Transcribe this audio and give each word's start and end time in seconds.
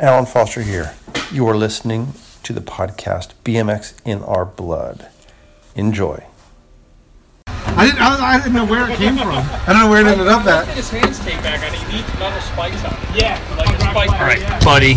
Alan 0.00 0.26
Foster 0.26 0.62
here. 0.62 0.94
You 1.32 1.46
are 1.48 1.56
listening 1.56 2.14
to 2.44 2.52
the 2.52 2.60
podcast 2.60 3.32
BMX 3.44 3.94
in 4.04 4.22
Our 4.22 4.44
Blood. 4.44 5.08
Enjoy. 5.74 6.24
I 7.46 7.86
didn't, 7.86 8.00
I, 8.00 8.34
I 8.34 8.38
didn't 8.38 8.54
know 8.54 8.64
where 8.66 8.90
it 8.90 8.96
came 8.96 9.16
from. 9.16 9.28
I 9.28 9.64
don't 9.68 9.80
know 9.80 9.90
where 9.90 10.00
it 10.00 10.06
ended 10.06 10.26
up 10.28 10.42
Put 10.42 10.50
at. 10.52 10.68
his 10.68 10.90
hands 10.90 11.18
taped 11.20 11.42
back 11.42 11.60
on. 11.64 11.72
He 11.72 11.96
needs 11.96 12.08
metal 12.18 12.40
spikes 12.40 12.84
on. 12.84 12.92
it. 12.92 13.22
Yeah, 13.22 13.56
like 13.56 13.68
a 13.76 13.80
spike. 13.80 14.10
All 14.12 14.18
right, 14.20 14.64
buddy. 14.64 14.94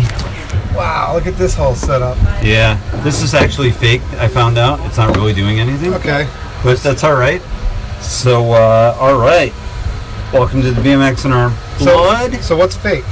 Wow, 0.76 1.12
look 1.14 1.26
at 1.26 1.34
this 1.36 1.54
whole 1.54 1.74
setup. 1.74 2.16
Yeah, 2.42 2.80
this 3.02 3.22
is 3.22 3.34
actually 3.34 3.70
fake. 3.72 4.00
I 4.14 4.26
found 4.26 4.56
out 4.58 4.80
it's 4.86 4.96
not 4.96 5.14
really 5.16 5.34
doing 5.34 5.60
anything. 5.60 5.92
Okay. 5.94 6.28
but 6.64 6.78
that's 6.78 7.04
all 7.04 7.14
right. 7.14 7.42
So, 8.00 8.52
uh, 8.52 8.96
all 8.98 9.18
right. 9.18 9.52
Welcome 10.32 10.62
to 10.62 10.70
the 10.72 10.80
BMX 10.80 11.24
in 11.26 11.32
our 11.32 11.50
So, 11.78 11.84
blood. 11.98 12.34
so 12.42 12.56
what's 12.56 12.76
fake? 12.76 13.04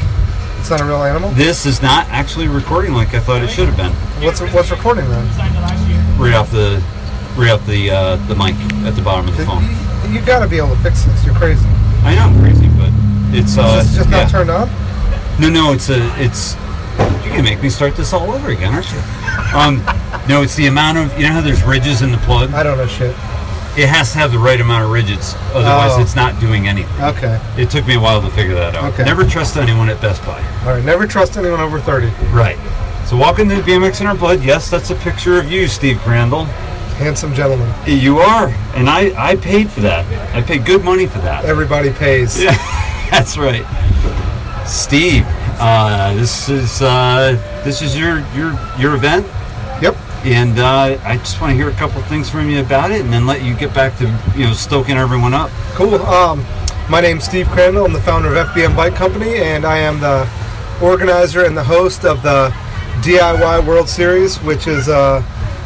It's 0.61 0.69
not 0.69 0.83
a 0.83 0.85
real 0.85 1.03
animal. 1.03 1.31
This 1.31 1.65
is 1.65 1.81
not 1.81 2.07
actually 2.09 2.47
recording 2.47 2.93
like 2.93 3.15
I 3.15 3.19
thought 3.19 3.43
it 3.43 3.49
should 3.49 3.67
have 3.67 3.79
been. 3.79 3.93
What's 4.23 4.41
what's 4.53 4.71
recording 4.71 5.09
then? 5.09 5.27
Right 6.21 6.35
off 6.35 6.51
the, 6.51 6.85
right 7.35 7.51
off 7.51 7.65
the 7.67 7.91
uh, 7.91 8.17
the 8.29 8.37
mic 8.37 8.55
at 8.85 8.95
the 8.95 9.01
bottom 9.01 9.27
of 9.27 9.37
the 9.39 9.47
phone. 9.47 9.65
You, 10.13 10.21
you 10.21 10.27
got 10.27 10.41
to 10.41 10.49
be 10.49 10.59
able 10.59 10.77
to 10.77 10.83
fix 10.83 11.05
this. 11.05 11.25
You're 11.25 11.35
crazy. 11.35 11.67
I 12.05 12.15
know 12.15 12.29
I'm 12.29 12.39
crazy, 12.41 12.69
but 12.77 12.91
it's 13.35 13.57
uh, 13.57 13.81
Is 13.81 13.89
this 13.89 13.97
just 13.97 14.11
yeah. 14.11 14.21
not 14.21 14.31
turned 14.31 14.51
on? 14.51 14.69
No, 15.41 15.49
no, 15.49 15.73
it's 15.73 15.89
a, 15.89 15.97
it's. 16.21 16.57
You're 17.25 17.37
gonna 17.37 17.43
make 17.43 17.63
me 17.63 17.71
start 17.71 17.97
this 17.97 18.13
all 18.13 18.31
over 18.31 18.51
again, 18.51 18.75
aren't 18.75 18.93
you? 18.93 19.01
Um, 19.57 19.83
no, 20.29 20.43
it's 20.43 20.57
the 20.57 20.67
amount 20.67 20.99
of 20.99 21.17
you 21.19 21.27
know 21.27 21.33
how 21.33 21.41
there's 21.41 21.63
ridges 21.63 22.03
in 22.03 22.13
the 22.13 22.19
plug. 22.19 22.53
I 22.53 22.63
don't 22.63 22.77
know 22.77 22.87
shit. 22.87 23.17
It 23.77 23.89
has 23.89 24.13
to 24.13 24.19
have 24.19 24.33
the 24.33 24.39
right 24.39 24.61
amount 24.61 24.85
of 24.85 24.91
ridges, 24.91 25.35
otherwise 25.55 25.93
Oh. 25.95 26.03
it's 26.03 26.17
not 26.17 26.39
doing 26.41 26.67
anything. 26.67 27.03
Okay. 27.03 27.41
It 27.57 27.71
took 27.71 27.87
me 27.87 27.95
a 27.95 28.01
while 28.01 28.21
to 28.21 28.29
figure 28.31 28.55
that 28.55 28.75
out. 28.75 28.93
Okay. 28.95 29.05
Never 29.05 29.25
trust 29.25 29.57
anyone 29.57 29.89
at 29.89 30.01
Best 30.01 30.25
Buy. 30.27 30.43
All 30.65 30.73
right. 30.75 30.85
Never 30.85 31.07
trust 31.07 31.37
anyone 31.37 31.61
over 31.61 31.79
30. 31.81 32.09
Right. 32.33 32.59
So 33.07 33.17
welcome 33.17 33.49
to 33.49 33.57
BMX 33.63 34.01
in 34.01 34.07
Our 34.07 34.17
Blood. 34.17 34.43
Yes, 34.43 34.69
that's 34.71 34.91
a 34.91 34.95
picture 34.97 35.39
of 35.39 35.51
you, 35.51 35.67
Steve 35.69 35.99
Crandall. 36.01 36.45
Handsome 36.99 37.33
gentleman. 37.33 37.73
You 37.87 38.19
are, 38.19 38.49
and 38.75 38.91
I, 38.91 39.13
I 39.17 39.37
paid 39.37 39.71
for 39.71 39.81
that. 39.81 40.05
I 40.35 40.43
paid 40.43 40.67
good 40.67 40.85
money 40.85 41.07
for 41.07 41.19
that. 41.21 41.45
Everybody 41.47 41.93
pays. 41.93 42.41
Yeah, 42.43 42.51
that's 43.11 43.39
right. 43.39 43.65
Steve, 44.67 45.25
uh, 45.59 46.13
this 46.15 46.49
is 46.49 46.83
uh, 46.83 47.33
this 47.65 47.81
is 47.83 47.97
your 47.99 48.19
your 48.35 48.53
your 48.79 48.95
event. 48.97 49.27
And 50.25 50.59
uh, 50.59 51.01
I 51.03 51.17
just 51.17 51.41
want 51.41 51.53
to 51.53 51.57
hear 51.57 51.71
a 51.71 51.75
couple 51.75 52.01
things 52.03 52.29
from 52.29 52.51
you 52.51 52.61
about 52.61 52.91
it, 52.91 53.01
and 53.01 53.13
then 53.13 53.27
let 53.27 53.43
you 53.43 53.55
get 53.55 53.73
back 53.75 53.97
to 53.99 54.05
you 54.37 54.45
know 54.45 54.53
stoking 54.53 54.97
everyone 54.97 55.33
up. 55.33 55.51
Cool. 55.75 55.95
Um, 55.95 56.45
my 56.91 57.01
name's 57.01 57.25
Steve 57.25 57.49
Crandall. 57.49 57.87
I'm 57.87 57.93
the 57.93 58.01
founder 58.01 58.35
of 58.35 58.49
FBM 58.49 58.77
Bike 58.77 58.95
Company, 58.95 59.37
and 59.37 59.65
I 59.65 59.79
am 59.79 60.01
the 60.01 60.29
organizer 60.85 61.45
and 61.45 61.57
the 61.57 61.65
host 61.65 62.05
of 62.05 62.23
the 62.23 62.51
DIY 63.03 63.67
World 63.67 63.89
Series, 63.89 64.37
which 64.39 64.67
is 64.67 64.89
uh, 64.89 65.23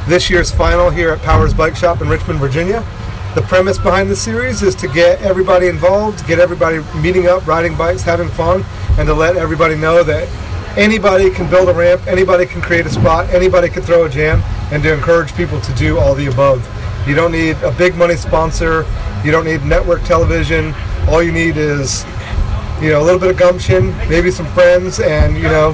this 0.07 0.31
year's 0.31 0.51
final 0.51 0.91
here 0.91 1.11
at 1.11 1.21
Powers 1.23 1.53
Bike 1.53 1.75
Shop 1.75 2.01
in 2.01 2.09
Richmond, 2.09 2.39
Virginia. 2.39 2.85
The 3.35 3.43
premise 3.43 3.79
behind 3.79 4.09
the 4.09 4.17
series 4.17 4.63
is 4.63 4.77
to 4.77 4.87
get 4.87 5.21
everybody 5.23 5.67
involved, 5.67 6.25
get 6.29 6.39
everybody 6.39 6.79
meeting 7.01 7.27
up, 7.27 7.45
riding 7.49 7.77
bikes, 7.77 8.03
having 8.03 8.29
fun, 8.29 8.65
and 8.99 9.09
to 9.09 9.15
let 9.15 9.37
everybody 9.37 9.75
know 9.75 10.05
that 10.05 10.29
anybody 10.77 11.31
can 11.31 11.49
build 11.49 11.69
a 11.69 11.75
ramp, 11.75 12.07
anybody 12.07 12.47
can 12.47 12.61
create 12.61 12.87
a 12.87 12.91
spot, 12.91 13.29
anybody 13.31 13.69
can 13.69 13.83
throw 13.83 14.05
a 14.05 14.09
jam, 14.09 14.43
and 14.73 14.83
to 14.83 14.93
encourage 14.93 15.35
people 15.35 15.61
to 15.61 15.73
do 15.75 15.99
all 15.99 16.15
the 16.15 16.27
above. 16.27 16.67
You 17.07 17.15
don't 17.15 17.33
need 17.33 17.57
a 17.63 17.71
big 17.73 17.97
money 17.97 18.17
sponsor, 18.17 18.87
you 19.25 19.31
don't 19.31 19.45
need 19.45 19.63
network 19.65 20.03
television. 20.05 20.75
All 21.09 21.23
you 21.23 21.33
need 21.33 21.57
is, 21.57 22.05
you 22.81 22.91
know, 22.91 23.01
a 23.01 23.05
little 23.05 23.21
bit 23.21 23.31
of 23.31 23.37
gumption, 23.37 23.97
maybe 24.09 24.31
some 24.31 24.47
friends, 24.49 25.01
and 25.01 25.37
you 25.37 25.45
know, 25.45 25.73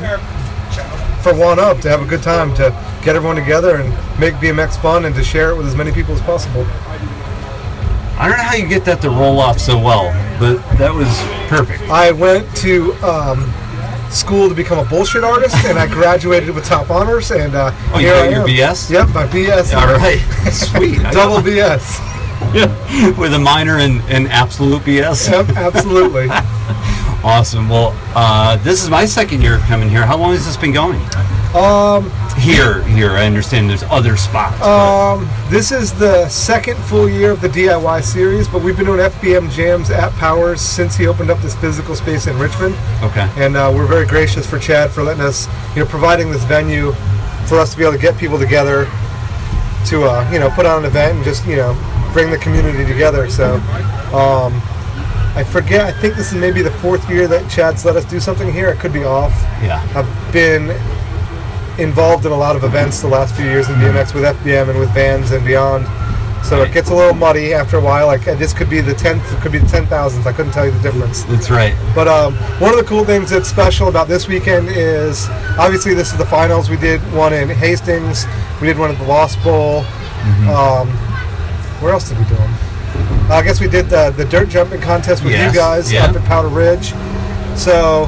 for 1.22 1.34
one 1.34 1.58
up 1.58 1.80
to 1.80 1.88
have 1.88 2.02
a 2.02 2.06
good 2.06 2.22
time, 2.22 2.54
to 2.54 2.70
get 3.04 3.16
everyone 3.16 3.36
together 3.36 3.76
and 3.76 3.90
make 4.18 4.34
BMX 4.34 4.80
fun, 4.80 5.04
and 5.04 5.14
to 5.14 5.22
share 5.22 5.50
it 5.50 5.56
with 5.56 5.66
as 5.66 5.76
many 5.76 5.92
people 5.92 6.14
as 6.14 6.20
possible. 6.22 6.66
I 8.18 8.28
don't 8.28 8.36
know 8.36 8.44
how 8.44 8.54
you 8.54 8.68
get 8.68 8.84
that 8.84 9.00
to 9.02 9.08
roll 9.08 9.40
off 9.40 9.58
so 9.58 9.78
well, 9.78 10.12
but 10.38 10.58
that 10.76 10.92
was 10.92 11.08
perfect. 11.48 11.82
I 11.84 12.12
went 12.12 12.54
to 12.58 12.92
um, 13.02 13.50
school 14.10 14.48
to 14.48 14.54
become 14.54 14.78
a 14.78 14.88
bullshit 14.88 15.24
artist, 15.24 15.56
and 15.66 15.78
I 15.78 15.86
graduated 15.86 16.54
with 16.54 16.64
top 16.64 16.90
honors. 16.90 17.30
And 17.30 17.54
uh, 17.54 17.70
Oh, 17.92 17.98
you 17.98 18.06
got 18.08 18.24
I 18.26 18.28
your 18.30 18.40
am. 18.42 18.46
BS? 18.48 18.90
Yep, 18.90 19.08
my 19.10 19.26
BS. 19.26 19.74
All 19.74 19.86
right, 19.96 20.18
sweet. 20.52 20.98
Double 21.12 21.36
BS. 21.38 21.98
Yeah, 22.54 23.16
with 23.18 23.34
a 23.34 23.38
minor 23.38 23.78
in, 23.78 24.00
in 24.08 24.26
absolute 24.28 24.82
BS. 24.82 25.30
Yep, 25.30 25.56
absolutely. 25.56 26.28
Awesome. 27.22 27.68
Well, 27.68 27.94
uh, 28.14 28.56
this 28.64 28.82
is 28.82 28.88
my 28.88 29.04
second 29.04 29.42
year 29.42 29.56
of 29.56 29.60
coming 29.64 29.90
here. 29.90 30.06
How 30.06 30.16
long 30.16 30.32
has 30.32 30.46
this 30.46 30.56
been 30.56 30.72
going? 30.72 30.98
Um, 31.54 32.10
Here, 32.38 32.82
here. 32.84 33.10
I 33.10 33.26
understand 33.26 33.68
there's 33.68 33.82
other 33.84 34.16
spots. 34.16 34.58
but- 34.60 34.68
um, 34.68 35.28
this 35.50 35.72
is 35.72 35.92
the 35.92 36.28
second 36.28 36.76
full 36.84 37.08
year 37.08 37.32
of 37.32 37.40
the 37.40 37.48
DIY 37.48 38.00
series, 38.02 38.46
but 38.46 38.62
we've 38.62 38.76
been 38.76 38.86
doing 38.86 39.00
FBM 39.00 39.50
jams 39.50 39.90
at 39.90 40.12
Powers 40.12 40.60
since 40.60 40.96
he 40.96 41.06
opened 41.08 41.28
up 41.30 41.40
this 41.42 41.56
physical 41.56 41.94
space 41.96 42.26
in 42.28 42.38
Richmond. 42.38 42.76
okay. 43.02 43.28
and 43.36 43.56
uh, 43.56 43.70
we're 43.74 43.86
very 43.86 44.06
gracious 44.06 44.46
for 44.46 44.58
Chad 44.60 44.90
for 44.90 45.02
letting 45.02 45.22
us, 45.22 45.48
you 45.74 45.82
know, 45.82 45.86
providing 45.90 46.30
this 46.30 46.44
venue 46.44 46.92
for 47.46 47.58
us 47.58 47.72
to 47.72 47.76
be 47.76 47.82
able 47.82 47.92
to 47.94 47.98
get 47.98 48.16
people 48.16 48.38
together 48.38 48.84
to, 49.86 50.04
uh, 50.04 50.30
you 50.32 50.38
know, 50.38 50.50
put 50.50 50.66
on 50.66 50.78
an 50.78 50.84
event 50.84 51.16
and 51.16 51.24
just, 51.24 51.44
you 51.46 51.56
know, 51.56 51.74
bring 52.12 52.30
the 52.30 52.38
community 52.38 52.84
together. 52.86 53.28
So, 53.28 53.54
um, 54.14 54.54
I 55.34 55.44
forget. 55.44 55.86
I 55.86 55.92
think 55.92 56.14
this 56.14 56.32
is 56.32 56.38
maybe 56.38 56.60
the 56.62 56.70
fourth 56.72 57.08
year 57.10 57.26
that 57.28 57.50
Chad's 57.50 57.84
let 57.84 57.96
us 57.96 58.04
do 58.04 58.18
something 58.20 58.52
here. 58.52 58.68
It 58.68 58.78
could 58.78 58.92
be 58.92 59.04
off. 59.04 59.32
Yeah. 59.62 59.80
I've 59.94 60.32
been 60.32 60.68
involved 61.78 62.26
in 62.26 62.32
a 62.32 62.36
lot 62.36 62.56
of 62.56 62.64
events 62.64 63.00
the 63.00 63.08
last 63.08 63.34
few 63.34 63.44
years 63.44 63.68
in 63.68 63.74
BMX 63.76 64.14
with 64.14 64.24
FBM 64.24 64.68
and 64.70 64.78
with 64.78 64.92
bands 64.94 65.30
and 65.30 65.44
beyond. 65.44 65.86
So 66.44 66.62
it 66.62 66.72
gets 66.72 66.88
a 66.90 66.94
little 66.94 67.14
muddy 67.14 67.52
after 67.52 67.76
a 67.76 67.80
while. 67.80 68.06
Like 68.06 68.24
this 68.24 68.52
could 68.54 68.70
be 68.70 68.80
the 68.80 68.94
tenth, 68.94 69.22
it 69.32 69.40
could 69.42 69.52
be 69.52 69.58
the 69.58 69.66
ten 69.68 69.86
thousandth. 69.86 70.26
I 70.26 70.32
couldn't 70.32 70.52
tell 70.52 70.64
you 70.64 70.72
the 70.72 70.80
difference. 70.80 71.22
That's 71.24 71.50
right. 71.50 71.74
But 71.94 72.08
um, 72.08 72.34
one 72.60 72.70
of 72.72 72.78
the 72.78 72.84
cool 72.84 73.04
things 73.04 73.30
that's 73.30 73.48
special 73.48 73.88
about 73.88 74.08
this 74.08 74.26
weekend 74.26 74.68
is 74.70 75.28
obviously 75.58 75.92
this 75.94 76.12
is 76.12 76.18
the 76.18 76.24
finals. 76.26 76.70
We 76.70 76.76
did 76.78 77.00
one 77.12 77.34
in 77.34 77.48
Hastings. 77.50 78.24
We 78.60 78.66
did 78.66 78.78
one 78.78 78.90
at 78.90 78.98
the 78.98 79.04
Lost 79.06 79.42
Bowl. 79.44 79.84
Um, 80.48 80.88
where 81.80 81.92
else 81.92 82.08
did 82.08 82.18
we 82.18 82.24
do 82.24 82.34
them? 82.34 82.54
I 83.30 83.42
guess 83.44 83.60
we 83.60 83.68
did 83.68 83.86
the, 83.86 84.10
the 84.16 84.24
dirt 84.24 84.48
jumping 84.48 84.80
contest 84.80 85.22
with 85.22 85.32
Yes, 85.32 85.54
you 85.54 85.58
guys 85.60 85.92
yeah. 85.92 86.06
up 86.06 86.16
at 86.16 86.24
Powder 86.24 86.48
Ridge. 86.48 86.92
So 87.56 88.06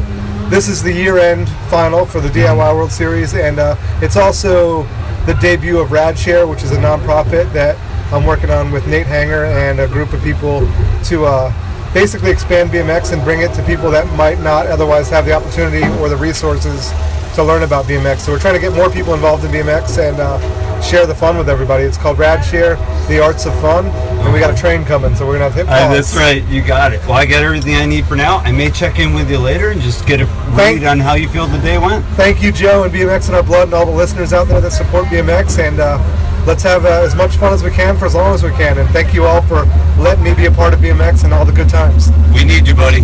this 0.53 0.69
is 0.69 0.83
the 0.83 0.93
year-end 0.93 1.49
final 1.71 2.05
for 2.05 2.21
the 2.21 2.29
DIY 2.29 2.77
World 2.77 2.93
Series, 2.93 3.33
and 3.33 3.59
uh, 3.59 3.75
it's 4.03 4.19
also 4.19 4.83
the 5.25 5.33
debut 5.41 5.79
of 5.79 5.89
RadShare, 5.89 6.47
which 6.47 6.63
is 6.63 6.73
a 6.73 6.77
nonprofit 6.77 7.51
that 7.55 7.75
I'm 8.13 8.27
working 8.27 8.51
on 8.51 8.71
with 8.71 8.87
Nate 8.87 9.07
Hanger 9.07 9.47
and 9.47 9.81
a 9.81 9.89
group 9.89 10.13
of 10.13 10.23
people 10.23 10.61
to 11.05 11.25
uh, 11.25 11.95
basically 11.95 12.31
expand 12.31 12.69
BMX 12.69 13.15
and 13.15 13.25
bring 13.25 13.41
it 13.41 13.55
to 13.55 13.63
people 13.63 13.91
that 13.93 14.07
might 14.15 14.41
not 14.41 14.67
otherwise 14.67 15.09
have 15.09 15.25
the 15.25 15.33
opportunity 15.33 15.87
or 16.03 16.11
the 16.11 16.19
resources 16.19 16.93
to 17.35 17.43
learn 17.45 17.63
about 17.63 17.87
BMX. 17.87 18.19
So 18.21 18.33
we're 18.33 18.39
trying 18.39 18.55
to 18.55 18.61
get 18.61 18.73
more 18.73 18.91
people 18.91 19.15
involved 19.15 19.45
in 19.45 19.51
BMX 19.51 19.99
and 19.99 20.19
uh, 20.21 20.81
share 20.83 21.07
the 21.07 21.15
fun 21.15 21.37
with 21.39 21.49
everybody. 21.49 21.85
It's 21.85 21.97
called 21.97 22.19
RadShare, 22.19 22.77
the 23.09 23.23
arts 23.23 23.47
of 23.47 23.55
fun, 23.61 23.87
and 23.87 24.33
we 24.33 24.39
got 24.41 24.53
a 24.53 24.57
train 24.57 24.85
coming, 24.85 25.15
so 25.15 25.27
we're 25.27 25.35
gonna 25.39 25.45
have 25.45 25.55
hip 25.55 25.67
Uh, 25.69 25.93
that's 25.93 26.15
right. 26.17 26.45
You 26.49 26.63
got 26.63 26.93
it. 26.93 27.01
Well, 27.03 27.13
I 27.15 27.27
got 27.27 27.43
everything 27.43 27.75
I 27.77 27.87
need 27.87 28.05
for 28.07 28.17
now. 28.17 28.39
I 28.39 28.53
may 28.53 28.71
check 28.71 28.99
in 28.99 29.15
with 29.15 29.31
you 29.31 29.39
later 29.39 29.71
and 29.71 29.81
just 29.81 30.07
get 30.07 30.21
a 30.21 30.27
Thank- 30.57 30.81
read 30.81 30.87
on 30.87 30.99
how 31.01 31.15
you 31.15 31.29
feel 31.29 31.47
the 31.47 31.59
day 31.59 31.79
went. 31.79 32.05
Thank 32.17 32.43
you, 32.43 32.53
Joe, 32.53 32.83
and 32.85 32.93
BMX 32.93 33.29
in 33.29 33.35
our 33.35 33.43
blood, 33.43 33.65
and 33.65 33.75
all 33.75 33.87
the 33.87 33.93
listeners 33.93 34.33
out 34.33 34.49
there 34.49 34.61
that 34.61 34.73
support 34.73 35.07
BMX. 35.07 35.59
And 35.59 35.81
uh, 35.81 35.99
let's 36.47 36.63
have 36.65 36.85
uh, 36.85 36.89
as 37.03 37.15
much 37.15 37.37
fun 37.37 37.53
as 37.53 37.63
we 37.63 37.71
can 37.71 37.97
for 37.97 38.07
as 38.07 38.15
long 38.15 38.35
as 38.35 38.43
we 38.43 38.51
can. 38.51 38.79
And 38.79 38.89
thank 38.91 39.15
you 39.15 39.25
all 39.25 39.43
for 39.43 39.65
letting 39.99 40.25
me 40.25 40.35
be 40.35 40.47
a 40.47 40.51
part 40.53 40.75
of 40.75 40.81
BMX 40.81 41.25
and 41.25 41.33
all 41.33 41.45
the 41.45 41.53
good 41.53 41.69
times. 41.69 42.11
We 42.35 42.45
need 42.45 42.67
you, 42.67 42.75
buddy. 42.75 43.03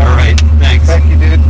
All 0.00 0.16
right. 0.16 0.38
Thanks. 0.58 0.86
Thank 0.86 1.04
you, 1.06 1.16
dude. 1.18 1.40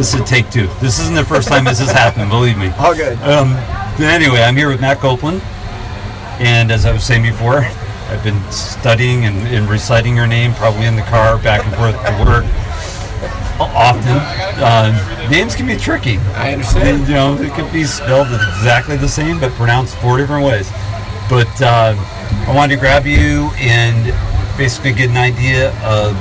This 0.00 0.14
is 0.14 0.24
take 0.24 0.48
two. 0.50 0.66
This 0.80 0.98
isn't 0.98 1.14
the 1.14 1.26
first 1.26 1.46
time 1.46 1.66
this 1.66 1.78
has 1.78 1.90
happened. 1.90 2.30
Believe 2.30 2.56
me. 2.56 2.72
All 2.78 2.94
good. 2.94 3.18
Um, 3.18 3.52
anyway, 4.00 4.40
I'm 4.40 4.56
here 4.56 4.70
with 4.70 4.80
Matt 4.80 4.96
Coplon, 4.96 5.42
and 6.40 6.72
as 6.72 6.86
I 6.86 6.92
was 6.94 7.04
saying 7.04 7.22
before, 7.22 7.58
I've 8.08 8.24
been 8.24 8.40
studying 8.50 9.26
and, 9.26 9.46
and 9.48 9.68
reciting 9.68 10.16
your 10.16 10.26
name, 10.26 10.54
probably 10.54 10.86
in 10.86 10.96
the 10.96 11.02
car, 11.02 11.36
back 11.42 11.66
and 11.66 11.74
forth 11.76 11.92
to 11.96 12.24
work. 12.24 12.46
Often, 13.60 14.16
uh, 14.64 15.28
names 15.30 15.54
can 15.54 15.66
be 15.66 15.76
tricky. 15.76 16.16
I 16.32 16.54
understand. 16.54 16.88
And, 16.88 17.06
You 17.06 17.14
know, 17.16 17.36
it 17.36 17.52
could 17.52 17.70
be 17.70 17.84
spelled 17.84 18.28
exactly 18.28 18.96
the 18.96 19.06
same, 19.06 19.38
but 19.38 19.52
pronounced 19.52 19.96
four 19.96 20.16
different 20.16 20.46
ways. 20.46 20.70
But 21.28 21.60
uh, 21.60 21.94
I 22.48 22.56
wanted 22.56 22.76
to 22.76 22.80
grab 22.80 23.04
you 23.04 23.50
and 23.58 24.16
basically 24.56 24.94
get 24.94 25.10
an 25.10 25.18
idea 25.18 25.78
of 25.82 26.16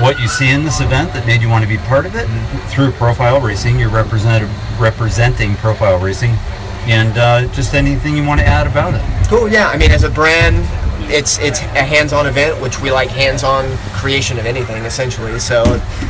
what 0.00 0.18
you 0.20 0.28
see 0.28 0.50
in 0.50 0.64
this 0.64 0.80
event 0.80 1.12
that 1.14 1.26
made 1.26 1.40
you 1.42 1.48
want 1.48 1.62
to 1.64 1.68
be 1.68 1.78
part 1.78 2.06
of 2.06 2.14
it 2.14 2.26
through 2.70 2.90
Profile 2.92 3.40
Racing. 3.40 3.78
You're 3.78 3.90
represented, 3.90 4.48
representing 4.78 5.54
Profile 5.56 5.98
Racing, 5.98 6.30
and 6.86 7.16
uh, 7.18 7.46
just 7.54 7.74
anything 7.74 8.16
you 8.16 8.24
want 8.24 8.40
to 8.40 8.46
add 8.46 8.66
about 8.66 8.94
it. 8.94 9.28
Cool. 9.28 9.48
Yeah. 9.48 9.68
I 9.68 9.76
mean, 9.76 9.90
as 9.90 10.04
a 10.04 10.10
brand, 10.10 10.56
it's 11.08 11.38
it's 11.38 11.60
a 11.60 11.82
hands-on 11.82 12.26
event, 12.26 12.60
which 12.60 12.80
we 12.80 12.90
like 12.90 13.08
hands-on 13.08 13.64
creation 13.94 14.38
of 14.38 14.46
anything 14.46 14.84
essentially. 14.84 15.38
So 15.38 15.62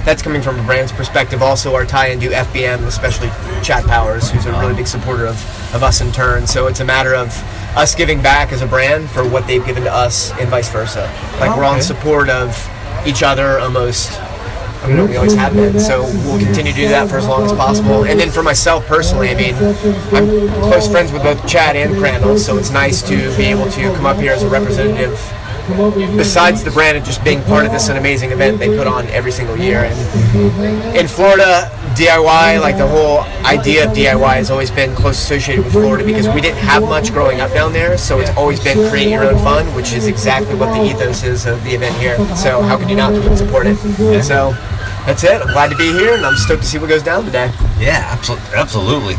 that's 0.04 0.22
coming 0.22 0.40
from 0.42 0.58
a 0.58 0.62
brand's 0.62 0.92
perspective. 0.92 1.42
Also, 1.42 1.74
our 1.74 1.84
tie-in 1.84 2.18
to 2.20 2.28
FBM, 2.28 2.86
especially 2.86 3.28
Chad 3.62 3.84
Powers, 3.84 4.30
who's 4.30 4.46
a 4.46 4.52
really 4.52 4.74
big 4.74 4.86
supporter 4.86 5.26
of, 5.26 5.36
of 5.74 5.82
us 5.82 6.00
in 6.00 6.12
turn. 6.12 6.46
So 6.46 6.66
it's 6.66 6.80
a 6.80 6.84
matter 6.84 7.14
of 7.14 7.28
us 7.76 7.94
giving 7.94 8.22
back 8.22 8.52
as 8.52 8.62
a 8.62 8.66
brand 8.66 9.08
for 9.10 9.28
what 9.28 9.46
they've 9.46 9.64
given 9.64 9.84
to 9.84 9.92
us, 9.92 10.32
and 10.40 10.48
vice 10.48 10.70
versa. 10.70 11.02
Like 11.40 11.56
we're 11.56 11.64
on 11.64 11.74
Okay. 11.76 11.82
support 11.82 12.28
of 12.30 12.56
each 13.06 13.22
other 13.22 13.58
almost. 13.58 14.20
I 14.82 14.88
mean, 14.88 15.08
we 15.08 15.16
always 15.16 15.34
have 15.34 15.54
been. 15.54 15.80
So 15.80 16.02
we'll 16.02 16.38
continue 16.38 16.72
to 16.72 16.78
do 16.78 16.88
that 16.88 17.08
for 17.08 17.16
as 17.16 17.26
long 17.26 17.44
as 17.44 17.52
possible. 17.52 18.04
And 18.04 18.20
then 18.20 18.30
for 18.30 18.42
myself 18.42 18.86
personally, 18.86 19.30
I 19.30 19.34
mean, 19.34 19.54
I'm 20.14 20.48
close 20.62 20.88
friends 20.88 21.12
with 21.12 21.22
both 21.22 21.46
Chad 21.48 21.74
and 21.76 21.96
Crandall, 21.96 22.38
so 22.38 22.56
it's 22.56 22.70
nice 22.70 23.02
to 23.02 23.16
be 23.36 23.44
able 23.44 23.70
to 23.70 23.82
come 23.94 24.06
up 24.06 24.18
here 24.18 24.32
as 24.32 24.42
a 24.42 24.48
representative. 24.48 25.18
Besides 26.16 26.62
the 26.62 26.70
brand 26.70 26.96
and 26.96 27.04
just 27.04 27.24
being 27.24 27.42
part 27.42 27.66
of 27.66 27.72
this 27.72 27.88
an 27.88 27.96
amazing 27.96 28.30
event 28.30 28.60
they 28.60 28.68
put 28.68 28.86
on 28.86 29.06
every 29.08 29.32
single 29.32 29.56
year, 29.56 29.80
and 29.90 30.96
in 30.96 31.08
Florida, 31.08 31.68
DIY, 31.96 32.60
like 32.60 32.76
the 32.76 32.86
whole 32.86 33.20
idea 33.46 33.88
of 33.88 33.96
DIY 33.96 34.34
has 34.36 34.50
always 34.50 34.70
been 34.70 34.94
close 34.94 35.18
associated 35.18 35.64
with 35.64 35.72
Florida 35.72 36.04
because 36.04 36.28
we 36.28 36.42
didn't 36.42 36.58
have 36.58 36.82
much 36.82 37.10
growing 37.10 37.40
up 37.40 37.50
down 37.52 37.72
there, 37.72 37.96
so 37.96 38.20
it's 38.20 38.30
always 38.36 38.62
been 38.62 38.90
create 38.90 39.08
your 39.08 39.24
own 39.24 39.38
fun, 39.38 39.64
which 39.74 39.94
is 39.94 40.06
exactly 40.06 40.54
what 40.54 40.74
the 40.74 40.84
ethos 40.84 41.24
is 41.24 41.46
of 41.46 41.62
the 41.64 41.70
event 41.70 41.96
here. 41.96 42.18
So 42.36 42.60
how 42.60 42.76
could 42.76 42.90
you 42.90 42.96
not 42.96 43.14
support 43.38 43.66
it? 43.66 43.76
So 44.22 44.52
that's 45.06 45.24
it. 45.24 45.40
I'm 45.40 45.48
glad 45.48 45.70
to 45.70 45.76
be 45.76 45.90
here, 45.90 46.12
and 46.12 46.26
I'm 46.26 46.36
stoked 46.36 46.62
to 46.62 46.68
see 46.68 46.76
what 46.76 46.90
goes 46.90 47.02
down 47.02 47.24
today. 47.24 47.50
Yeah, 47.78 48.06
absolutely. 48.12 48.46
Absolutely. 48.54 49.14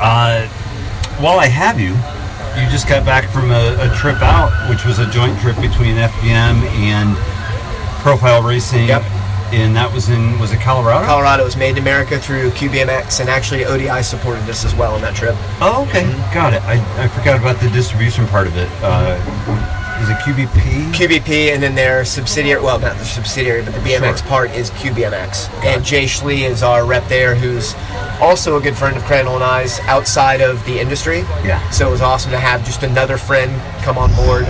Uh, 0.00 0.46
while 1.18 1.40
I 1.40 1.46
have 1.46 1.80
you, 1.80 1.94
you 2.60 2.70
just 2.70 2.88
got 2.88 3.04
back 3.04 3.28
from 3.28 3.50
a, 3.50 3.76
a 3.80 3.92
trip 3.96 4.22
out, 4.22 4.70
which 4.70 4.84
was 4.84 5.00
a 5.00 5.10
joint 5.10 5.36
trip 5.40 5.56
between 5.56 5.96
FBM 5.96 6.62
and 6.78 7.16
Profile 8.02 8.42
Racing. 8.42 8.86
Yep. 8.86 9.02
And 9.54 9.76
that 9.76 9.92
was 9.92 10.08
in 10.08 10.38
was 10.40 10.52
it 10.52 10.60
Colorado? 10.60 11.06
Colorado 11.06 11.44
was 11.44 11.56
made 11.56 11.70
in 11.76 11.78
America 11.78 12.18
through 12.18 12.50
QBMX, 12.50 13.20
and 13.20 13.30
actually 13.30 13.64
ODI 13.64 14.02
supported 14.02 14.42
us 14.50 14.64
as 14.64 14.74
well 14.74 14.94
on 14.94 15.00
that 15.02 15.14
trip. 15.14 15.34
oh, 15.60 15.86
okay, 15.88 16.04
got 16.34 16.52
it. 16.52 16.62
I, 16.64 16.74
I 17.02 17.08
forgot 17.08 17.38
about 17.38 17.60
the 17.60 17.70
distribution 17.70 18.26
part 18.26 18.46
of 18.48 18.56
it. 18.56 18.68
Uh, 18.82 19.14
is 20.02 20.08
it 20.10 20.16
QBP? 20.16 20.92
QBP, 20.92 21.52
and 21.54 21.62
then 21.62 21.76
their 21.76 22.04
subsidiary, 22.04 22.60
well, 22.60 22.80
not 22.80 22.96
the 22.98 23.04
subsidiary, 23.04 23.62
but 23.62 23.72
the 23.74 23.80
BMX 23.80 24.18
Sure. 24.18 24.28
part 24.28 24.50
is 24.50 24.70
QBMX. 24.72 25.48
And 25.64 25.84
Jay 25.84 26.04
Schlee 26.06 26.42
is 26.42 26.64
our 26.64 26.84
rep 26.84 27.06
there, 27.08 27.36
who's 27.36 27.74
also 28.20 28.56
a 28.56 28.60
good 28.60 28.76
friend 28.76 28.96
of 28.96 29.04
Crandall 29.04 29.36
and 29.36 29.44
I's 29.44 29.78
outside 29.80 30.40
of 30.40 30.62
the 30.66 30.80
industry. 30.80 31.18
Yeah. 31.44 31.66
So 31.70 31.86
it 31.88 31.90
was 31.92 32.00
awesome 32.00 32.32
to 32.32 32.38
have 32.40 32.64
just 32.64 32.82
another 32.82 33.16
friend 33.16 33.52
come 33.82 33.96
on 33.96 34.12
board 34.16 34.44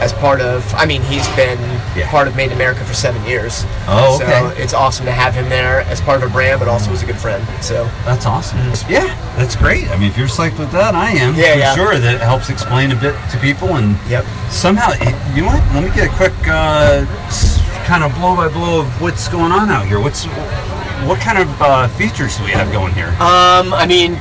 as 0.00 0.12
part 0.14 0.40
of, 0.40 0.64
I 0.74 0.86
mean, 0.86 1.02
he's 1.02 1.28
been 1.36 1.58
Yeah. 1.94 2.08
part 2.10 2.26
of 2.26 2.34
Made 2.34 2.46
in 2.46 2.52
America 2.52 2.82
for 2.84 2.94
seven 2.94 3.22
years. 3.26 3.64
Oh, 3.86 4.18
So 4.18 4.24
okay. 4.24 4.62
it's 4.62 4.72
awesome 4.72 5.04
to 5.06 5.12
have 5.12 5.34
him 5.34 5.48
there 5.48 5.82
as 5.82 6.00
part 6.00 6.22
of 6.22 6.30
a 6.30 6.32
brand, 6.32 6.58
but 6.58 6.68
also 6.68 6.90
as 6.92 7.02
a 7.02 7.06
good 7.06 7.18
friend. 7.18 7.44
So 7.60 7.88
That's 8.06 8.24
awesome. 8.26 8.58
Yeah, 8.88 9.14
that's 9.36 9.54
great. 9.56 9.88
I 9.90 9.96
mean, 9.98 10.08
if 10.08 10.16
you're 10.16 10.26
psyched 10.28 10.58
with 10.58 10.72
that, 10.72 10.94
I 10.94 11.10
am. 11.10 11.34
Yeah, 11.34 11.52
for 11.52 11.58
yeah. 11.58 11.74
sure. 11.74 11.98
That 11.98 12.20
helps 12.20 12.48
explain 12.48 12.92
a 12.92 12.96
bit 12.96 13.14
to 13.32 13.36
people, 13.38 13.76
and 13.76 13.96
Yep. 14.08 14.24
somehow, 14.50 14.90
eh, 15.00 15.12
you 15.34 15.42
know 15.42 15.48
what? 15.48 15.62
Let 15.74 15.84
me 15.84 15.90
get 15.94 16.06
a 16.08 16.14
quick 16.16 16.32
uh, 16.48 17.04
kind 17.84 18.02
of 18.02 18.14
blow 18.14 18.36
by 18.36 18.48
blow 18.48 18.80
of 18.80 19.00
what's 19.02 19.28
going 19.28 19.52
on 19.52 19.68
out 19.70 19.84
here. 19.86 20.00
What's 20.00 20.24
what 21.04 21.18
kind 21.20 21.38
of 21.38 21.48
uh, 21.62 21.88
features 21.88 22.36
do 22.36 22.44
we 22.44 22.50
have 22.50 22.70
going 22.72 22.92
here? 22.94 23.08
Um, 23.20 23.72
I 23.74 23.86
mean, 23.86 24.18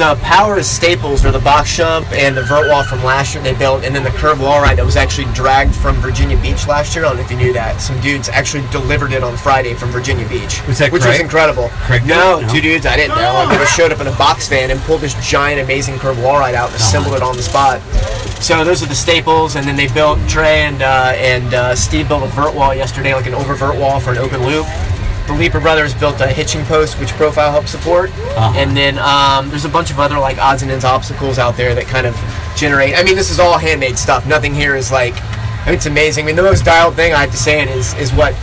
the 0.00 0.18
power 0.22 0.58
is 0.58 0.66
staples 0.66 1.26
or 1.26 1.30
the 1.30 1.38
box 1.40 1.76
jump 1.76 2.10
and 2.12 2.34
the 2.34 2.42
vert 2.42 2.68
wall 2.70 2.82
from 2.82 3.04
last 3.04 3.34
year 3.34 3.44
they 3.44 3.52
built, 3.54 3.84
and 3.84 3.94
then 3.94 4.02
the 4.02 4.10
curved 4.10 4.40
wall 4.40 4.62
ride 4.62 4.78
that 4.78 4.84
was 4.84 4.96
actually 4.96 5.30
dragged 5.34 5.74
from 5.74 5.94
Virginia 5.96 6.40
Beach 6.40 6.66
last 6.66 6.96
year. 6.96 7.04
I 7.04 7.08
don't 7.08 7.18
know 7.18 7.22
if 7.22 7.30
you 7.30 7.36
knew 7.36 7.52
that. 7.52 7.82
Some 7.82 8.00
dudes 8.00 8.30
actually 8.30 8.66
delivered 8.70 9.12
it 9.12 9.22
on 9.22 9.36
Friday 9.36 9.74
from 9.74 9.90
Virginia 9.90 10.26
Beach, 10.26 10.66
Was 10.66 10.78
that 10.78 10.90
which 10.90 11.02
Craig? 11.02 11.12
was 11.12 11.20
incredible. 11.20 11.68
Craig 11.84 12.06
no. 12.06 12.40
No? 12.40 12.48
two 12.48 12.62
dudes 12.62 12.86
I 12.86 12.96
didn't 12.96 13.16
know. 13.16 13.46
They 13.50 13.62
showed 13.66 13.92
up 13.92 14.00
in 14.00 14.06
a 14.06 14.16
box 14.16 14.48
van 14.48 14.70
and 14.70 14.80
pulled 14.80 15.02
this 15.02 15.14
giant, 15.28 15.60
amazing 15.60 15.98
curved 15.98 16.22
wall 16.22 16.38
ride 16.38 16.54
out 16.54 16.68
and 16.70 16.76
assembled 16.76 17.14
it 17.14 17.22
on 17.22 17.36
the 17.36 17.42
spot. 17.42 17.82
So 18.42 18.64
those 18.64 18.82
are 18.82 18.86
the 18.86 18.94
staples, 18.94 19.56
and 19.56 19.66
then 19.66 19.76
they 19.76 19.88
built 19.92 20.18
Trey 20.26 20.62
and 20.62 20.80
uh, 20.82 21.12
and 21.16 21.52
uh, 21.52 21.76
Steve 21.76 22.08
built 22.08 22.22
a 22.22 22.28
vert 22.28 22.54
wall 22.54 22.74
yesterday, 22.74 23.12
like 23.12 23.26
an 23.26 23.34
over 23.34 23.54
vert 23.54 23.76
wall 23.76 24.00
for 24.00 24.12
an 24.12 24.18
open 24.18 24.42
loop. 24.46 24.66
The 25.30 25.36
Leaper 25.36 25.60
brothers 25.60 25.94
built 25.94 26.20
a 26.20 26.26
hitching 26.26 26.64
post, 26.64 26.98
which 26.98 27.10
Profile 27.10 27.52
helped 27.52 27.68
support, 27.68 28.10
Uh-huh. 28.10 28.52
and 28.56 28.76
then 28.76 28.98
um, 28.98 29.48
there's 29.48 29.64
a 29.64 29.68
bunch 29.68 29.90
of 29.92 30.00
other 30.00 30.18
like 30.18 30.38
odds 30.38 30.62
and 30.62 30.70
ends 30.72 30.84
obstacles 30.84 31.38
out 31.38 31.56
there 31.56 31.72
that 31.76 31.86
kind 31.86 32.04
of 32.04 32.16
generate. 32.56 32.96
I 32.96 33.04
mean, 33.04 33.14
this 33.14 33.30
is 33.30 33.38
all 33.38 33.56
handmade 33.56 33.96
stuff. 33.96 34.26
Nothing 34.26 34.52
here 34.54 34.74
is 34.74 34.90
like, 34.90 35.14
I 35.62 35.66
mean, 35.66 35.74
it's 35.76 35.86
amazing. 35.86 36.24
I 36.24 36.26
mean, 36.26 36.36
the 36.36 36.42
most 36.42 36.64
dialed 36.64 36.96
thing 36.96 37.12
I 37.14 37.20
have 37.20 37.30
to 37.30 37.36
say 37.36 37.60
it 37.62 37.68
is 37.68 37.94
is 37.94 38.12
what 38.12 38.34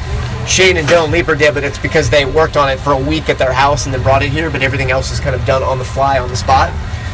Shane 0.48 0.78
and 0.78 0.88
Dylan 0.88 1.12
Leaper 1.12 1.36
did, 1.36 1.54
but 1.54 1.66
it's 1.66 1.78
because 1.78 2.10
they 2.10 2.24
worked 2.24 2.56
on 2.56 2.70
it 2.70 2.80
for 2.80 2.94
a 2.94 2.98
week 2.98 3.28
at 3.28 3.38
their 3.38 3.52
house 3.52 3.86
and 3.86 3.94
then 3.94 4.02
brought 4.02 4.24
it 4.24 4.30
here. 4.30 4.50
But 4.50 4.62
everything 4.64 4.90
else 4.90 5.12
is 5.12 5.20
kind 5.20 5.36
of 5.36 5.46
done 5.46 5.64
on 5.64 5.78
the 5.80 5.86
fly, 5.86 6.20
on 6.20 6.30
the 6.30 6.38
spot. 6.38 6.72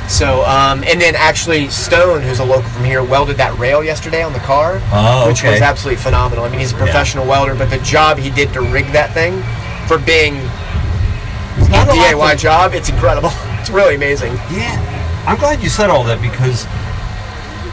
So, 0.08 0.44
um, 0.46 0.84
and 0.84 1.02
then 1.02 1.16
actually 1.16 1.70
Stone, 1.70 2.22
who's 2.22 2.40
a 2.40 2.46
local 2.46 2.70
from 2.70 2.84
here, 2.84 3.02
welded 3.04 3.38
that 3.38 3.58
rail 3.58 3.84
yesterday 3.84 4.22
on 4.22 4.34
the 4.34 4.40
car, 4.40 4.80
Oh, 4.92 5.28
which 5.30 5.42
was 5.44 5.62
absolutely 5.62 6.04
phenomenal. 6.04 6.44
I 6.44 6.50
mean, 6.50 6.60
he's 6.60 6.74
a 6.74 6.78
professional 6.78 7.26
welder, 7.26 7.56
but 7.56 7.70
the 7.72 7.80
job 7.80 8.20
he 8.20 8.30
did 8.30 8.52
to 8.54 8.62
rig 8.62 8.86
that 8.92 9.14
thing 9.14 9.42
for 9.88 9.98
being 9.98 10.36
It's 11.58 11.68
a 11.68 11.72
not 11.72 11.88
a 11.88 12.16
lot 12.16 12.36
DIY 12.36 12.38
job, 12.40 12.74
it's 12.74 12.90
incredible. 12.90 13.32
It's 13.64 13.70
really 13.70 13.96
amazing. 13.96 14.34
Yeah, 14.52 15.24
I'm 15.26 15.38
glad 15.38 15.64
you 15.64 15.70
said 15.70 15.90
all 15.90 16.04
that 16.04 16.22
because 16.22 16.66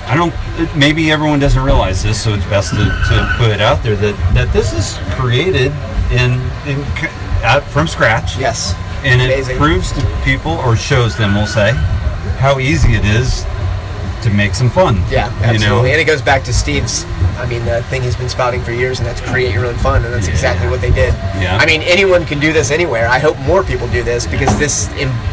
I 0.06 0.14
don't. 0.14 0.32
Maybe 0.78 1.10
everyone 1.10 1.40
doesn't 1.40 1.60
realize 1.60 2.00
this, 2.00 2.22
so 2.22 2.32
it's 2.32 2.44
best 2.44 2.70
to, 2.74 2.84
to 2.84 3.34
put 3.38 3.50
it 3.50 3.60
out 3.60 3.82
there 3.82 3.96
that 3.96 4.14
that 4.34 4.52
this 4.52 4.72
is 4.72 4.98
created 5.16 5.72
in 6.12 6.38
in 6.64 6.78
out 7.42 7.64
from 7.64 7.88
scratch. 7.88 8.38
Yes. 8.38 8.74
and 9.02 9.20
it 9.20 9.56
proves 9.58 9.90
to 9.92 10.20
people 10.22 10.52
or 10.52 10.76
shows 10.76 11.16
them, 11.16 11.34
we'll 11.34 11.48
say, 11.48 11.72
how 12.38 12.60
easy 12.60 12.92
it 12.92 13.04
is 13.04 13.44
to 14.22 14.30
make 14.30 14.54
some 14.54 14.70
fun. 14.70 14.96
Yeah, 15.10 15.28
you 15.40 15.44
absolutely. 15.46 15.66
know. 15.66 15.84
And 15.84 16.00
it 16.00 16.04
goes 16.04 16.22
back 16.22 16.42
to 16.44 16.52
Steve's, 16.52 17.04
I 17.38 17.46
mean, 17.48 17.64
the 17.64 17.82
thing 17.84 18.02
he's 18.02 18.16
been 18.16 18.28
spouting 18.28 18.62
for 18.62 18.72
years, 18.72 18.98
and 18.98 19.06
that's 19.08 19.20
create 19.20 19.52
your 19.54 19.66
own 19.66 19.74
fun, 19.76 20.04
and 20.04 20.12
that's 20.12 20.26
Yeah. 20.26 20.32
exactly 20.34 20.68
what 20.68 20.80
they 20.80 20.90
did. 20.90 21.14
Yeah. 21.40 21.56
I 21.60 21.66
mean, 21.66 21.82
anyone 21.82 22.24
can 22.26 22.38
do 22.40 22.52
this 22.52 22.70
anywhere. 22.70 23.08
I 23.08 23.18
hope 23.18 23.38
more 23.40 23.62
people 23.62 23.88
do 23.88 24.02
this 24.02 24.26
because 24.26 24.56
this, 24.58 24.88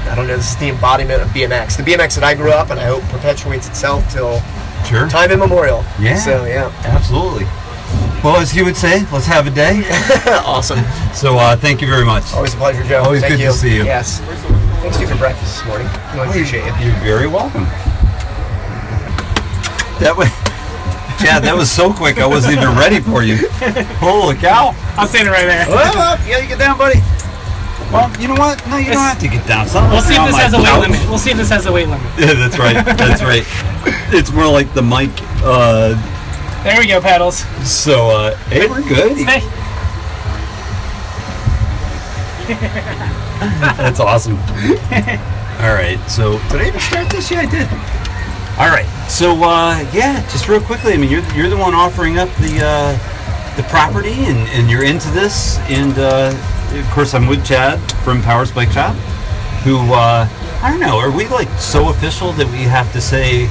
I 0.10 0.16
don't 0.16 0.28
know, 0.28 0.38
this 0.38 0.52
is 0.52 0.56
the 0.58 0.70
embodiment 0.70 1.22
of 1.22 1.28
BMX. 1.30 1.76
The 1.76 1.84
BMX 1.84 2.16
that 2.16 2.24
I 2.24 2.34
grew 2.34 2.52
up, 2.52 2.70
and 2.70 2.80
I 2.80 2.86
hope 2.86 3.04
perpetuates 3.10 3.68
itself 3.68 4.10
till 4.12 4.42
Sure. 4.86 5.08
time 5.10 5.32
immemorial. 5.32 5.84
Yeah. 6.00 6.16
So, 6.18 6.46
yeah. 6.46 6.72
Absolutely. 6.86 7.46
Well, 8.24 8.38
as 8.38 8.56
you 8.56 8.66
would 8.66 8.76
say, 8.78 9.06
let's 9.12 9.26
have 9.28 9.48
a 9.48 9.52
day. 9.52 9.84
awesome. 10.46 10.80
So, 11.14 11.38
uh, 11.38 11.56
thank 11.56 11.82
you 11.82 11.88
very 11.88 12.04
much. 12.06 12.34
Always 12.34 12.54
a 12.54 12.58
pleasure, 12.58 12.84
Joe. 12.84 13.04
Always 13.04 13.22
Thank 13.22 13.38
good 13.38 13.46
to 13.46 13.54
see 13.54 13.76
you. 13.76 13.84
Yes. 13.84 14.20
Thanks 14.82 14.98
to 14.98 15.04
you 15.04 15.08
for 15.10 15.18
breakfast 15.18 15.58
this 15.58 15.66
morning. 15.68 15.88
I 15.88 16.26
appreciate 16.28 16.64
it. 16.66 16.74
You're 16.84 16.94
very 17.04 17.28
welcome. 17.28 17.68
That 20.00 20.16
way, 20.16 20.28
Chad, 21.18 21.42
that 21.44 21.56
was 21.56 21.72
so 21.72 21.92
quick. 21.92 22.20
I 22.20 22.28
wasn't 22.28 22.58
even 22.58 22.70
ready 22.78 23.00
for 23.00 23.24
you. 23.24 23.50
Holy 23.98 24.36
cow! 24.36 24.76
I'm 24.98 25.08
standing 25.08 25.34
right 25.34 25.46
there. 25.46 25.66
Well, 25.68 25.98
up, 25.98 26.20
yeah, 26.28 26.38
you 26.38 26.48
get 26.48 26.60
down, 26.60 26.78
buddy. 26.78 27.00
Well, 27.92 28.12
you 28.22 28.28
know 28.28 28.36
what? 28.36 28.62
No, 28.68 28.78
you 28.78 28.92
don't 28.94 29.02
have 29.02 29.18
to 29.20 29.28
get 29.28 29.48
down. 29.48 29.66
Son. 29.68 29.90
We'll 29.90 30.02
see 30.02 30.14
if 30.16 30.26
this 30.28 30.38
has 30.38 30.54
a 30.54 30.58
weight 30.62 30.80
limit. 30.80 31.00
We'll 31.10 31.18
see 31.18 31.32
if 31.32 31.38
this 31.38 31.50
has 31.50 31.66
a 31.66 31.72
weight 31.72 31.88
limit. 31.88 32.06
Yeah, 32.20 32.34
that's 32.34 32.60
right. 32.60 32.84
That's 32.98 33.24
right. 33.24 33.44
It's 34.14 34.32
more 34.32 34.48
like 34.52 34.72
the 34.74 34.82
mic. 34.84 35.10
Uh, 35.42 35.96
There 36.64 36.78
we 36.80 36.88
go, 36.88 37.00
paddles. 37.02 37.46
so, 37.66 38.10
uh, 38.10 38.36
hey, 38.52 38.68
we're 38.68 38.82
good. 38.88 39.18
Hey, 39.18 39.42
That's 43.78 44.00
awesome. 44.00 44.38
All 45.60 45.74
right. 45.74 46.00
So 46.08 46.40
did 46.50 46.62
I 46.62 46.68
even 46.68 46.80
start 46.80 47.10
this? 47.10 47.30
Yeah, 47.32 47.42
I 47.42 47.46
did. 47.46 47.68
All 48.60 48.70
right. 48.70 48.88
So 49.08 49.34
uh, 49.44 49.88
yeah, 49.94 50.22
just 50.32 50.48
real 50.50 50.62
quickly. 50.62 50.94
I 50.94 50.98
mean, 50.98 51.12
you're 51.12 51.24
you're 51.34 51.50
the 51.50 51.58
one 51.58 51.74
offering 51.74 52.18
up 52.18 52.30
the 52.38 52.60
uh, 52.64 53.56
the 53.56 53.64
property, 53.64 54.14
and, 54.14 54.50
and 54.50 54.70
you're 54.70 54.84
into 54.84 55.10
this. 55.12 55.58
And 55.70 55.94
uh, 55.98 56.34
of 56.74 56.90
course, 56.92 57.14
I'm 57.14 57.28
with 57.28 57.46
Chad 57.46 57.80
from 58.04 58.22
Powers 58.22 58.52
Bike 58.52 58.72
Shop, 58.72 58.96
who 59.64 59.78
uh, 59.94 60.28
I 60.62 60.72
don't 60.72 60.80
know. 60.80 60.98
Are 60.98 61.12
we 61.12 61.28
like 61.28 61.50
so 61.60 61.90
official 61.90 62.32
that 62.34 62.48
we 62.48 62.64
have 62.64 62.92
to 62.94 63.02
say? 63.02 63.50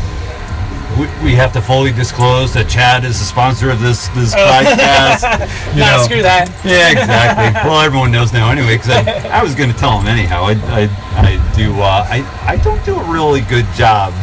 We, 1.23 1.35
have 1.35 1.53
to 1.53 1.61
fully 1.61 1.93
disclose 1.93 2.55
that 2.55 2.71
Chad 2.71 3.05
is 3.05 3.19
the 3.19 3.27
sponsor 3.27 3.69
of 3.69 3.81
this 3.83 4.09
this 4.09 4.35
podcast. 4.35 5.45
You 5.77 5.83
nah, 5.83 5.99
know. 5.99 6.03
screw 6.05 6.23
that. 6.23 6.49
Yeah, 6.65 6.91
exactly. 6.91 7.69
well, 7.69 7.83
everyone 7.83 8.11
knows 8.11 8.33
now 8.33 8.51
anyway. 8.51 8.79
Because 8.79 8.91
I, 8.91 9.41
I 9.41 9.43
was 9.43 9.55
going 9.55 9.71
to 9.71 9.77
tell 9.77 9.99
them 9.99 10.07
anyhow. 10.07 10.45
I, 10.45 10.55
I, 10.73 10.89
I 11.21 11.53
do. 11.55 11.75
Uh, 11.75 12.07
I, 12.09 12.25
I 12.47 12.57
don't 12.57 12.83
do 12.87 12.97
a 12.97 13.13
really 13.13 13.43
good 13.43 13.67
job, 13.77 14.15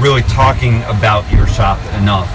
really 0.00 0.22
talking 0.22 0.82
about 0.84 1.30
your 1.32 1.46
shop 1.46 1.78
enough. 1.94 2.28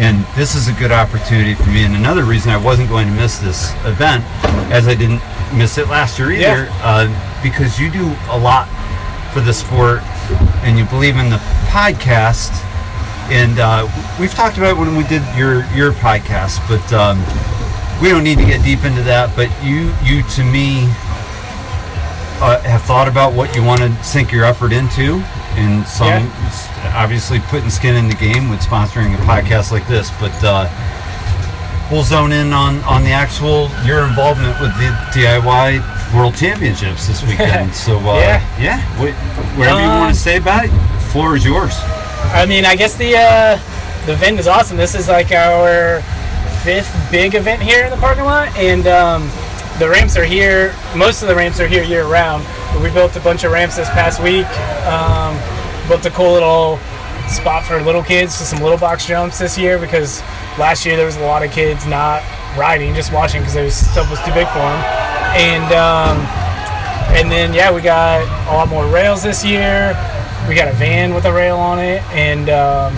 And 0.00 0.24
this 0.36 0.54
is 0.54 0.68
a 0.68 0.72
good 0.72 0.90
opportunity 0.90 1.54
for 1.54 1.68
me. 1.70 1.84
And 1.84 1.94
another 1.94 2.24
reason 2.24 2.50
I 2.50 2.56
wasn't 2.56 2.88
going 2.88 3.06
to 3.06 3.14
miss 3.14 3.38
this 3.38 3.72
event, 3.84 4.24
as 4.72 4.88
I 4.88 4.94
didn't 4.94 5.22
miss 5.56 5.78
it 5.78 5.88
last 5.88 6.18
year 6.18 6.32
either, 6.32 6.68
uh, 6.82 7.40
because 7.42 7.78
you 7.78 7.90
do 7.90 8.06
a 8.30 8.38
lot 8.38 8.66
for 9.32 9.40
the 9.40 9.52
sport, 9.52 10.02
and 10.64 10.78
you 10.78 10.84
believe 10.86 11.16
in 11.16 11.30
the 11.30 11.36
podcast 11.68 12.50
and 13.30 13.58
uh, 13.58 13.88
we've 14.20 14.34
talked 14.34 14.58
about 14.58 14.76
it 14.76 14.78
when 14.78 14.96
we 14.96 15.04
did 15.04 15.22
your 15.36 15.64
your 15.72 15.92
podcast, 15.92 16.60
but 16.68 16.84
um, 16.92 17.18
we 18.02 18.10
don't 18.10 18.22
need 18.22 18.36
to 18.36 18.44
get 18.44 18.62
deep 18.62 18.84
into 18.84 19.02
that. 19.02 19.34
But 19.34 19.48
you 19.64 19.94
you 20.04 20.22
to 20.36 20.44
me 20.44 20.84
uh, 22.40 22.60
have 22.60 22.82
thought 22.82 23.08
about 23.08 23.32
what 23.32 23.56
you 23.56 23.64
want 23.64 23.80
to 23.80 24.04
sink 24.04 24.30
your 24.30 24.44
effort 24.44 24.72
into, 24.72 25.24
and 25.56 25.86
some 25.86 26.08
Yeah. 26.08 26.73
Obviously 26.94 27.40
putting 27.48 27.70
skin 27.70 27.96
in 27.96 28.08
the 28.08 28.14
game 28.14 28.48
with 28.50 28.60
sponsoring 28.60 29.14
a 29.14 29.18
podcast 29.18 29.70
like 29.72 29.86
this, 29.88 30.10
but. 30.20 30.32
Uh, 30.44 30.68
We'll 31.92 32.02
zone 32.02 32.32
in 32.32 32.54
on, 32.54 32.78
on 32.84 33.02
the 33.04 33.10
actual 33.10 33.68
your 33.84 34.06
involvement 34.06 34.58
with 34.58 34.72
the 34.78 34.86
DIY 35.12 36.14
World 36.16 36.34
Championships 36.34 37.06
this 37.06 37.22
weekend. 37.28 37.74
So 37.74 37.98
uh, 37.98 38.14
Yeah. 38.16 38.58
yeah, 38.58 38.80
wh- 38.96 39.58
whatever 39.58 39.80
you 39.80 39.86
Um, 39.86 39.98
want 40.00 40.14
to 40.14 40.18
say 40.18 40.38
about 40.38 40.64
it, 40.64 40.70
floor 41.12 41.36
is 41.36 41.44
yours. 41.44 41.74
I 42.32 42.46
mean, 42.48 42.64
I 42.64 42.74
guess 42.74 42.96
the 42.96 43.14
uh, 43.18 43.58
the 44.06 44.12
event 44.14 44.40
is 44.40 44.48
awesome. 44.48 44.78
This 44.78 44.94
is 44.94 45.08
like 45.08 45.30
our 45.30 46.00
fifth 46.64 46.90
big 47.12 47.34
event 47.34 47.60
here 47.60 47.84
in 47.84 47.90
the 47.90 47.98
parking 47.98 48.24
lot, 48.24 48.48
and 48.56 48.86
um, 48.86 49.30
the 49.78 49.86
ramps 49.88 50.16
are 50.16 50.24
here. 50.24 50.74
Most 50.96 51.20
of 51.20 51.28
the 51.28 51.34
ramps 51.36 51.60
are 51.60 51.68
here 51.68 51.82
year 51.84 52.06
round. 52.06 52.46
But 52.72 52.82
we 52.82 52.90
built 52.90 53.14
a 53.16 53.20
bunch 53.20 53.44
of 53.44 53.52
ramps 53.52 53.76
this 53.76 53.90
past 53.90 54.22
week. 54.22 54.46
Um, 54.88 55.36
built 55.88 56.04
a 56.06 56.10
cool 56.10 56.32
little 56.32 56.78
spot 57.28 57.64
for 57.64 57.80
little 57.82 58.02
kids 58.02 58.38
to 58.38 58.44
some 58.44 58.62
little 58.62 58.78
box 58.78 59.06
jumps 59.06 59.38
this 59.38 59.56
year 59.56 59.78
because 59.78 60.20
last 60.58 60.84
year 60.84 60.96
there 60.96 61.06
was 61.06 61.16
a 61.16 61.24
lot 61.24 61.42
of 61.42 61.50
kids 61.50 61.86
not 61.86 62.22
riding, 62.56 62.94
just 62.94 63.12
watching 63.12 63.40
because 63.40 63.54
their 63.54 63.70
stuff 63.70 64.10
was 64.10 64.18
too 64.20 64.32
big 64.32 64.46
for 64.48 64.58
them. 64.58 64.84
And 65.36 65.72
um, 65.72 66.44
and 67.16 67.30
then 67.30 67.52
yeah, 67.52 67.72
we 67.72 67.80
got 67.80 68.22
a 68.48 68.56
lot 68.56 68.68
more 68.68 68.86
rails 68.86 69.22
this 69.22 69.44
year. 69.44 69.88
We 70.48 70.54
got 70.54 70.68
a 70.68 70.72
van 70.72 71.14
with 71.14 71.24
a 71.24 71.32
rail 71.32 71.56
on 71.56 71.78
it, 71.78 72.02
and 72.12 72.50
um, 72.50 72.94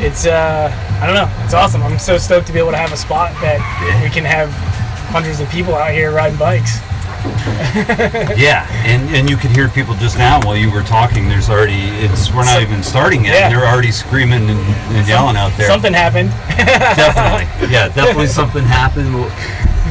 it's 0.00 0.26
uh, 0.26 0.70
I 1.00 1.06
don't 1.06 1.14
know, 1.14 1.30
it's 1.44 1.54
awesome. 1.54 1.82
I'm 1.82 1.98
so 1.98 2.18
stoked 2.18 2.46
to 2.46 2.52
be 2.52 2.58
able 2.58 2.70
to 2.70 2.76
have 2.76 2.92
a 2.92 2.96
spot 2.96 3.32
that 3.42 3.58
we 4.02 4.10
can 4.10 4.24
have 4.24 4.50
hundreds 5.10 5.40
of 5.40 5.48
people 5.50 5.74
out 5.74 5.92
here 5.92 6.12
riding 6.12 6.38
bikes. 6.38 6.78
Yeah, 8.36 8.66
and, 8.84 9.14
and 9.14 9.30
you 9.30 9.36
could 9.36 9.50
hear 9.50 9.68
people 9.68 9.94
just 9.94 10.18
now 10.18 10.40
while 10.42 10.56
you 10.56 10.70
were 10.70 10.82
talking. 10.82 11.28
There's 11.28 11.48
already 11.48 11.88
it's 12.04 12.32
we're 12.32 12.44
not 12.44 12.62
even 12.62 12.82
starting 12.82 13.24
yet. 13.24 13.34
Yeah. 13.34 13.46
And 13.46 13.54
they're 13.54 13.66
already 13.66 13.92
screaming 13.92 14.48
and, 14.48 14.58
and 14.58 15.08
yelling 15.08 15.36
out 15.36 15.56
there. 15.56 15.68
Something 15.68 15.92
happened. 15.92 16.30
definitely, 16.56 17.72
yeah, 17.72 17.88
definitely 17.94 18.26
something 18.26 18.64
happened. 18.64 19.14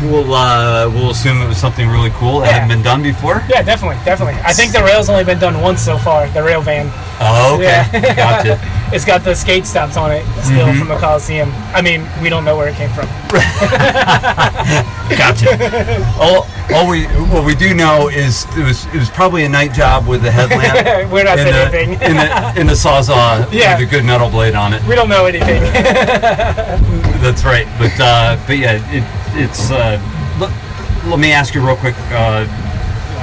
We'll 0.02 0.34
uh, 0.34 0.90
we'll 0.90 1.12
assume 1.12 1.42
it 1.42 1.48
was 1.48 1.58
something 1.58 1.88
really 1.88 2.10
cool 2.12 2.40
that 2.40 2.48
Yeah. 2.48 2.54
hadn't 2.54 2.70
been 2.70 2.82
done 2.84 3.04
before. 3.04 3.44
yeah, 3.48 3.62
definitely, 3.62 3.98
definitely. 4.04 4.40
I 4.44 4.52
think 4.52 4.72
the 4.74 4.82
rail's 4.84 5.10
only 5.10 5.24
been 5.24 5.38
done 5.40 5.62
once 5.62 5.82
so 5.82 5.98
far. 5.98 6.28
The 6.30 6.42
rail 6.42 6.62
van. 6.62 6.90
Oh, 7.20 7.56
okay, 7.56 7.86
Yeah. 7.94 8.16
gotcha. 8.16 8.60
It's 8.92 9.06
got 9.06 9.24
the 9.24 9.34
skate 9.36 9.66
stops 9.66 9.96
on 9.96 10.12
it 10.12 10.26
still 10.44 10.68
Mm-hmm. 10.68 10.80
from 10.80 10.88
the 10.90 10.98
Coliseum. 10.98 11.50
I 11.74 11.82
mean, 11.82 12.06
we 12.22 12.28
don't 12.28 12.44
know 12.44 12.58
where 12.58 12.68
it 12.68 12.76
came 12.76 12.90
from. 12.90 13.08
Gotcha. 15.16 15.56
all, 16.20 16.46
all 16.74 16.90
we 16.90 17.06
what 17.32 17.46
we 17.46 17.56
do 17.56 17.74
know 17.74 18.10
is 18.10 18.46
it 18.58 18.64
was 18.66 18.86
it 18.88 18.96
was 19.00 19.10
probably 19.10 19.46
a 19.46 19.50
night 19.50 19.72
job 19.74 20.08
with 20.08 20.22
the 20.24 20.32
headlamp. 20.32 21.10
We're 21.12 21.24
not 21.24 21.40
in 21.40 21.48
saying 21.48 21.72
the, 21.72 21.80
anything. 21.80 22.10
in 22.12 22.18
the 22.18 22.60
in 22.62 22.68
the 22.68 22.74
sawzall 22.74 23.48
Yeah. 23.52 23.78
with 23.80 23.88
a 23.88 23.92
good 23.92 24.04
metal 24.06 24.30
blade 24.30 24.56
on 24.56 24.74
it. 24.74 24.84
We 24.86 24.96
don't 24.96 25.10
know 25.10 25.26
anything. 25.26 25.62
That's 27.22 27.44
right. 27.46 27.68
But 27.78 27.98
uh, 28.00 28.38
but 28.48 28.58
yeah, 28.58 28.80
it, 28.92 29.04
it's. 29.36 29.72
Uh, 29.72 30.00
let, 30.40 30.52
let 31.08 31.20
me 31.20 31.32
ask 31.32 31.54
you 31.54 31.66
real 31.66 31.76
quick. 31.78 31.96
Uh, 32.12 32.46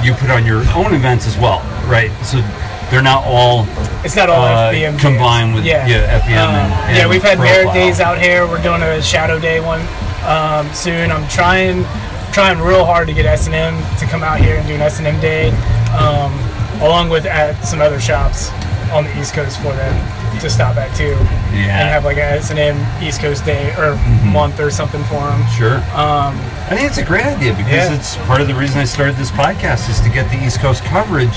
you 0.03 0.13
put 0.13 0.29
on 0.29 0.45
your 0.45 0.63
own 0.75 0.93
events 0.93 1.27
as 1.27 1.37
well, 1.37 1.59
right? 1.87 2.11
So 2.23 2.41
they're 2.89 3.01
not 3.01 3.23
all 3.25 3.65
It's 4.03 4.15
not 4.15 4.29
all 4.29 4.43
uh, 4.43 4.71
FBM. 4.71 4.93
days. 4.93 5.01
combined 5.01 5.55
with 5.55 5.65
yeah, 5.65 5.87
yeah 5.87 6.19
FBM 6.19 6.47
Um, 6.47 6.55
and, 6.55 6.73
and 6.73 6.97
yeah, 6.97 7.07
we've 7.07 7.21
had 7.21 7.37
Merritt 7.37 7.73
days 7.73 7.99
out 7.99 8.17
here. 8.19 8.47
We're 8.47 8.61
doing 8.61 8.81
a 8.81 9.01
shadow 9.01 9.39
day 9.39 9.59
one 9.59 9.81
um, 10.25 10.73
soon. 10.73 11.11
I'm 11.11 11.27
trying 11.29 11.83
trying 12.31 12.59
real 12.59 12.85
hard 12.85 13.07
to 13.07 13.13
get 13.13 13.25
S 13.25 13.47
and 13.47 13.55
M 13.55 13.75
to 13.97 14.05
come 14.05 14.23
out 14.23 14.39
here 14.39 14.55
and 14.55 14.67
do 14.67 14.75
an 14.75 14.81
S 14.81 14.99
and 14.99 15.07
M 15.07 15.19
day, 15.19 15.49
um, 15.91 16.33
along 16.81 17.09
with 17.09 17.25
at 17.25 17.61
some 17.63 17.81
other 17.81 17.99
shops 17.99 18.51
on 18.91 19.03
the 19.03 19.19
East 19.19 19.33
Coast 19.33 19.57
for 19.57 19.73
them 19.73 20.18
to 20.39 20.49
stop 20.49 20.77
at 20.77 20.95
too, 20.95 21.17
Yeah. 21.51 21.79
and 21.81 21.89
have 21.89 22.05
like 22.05 22.17
a 22.17 22.23
S 22.37 22.49
and 22.51 22.59
M 22.59 22.77
East 23.03 23.21
Coast 23.21 23.45
day 23.45 23.73
or 23.77 23.95
month 24.25 24.59
or 24.59 24.69
something 24.69 25.03
for 25.05 25.19
them. 25.19 25.45
Sure. 25.57 25.77
Um, 25.95 26.37
I 26.69 26.75
think 26.75 26.83
it's 26.83 26.97
a 26.99 27.03
great 27.05 27.25
idea 27.25 27.53
because 27.53 27.89
Yeah. 27.89 27.93
it's 27.95 28.15
part 28.27 28.41
of 28.41 28.47
the 28.47 28.53
reason 28.55 28.79
I 28.79 28.85
started 28.85 29.15
this 29.17 29.31
podcast 29.31 29.89
is 29.89 29.99
to 30.01 30.09
get 30.09 30.29
the 30.29 30.37
East 30.43 30.59
Coast 30.59 30.83
coverage, 30.85 31.33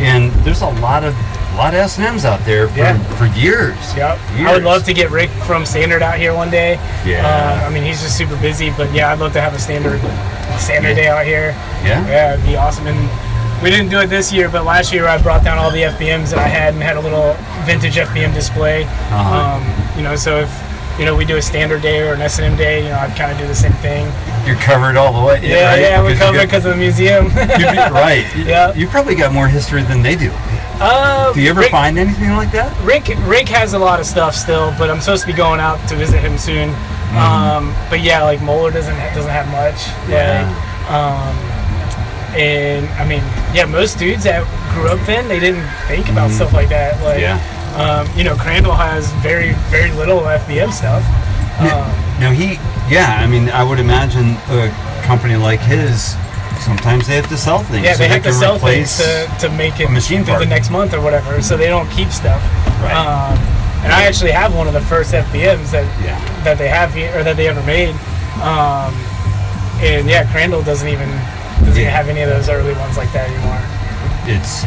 and 0.00 0.32
there's 0.44 0.62
a 0.62 0.68
lot 0.80 1.04
of 1.04 1.14
a 1.52 1.56
lot 1.56 1.72
of 1.72 1.78
S 1.78 1.98
and 1.98 2.06
M's 2.06 2.24
out 2.24 2.44
there 2.44 2.66
for, 2.66 2.78
Yeah. 2.78 2.98
for 3.16 3.26
years. 3.26 3.76
Yep. 3.96 4.18
Years. 4.36 4.50
I 4.50 4.52
would 4.54 4.64
love 4.64 4.82
to 4.86 4.92
get 4.92 5.12
Rick 5.12 5.30
from 5.46 5.64
Standard 5.64 6.02
out 6.02 6.16
here 6.18 6.34
one 6.34 6.50
day. 6.50 6.80
Yeah. 7.06 7.20
Um, 7.24 7.66
I 7.66 7.68
mean, 7.72 7.84
he's 7.84 8.02
just 8.02 8.16
super 8.16 8.34
busy, 8.38 8.70
but 8.70 8.92
yeah, 8.92 9.12
I'd 9.12 9.20
love 9.20 9.32
to 9.34 9.40
have 9.40 9.54
a 9.54 9.58
Standard 9.60 10.00
Standard 10.58 10.88
Yeah. 10.88 10.94
day 11.04 11.06
out 11.08 11.24
here. 11.24 11.54
Yeah. 11.84 12.04
Yeah, 12.08 12.32
it'd 12.32 12.44
be 12.44 12.56
awesome. 12.56 12.88
And 12.88 13.08
we 13.64 13.70
didn't 13.70 13.88
do 13.88 13.98
it 13.98 14.08
this 14.08 14.30
year, 14.30 14.50
but 14.50 14.64
last 14.66 14.92
year 14.92 15.06
I 15.08 15.20
brought 15.20 15.42
down 15.42 15.56
all 15.56 15.70
the 15.70 15.82
FBMs 15.82 16.30
that 16.30 16.38
I 16.38 16.46
had 16.48 16.74
and 16.74 16.82
had 16.82 16.98
a 16.98 17.00
little 17.00 17.32
vintage 17.64 17.96
FBM 17.96 18.34
display. 18.34 18.84
Uh-huh. 18.84 19.56
Um, 19.56 19.96
you 19.96 20.04
know, 20.04 20.16
so 20.16 20.36
if 20.40 20.52
you 20.98 21.06
know 21.06 21.16
we 21.16 21.24
do 21.24 21.38
a 21.38 21.42
Standard 21.42 21.80
day 21.80 22.06
or 22.06 22.12
an 22.12 22.20
S&M 22.20 22.56
day, 22.56 22.82
you 22.84 22.90
know, 22.90 22.96
I'd 22.98 23.16
kind 23.16 23.32
of 23.32 23.38
do 23.38 23.46
the 23.46 23.54
same 23.54 23.72
thing. 23.80 24.04
You're 24.46 24.60
covered 24.60 24.96
all 24.98 25.18
the 25.18 25.26
way. 25.26 25.40
Yeah, 25.42 25.70
right? 25.72 25.80
yeah, 25.80 26.02
we're 26.02 26.14
covered 26.14 26.42
because 26.42 26.66
of 26.66 26.72
the 26.72 26.76
museum. 26.76 27.24
You'd 27.58 27.72
be 27.72 27.88
right. 27.90 28.30
Yeah. 28.36 28.74
You 28.74 28.86
probably 28.86 29.14
got 29.14 29.32
more 29.32 29.48
history 29.48 29.82
than 29.82 30.02
they 30.02 30.14
do. 30.14 30.30
uh, 30.78 31.32
Do 31.32 31.40
you 31.40 31.48
ever 31.48 31.60
Rick, 31.60 31.70
find 31.70 31.98
anything 31.98 32.32
like 32.32 32.52
that? 32.52 32.68
Rick 32.84 33.08
Rick 33.26 33.48
has 33.48 33.72
a 33.72 33.78
lot 33.78 33.98
of 33.98 34.04
stuff 34.04 34.34
still, 34.34 34.74
but 34.78 34.90
I'm 34.90 35.00
supposed 35.00 35.22
to 35.22 35.26
be 35.26 35.32
going 35.32 35.58
out 35.58 35.78
to 35.88 35.96
visit 35.96 36.20
him 36.20 36.36
soon. 36.36 36.68
Mm-hmm. 36.68 37.16
Um, 37.16 37.74
but 37.88 38.02
yeah, 38.02 38.22
like 38.22 38.42
Moeller 38.42 38.70
doesn't 38.70 38.96
doesn't 39.14 39.30
have 39.30 39.48
much. 39.48 39.88
Yeah. 40.10 40.44
Um, 40.92 41.53
and 42.36 42.86
I 43.00 43.06
mean, 43.06 43.22
yeah, 43.54 43.64
most 43.66 43.98
dudes 43.98 44.24
that 44.24 44.44
grew 44.74 44.88
up 44.88 45.04
then 45.06 45.28
they 45.28 45.40
didn't 45.40 45.66
think 45.86 46.08
about 46.08 46.30
stuff 46.30 46.52
like 46.52 46.68
that. 46.70 47.00
Like, 47.02 47.22
Mm-hmm. 47.22 47.78
Yeah. 47.78 48.02
um, 48.06 48.18
you 48.18 48.24
know, 48.24 48.34
Crandall 48.36 48.74
has 48.74 49.10
very 49.22 49.52
very 49.70 49.90
little 49.92 50.20
FBM 50.20 50.72
stuff. 50.72 51.02
Um, 51.60 51.86
Now 52.20 52.30
he, 52.32 52.58
yeah, 52.90 53.18
I 53.22 53.26
mean, 53.26 53.48
I 53.50 53.62
would 53.62 53.78
imagine 53.78 54.36
a 54.50 54.70
company 55.04 55.36
like 55.36 55.60
his, 55.60 56.14
sometimes 56.64 57.06
they 57.06 57.14
have 57.16 57.28
to 57.28 57.36
sell 57.36 57.58
things. 57.62 57.84
yeah, 57.84 57.92
so 57.92 57.98
they 57.98 58.08
have 58.08 58.22
to 58.24 58.32
sell 58.32 58.58
things 58.58 58.96
to, 58.98 59.26
to 59.40 59.48
make 59.50 59.78
it 59.80 59.90
machine 59.90 60.24
through 60.24 60.34
part. 60.34 60.42
the 60.44 60.50
next 60.50 60.70
month 60.70 60.94
or 60.94 61.00
whatever, 61.00 61.40
so 61.42 61.56
they 61.56 61.68
don't 61.68 61.88
keep 61.90 62.08
stuff. 62.10 62.42
Right. 62.82 62.94
Um, 62.94 63.38
and 63.84 63.92
I 63.92 64.04
actually 64.04 64.32
have 64.32 64.54
one 64.54 64.66
of 64.66 64.72
the 64.72 64.80
first 64.80 65.12
FBMs 65.12 65.70
that 65.72 65.84
Yeah. 66.02 66.18
that 66.42 66.56
they 66.58 66.68
have 66.68 66.92
here 66.94 67.12
or 67.18 67.22
that 67.22 67.36
they 67.36 67.48
ever 67.48 67.62
made. 67.62 67.94
Um, 68.42 68.94
and 69.84 70.08
yeah, 70.08 70.24
Crandall 70.32 70.62
doesn't 70.62 70.88
even 70.88 71.08
doesn't 71.60 71.76
even 71.80 71.90
have 71.92 72.08
any 72.08 72.22
of 72.22 72.28
those 72.30 72.48
early 72.48 72.72
ones 72.74 72.96
like 72.96 73.12
that 73.12 73.30
anymore. 73.30 73.60
It's 74.26 74.64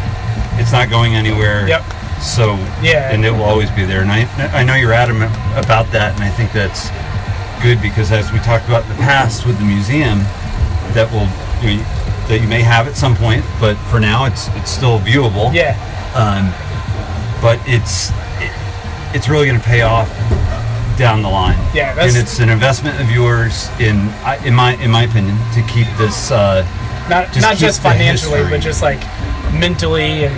it's 0.59 0.71
not 0.71 0.89
going 0.89 1.15
anywhere. 1.15 1.67
Yep. 1.67 1.83
So 2.21 2.55
Yeah. 2.81 3.11
and 3.11 3.23
it 3.25 3.31
will 3.31 3.43
always 3.43 3.69
be 3.71 3.85
there. 3.85 4.01
And 4.01 4.11
I 4.11 4.27
I 4.53 4.63
know 4.63 4.75
you're 4.75 4.93
adamant 4.93 5.31
about 5.55 5.91
that, 5.91 6.13
and 6.15 6.23
I 6.23 6.29
think 6.29 6.51
that's 6.51 6.89
good 7.61 7.81
because 7.81 8.11
as 8.11 8.31
we 8.31 8.39
talked 8.39 8.67
about 8.67 8.83
in 8.83 8.89
the 8.89 8.95
past 9.03 9.45
with 9.45 9.57
the 9.59 9.65
museum, 9.65 10.19
that 10.93 11.09
will 11.11 11.27
you 11.61 11.77
know, 11.77 11.83
that 12.27 12.39
you 12.41 12.47
may 12.47 12.61
have 12.61 12.87
at 12.87 12.95
some 12.95 13.15
point, 13.15 13.43
but 13.59 13.75
for 13.89 13.99
now 13.99 14.25
it's 14.25 14.47
it's 14.55 14.69
still 14.71 14.99
viewable. 14.99 15.53
Yeah, 15.53 15.75
Um, 16.13 16.51
but 17.41 17.59
it's 17.65 18.09
it, 18.41 18.51
it's 19.15 19.29
really 19.29 19.47
going 19.47 19.59
to 19.59 19.65
pay 19.65 19.81
off 19.81 20.09
down 20.97 21.21
the 21.21 21.29
line. 21.29 21.57
Yeah, 21.73 21.93
that's- 21.93 22.13
and 22.15 22.17
it's 22.21 22.39
an 22.39 22.49
investment 22.49 22.99
of 22.99 23.09
yours 23.11 23.69
in 23.79 24.09
in 24.43 24.53
my 24.53 24.75
in 24.83 24.91
my 24.91 25.03
opinion 25.03 25.37
to 25.53 25.61
keep 25.63 25.87
this. 25.97 26.31
Uh, 26.31 26.65
not 27.09 27.27
Just 27.31 27.41
not 27.41 27.55
just 27.57 27.81
financially, 27.81 28.43
but 28.49 28.59
just 28.59 28.81
like 28.81 28.99
mentally 29.53 30.25
and 30.25 30.35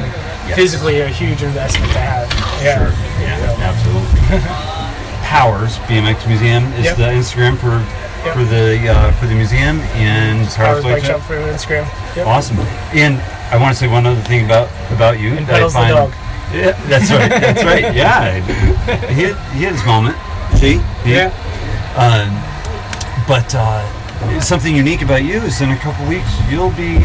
Yes. 0.47 0.55
physically 0.57 1.01
a 1.01 1.07
huge 1.07 1.43
investment 1.43 1.91
to 1.93 1.99
have. 1.99 2.27
Yeah. 2.63 2.89
Yeah, 3.21 3.69
absolutely. 3.69 4.39
Powers 5.23 5.77
BMX 5.87 6.27
Museum 6.27 6.63
is 6.73 6.85
Yep. 6.85 6.97
the 6.97 7.03
Instagram 7.03 7.57
for 7.57 7.77
Yep. 8.25 8.33
for 8.35 8.43
the 8.45 8.89
uh, 8.89 9.11
for 9.13 9.27
the 9.27 9.35
museum 9.35 9.79
and 9.93 10.47
Powers 10.49 10.83
Bike 10.83 11.03
Shop. 11.03 11.21
For 11.21 11.35
Instagram. 11.37 11.85
Yep. 12.15 12.25
Awesome. 12.27 12.57
And 12.93 13.21
I 13.51 13.57
want 13.57 13.73
to 13.75 13.79
say 13.79 13.87
one 13.87 14.05
other 14.07 14.19
thing 14.21 14.43
about 14.45 14.69
about 14.91 15.19
you. 15.19 15.33
And 15.33 15.45
that 15.47 15.61
I 15.63 15.69
find- 15.69 15.95
dog. 15.95 16.13
Yeah, 16.51 16.71
that's 16.89 17.11
right. 17.11 17.29
That's 17.29 17.63
right. 17.63 17.93
Yeah, 17.93 18.33
he 19.13 19.21
had, 19.29 19.37
he 19.53 19.63
had 19.65 19.73
his 19.73 19.85
moment. 19.85 20.17
He- 20.59 20.81
Yeah. 21.05 21.31
Um, 21.95 22.29
but 23.27 23.53
uh, 23.55 24.39
something 24.41 24.75
unique 24.75 25.01
about 25.01 25.23
you 25.23 25.41
is 25.41 25.61
in 25.61 25.71
a 25.71 25.77
couple 25.77 26.05
weeks 26.07 26.27
you'll 26.49 26.71
be 26.71 26.97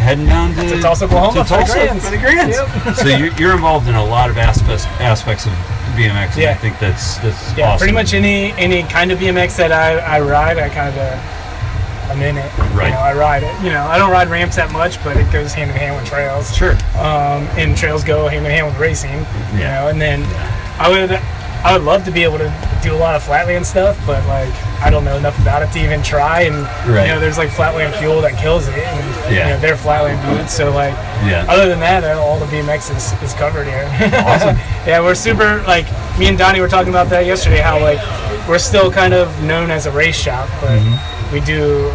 heading 0.00 0.26
down 0.26 0.54
to, 0.54 0.62
To 0.68 0.80
Tulsa, 0.80 1.04
Oklahoma 1.06 1.42
to 1.42 1.48
Tulsa 1.48 2.00
for 2.00 2.10
the 2.10 2.18
Grands. 2.18 2.56
Yep. 2.56 2.94
so 2.96 3.08
you're, 3.08 3.32
you're 3.34 3.52
involved 3.54 3.88
in 3.88 3.94
a 3.94 4.04
lot 4.04 4.30
of 4.30 4.38
aspects 4.38 4.86
aspects 5.00 5.46
of 5.46 5.52
BMX, 5.96 6.36
and 6.36 6.46
I 6.46 6.54
think 6.54 6.78
that's 6.78 7.18
that's 7.18 7.56
Yeah, 7.58 7.68
awesome. 7.72 7.78
pretty 7.78 7.92
much 7.94 8.14
any 8.14 8.52
any 8.52 8.82
kind 8.84 9.10
of 9.12 9.18
BMX 9.18 9.56
that 9.56 9.72
I, 9.72 9.98
I 9.98 10.20
ride, 10.20 10.58
I 10.58 10.68
kind 10.68 10.96
of 10.96 12.10
I'm 12.10 12.22
in 12.22 12.38
it. 12.38 12.58
Right. 12.74 12.86
You 12.88 12.94
know, 12.94 13.00
I 13.00 13.14
ride 13.14 13.42
it. 13.42 13.54
You 13.62 13.70
know, 13.70 13.84
I 13.86 13.96
don't 13.98 14.10
ride 14.10 14.28
ramps 14.28 14.56
that 14.56 14.72
much, 14.72 15.02
but 15.04 15.16
it 15.16 15.30
goes 15.32 15.52
hand 15.52 15.70
in 15.70 15.76
hand 15.76 15.96
with 15.96 16.06
trails. 16.08 16.54
Sure. 16.56 16.72
Um, 16.98 17.46
and 17.58 17.76
trails 17.76 18.02
go 18.04 18.26
hand 18.28 18.44
in 18.46 18.50
hand 18.50 18.66
with 18.66 18.78
racing. 18.78 19.18
You 19.54 19.66
know, 19.66 19.88
and 19.88 20.00
then 20.00 20.22
I 20.80 20.88
would 20.88 21.10
I 21.62 21.72
would 21.76 21.84
love 21.84 22.04
to 22.06 22.10
be 22.10 22.22
able 22.24 22.38
to 22.38 22.50
do 22.82 22.94
a 22.94 22.96
lot 22.96 23.14
of 23.14 23.22
flatland 23.22 23.66
stuff, 23.66 23.98
but 24.06 24.24
like 24.26 24.52
I 24.82 24.88
don't 24.88 25.04
know 25.04 25.16
enough 25.16 25.38
about 25.40 25.62
it 25.62 25.70
to 25.72 25.78
even 25.84 26.02
try. 26.02 26.42
And 26.42 26.62
Right. 26.90 27.06
you 27.06 27.12
know, 27.12 27.20
there's 27.20 27.36
like 27.36 27.50
flatland 27.50 27.94
fuel 27.96 28.20
that 28.22 28.38
kills 28.38 28.66
it, 28.68 28.78
and 28.78 29.34
Yeah. 29.34 29.48
you 29.48 29.54
know, 29.54 29.60
they're 29.60 29.76
flatland 29.76 30.20
boots. 30.22 30.54
So 30.54 30.70
like, 30.70 30.94
Yeah. 31.24 31.44
other 31.48 31.68
than 31.68 31.80
that, 31.80 32.02
uh, 32.04 32.18
all 32.20 32.38
the 32.38 32.46
BMX 32.46 32.88
is, 32.96 33.12
is 33.22 33.34
covered 33.34 33.66
here. 33.66 33.84
Awesome. 34.26 34.56
yeah, 34.86 35.00
we're 35.00 35.14
super 35.14 35.62
like 35.66 35.86
me 36.18 36.28
and 36.28 36.38
Donnie 36.38 36.60
were 36.60 36.68
talking 36.68 36.88
about 36.90 37.10
that 37.10 37.26
yesterday. 37.26 37.58
How 37.60 37.78
like 37.78 38.00
we're 38.48 38.58
still 38.58 38.90
kind 38.90 39.12
of 39.12 39.42
known 39.42 39.70
as 39.70 39.84
a 39.86 39.90
race 39.90 40.16
shop, 40.18 40.48
but 40.60 40.70
Mm-hmm. 40.70 41.32
we 41.34 41.40
do 41.40 41.92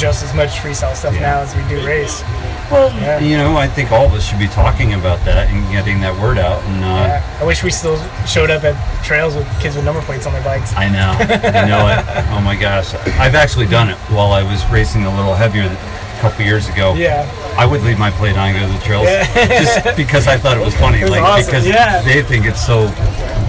just 0.00 0.24
as 0.24 0.32
much 0.34 0.48
freestyle 0.64 0.96
stuff 0.96 1.12
now 1.20 1.40
as 1.40 1.54
we 1.54 1.62
do 1.68 1.84
race. 1.86 2.22
Well, 2.70 2.88
Yeah. 3.00 3.18
you 3.20 3.36
know, 3.36 3.56
I 3.56 3.66
think 3.68 3.92
all 3.92 4.06
of 4.06 4.12
us 4.14 4.24
should 4.26 4.38
be 4.38 4.46
talking 4.48 4.94
about 4.94 5.22
that 5.26 5.48
and 5.50 5.70
getting 5.70 6.00
that 6.00 6.18
word 6.18 6.38
out. 6.38 6.62
And 6.64 6.82
uh, 6.84 6.88
Yeah. 6.88 7.38
I 7.40 7.44
wish 7.44 7.62
we 7.62 7.70
still 7.70 7.98
showed 8.26 8.50
up 8.50 8.64
at 8.64 8.74
trails 9.04 9.34
with 9.34 9.46
kids 9.60 9.76
with 9.76 9.84
number 9.84 10.00
plates 10.02 10.26
on 10.26 10.32
their 10.32 10.42
bikes. 10.42 10.74
I 10.74 10.88
know, 10.88 11.10
I 11.20 11.66
know 11.68 11.88
it. 11.88 12.26
Oh 12.32 12.40
my 12.40 12.56
gosh, 12.56 12.94
I've 13.18 13.34
actually 13.34 13.66
done 13.66 13.90
it 13.90 13.96
while 14.08 14.32
I 14.32 14.42
was 14.42 14.64
racing 14.70 15.04
a 15.04 15.14
little 15.14 15.34
heavier 15.34 15.64
a 15.64 15.76
couple 16.20 16.44
years 16.44 16.68
ago. 16.68 16.94
Yeah. 16.94 17.26
I 17.58 17.66
would 17.66 17.82
leave 17.82 17.98
my 17.98 18.10
plate 18.10 18.36
on 18.36 18.50
and 18.50 18.60
go 18.60 18.66
to 18.66 18.72
the 18.72 18.84
trails 18.84 19.06
just 19.48 19.96
because 19.96 20.26
I 20.26 20.36
thought 20.36 20.56
it 20.56 20.64
was 20.64 20.74
funny. 20.76 21.00
was 21.02 21.10
like 21.10 21.22
awesome, 21.22 21.46
because 21.46 21.66
yeah. 21.66 22.02
they 22.02 22.22
think 22.22 22.46
it's 22.46 22.64
so 22.64 22.86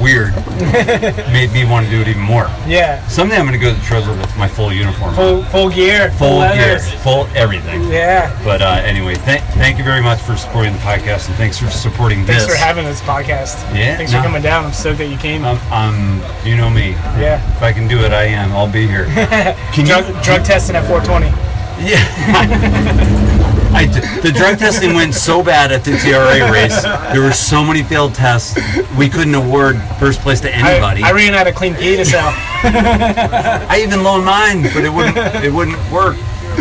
weird, 0.02 0.34
made 1.32 1.52
me 1.52 1.64
want 1.66 1.86
to 1.86 1.92
do 1.92 2.02
it 2.02 2.08
even 2.08 2.22
more. 2.22 2.46
Yeah. 2.66 3.06
Someday 3.08 3.38
I'm 3.38 3.46
going 3.46 3.60
to 3.60 3.64
go 3.64 3.72
to 3.74 3.80
the 3.80 3.86
trails 3.86 4.08
with 4.08 4.18
my 4.38 4.48
full 4.48 4.74
uniform, 4.74 5.10
on. 5.12 5.16
Full 5.16 5.44
full 5.44 5.70
gear. 5.70 6.12
full 6.12 6.42
gear, 6.54 6.80
full 6.80 7.28
everything. 7.36 7.84
Yeah. 7.92 8.38
But 8.44 8.62
uh, 8.62 8.82
anyway, 8.84 9.16
th- 9.16 9.42
thank 9.60 9.78
you 9.78 9.84
very 9.84 10.02
much 10.02 10.20
for 10.22 10.36
supporting 10.36 10.74
the 10.74 10.80
podcast 10.80 11.28
and 11.28 11.36
thanks 11.38 11.60
for 11.60 11.70
supporting 11.70 12.26
Thanks 12.26 12.46
this. 12.46 12.52
for 12.54 12.58
having 12.58 12.86
this 12.86 13.02
podcast. 13.02 13.62
Yeah, 13.76 13.98
Thanks 13.98 14.12
no. 14.12 14.20
for 14.20 14.24
coming 14.26 14.42
down. 14.42 14.66
I'm 14.66 14.74
stoked 14.74 14.98
that 15.00 15.08
you 15.08 15.18
came. 15.18 15.44
Um, 15.46 15.60
um, 15.72 16.22
you 16.44 16.56
know 16.56 16.70
me. 16.70 16.92
yeah. 17.20 17.46
If 17.56 17.62
I 17.62 17.72
can 17.72 17.88
do 17.88 18.00
it, 18.00 18.12
I 18.12 18.24
am. 18.24 18.52
I'll 18.54 18.72
be 18.72 18.88
here. 18.88 19.06
Can 19.74 19.86
Drug, 19.86 20.08
you? 20.08 20.22
drug 20.24 20.44
testing 20.44 20.76
at 20.76 20.88
420. 20.88 21.51
I 23.74 23.86
d 23.86 24.00
the 24.22 24.32
drug 24.32 24.60
testing 24.60 24.94
went 24.94 25.14
so 25.14 25.42
bad 25.42 25.72
at 25.72 25.84
the 25.84 25.98
TRA 25.98 26.52
race. 26.52 26.84
There 27.14 27.22
were 27.22 27.32
so 27.32 27.64
many 27.64 27.84
failed 27.84 28.14
tests. 28.14 28.60
We 28.98 29.10
couldn't 29.10 29.34
award 29.36 29.82
first 30.00 30.20
place 30.20 30.42
to 30.42 30.54
anybody. 30.54 31.04
I, 31.04 31.10
I 31.10 31.12
ran 31.14 31.34
out 31.34 31.48
of 31.48 31.56
clean 31.56 31.74
beta 31.74 32.06
cell. 32.06 32.32
I 32.64 33.82
even 33.86 34.04
loaned 34.04 34.26
mine, 34.26 34.64
but 34.64 34.84
it 34.84 34.90
wouldn't. 34.92 35.18
It 35.44 35.52
wouldn't 35.54 35.78
work. 35.92 36.18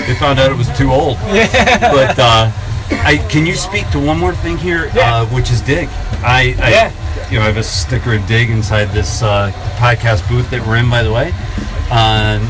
They 0.06 0.14
found 0.14 0.38
out 0.38 0.50
it 0.52 0.56
was 0.56 0.68
too 0.78 0.90
old. 0.92 1.16
Yeah. 1.34 1.90
But 1.92 2.18
uh, 2.18 2.50
I 3.04 3.16
can 3.28 3.44
you 3.44 3.54
speak 3.54 3.90
to 3.90 3.98
one 3.98 4.18
more 4.18 4.34
thing 4.34 4.56
here, 4.56 4.90
Yeah. 4.94 5.16
uh, 5.22 5.26
which 5.26 5.50
is 5.50 5.60
Dig. 5.60 5.88
I, 6.22 6.54
I 6.60 6.70
Yeah. 6.70 7.28
you 7.30 7.36
know 7.38 7.42
I 7.42 7.46
have 7.48 7.56
a 7.56 7.62
sticker 7.62 8.14
of 8.14 8.26
Dig 8.28 8.50
inside 8.50 8.86
this 8.90 9.20
uh, 9.22 9.50
podcast 9.78 10.26
booth 10.28 10.48
that 10.50 10.64
we're 10.66 10.76
in, 10.76 10.88
by 10.88 11.02
the 11.02 11.12
way. 11.12 11.32
Um, 11.90 12.46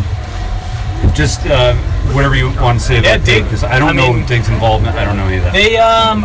just 1.14 1.46
uh, 1.46 1.74
whatever 2.14 2.34
you 2.34 2.46
want 2.60 2.80
to 2.80 2.84
say 2.84 2.94
Yeah, 3.00 3.14
about 3.14 3.24
Dig, 3.26 3.34
Dig. 3.36 3.44
because 3.44 3.64
I 3.64 3.78
don't 3.78 3.90
I 3.90 3.92
know 3.92 4.12
mean- 4.12 4.26
Dig's 4.26 4.48
involvement. 4.48 4.96
I 4.96 5.04
don't 5.04 5.16
know 5.16 5.26
any 5.26 5.38
of 5.38 5.44
that. 5.44 5.52
They 5.52 5.76
um, 5.78 6.24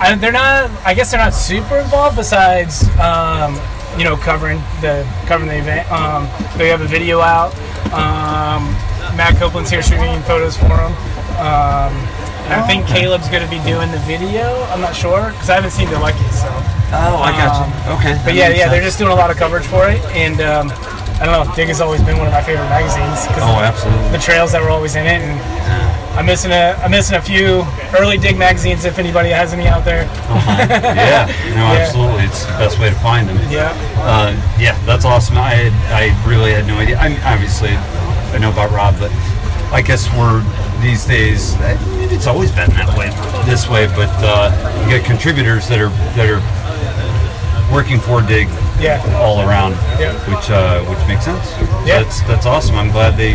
I, 0.00 0.14
they're 0.14 0.30
not. 0.32 0.70
I 0.86 0.94
guess 0.94 1.10
they're 1.10 1.20
not 1.20 1.34
super 1.34 1.78
involved. 1.78 2.16
Besides, 2.16 2.84
um, 2.98 3.58
you 3.98 4.04
know, 4.04 4.16
covering 4.16 4.58
the 4.80 5.06
covering 5.26 5.48
the 5.50 5.58
event. 5.58 5.90
Um, 5.90 6.28
they 6.56 6.68
have 6.68 6.80
a 6.80 6.86
video 6.86 7.20
out. 7.20 7.54
Um, 7.92 8.70
Matt 9.16 9.36
Coplon's 9.38 9.70
here 9.70 9.82
shooting 9.82 10.20
photos 10.22 10.56
for 10.56 10.68
them. 10.68 10.92
Um, 11.40 11.94
I 12.50 12.64
think 12.66 12.86
Caleb's 12.86 13.28
going 13.28 13.42
to 13.44 13.50
be 13.50 13.58
doing 13.64 13.90
the 13.90 13.98
video. 14.06 14.62
I'm 14.72 14.80
not 14.80 14.94
sure 14.96 15.30
because 15.32 15.50
I 15.50 15.54
haven't 15.56 15.72
seen 15.72 15.90
the 15.90 15.98
Lucky. 15.98 16.18
So, 16.32 16.48
oh, 16.48 17.20
I 17.20 17.32
got 17.32 17.58
you. 17.60 17.92
Okay. 17.98 18.20
but 18.24 18.34
yeah, 18.34 18.48
yeah, 18.50 18.68
they're 18.70 18.82
just 18.82 18.98
doing 18.98 19.10
a 19.10 19.14
lot 19.14 19.30
of 19.30 19.36
coverage 19.36 19.66
for 19.66 19.88
it. 19.90 20.00
And 20.16 20.40
um, 20.40 20.68
I 21.20 21.26
don't 21.26 21.34
know. 21.48 21.54
Dig 21.56 21.66
has 21.68 21.80
always 21.80 22.00
been 22.02 22.16
one 22.16 22.26
of 22.28 22.32
my 22.32 22.42
favorite 22.42 22.68
magazines 22.70 23.26
because 23.26 23.42
Oh, 23.42 23.58
absolutely. 23.58 24.10
the 24.10 24.18
trails 24.18 24.52
that 24.52 24.62
were 24.62 24.70
always 24.70 24.94
in 24.94 25.04
it. 25.06 25.18
And 25.20 25.34
I'm 26.18 26.26
missing 26.26 26.52
a 26.52 26.78
I'm 26.82 26.90
missing 26.92 27.16
a 27.16 27.20
few 27.22 27.66
early 27.98 28.18
dig 28.18 28.38
magazines 28.38 28.84
if 28.84 28.98
anybody 28.98 29.30
has 29.30 29.52
any 29.52 29.66
out 29.66 29.84
there. 29.84 30.02
yeah, 30.04 31.26
no, 31.58 31.74
Yeah. 31.74 31.82
absolutely. 31.82 32.24
It's 32.24 32.44
the 32.46 32.52
best 32.58 32.78
way 32.78 32.90
to 32.90 32.94
find 32.96 33.28
them. 33.28 33.36
Yeah. 33.50 33.74
Uh, 33.98 34.30
yeah, 34.60 34.78
that's 34.86 35.04
awesome. 35.04 35.36
I 35.38 35.54
had, 35.54 35.74
I 35.92 36.28
really 36.28 36.52
had 36.52 36.66
no 36.66 36.78
idea. 36.78 36.96
I 36.98 37.08
mean, 37.08 37.20
obviously, 37.24 37.70
I 37.74 38.38
know 38.38 38.50
about 38.52 38.70
Rob, 38.70 38.94
but 38.98 39.10
I 39.74 39.82
guess 39.82 40.06
we're 40.14 40.42
these 40.80 41.04
days. 41.04 41.56
It's 42.14 42.26
always 42.28 42.50
been 42.52 42.70
that 42.70 42.96
way, 42.96 43.10
this 43.44 43.68
way. 43.68 43.86
But 43.88 44.10
uh, 44.22 44.54
you 44.84 44.96
get 44.96 45.04
contributors 45.04 45.66
that 45.68 45.80
are 45.80 45.90
that 46.14 46.30
are 46.30 46.40
working 47.74 47.98
for 48.00 48.22
Dig 48.22 48.48
Yeah. 48.80 49.02
all 49.22 49.40
around, 49.40 49.72
Yeah. 49.98 50.12
which 50.30 50.50
uh, 50.50 50.80
which 50.84 51.00
makes 51.08 51.24
sense. 51.24 51.46
Yeah. 51.86 52.02
That's 52.02 52.22
that's 52.22 52.46
awesome. 52.46 52.76
I'm 52.76 52.90
glad 52.90 53.16
they 53.16 53.34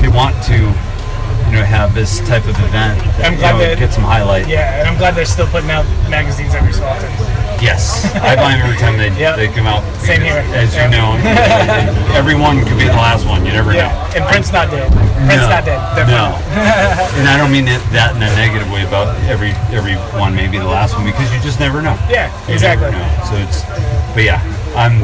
they 0.00 0.08
want 0.08 0.34
to 0.44 0.54
you 0.54 1.54
know 1.56 1.64
have 1.64 1.94
this 1.94 2.20
type 2.20 2.44
of 2.46 2.56
event. 2.60 3.00
That, 3.18 3.26
I'm 3.26 3.32
you 3.34 3.38
glad 3.38 3.52
know, 3.52 3.58
that- 3.58 3.78
get 3.78 3.92
some 3.92 4.04
highlight. 4.04 4.46
Yeah, 4.48 4.78
and 4.80 4.88
I'm 4.88 4.96
glad 4.98 5.14
they're 5.14 5.24
still 5.24 5.46
putting 5.48 5.70
out 5.70 5.84
magazines 6.08 6.54
every 6.54 6.72
so 6.72 6.84
often. 6.84 7.10
Yes, 7.58 8.06
I 8.14 8.36
buy 8.38 8.54
them 8.54 8.62
every 8.70 8.78
time 8.78 8.94
they, 8.96 9.10
Yep. 9.18 9.34
they 9.34 9.48
come 9.50 9.66
out. 9.66 9.82
Same 9.98 10.22
here. 10.22 10.46
As 10.54 10.70
you 10.78 10.86
know, 10.94 11.18
everyone 12.14 12.62
could 12.62 12.78
be 12.78 12.86
the 12.86 12.94
last 12.94 13.26
one. 13.26 13.44
You 13.44 13.50
never 13.50 13.72
Yeah, 13.74 13.90
know. 13.90 14.14
and 14.14 14.24
Prince 14.30 14.52
not 14.52 14.70
dead. 14.70 14.86
Prince 15.26 15.42
no, 15.42 15.50
not 15.50 15.64
dead. 15.66 15.80
No, 16.06 16.38
and 17.18 17.26
I 17.26 17.34
don't 17.36 17.50
mean 17.50 17.66
it, 17.66 17.82
that 17.90 18.14
in 18.14 18.22
a 18.22 18.30
negative 18.38 18.70
way 18.70 18.86
about 18.86 19.10
every 19.26 19.50
every 19.74 19.94
one 20.14 20.36
may 20.38 20.46
be 20.46 20.58
the 20.58 20.70
last 20.70 20.94
one 20.94 21.02
because 21.04 21.26
you 21.34 21.40
just 21.42 21.58
never 21.58 21.82
know. 21.82 21.98
Yeah, 22.06 22.30
You 22.46 22.54
exactly. 22.54 22.92
know. 22.94 23.02
So 23.26 23.34
it's, 23.42 23.66
but 24.14 24.22
yeah, 24.22 24.38
I'm 24.78 25.00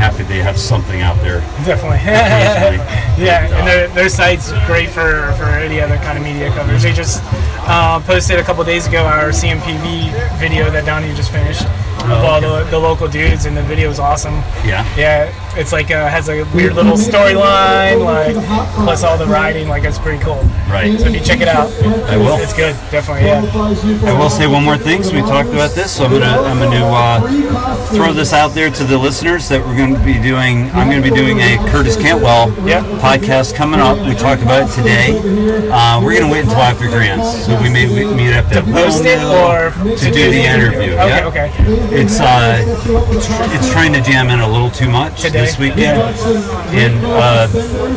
happy 0.00 0.22
they 0.22 0.38
have 0.38 0.58
something 0.58 1.02
out 1.02 1.16
there. 1.20 1.40
Definitely. 1.68 1.98
yeah, 3.22 3.44
and 3.52 3.68
their, 3.68 3.88
their 3.88 4.08
site's 4.08 4.50
great 4.64 4.88
for, 4.88 5.34
for 5.36 5.44
any 5.44 5.78
other 5.78 5.96
kind 5.98 6.16
of 6.16 6.24
media 6.24 6.48
coverage. 6.52 6.82
They 6.82 6.94
just 6.94 7.22
uh, 7.68 8.00
posted 8.00 8.38
a 8.38 8.42
couple 8.42 8.64
days 8.64 8.86
ago 8.86 9.04
our 9.04 9.28
CMPV 9.28 10.38
video 10.38 10.70
that 10.70 10.86
Donnie 10.86 11.14
just 11.14 11.30
finished 11.30 11.66
of 12.04 12.24
all 12.24 12.40
the, 12.40 12.64
the 12.70 12.78
local 12.78 13.08
dudes, 13.08 13.44
and 13.44 13.54
the 13.54 13.62
video 13.62 13.88
was 13.88 13.98
awesome. 13.98 14.34
Yeah. 14.64 14.88
Yeah, 14.96 15.28
it's 15.56 15.72
like 15.72 15.90
uh, 15.90 16.08
has 16.08 16.28
a 16.28 16.44
weird 16.54 16.74
little 16.74 16.96
storyline, 16.96 18.04
like 18.04 18.36
plus 18.74 19.02
all 19.02 19.18
the 19.18 19.26
riding, 19.26 19.68
like 19.68 19.84
it's 19.84 19.98
pretty 19.98 20.22
cool. 20.22 20.40
Right. 20.68 20.98
So 20.98 21.06
if 21.06 21.14
you 21.14 21.20
check 21.20 21.40
it 21.40 21.48
out, 21.48 21.72
I 22.08 22.16
will. 22.16 22.36
It's 22.38 22.52
good, 22.52 22.74
definitely. 22.90 23.24
Yeah. 23.26 23.42
I 24.10 24.18
will 24.18 24.30
say 24.30 24.46
one 24.46 24.64
more 24.64 24.78
thing. 24.78 25.02
So 25.02 25.14
we 25.14 25.20
talked 25.22 25.50
about 25.50 25.72
this. 25.72 25.96
So 25.96 26.04
I'm 26.04 26.12
gonna 26.12 26.26
I'm 26.26 26.58
gonna 26.58 26.86
uh, 26.86 27.86
throw 27.86 28.12
this 28.12 28.32
out 28.32 28.48
there 28.48 28.70
to 28.70 28.84
the 28.84 28.96
listeners 28.96 29.48
that 29.48 29.64
we're 29.64 29.76
going 29.76 29.94
to 29.94 30.04
be 30.04 30.14
doing. 30.14 30.70
I'm 30.70 30.88
going 30.88 31.02
to 31.02 31.08
be 31.10 31.14
doing 31.14 31.38
a 31.40 31.56
Curtis 31.70 31.96
Cantwell 31.96 32.48
Yep. 32.66 32.84
podcast 33.00 33.54
coming 33.54 33.80
up. 33.80 33.98
We 34.06 34.14
talked 34.14 34.42
about 34.42 34.70
it 34.70 34.74
today. 34.74 35.18
Uh, 35.70 36.00
we're 36.02 36.12
going 36.18 36.26
to 36.26 36.32
wait 36.32 36.44
until 36.44 36.58
after 36.58 36.88
grands, 36.88 37.44
so 37.46 37.60
we 37.60 37.68
may 37.68 37.88
we 37.88 38.04
meet 38.14 38.32
up 38.32 38.48
To 38.52 38.62
post 38.62 39.04
it 39.04 39.18
or 39.22 39.70
to 39.96 40.10
do 40.10 40.30
the 40.30 40.42
interview. 40.44 40.92
Okay, 40.94 41.08
yeah. 41.08 41.26
okay. 41.26 41.50
It's 41.90 42.20
uh, 42.20 42.62
it's 43.54 43.70
trying 43.70 43.92
to 43.94 44.00
jam 44.00 44.30
in 44.30 44.40
a 44.40 44.48
little 44.48 44.70
too 44.70 44.88
much 44.88 45.22
Today? 45.22 45.39
This 45.40 45.58
weekend. 45.58 46.00
And 46.74 47.04
uh, 47.04 47.48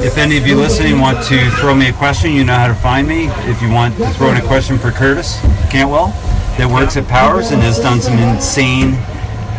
if 0.04 0.18
any 0.18 0.38
of 0.38 0.48
you 0.48 0.56
listening 0.56 1.00
want 1.00 1.24
to 1.28 1.50
throw 1.52 1.76
me 1.76 1.90
a 1.90 1.94
question, 1.94 2.32
you 2.32 2.44
know 2.44 2.56
how 2.56 2.68
to 2.68 2.74
find 2.74 3.08
me. 3.08 3.28
If 3.50 3.62
you 3.62 3.70
want 3.70 3.98
to 3.98 4.10
throw 4.12 4.32
in 4.32 4.38
a 4.38 4.48
question 4.48 4.78
for 4.78 4.92
Curtis 4.92 5.40
Cantwell, 5.70 6.08
that 6.58 6.70
works 6.72 6.98
at 6.98 7.08
Powers 7.08 7.52
and 7.52 7.62
has 7.62 7.80
done 7.80 8.00
some 8.00 8.18
insane, 8.18 8.94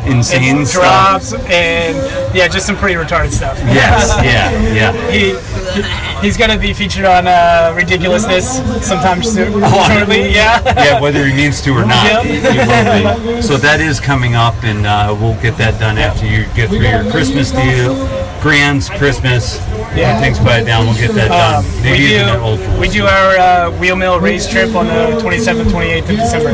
insane 0.07 0.59
And 0.59 0.69
stuff. 0.69 1.33
and 1.51 1.97
yeah, 2.37 2.49
just 2.49 2.67
some 2.67 2.77
pretty 2.77 2.95
retarded 2.95 3.31
stuff. 3.33 3.59
Yes, 3.61 4.11
yeah, 4.25 4.51
yeah. 4.73 5.11
he, 5.11 5.35
he- 5.81 6.25
he's 6.27 6.37
gonna 6.37 6.57
be 6.59 6.73
featured 6.73 7.05
on 7.05 7.27
uh, 7.27 7.73
ridiculousness 7.77 8.59
sometime 8.87 9.23
soon, 9.23 9.53
Oh, 9.57 9.89
shortly. 9.93 10.31
Yeah. 10.33 10.63
yeah, 10.65 11.01
whether 11.01 11.27
he 11.27 11.35
means 11.35 11.61
to 11.63 11.73
or 11.73 11.85
not, 11.85 12.25
Yep. 12.25 13.43
So 13.43 13.57
that 13.59 13.81
is 13.81 14.01
coming 14.01 14.35
up, 14.35 14.55
and 14.65 14.87
uh, 14.87 15.17
we'll 15.19 15.41
get 15.43 15.57
that 15.59 15.79
done 15.81 15.99
after 15.99 16.27
you 16.27 16.45
get 16.55 16.69
through 16.69 16.87
your 16.87 17.11
Christmas 17.11 17.51
deal, 17.51 17.95
Grand's 18.45 18.91
Christmas. 18.91 19.57
Yeah. 19.97 20.13
When 20.13 20.23
things 20.23 20.39
quiet 20.39 20.67
down, 20.67 20.85
we'll 20.85 21.01
get 21.01 21.15
that 21.17 21.33
done. 21.33 21.65
Um, 21.65 21.83
Maybe 21.83 22.05
we 22.05 22.21
even 22.21 22.37
Old 22.45 22.61
do 22.61 22.79
we 22.79 22.89
do 22.89 23.07
our 23.07 23.39
uh, 23.41 23.71
wheel 23.81 23.97
mill 23.97 24.21
race 24.21 24.47
trip 24.47 24.75
on 24.75 24.85
the 24.85 25.17
27th, 25.25 25.73
28th 25.73 26.11
of 26.13 26.17
December. 26.21 26.51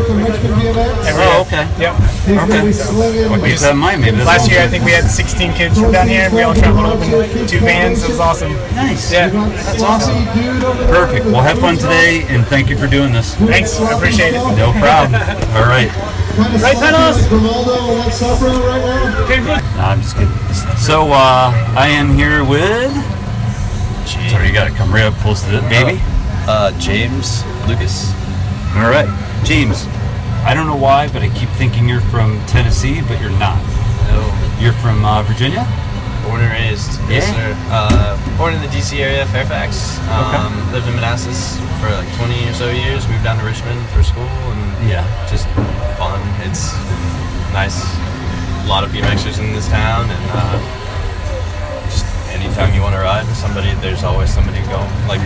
Every 1.03 1.25
Oh, 1.27 1.43
okay. 1.43 1.67
Yep. 1.83 1.99
Okay. 2.47 2.63
Well, 3.27 3.43
keep 3.43 3.59
that 3.59 3.73
in 3.73 3.79
mind. 3.79 4.03
Maybe 4.03 4.19
Last 4.19 4.49
year 4.49 4.61
I 4.63 4.69
think 4.69 4.85
we 4.85 4.93
had 4.93 5.11
16 5.11 5.53
kids 5.55 5.81
from 5.81 5.91
down 5.91 6.07
here, 6.07 6.23
and 6.23 6.33
we 6.33 6.43
all 6.43 6.55
traveled 6.55 6.87
up 6.87 7.03
in 7.03 7.47
two 7.49 7.59
vans. 7.59 8.05
It 8.05 8.11
was 8.11 8.21
awesome. 8.21 8.53
do. 8.53 8.59
Nice. 8.79 9.11
Yeah. 9.13 9.29
That's 9.29 9.83
awesome. 9.83 10.25
Perfect. 10.87 11.27
Well, 11.27 11.43
have 11.43 11.59
fun 11.59 11.77
today, 11.77 12.23
and 12.29 12.47
thank 12.47 12.71
you 12.71 12.79
for 12.79 12.87
doing 12.87 13.13
this. 13.13 13.35
Thanks. 13.35 13.81
I 13.81 13.97
appreciate 13.97 14.35
it. 14.35 14.45
No 14.55 14.71
problem. 14.79 15.21
All 15.59 15.67
right. 15.67 15.91
Right, 16.39 16.79
pedals. 16.79 17.27
No, 19.77 19.83
I'm 19.85 20.01
just 20.01 20.17
kidding. 20.17 20.33
So 20.77 21.13
uh, 21.13 21.53
I 21.77 21.89
am 21.89 22.13
here 22.15 22.45
with. 22.45 22.93
Sorry, 24.31 24.49
you 24.49 24.53
got 24.53 24.69
to 24.69 24.75
come 24.75 24.93
right 24.93 25.05
up 25.05 25.15
close 25.23 25.43
to 25.45 25.57
it, 25.59 25.63
baby. 25.69 25.99
Uh, 26.49 26.73
James 26.79 27.45
Lukas. 27.69 28.13
All 28.77 28.91
right, 28.91 29.09
James. 29.45 29.87
I 30.45 30.55
don't 30.55 30.67
know 30.67 30.77
why, 30.77 31.09
but 31.13 31.23
I 31.23 31.29
keep 31.37 31.49
thinking 31.51 31.89
you're 31.89 32.01
from 32.13 32.41
Tennessee, 32.47 33.03
but 33.03 33.21
you're 33.21 33.37
not. 33.39 33.61
No, 34.09 34.25
You're 34.59 34.73
from 34.81 35.05
uh, 35.05 35.23
Virginia? 35.23 35.63
Born 36.27 36.41
and 36.41 36.51
raised. 36.53 36.99
Yes, 37.09 37.29
Yeah. 37.29 37.55
sir. 37.55 37.57
Uh, 37.71 38.37
born 38.39 38.55
in 38.55 38.61
the 38.61 38.69
DC 38.69 38.99
area, 39.01 39.25
Fairfax. 39.27 39.99
Um, 40.09 40.27
Okay. 40.35 40.73
Lived 40.73 40.89
in 40.89 40.95
Manassas 40.97 41.59
for 41.81 41.89
like 41.93 42.09
20 42.17 42.49
or 42.49 42.55
so 42.55 42.71
years. 42.71 43.07
Moved 43.09 43.25
down 43.25 43.39
to 43.39 43.45
Richmond 43.45 43.81
for 43.91 44.03
school 44.03 44.25
and 44.27 44.89
Yeah. 44.89 45.05
just 45.31 45.47
fun. 45.99 46.19
It's 46.43 46.73
nice. 47.53 47.79
A 48.71 48.73
lot 48.73 48.85
of 48.85 48.91
BMXers 48.95 49.43
in 49.43 49.53
this 49.53 49.67
town, 49.67 50.07
and 50.09 50.27
uh, 50.31 50.55
just 51.91 52.07
anytime 52.31 52.73
you 52.73 52.81
want 52.83 52.95
to 52.95 53.01
ride 53.03 53.27
with 53.27 53.35
somebody, 53.37 53.75
there's 53.83 54.05
always 54.05 54.33
somebody 54.33 54.63
going 54.71 54.87
like 55.11 55.19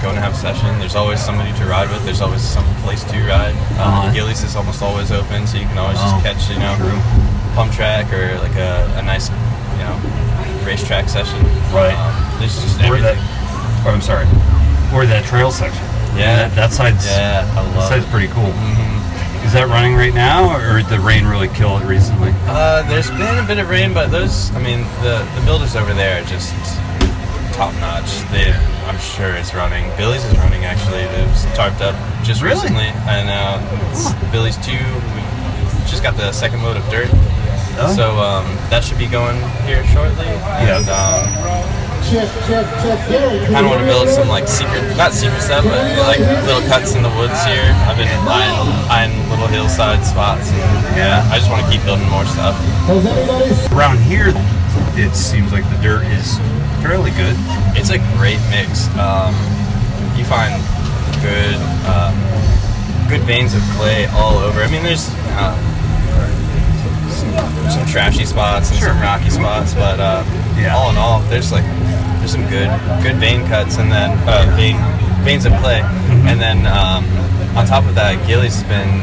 going 0.00 0.16
to 0.16 0.24
have 0.24 0.32
a 0.32 0.40
session. 0.40 0.72
There's 0.80 0.96
always 0.96 1.20
somebody 1.20 1.52
to 1.60 1.66
ride 1.66 1.90
with. 1.92 2.02
There's 2.08 2.22
always 2.22 2.40
some 2.40 2.64
place 2.80 3.04
to 3.12 3.16
ride. 3.28 3.52
Uh-huh. 3.76 4.08
Um, 4.08 4.14
Gillies 4.14 4.42
is 4.42 4.56
almost 4.56 4.80
always 4.80 5.12
open, 5.12 5.46
so 5.46 5.58
you 5.58 5.68
can 5.68 5.76
always 5.76 5.98
Oh, 6.00 6.16
just 6.16 6.24
catch 6.24 6.48
you 6.48 6.56
know 6.56 6.72
pump 7.54 7.72
track 7.76 8.08
or 8.10 8.40
like 8.40 8.56
a, 8.56 8.88
a 8.96 9.02
nice 9.04 9.28
you 9.28 9.84
know 9.84 9.92
racetrack 10.64 11.10
session. 11.12 11.36
Right. 11.76 11.92
Um, 11.92 12.40
there's 12.40 12.56
just 12.56 12.80
Or 12.88 12.96
that, 12.96 13.20
everything. 13.20 13.20
oh, 13.84 13.92
I'm 13.92 14.00
sorry. 14.00 14.24
Or 14.96 15.04
that 15.04 15.28
trail 15.28 15.52
section. 15.52 15.84
Yeah. 16.16 16.48
That, 16.48 16.56
that 16.56 16.72
side's, 16.72 17.04
Yeah, 17.04 17.44
I 17.52 17.60
love 17.60 17.74
that 17.74 17.88
side's 18.00 18.06
pretty 18.08 18.28
cool. 18.32 18.48
Mhm. 18.48 18.95
Is 19.46 19.52
that 19.52 19.68
running 19.70 19.94
right 19.94 20.12
now, 20.12 20.50
or 20.58 20.82
did 20.82 20.90
the 20.90 20.98
rain 20.98 21.24
really 21.24 21.46
kill 21.48 21.78
it 21.78 21.86
recently? 21.86 22.32
Uh, 22.50 22.82
there's 22.90 23.08
been 23.10 23.38
a 23.38 23.46
bit 23.46 23.58
of 23.58 23.70
rain, 23.70 23.94
but 23.94 24.10
those, 24.10 24.50
I 24.54 24.58
mean, 24.60 24.80
the, 25.06 25.22
the 25.38 25.42
builders 25.46 25.76
over 25.76 25.94
there 25.94 26.20
are 26.20 26.26
just 26.26 26.50
top 27.54 27.72
notch. 27.78 28.10
They, 28.34 28.50
I'm 28.90 28.98
sure 28.98 29.32
it's 29.38 29.54
running. 29.54 29.86
Billy's 29.96 30.24
is 30.24 30.36
running 30.36 30.64
actually. 30.66 30.98
It 31.06 31.26
was 31.30 31.46
tarped 31.54 31.80
up 31.80 31.94
just 32.24 32.42
Really? 32.42 32.54
recently, 32.58 32.90
and 33.06 33.30
uh, 33.30 33.62
it's 33.94 34.12
Billy's 34.34 34.58
two. 34.58 34.76
We 35.14 35.22
just 35.86 36.02
got 36.02 36.16
the 36.18 36.32
second 36.32 36.62
load 36.64 36.76
of 36.76 36.84
dirt, 36.90 37.08
Oh. 37.78 37.92
so 37.94 38.18
um, 38.18 38.44
that 38.68 38.82
should 38.82 38.98
be 38.98 39.06
going 39.06 39.36
here 39.62 39.86
shortly. 39.94 40.26
Yeah. 40.26 40.82
And, 40.82 40.88
um, 40.90 41.85
kind 42.06 43.66
of 43.66 43.70
want 43.70 43.80
to 43.80 43.86
build 43.86 44.08
some 44.08 44.28
like 44.28 44.46
secret, 44.46 44.82
not 44.96 45.12
secret 45.12 45.40
stuff, 45.42 45.64
but 45.64 45.82
like 46.06 46.20
little 46.46 46.62
cuts 46.68 46.94
in 46.94 47.02
the 47.02 47.10
woods 47.18 47.42
here. 47.44 47.66
I've 47.86 47.96
been 47.98 48.08
eyeing, 48.28 48.56
eyeing 48.90 49.30
little 49.30 49.46
hillside 49.48 50.04
spots. 50.04 50.50
And, 50.50 50.96
Yeah. 50.96 51.26
I 51.30 51.38
just 51.38 51.50
want 51.50 51.64
to 51.66 51.70
keep 51.70 51.82
building 51.84 52.08
more 52.08 52.24
stuff. 52.26 52.54
Around 53.72 53.98
here, 53.98 54.32
it 54.94 55.14
seems 55.14 55.52
like 55.52 55.64
the 55.70 55.78
dirt 55.82 56.04
is 56.14 56.38
fairly 56.82 57.10
good. 57.12 57.34
It's 57.74 57.90
a 57.90 57.98
great 58.16 58.40
mix. 58.50 58.86
Um, 58.96 59.34
you 60.16 60.24
find 60.24 60.54
good, 61.20 61.56
uh, 61.90 62.12
good 63.08 63.22
veins 63.22 63.54
of 63.54 63.62
clay 63.76 64.06
all 64.14 64.38
over. 64.38 64.62
I 64.62 64.70
mean, 64.70 64.82
there's 64.82 65.10
uh, 65.36 65.54
some, 67.16 67.32
some 67.70 67.86
trashy 67.86 68.24
spots 68.24 68.70
and 68.70 68.78
some 68.80 69.00
rocky 69.00 69.30
spots, 69.30 69.74
but 69.74 69.98
uh, 70.00 70.22
Yeah. 70.58 70.76
all 70.76 70.90
in 70.90 70.96
all, 70.96 71.20
there's 71.28 71.50
like 71.52 71.64
there's 72.18 72.32
some 72.32 72.46
good 72.48 72.68
good 73.02 73.16
vein 73.16 73.46
cuts 73.46 73.78
and 73.78 73.90
then 73.90 74.10
uh, 74.28 74.44
vein 74.56 74.76
veins 75.24 75.44
of 75.46 75.52
clay, 75.62 75.80
and 76.30 76.40
then 76.40 76.66
um, 76.66 77.02
on 77.56 77.66
top 77.66 77.84
of 77.84 77.94
that, 77.96 78.14
Gilly's 78.26 78.62
been 78.64 79.02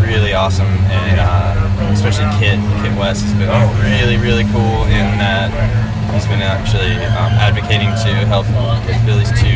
really 0.00 0.32
awesome, 0.32 0.66
and 0.88 1.20
uh, 1.20 1.92
especially 1.92 2.24
Kit 2.40 2.56
Kit 2.82 2.94
West 2.98 3.24
has 3.26 3.34
been 3.36 3.50
really 3.84 4.16
really 4.16 4.44
cool 4.54 4.84
in 4.88 5.04
that 5.20 5.50
he's 6.14 6.26
been 6.26 6.40
actually 6.40 6.96
um, 7.18 7.32
advocating 7.36 7.90
to 8.06 8.10
help 8.32 8.46
get 8.88 8.96
Billy's 9.04 9.30
to 9.42 9.52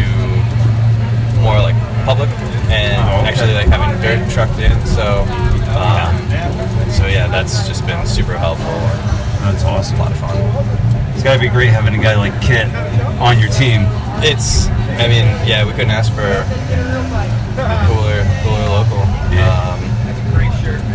more 1.40 1.58
like 1.58 1.74
public 2.04 2.30
and 2.70 2.98
actually 3.26 3.54
like 3.54 3.68
having 3.68 3.94
dirt 4.02 4.20
trucked 4.30 4.58
in. 4.58 4.74
So 4.86 5.24
um, 5.74 6.12
so 6.90 7.06
yeah, 7.06 7.28
that's 7.28 7.66
just 7.66 7.86
been 7.86 8.06
super 8.06 8.36
helpful. 8.36 8.78
That's 9.42 9.64
awesome. 9.64 9.96
A 9.96 10.02
lot 10.02 10.12
of 10.12 10.18
fun. 10.18 10.36
It's 11.14 11.22
got 11.22 11.34
to 11.34 11.40
be 11.40 11.48
great 11.48 11.70
having 11.70 11.98
a 11.98 12.02
guy 12.02 12.16
like 12.16 12.34
Kit 12.42 12.66
on 13.18 13.38
your 13.38 13.50
team. 13.50 13.86
It's 14.22 14.68
I 15.00 15.08
mean 15.08 15.26
yeah, 15.46 15.64
we 15.64 15.72
couldn't 15.72 15.90
ask 15.90 16.12
for 16.12 16.22
a 16.22 16.44
cooler 17.86 18.22
cooler 18.42 18.66
local. 18.70 19.02
Yeah. 19.30 19.48
Um, 19.48 19.92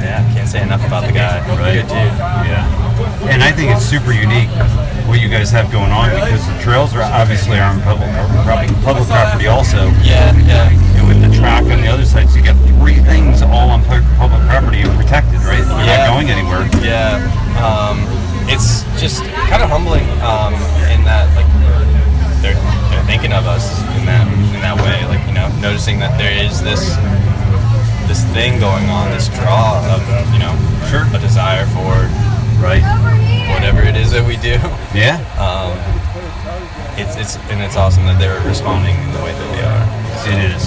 yeah, 0.07 0.23
can't 0.33 0.47
say 0.47 0.61
enough 0.61 0.85
about 0.85 1.05
the 1.05 1.11
guy. 1.11 1.39
Right. 1.59 1.73
Good 1.75 1.87
dude. 1.87 2.15
Yeah. 2.47 3.29
And 3.29 3.43
I 3.43 3.51
think 3.51 3.71
it's 3.75 3.85
super 3.85 4.11
unique 4.11 4.49
what 5.07 5.19
you 5.21 5.29
guys 5.29 5.51
have 5.51 5.71
going 5.71 5.91
on 5.91 6.09
because 6.11 6.45
the 6.45 6.57
trails 6.61 6.93
are 6.93 7.01
obviously 7.01 7.57
are 7.59 7.71
on 7.71 7.81
public 7.81 8.09
property, 8.43 8.73
public 8.83 9.07
property 9.07 9.47
also. 9.47 9.87
Yeah, 10.03 10.35
yeah. 10.45 10.69
And 10.99 11.07
with 11.07 11.21
the 11.23 11.31
track 11.37 11.63
on 11.63 11.79
the 11.81 11.87
other 11.87 12.05
side, 12.05 12.29
so 12.29 12.37
you 12.37 12.43
got 12.43 12.57
three 12.79 12.99
things 12.99 13.41
all 13.41 13.69
on 13.71 13.83
public 13.85 14.03
property 14.51 14.81
and 14.81 14.91
protected, 14.99 15.39
right? 15.47 15.63
They're 15.63 15.85
Yeah. 15.85 16.07
not 16.07 16.13
going 16.13 16.29
anywhere. 16.29 16.67
Yeah, 16.83 17.23
um, 17.63 18.03
it's 18.49 18.83
just 18.99 19.23
kind 19.51 19.63
of 19.63 19.69
humbling 19.69 20.03
um, 20.21 20.53
in 20.91 21.03
that 21.07 21.27
like 21.35 21.47
they're 22.43 22.55
they're 22.91 23.03
thinking 23.07 23.31
of 23.33 23.47
us 23.47 23.79
in 23.99 24.05
that 24.05 24.27
in 24.27 24.61
that 24.61 24.75
way. 24.75 25.03
Like 25.07 25.25
you 25.27 25.33
know, 25.33 25.47
noticing 25.63 25.99
that 25.99 26.17
there 26.17 26.31
is 26.35 26.61
this 26.61 26.95
this 28.07 28.23
thing 28.35 28.59
going 28.59 28.87
on, 28.89 29.11
this 29.11 29.27
draw 29.39 29.79
of 29.91 29.99
you 30.33 30.39
know, 30.39 30.55
Sure. 30.91 31.03
a 31.15 31.19
desire 31.19 31.65
for 31.75 32.07
Right. 32.59 32.81
whatever 33.53 33.81
it 33.81 33.95
is 33.95 34.11
that 34.11 34.25
we 34.25 34.37
do. 34.37 34.57
Yeah. 34.97 35.21
Um, 35.37 35.77
it's 36.97 37.13
it's 37.21 37.35
and 37.53 37.61
it's 37.61 37.75
awesome 37.77 38.09
that 38.09 38.17
they're 38.17 38.41
responding 38.49 38.97
in 38.97 39.11
the 39.13 39.21
way 39.21 39.29
that 39.29 39.49
they 39.53 39.61
are. 39.61 39.83
It 40.25 40.39
is. 40.57 40.63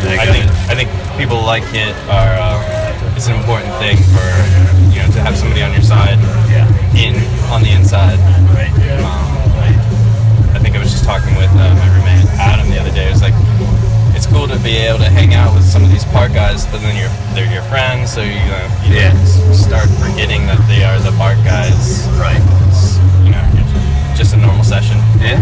And 0.00 0.16
I 0.16 0.24
think 0.24 0.48
it. 0.48 0.52
I 0.72 0.74
think 0.78 0.88
people 1.20 1.44
like 1.44 1.66
it 1.76 1.92
are. 2.08 2.32
Um, 2.40 2.64
it's 3.18 3.28
an 3.28 3.36
important 3.36 3.68
thing 3.84 4.00
for 4.16 4.24
you 4.88 5.04
know 5.04 5.12
to 5.12 5.20
have 5.20 5.36
somebody 5.36 5.60
on 5.60 5.76
your 5.76 5.84
side 5.84 6.16
Yeah. 6.48 6.64
in 6.96 7.20
on 7.52 7.60
the 7.60 7.72
inside. 7.76 8.16
Right. 8.56 8.72
Um, 9.04 10.56
I 10.56 10.58
think 10.62 10.72
I 10.72 10.80
was 10.80 10.88
just 10.94 11.04
talking 11.04 11.36
with 11.36 11.52
uh, 11.52 11.76
my 11.76 11.88
roommate 11.92 12.24
Adam 12.40 12.70
the 12.72 12.80
other 12.80 12.94
day. 12.96 13.08
It 13.08 13.12
was 13.12 13.20
like 13.20 13.36
it's 14.26 14.34
cool 14.34 14.48
to 14.48 14.58
be 14.62 14.76
able 14.76 14.98
to 14.98 15.08
hang 15.10 15.34
out 15.34 15.54
with 15.54 15.64
some 15.64 15.84
of 15.84 15.90
these 15.90 16.04
park 16.06 16.32
guys, 16.34 16.66
but 16.66 16.78
then 16.80 16.96
you're 16.96 17.10
they're 17.34 17.50
your 17.52 17.62
friends, 17.70 18.12
so 18.12 18.22
you 18.22 18.34
know 18.50 18.64
you 18.84 18.94
Yeah. 18.98 19.14
start 19.52 19.88
forgetting 20.02 20.46
that 20.46 20.58
they 20.68 20.82
are 20.84 20.98
the 20.98 21.12
park 21.16 21.36
guys. 21.44 22.06
Right. 22.18 22.40
It's, 22.68 22.98
you 23.22 23.30
know, 23.30 23.44
just 24.16 24.34
a 24.34 24.36
normal 24.36 24.64
session. 24.64 24.96
Yeah. 25.20 25.38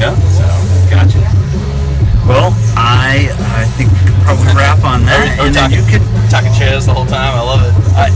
Yeah. 0.00 0.14
So 0.36 0.44
Gotcha. 0.90 1.20
Well, 2.28 2.52
I 2.76 3.30
I 3.56 3.64
think 3.78 3.90
we 3.92 3.98
could 4.10 4.20
probably 4.26 4.52
wrap 4.54 4.82
on 4.84 5.04
that, 5.06 5.38
we're 5.38 5.46
and 5.46 5.54
then 5.54 5.70
talking, 5.70 5.78
you 5.78 5.86
can. 5.86 6.02
talking 6.28 6.52
chairs 6.58 6.86
the 6.86 6.92
whole 6.94 7.06
time. 7.06 7.32
I 7.38 7.40
love 7.42 7.62
it. 7.62 7.72
I, 7.96 8.10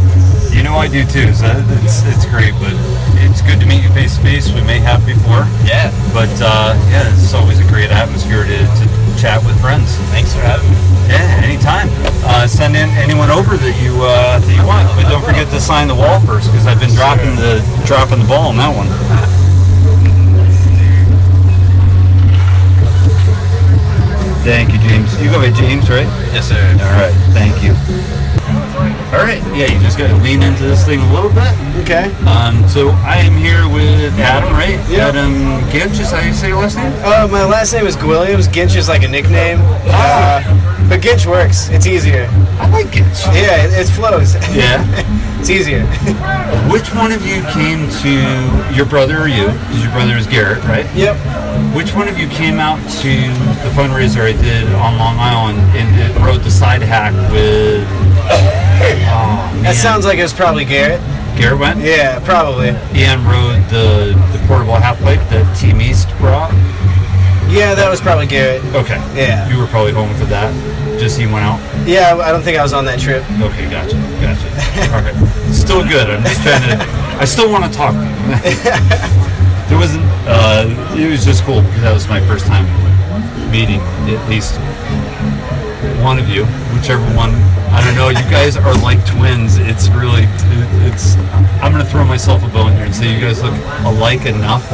you 0.52 0.62
know 0.64 0.74
I 0.76 0.88
do 0.88 1.04
too. 1.06 1.33
So 1.33 1.46
it's 1.80 2.02
it's 2.04 2.26
great, 2.26 2.52
but 2.59 2.74
it's 3.24 3.40
good 3.42 3.61
to 3.61 3.66
meet 3.66 3.83
you 3.83 3.90
face 3.94 4.16
to 4.16 4.22
face. 4.22 4.50
We 4.52 4.61
may 4.62 4.80
have 4.80 5.06
before, 5.06 5.46
Yeah. 5.64 5.88
but 6.12 6.30
uh, 6.42 6.74
yeah, 6.90 7.06
it's 7.14 7.33
always 7.33 7.61
a 7.61 7.68
great 7.70 7.90
atmosphere 7.90 8.42
to, 8.44 8.59
to 8.59 8.85
chat 9.20 9.44
with 9.44 9.61
friends. 9.61 10.00
Thanks 10.16 10.33
for 10.33 10.40
having 10.40 10.64
me. 10.64 10.76
Yeah, 11.04 11.44
anytime. 11.44 11.92
Uh, 12.24 12.46
send 12.46 12.74
in 12.74 12.88
anyone 12.96 13.28
over 13.28 13.61
that 13.61 13.76
you 13.76 13.92
uh, 14.00 14.40
that 14.40 14.54
you 14.56 14.64
want, 14.64 14.88
but 14.96 15.12
don't 15.12 15.20
forget 15.20 15.44
to 15.52 15.61
sign 15.61 15.88
the 15.88 15.94
wall 15.94 16.20
first 16.24 16.48
because 16.48 16.66
I've 16.66 16.80
been 16.80 16.94
dropping 16.96 17.37
the 17.37 17.61
dropping 17.85 18.24
the 18.24 18.24
ball 18.24 18.48
on 18.48 18.56
that 18.56 18.72
one. 18.72 18.88
Thank 24.40 24.72
you, 24.72 24.80
James. 24.88 25.12
You 25.20 25.28
go 25.28 25.37
by 25.37 25.52
James, 25.52 25.90
right? 25.90 26.09
Yes, 26.33 26.48
sir. 26.48 26.56
All 26.56 26.96
right. 26.96 27.12
Thank 27.37 27.61
you. 27.61 27.76
All 28.80 29.22
right. 29.24 29.42
Yeah, 29.56 29.72
you 29.72 29.78
just 29.80 29.98
got 29.98 30.08
to 30.08 30.16
lean 30.22 30.42
into 30.42 30.62
this 30.62 30.84
thing 30.84 31.00
a 31.00 31.12
little 31.12 31.30
bit. 31.30 31.52
Okay. 31.82 32.12
Um, 32.26 32.66
so 32.68 32.90
I 33.04 33.16
am 33.16 33.36
here 33.36 33.68
with 33.68 34.12
Adam, 34.18 34.52
right? 34.52 34.78
Yeah. 34.88 35.08
Adam 35.08 35.34
Ginch 35.70 35.98
is 36.00 36.10
how 36.10 36.20
you 36.20 36.32
say 36.32 36.48
your 36.48 36.58
last 36.58 36.76
name? 36.76 36.92
Uh, 37.04 37.28
my 37.30 37.44
last 37.44 37.72
name 37.72 37.86
is 37.86 37.96
Williams. 37.96 38.48
Ginch 38.48 38.76
is 38.76 38.88
like 38.88 39.02
a 39.02 39.08
nickname. 39.08 39.58
Uh, 39.86 40.42
but 40.88 41.00
Ginch 41.00 41.26
works. 41.26 41.68
It's 41.68 41.86
easier. 41.86 42.28
I 42.58 42.68
like 42.70 42.90
Ginch. 42.90 43.24
Yeah, 43.34 43.64
it, 43.64 43.72
it 43.72 43.90
flows. 43.90 44.34
Yeah. 44.54 44.84
it's 45.40 45.50
easier. 45.50 45.86
Which 46.70 46.94
one 46.94 47.12
of 47.12 47.26
you 47.26 47.42
came 47.52 47.88
to 48.02 48.74
your 48.74 48.86
brother 48.86 49.22
or 49.22 49.28
you? 49.28 49.46
Because 49.46 49.82
your 49.82 49.92
brother 49.92 50.16
is 50.16 50.26
Garrett, 50.26 50.62
right? 50.64 50.86
yep. 50.94 51.16
Which 51.74 51.94
one 51.94 52.08
of 52.08 52.18
you 52.18 52.28
came 52.28 52.58
out 52.58 52.78
to 53.02 53.08
the 53.62 53.70
fundraiser 53.74 54.22
I 54.22 54.32
did 54.40 54.66
on 54.74 54.98
Long 54.98 55.16
Island 55.18 55.58
and 55.76 56.24
rode 56.24 56.40
the 56.42 56.50
side 56.50 56.82
hack 56.82 57.12
with? 57.32 57.86
Oh. 58.28 59.62
That 59.62 59.76
sounds 59.76 60.04
like 60.04 60.18
it 60.18 60.22
was 60.22 60.33
probably 60.33 60.64
Garrett. 60.64 61.00
Garrett 61.37 61.61
went. 61.61 61.80
Yeah, 61.80 62.18
probably. 62.24 62.68
Ian 62.96 63.24
rode 63.24 63.62
the 63.70 64.16
the 64.33 64.42
portable 64.46 64.74
half 64.74 64.98
pipe 65.00 65.20
that 65.30 65.44
Team 65.56 65.80
East 65.80 66.09
brought. 66.18 66.52
Yeah, 67.50 67.74
that 67.74 67.90
was 67.90 68.00
probably 68.00 68.26
Garrett. 68.26 68.64
Okay. 68.74 68.98
Yeah. 69.14 69.48
You 69.50 69.59
were 69.59 69.66
probably 69.66 69.92
home 69.92 70.14
for 70.14 70.24
that. 70.26 70.54
Just 71.00 71.18
he 71.18 71.26
went 71.26 71.44
out. 71.44 71.59
Yeah, 71.87 72.14
I 72.16 72.30
don't 72.30 72.42
think 72.42 72.59
I 72.59 72.62
was 72.62 72.72
on 72.72 72.85
that 72.85 73.00
trip. 73.00 73.24
Okay, 73.40 73.68
gotcha, 73.68 73.96
gotcha. 74.20 74.48
All 74.94 75.02
right, 75.02 75.16
still 75.52 75.83
good. 75.83 76.11
I'm 76.11 76.22
just 76.22 76.42
trying 76.42 76.78
to. 76.78 76.85
I 77.18 77.24
still 77.24 77.50
want 77.50 77.64
to 77.64 77.72
talk. 77.72 77.94
there 79.68 79.78
wasn't. 79.78 80.04
Uh, 80.28 80.68
it 80.96 81.11
was 81.11 81.24
just 81.24 81.42
cool 81.44 81.62
because 81.62 81.83
that 81.83 81.92
was 81.92 82.09
my 82.09 82.20
first 82.28 82.46
time 82.46 82.68
meeting, 83.50 83.80
at 84.06 84.28
least 84.28 84.61
one 86.02 86.18
of 86.18 86.28
you, 86.28 86.44
whichever 86.76 87.02
one. 87.16 87.30
I 87.72 87.80
don't 87.84 87.94
know. 87.94 88.08
You 88.08 88.24
guys 88.30 88.56
are 88.56 88.74
like 88.82 89.04
twins. 89.06 89.58
It's 89.58 89.88
really, 89.90 90.24
it, 90.24 90.92
it's. 90.92 91.14
I'm 91.62 91.70
gonna 91.72 91.84
throw 91.84 92.04
myself 92.04 92.42
a 92.42 92.48
bone 92.48 92.72
here 92.72 92.84
and 92.84 92.94
say 92.94 93.12
you 93.14 93.20
guys 93.20 93.42
look 93.42 93.54
alike 93.84 94.26
enough 94.26 94.68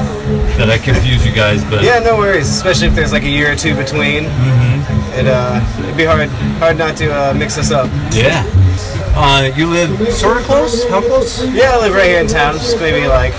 that 0.56 0.70
I 0.70 0.78
confuse 0.78 1.26
you 1.26 1.32
guys. 1.32 1.62
But 1.64 1.84
Yeah, 1.84 1.98
no 1.98 2.16
worries. 2.16 2.48
Especially 2.48 2.88
if 2.88 2.94
there's 2.94 3.12
like 3.12 3.24
a 3.24 3.28
year 3.28 3.52
or 3.52 3.56
two 3.56 3.74
between. 3.76 4.24
Mm-hmm. 4.24 5.18
It 5.20 5.26
uh, 5.26 5.60
it'd 5.84 5.96
be 5.96 6.04
hard 6.04 6.28
hard 6.60 6.78
not 6.78 6.96
to 6.98 7.10
uh, 7.12 7.34
mix 7.34 7.58
us 7.58 7.70
up. 7.70 7.90
yeah. 8.12 8.44
Uh, 9.18 9.50
you 9.56 9.66
live 9.66 10.12
sort 10.12 10.36
of 10.36 10.42
close. 10.44 10.86
How 10.88 11.00
close? 11.00 11.44
Yeah, 11.48 11.72
I 11.72 11.78
live 11.80 11.94
right 11.94 12.04
here 12.06 12.20
in 12.20 12.26
town. 12.28 12.54
Just 12.54 12.78
maybe 12.80 13.06
like 13.08 13.32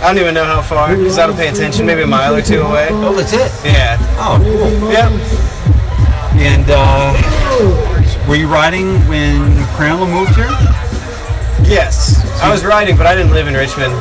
I 0.00 0.08
don't 0.08 0.18
even 0.18 0.34
know 0.34 0.44
how 0.44 0.62
far 0.62 0.96
because 0.96 1.18
I 1.18 1.26
don't 1.26 1.36
pay 1.36 1.48
attention. 1.48 1.84
Maybe 1.86 2.02
a 2.02 2.06
mile 2.06 2.34
or 2.34 2.42
two 2.42 2.60
away. 2.60 2.88
Oh, 2.90 3.14
that's 3.14 3.32
it. 3.32 3.50
Yeah. 3.64 3.96
Oh, 4.18 4.38
cool. 4.42 4.92
Yep. 4.92 5.49
And 6.72 6.78
uh, 6.78 8.28
were 8.28 8.36
you 8.36 8.46
riding 8.46 8.94
when 9.08 9.56
Crandall 9.74 10.06
moved 10.06 10.34
here 10.36 10.46
Yes. 11.66 12.22
I 12.40 12.50
was 12.50 12.64
riding, 12.64 12.96
but 12.96 13.06
I 13.06 13.14
didn't 13.14 13.32
live 13.32 13.46
in 13.48 13.54
Richmond. 13.54 13.92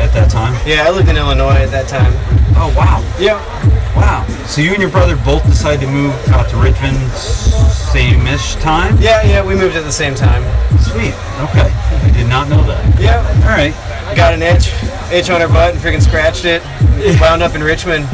at 0.00 0.12
that 0.12 0.30
time? 0.30 0.54
Yeah, 0.66 0.84
I 0.86 0.90
lived 0.90 1.08
in 1.08 1.16
Illinois 1.16 1.60
at 1.60 1.70
that 1.70 1.88
time. 1.88 2.12
Oh, 2.56 2.72
wow. 2.76 3.00
Yeah. 3.20 3.36
Wow. 3.94 4.26
So 4.46 4.60
you 4.60 4.72
and 4.72 4.80
your 4.80 4.90
brother 4.90 5.14
both 5.24 5.44
decided 5.44 5.80
to 5.82 5.86
move 5.92 6.12
out 6.28 6.48
to 6.50 6.56
Richmond 6.56 6.96
same-ish 7.12 8.54
time? 8.56 8.96
Yeah, 9.00 9.22
yeah, 9.22 9.44
we 9.44 9.54
moved 9.54 9.76
at 9.76 9.84
the 9.84 9.92
same 9.92 10.14
time. 10.14 10.42
Sweet. 10.80 11.14
Okay. 11.52 11.68
I 11.70 12.10
did 12.14 12.28
not 12.28 12.48
know 12.48 12.62
that. 12.64 12.98
Yeah. 13.00 13.20
All 13.44 13.54
right. 13.56 13.72
Got 14.16 14.32
an 14.34 14.42
itch, 14.42 14.72
itch 15.12 15.30
on 15.30 15.40
her 15.42 15.48
butt, 15.48 15.74
and 15.74 15.80
freaking 15.82 16.02
scratched 16.02 16.44
it. 16.46 16.62
Wound 17.20 17.42
up 17.42 17.54
in 17.54 17.62
Richmond. 17.62 18.04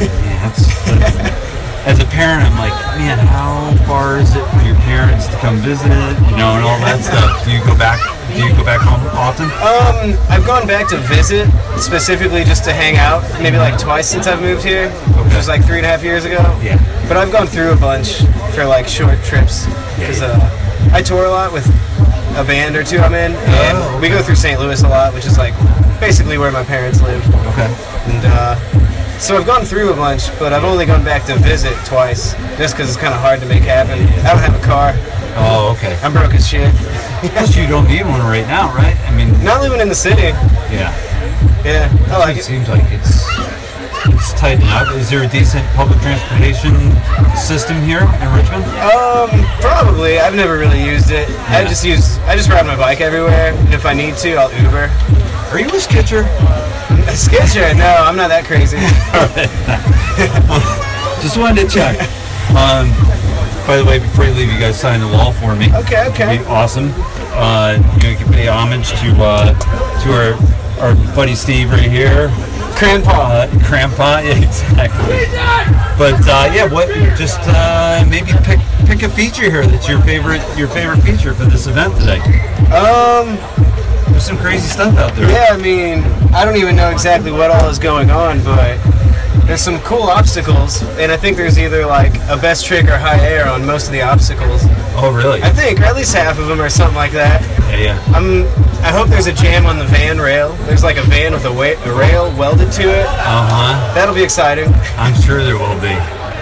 Yeah, 0.00 0.50
that's, 0.50 0.66
that's- 0.84 1.49
as 1.86 1.98
a 2.00 2.04
parent, 2.06 2.44
I'm 2.44 2.56
like, 2.58 2.74
man, 2.98 3.18
how 3.18 3.72
far 3.86 4.18
is 4.18 4.34
it 4.36 4.44
for 4.52 4.62
your 4.62 4.76
parents 4.84 5.26
to 5.28 5.36
come 5.38 5.56
visit? 5.58 5.86
You 5.88 6.36
know, 6.36 6.56
and 6.56 6.64
all 6.64 6.78
that 6.84 7.00
stuff. 7.02 7.44
Do 7.44 7.50
you 7.52 7.64
go 7.64 7.76
back? 7.76 7.98
Do 8.36 8.44
you 8.44 8.54
go 8.54 8.64
back 8.64 8.80
home 8.80 9.00
often? 9.16 9.46
Um, 9.58 10.14
I've 10.30 10.46
gone 10.46 10.66
back 10.66 10.88
to 10.90 10.98
visit 10.98 11.48
specifically 11.78 12.44
just 12.44 12.64
to 12.64 12.72
hang 12.72 12.96
out. 12.96 13.22
Maybe 13.42 13.56
like 13.56 13.78
twice 13.78 14.08
since 14.08 14.26
I've 14.26 14.40
moved 14.40 14.62
here, 14.62 14.90
which 15.24 15.34
was 15.34 15.48
like 15.48 15.64
three 15.64 15.78
and 15.78 15.86
a 15.86 15.88
half 15.88 16.02
years 16.04 16.24
ago. 16.24 16.38
Yeah. 16.62 16.78
But 17.08 17.16
I've 17.16 17.32
gone 17.32 17.46
through 17.46 17.72
a 17.72 17.76
bunch 17.76 18.18
for 18.54 18.64
like 18.66 18.86
short 18.86 19.18
trips 19.24 19.66
because 19.96 20.22
uh, 20.22 20.90
I 20.92 21.02
tour 21.02 21.24
a 21.24 21.30
lot 21.30 21.52
with 21.52 21.66
a 22.36 22.44
band 22.44 22.76
or 22.76 22.84
two 22.84 22.98
I'm 22.98 23.14
in, 23.14 23.32
and 23.32 23.78
Oh, 23.78 23.98
we 24.00 24.08
go 24.08 24.22
through 24.22 24.36
St. 24.36 24.60
Louis 24.60 24.80
a 24.82 24.88
lot, 24.88 25.12
which 25.12 25.26
is 25.26 25.36
like 25.38 25.54
basically 25.98 26.38
where 26.38 26.52
my 26.52 26.62
parents 26.62 27.00
live. 27.02 27.24
Okay. 27.52 27.66
And 28.14 28.22
uh, 28.26 28.54
so 29.20 29.36
I've 29.36 29.46
gone 29.46 29.64
through 29.64 29.92
a 29.92 29.96
bunch, 29.96 30.28
but 30.38 30.52
I've 30.52 30.64
only 30.64 30.86
gone 30.86 31.04
back 31.04 31.24
to 31.26 31.36
visit 31.36 31.74
twice, 31.84 32.32
just 32.58 32.74
because 32.74 32.88
it's 32.88 32.96
kind 32.98 33.14
of 33.14 33.20
hard 33.20 33.40
to 33.40 33.46
make 33.46 33.62
happen. 33.62 33.98
I 34.24 34.32
don't 34.32 34.42
have 34.42 34.56
a 34.56 34.64
car. 34.66 34.94
Oh, 35.36 35.74
okay. 35.76 35.96
I'm 36.02 36.12
broke 36.12 36.34
as 36.34 36.48
shit. 36.48 36.72
Plus, 37.32 37.54
you 37.56 37.66
don't 37.66 37.86
need 37.86 38.02
one 38.02 38.20
right 38.20 38.46
now, 38.46 38.74
right? 38.74 38.96
I 39.06 39.14
mean, 39.14 39.30
Not 39.44 39.60
living 39.60 39.80
in 39.80 39.88
the 39.88 39.94
city. 39.94 40.32
yeah. 40.72 40.90
Yeah, 41.64 41.92
I 42.08 42.18
like 42.18 42.36
It 42.36 42.40
it. 42.40 42.44
seems 42.44 42.68
like 42.68 42.82
it's 42.90 43.28
it's 44.08 44.32
tightened 44.34 44.68
up. 44.70 44.88
Is 44.96 45.10
there 45.10 45.22
a 45.22 45.28
decent 45.28 45.64
public 45.76 46.00
transportation 46.00 46.72
system 47.36 47.80
here 47.82 48.00
in 48.00 48.28
Richmond? 48.34 48.64
Um, 48.80 49.28
probably. 49.60 50.18
I've 50.18 50.34
never 50.34 50.58
really 50.58 50.82
used 50.82 51.10
it. 51.10 51.28
I 51.50 51.64
just 51.64 51.84
use. 51.84 52.18
I 52.20 52.34
just 52.36 52.48
ride 52.48 52.66
my 52.66 52.76
bike 52.76 53.00
everywhere, 53.02 53.52
and 53.54 53.74
if 53.74 53.84
I 53.84 53.92
need 53.92 54.16
to, 54.18 54.34
I'll 54.36 54.50
Uber. 54.62 54.88
Are 55.52 55.60
you 55.60 55.68
a 55.68 55.80
skitcher? 55.80 56.24
A 57.08 57.12
Skitcher? 57.12 57.76
No, 57.76 57.84
I'm 57.84 58.16
not 58.16 58.28
that 58.28 58.44
crazy. 58.44 58.76
Just 61.22 61.36
wanted 61.38 61.62
to 61.62 61.68
check. 61.68 61.96
Um, 62.50 62.90
by 63.66 63.76
the 63.76 63.84
way, 63.84 63.98
before 63.98 64.24
you 64.24 64.32
leave, 64.32 64.50
you 64.52 64.58
guys 64.58 64.78
sign 64.80 65.00
the 65.00 65.06
wall 65.06 65.32
for 65.32 65.54
me. 65.54 65.72
Okay, 65.74 66.06
okay. 66.08 66.38
Be 66.38 66.44
awesome. 66.44 66.90
Uh, 67.36 67.76
you, 67.78 68.02
know, 68.02 68.08
you 68.10 68.16
can 68.16 68.32
pay 68.32 68.48
homage 68.48 68.90
to 69.00 69.12
uh, 69.22 69.54
to 70.02 70.12
our 70.12 70.34
our 70.80 70.94
buddy 71.14 71.34
Steve 71.34 71.70
right 71.70 71.90
here. 71.90 72.28
Grandpa. 72.78 73.12
Uh, 73.12 73.46
Crampa, 73.64 74.22
yeah, 74.24 74.38
exactly. 74.42 75.26
But 75.98 76.20
uh, 76.26 76.50
yeah, 76.52 76.66
what? 76.72 76.88
Just 77.18 77.40
uh, 77.44 78.04
maybe 78.08 78.32
pick 78.44 78.60
pick 78.86 79.02
a 79.02 79.08
feature 79.08 79.50
here 79.50 79.66
that's 79.66 79.88
your 79.88 80.00
favorite 80.00 80.42
your 80.56 80.68
favorite 80.68 81.00
feature 81.02 81.34
for 81.34 81.44
this 81.44 81.66
event 81.66 81.94
today. 82.00 82.20
Um, 82.72 83.36
There's 84.10 84.24
some 84.26 84.38
crazy 84.38 84.68
stuff 84.68 84.96
out 84.98 85.14
there. 85.14 85.28
yeah. 85.30 85.46
I 85.50 85.56
mean, 85.56 86.02
I 86.34 86.44
don't 86.44 86.56
even 86.56 86.76
know 86.76 86.90
exactly 86.90 87.32
what 87.32 87.50
all 87.50 87.68
is 87.68 87.78
going 87.78 88.10
on, 88.10 88.42
but 88.44 88.78
there's 89.46 89.60
some 89.60 89.78
cool 89.80 90.02
obstacles, 90.04 90.82
and 90.98 91.10
I 91.10 91.16
think 91.16 91.36
there's 91.36 91.58
either 91.58 91.86
like 91.86 92.14
a 92.28 92.36
best 92.36 92.66
trick 92.66 92.86
or 92.86 92.96
high 92.98 93.20
air 93.26 93.48
on 93.48 93.64
most 93.66 93.86
of 93.86 93.92
the 93.92 94.02
obstacles. 94.02 94.62
Oh, 95.02 95.12
really? 95.14 95.42
I 95.42 95.50
think, 95.50 95.80
or 95.80 95.84
at 95.84 95.96
least 95.96 96.14
half 96.14 96.38
of 96.38 96.46
them, 96.46 96.60
or 96.60 96.68
something 96.68 96.96
like 96.96 97.12
that. 97.12 97.40
Yeah, 97.70 97.76
yeah. 97.94 98.14
I'm. 98.14 98.44
I 98.84 98.90
hope 98.92 99.08
there's 99.08 99.26
a 99.26 99.32
jam 99.32 99.66
on 99.66 99.78
the 99.78 99.84
van 99.84 100.18
rail. 100.18 100.52
There's 100.66 100.82
like 100.82 100.96
a 100.96 101.02
van 101.02 101.32
with 101.32 101.44
a, 101.44 101.52
wa- 101.52 101.76
a 101.84 101.92
rail 101.98 102.34
welded 102.38 102.72
to 102.72 102.82
it. 102.82 103.06
Uh 103.06 103.48
huh. 103.48 103.94
That'll 103.94 104.14
be 104.14 104.22
exciting. 104.22 104.72
I'm 104.96 105.14
sure 105.20 105.42
there 105.44 105.56
will 105.58 105.78
be. 105.80 105.88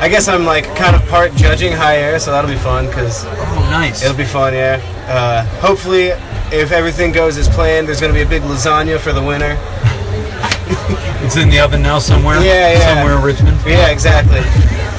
I 0.00 0.08
guess 0.08 0.28
I'm 0.28 0.44
like 0.44 0.64
kind 0.76 0.94
of 0.94 1.04
part 1.08 1.34
judging 1.34 1.72
high 1.72 1.96
air, 1.96 2.18
so 2.20 2.30
that'll 2.30 2.50
be 2.50 2.56
fun 2.56 2.86
because 2.86 3.24
Oh, 3.26 3.68
nice. 3.70 4.02
it'll 4.04 4.16
be 4.16 4.24
fun. 4.24 4.54
Yeah. 4.54 4.80
Uh, 5.08 5.44
hopefully, 5.60 6.12
if 6.52 6.72
everything 6.72 7.12
goes 7.12 7.36
as 7.36 7.48
planned, 7.48 7.88
there's 7.88 8.00
gonna 8.00 8.12
be 8.12 8.22
a 8.22 8.28
big 8.28 8.42
lasagna 8.42 8.98
for 8.98 9.12
the 9.12 9.22
winner. 9.22 9.56
It's 11.20 11.36
in 11.36 11.50
the 11.50 11.58
oven 11.58 11.82
now 11.82 11.98
somewhere. 11.98 12.40
Yeah, 12.40 12.72
yeah. 12.72 12.94
Somewhere 12.94 13.18
in 13.18 13.22
Richmond. 13.22 13.58
Yeah, 13.66 13.90
exactly. 13.90 14.40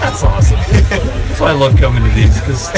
That's 0.04 0.22
awesome. 0.24 0.58
That's 0.90 1.40
why 1.40 1.50
I 1.50 1.54
love 1.54 1.76
coming 1.78 2.04
to 2.04 2.10
these 2.12 2.40
because 2.40 2.70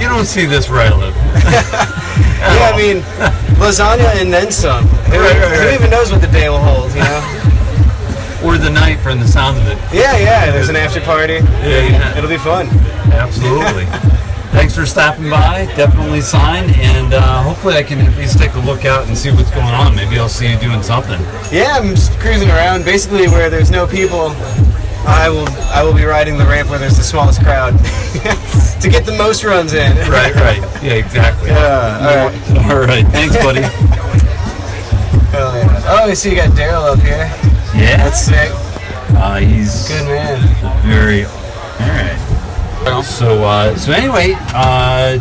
you 0.00 0.08
don't 0.08 0.24
see 0.24 0.46
this 0.46 0.70
I 0.70 0.88
live. 0.88 1.14
Yeah, 2.40 2.72
I 2.72 2.76
mean, 2.78 3.02
lasagna 3.60 4.18
and 4.18 4.32
then 4.32 4.50
some. 4.50 4.84
Who, 4.84 5.18
Right, 5.18 5.36
right, 5.36 5.60
who 5.60 5.74
even 5.74 5.90
knows 5.90 6.10
what 6.10 6.22
the 6.22 6.26
day 6.28 6.48
will 6.48 6.58
hold? 6.58 6.90
You 6.94 7.00
know? 7.00 7.20
Or 8.46 8.56
the 8.56 8.70
night 8.70 8.98
from 9.00 9.20
the 9.20 9.28
sound 9.28 9.58
of 9.58 9.66
it. 9.66 9.76
Yeah, 9.92 10.16
yeah. 10.16 10.50
There's 10.50 10.70
an 10.70 10.76
after 10.76 11.02
party. 11.02 11.34
Yeah, 11.34 11.84
yeah. 11.88 12.16
It'll 12.16 12.30
be 12.30 12.38
fun. 12.38 12.68
Absolutely. 13.12 13.84
Thanks 14.50 14.74
for 14.74 14.84
stopping 14.84 15.30
by. 15.30 15.66
Definitely 15.76 16.20
sign, 16.20 16.70
and 16.74 17.14
uh, 17.14 17.42
hopefully 17.42 17.74
I 17.76 17.82
can 17.82 18.00
at 18.00 18.16
least 18.18 18.38
take 18.38 18.52
a 18.54 18.58
look 18.60 18.84
out 18.84 19.06
and 19.06 19.16
see 19.16 19.30
what's 19.30 19.50
going 19.50 19.66
on. 19.66 19.94
Maybe 19.94 20.18
I'll 20.18 20.28
see 20.28 20.50
you 20.50 20.58
doing 20.58 20.82
something. 20.82 21.20
Yeah, 21.52 21.78
I'm 21.78 21.90
just 21.90 22.18
cruising 22.18 22.48
around. 22.50 22.84
Basically, 22.84 23.28
where 23.28 23.48
there's 23.48 23.70
no 23.70 23.86
people, 23.86 24.30
I 25.06 25.28
will 25.30 25.48
I 25.70 25.82
will 25.84 25.94
be 25.94 26.04
riding 26.04 26.36
the 26.36 26.44
ramp 26.44 26.68
where 26.68 26.78
there's 26.80 26.96
the 26.96 27.02
smallest 27.04 27.42
crowd 27.42 27.70
to 28.82 28.88
get 28.90 29.06
the 29.06 29.14
most 29.16 29.44
runs 29.44 29.72
in. 29.72 29.96
Right, 30.10 30.34
right. 30.34 30.60
Yeah, 30.82 30.94
exactly. 30.94 31.50
Yeah. 31.50 31.98
All 32.02 32.26
right. 32.26 32.70
All 32.72 32.80
right. 32.80 33.06
Thanks, 33.06 33.36
buddy. 33.36 33.62
Hell 35.30 35.54
yeah. 35.56 35.82
Oh, 35.86 36.08
I 36.10 36.14
see 36.14 36.30
you 36.30 36.36
got 36.36 36.50
Daryl 36.50 36.92
up 36.92 36.98
here. 37.00 37.30
Yeah. 37.80 37.96
That's 37.98 38.20
sick. 38.20 38.50
Uh, 39.16 39.36
he's 39.38 39.86
Good 39.88 40.06
man. 40.06 40.82
very. 40.84 41.24
So, 42.98 43.44
uh, 43.44 43.76
so 43.76 43.92
anyway, 43.92 44.34
uh, 44.52 45.14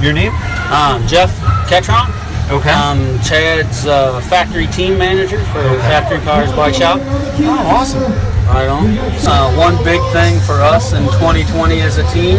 your 0.00 0.12
name? 0.12 0.32
Um, 0.70 1.06
Jeff 1.06 1.34
Ketron. 1.66 2.06
Okay. 2.50 2.70
Um, 2.70 3.18
Chad's 3.22 3.86
uh, 3.86 4.20
factory 4.22 4.66
team 4.68 4.96
manager 4.96 5.38
for 5.46 5.62
Factory 5.86 6.18
Powers 6.20 6.52
Bike 6.52 6.74
Shop. 6.74 7.00
oh, 7.02 7.66
awesome. 7.66 8.02
Right 8.46 8.68
on. 8.68 8.86
Uh, 9.26 9.54
one 9.56 9.76
big 9.84 10.00
thing 10.12 10.40
for 10.40 10.54
us 10.54 10.92
in 10.92 11.04
2020 11.20 11.80
as 11.80 11.98
a 11.98 12.06
team, 12.10 12.38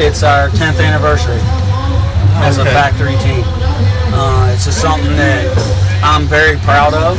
it's 0.00 0.22
our 0.22 0.48
10th 0.50 0.80
anniversary 0.80 1.40
as 2.44 2.58
a 2.58 2.64
factory 2.64 3.16
team. 3.18 3.42
Uh, 4.14 4.52
it's 4.54 4.64
just 4.66 4.80
something 4.80 5.16
that 5.16 5.44
I'm 6.02 6.26
very 6.26 6.58
proud 6.58 6.94
of, 6.94 7.16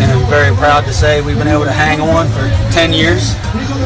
and 0.00 0.08
I'm 0.10 0.24
very 0.28 0.54
proud 0.56 0.84
to 0.86 0.92
say 0.92 1.20
we've 1.20 1.36
been 1.38 1.48
able 1.52 1.64
to 1.64 1.72
hang 1.72 2.00
on 2.00 2.26
for 2.32 2.48
10 2.72 2.92
years. 2.92 3.34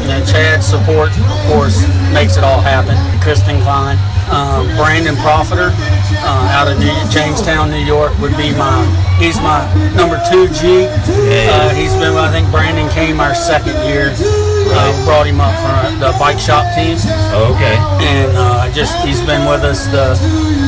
You 0.01 0.07
know, 0.15 0.23
Chad's 0.25 0.65
support, 0.65 1.11
of 1.11 1.39
course, 1.51 1.83
makes 2.13 2.37
it 2.37 2.43
all 2.43 2.61
happen. 2.61 2.95
Kristen 3.19 3.59
Klein, 3.61 3.97
uh, 4.31 4.63
Brandon 4.79 5.15
Profiter, 5.19 5.75
uh, 6.23 6.55
out 6.55 6.71
of 6.71 6.79
New 6.79 6.95
Jamestown, 7.11 7.69
New 7.69 7.83
York, 7.83 8.17
would 8.19 8.35
be 8.37 8.55
my. 8.55 8.87
He's 9.19 9.35
my 9.43 9.67
number 9.97 10.15
two 10.31 10.47
G. 10.55 10.87
Uh, 10.87 11.69
he's 11.75 11.91
been. 11.99 12.15
I 12.15 12.31
think 12.31 12.49
Brandon 12.49 12.87
came 12.95 13.19
our 13.19 13.35
second 13.35 13.75
year. 13.83 14.13
Uh, 14.69 14.91
brought 15.05 15.25
him 15.25 15.39
up 15.39 15.55
for 15.63 15.95
the 15.99 16.11
bike 16.19 16.37
shop 16.37 16.67
team 16.75 16.97
Okay. 17.31 17.77
and 18.03 18.35
uh, 18.35 18.69
just 18.73 18.93
he's 18.99 19.19
been 19.23 19.47
with 19.47 19.63
us 19.63 19.87
the 19.87 20.11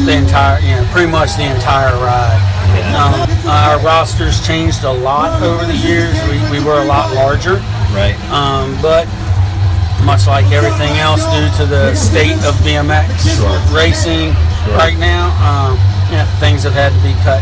the 0.08 0.16
entire, 0.16 0.58
you 0.62 0.72
know, 0.76 0.88
pretty 0.94 1.12
much 1.12 1.36
the 1.36 1.44
entire 1.44 1.92
ride. 2.00 2.40
Um, 2.96 3.16
our 3.48 3.80
rosters 3.80 4.46
changed 4.46 4.84
a 4.84 4.92
lot 4.92 5.42
over 5.42 5.66
the 5.66 5.76
years. 5.76 6.14
We, 6.30 6.38
we 6.60 6.64
were 6.64 6.82
a 6.82 6.86
lot 6.86 7.14
larger, 7.16 7.56
Right. 7.96 8.16
um, 8.32 8.76
but 8.82 9.08
much 10.06 10.28
like 10.28 10.46
everything 10.52 10.96
else, 11.00 11.24
due 11.32 11.50
to 11.60 11.66
the 11.70 11.94
state 11.96 12.36
of 12.48 12.56
BMX 12.64 13.36
Sure. 13.36 13.60
racing 13.76 14.32
right 14.76 14.98
now, 14.98 15.28
um, 15.44 15.78
yeah, 16.12 16.26
things 16.40 16.64
have 16.64 16.74
had 16.74 16.94
to 16.94 17.00
be 17.04 17.14
cut 17.24 17.42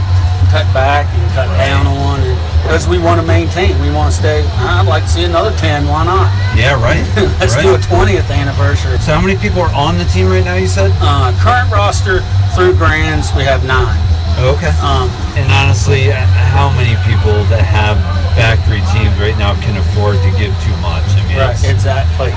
cut 0.52 0.64
back 0.74 1.04
and 1.12 1.32
cut 1.36 1.48
down 1.60 1.86
on, 1.88 2.22
and 2.22 2.40
because 2.64 2.88
we 2.88 2.98
want 2.98 3.20
to 3.20 3.26
maintain, 3.28 3.76
we 3.82 3.92
want 3.92 4.12
to 4.14 4.18
stay. 4.18 4.44
I'd 4.64 4.88
like 4.88 5.04
to 5.04 5.10
see 5.10 5.24
another 5.26 5.52
ten. 5.58 5.88
Why 5.88 6.06
not? 6.06 6.32
Yeah, 6.56 6.80
right. 6.82 7.04
Let's 7.40 7.56
right. 7.56 7.64
do 7.64 7.76
a 7.76 7.78
20th 7.78 8.32
anniversary. 8.32 8.98
So 9.00 9.12
how 9.14 9.20
many 9.22 9.38
people 9.40 9.60
are 9.62 9.74
on 9.76 9.98
the 9.98 10.06
team 10.06 10.28
right 10.28 10.44
now? 10.46 10.56
You 10.56 10.68
said. 10.68 10.92
Uh, 11.02 11.36
current 11.44 11.70
roster 11.72 12.22
through 12.56 12.76
grands, 12.76 13.34
we 13.36 13.44
have 13.44 13.66
nine. 13.68 14.00
Okay. 14.38 14.70
Um, 14.84 15.10
And 15.36 15.50
honestly, 15.52 16.12
uh, 16.12 16.16
how 16.54 16.70
many 16.74 16.94
people 17.06 17.44
that 17.50 17.62
have 17.66 17.98
factory 18.38 18.82
teams 18.94 19.14
right 19.20 19.38
now 19.38 19.54
can 19.62 19.78
afford 19.78 20.18
to 20.22 20.30
give 20.38 20.54
too 20.62 20.76
much? 20.82 21.06
I 21.18 21.22
mean, 21.28 21.38
right, 21.38 21.58
exactly. 21.66 22.32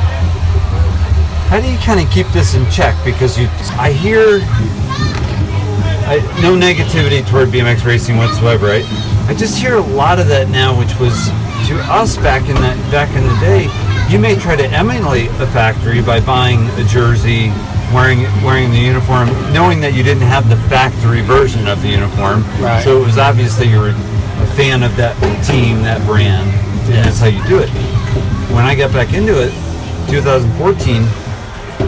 how 1.52 1.60
do 1.60 1.68
you 1.70 1.78
kind 1.78 2.00
of 2.00 2.10
keep 2.10 2.26
this 2.28 2.54
in 2.54 2.68
check? 2.70 2.94
Because 3.04 3.38
you, 3.38 3.48
I 3.76 3.92
hear, 3.92 4.40
I, 6.08 6.20
no 6.40 6.56
negativity 6.56 7.26
toward 7.28 7.48
BMX 7.48 7.84
racing 7.84 8.16
whatsoever. 8.16 8.66
Right? 8.66 8.84
I 9.28 9.34
just 9.34 9.58
hear 9.58 9.76
a 9.76 9.80
lot 9.94 10.18
of 10.18 10.26
that 10.28 10.48
now, 10.48 10.76
which 10.78 10.94
was 10.98 11.28
to 11.68 11.76
us 11.92 12.16
back 12.16 12.48
in 12.48 12.56
that 12.56 12.76
back 12.90 13.08
in 13.14 13.22
the 13.22 13.36
day. 13.40 13.68
You 14.10 14.18
may 14.18 14.34
try 14.34 14.56
to 14.56 14.66
emulate 14.66 15.28
a 15.38 15.46
factory 15.46 16.02
by 16.02 16.18
buying 16.20 16.66
a 16.80 16.84
jersey, 16.84 17.52
wearing 17.92 18.22
wearing 18.44 18.70
the 18.70 18.78
uniform, 18.78 19.28
knowing 19.52 19.80
that 19.80 19.94
you 19.94 20.02
didn't 20.02 20.22
have 20.26 20.48
the 20.48 20.56
factory 20.68 21.22
version 21.22 21.66
of 21.68 21.82
the 21.82 21.88
uniform. 21.88 22.42
Right. 22.60 22.82
So 22.84 23.00
it 23.02 23.06
was 23.06 23.18
obvious 23.18 23.56
that 23.56 23.66
you 23.66 23.78
were 23.80 23.90
a 23.90 24.46
fan 24.56 24.82
of 24.82 24.94
that 24.96 25.14
team, 25.44 25.82
that 25.82 26.04
brand, 26.06 26.48
and 26.90 27.04
that's 27.04 27.18
how 27.20 27.26
you 27.26 27.42
do 27.48 27.58
it. 27.58 27.68
When 28.54 28.64
I 28.64 28.74
got 28.74 28.92
back 28.92 29.12
into 29.14 29.34
it, 29.40 29.52
2014, 30.10 31.02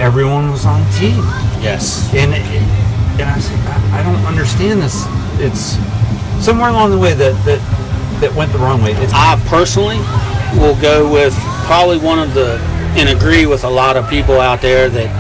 everyone 0.01 0.51
was 0.51 0.65
on 0.67 0.81
team, 0.93 1.23
Yes. 1.61 2.13
and 2.15 2.33
and 2.35 3.23
I 3.29 3.37
was 3.37 3.51
like, 3.51 3.61
I, 3.67 4.01
I 4.01 4.03
don't 4.03 4.25
understand 4.27 4.81
this. 4.83 5.05
It's 5.39 5.77
somewhere 6.45 6.71
along 6.71 6.91
the 6.91 6.99
way 6.99 7.15
that 7.15 7.35
that 7.45 7.61
that 8.21 8.35
went 8.35 8.53
the 8.53 8.59
wrong 8.59 8.83
way. 8.83 8.93
It's 8.93 9.13
I 9.15 9.41
personally 9.49 9.99
will 10.59 10.81
go 10.81 11.11
with 11.13 11.35
probably 11.67 11.99
one 11.99 12.19
of 12.19 12.35
the, 12.35 12.59
and 12.97 13.09
agree 13.09 13.47
with 13.47 13.65
a 13.65 13.71
lot 13.71 13.97
of 13.97 14.09
people 14.09 14.39
out 14.41 14.61
there 14.61 14.89
that 14.89 15.11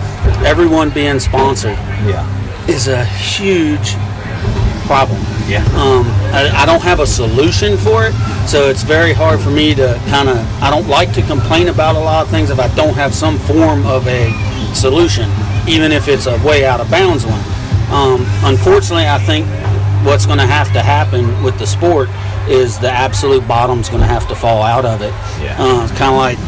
everyone 0.44 0.90
being 0.90 1.20
sponsored 1.20 1.76
yeah, 2.06 2.26
is 2.68 2.88
a 2.88 3.04
huge 3.04 3.94
problem. 4.86 5.20
yeah, 5.48 5.64
Um, 5.74 6.04
I, 6.34 6.50
I 6.62 6.66
don't 6.66 6.82
have 6.82 7.00
a 7.00 7.06
solution 7.06 7.76
for 7.76 8.06
it, 8.06 8.12
so 8.46 8.68
it's 8.68 8.82
very 8.82 9.12
hard 9.12 9.40
for 9.40 9.50
me 9.50 9.74
to 9.74 10.00
kind 10.08 10.28
of. 10.28 10.36
I 10.62 10.70
don't 10.70 10.88
like 10.88 11.12
to 11.14 11.22
complain 11.22 11.68
about 11.68 11.96
a 11.96 12.00
lot 12.00 12.24
of 12.24 12.30
things 12.30 12.50
if 12.50 12.58
I 12.58 12.68
don't 12.74 12.94
have 12.94 13.14
some 13.14 13.38
form 13.38 13.86
of 13.86 14.06
a 14.06 14.32
solution, 14.74 15.30
even 15.68 15.92
if 15.92 16.08
it's 16.08 16.26
a 16.26 16.36
way 16.44 16.64
out 16.64 16.80
of 16.80 16.90
bounds 16.90 17.24
one. 17.24 17.40
Um, 17.90 18.26
unfortunately, 18.44 19.06
I 19.06 19.18
think 19.18 19.46
what's 20.04 20.26
going 20.26 20.38
to 20.38 20.46
have 20.46 20.72
to 20.72 20.82
happen 20.82 21.42
with 21.42 21.58
the 21.58 21.66
sport 21.66 22.08
is 22.48 22.78
the 22.78 22.90
absolute 22.90 23.46
bottom's 23.46 23.88
going 23.88 24.00
to 24.00 24.06
have 24.06 24.26
to 24.28 24.34
fall 24.34 24.62
out 24.62 24.84
of 24.84 25.00
it. 25.02 25.12
Yeah. 25.40 25.56
Uh, 25.58 25.84
it's 25.84 25.96
kind 25.96 26.10
of 26.12 26.18
like 26.18 26.38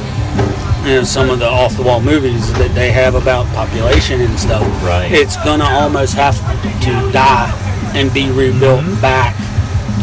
know, 0.85 1.05
some 1.05 1.31
of 1.31 1.39
the 1.39 1.49
off 1.49 1.77
the 1.77 1.83
wall 1.83 2.01
movies 2.01 2.53
that 2.55 2.75
they 2.75 2.91
have 2.91 3.15
about 3.15 3.47
population 3.55 4.21
and 4.21 4.39
stuff. 4.39 4.63
Right. 4.83 5.11
It's 5.11 5.37
gonna 5.45 5.65
almost 5.65 6.15
have 6.15 6.37
to 6.83 7.13
die 7.13 7.51
and 7.95 8.13
be 8.13 8.31
rebuilt 8.31 8.81
Mm-hmm. 8.81 9.01
back 9.01 9.35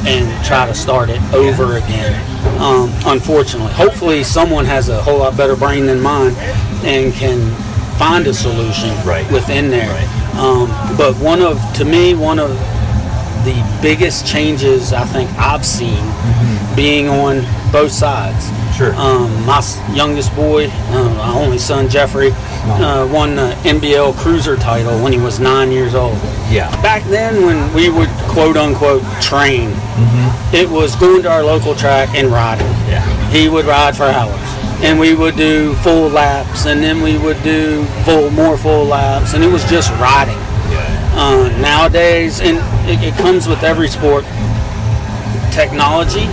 and 0.08 0.46
try 0.46 0.66
to 0.66 0.74
start 0.74 1.10
it 1.10 1.22
over 1.34 1.78
again. 1.78 2.14
Um, 2.60 2.92
unfortunately, 3.06 3.72
hopefully 3.74 4.24
someone 4.24 4.66
has 4.66 4.90
a 4.90 5.00
whole 5.02 5.20
lot 5.20 5.38
better 5.38 5.56
brain 5.56 5.86
than 5.86 6.00
mine 6.02 6.34
and 6.84 7.14
can 7.14 7.52
find 8.00 8.26
a 8.26 8.34
solution 8.34 8.90
Right. 9.06 9.30
within 9.32 9.70
there. 9.70 9.90
Right. 9.94 10.38
Um, 10.40 10.70
but 10.98 11.16
one 11.18 11.42
of, 11.42 11.62
to 11.76 11.86
me, 11.86 12.16
one 12.16 12.40
of 12.40 12.50
the 13.46 13.80
biggest 13.82 14.26
changes 14.26 14.94
I 14.94 15.04
think 15.06 15.30
I've 15.38 15.66
seen 15.66 16.02
being 16.76 17.08
on 17.10 17.46
both 17.72 17.92
sides. 17.92 18.48
Mm-hmm. 18.72 18.78
Sure. 18.78 18.96
Um, 18.96 19.46
my 19.46 19.62
youngest 19.94 20.34
boy, 20.36 20.68
uh, 20.70 21.14
my 21.18 21.34
only 21.40 21.58
son 21.58 21.90
Jeffrey, 21.90 22.32
uh, 22.32 23.08
won 23.12 23.36
the 23.36 23.52
NBL 23.64 24.16
Cruiser 24.18 24.56
title 24.56 24.98
when 25.04 25.12
he 25.14 25.20
was 25.20 25.40
nine 25.40 25.72
years 25.72 25.94
old. 25.94 26.16
yeah, 26.50 26.70
Back 26.82 27.04
then, 27.06 27.46
when 27.46 27.74
we 27.74 27.90
would 27.90 28.10
quote 28.30 28.58
unquote 28.58 29.04
train, 29.22 29.70
it 30.54 30.70
was 30.70 30.96
going 30.96 31.22
to 31.24 31.30
our 31.32 31.44
local 31.44 31.76
track 31.76 32.10
and 32.16 32.28
riding. 32.30 32.68
yeah, 32.90 33.04
He 33.30 33.50
would 33.50 33.66
ride 33.66 33.96
for 33.96 34.04
hours. 34.06 34.40
And 34.84 35.00
we 35.00 35.14
would 35.14 35.36
do 35.36 35.76
full 35.76 36.10
laps, 36.10 36.66
and 36.66 36.82
then 36.82 37.02
we 37.04 37.16
would 37.18 37.42
do 37.44 37.86
full, 38.04 38.32
more 38.32 38.58
full 38.58 38.86
laps, 38.86 39.34
and 39.36 39.44
it 39.44 39.52
was 39.52 39.64
just 39.70 39.92
riding. 40.00 40.38
yeah, 40.72 41.14
Uh, 41.14 41.50
nowadays, 41.62 42.40
and 42.42 42.58
it, 42.90 43.00
it 43.04 43.14
comes 43.16 43.48
with 43.48 43.62
every 43.64 43.88
sport, 43.88 44.26
technology, 45.52 46.26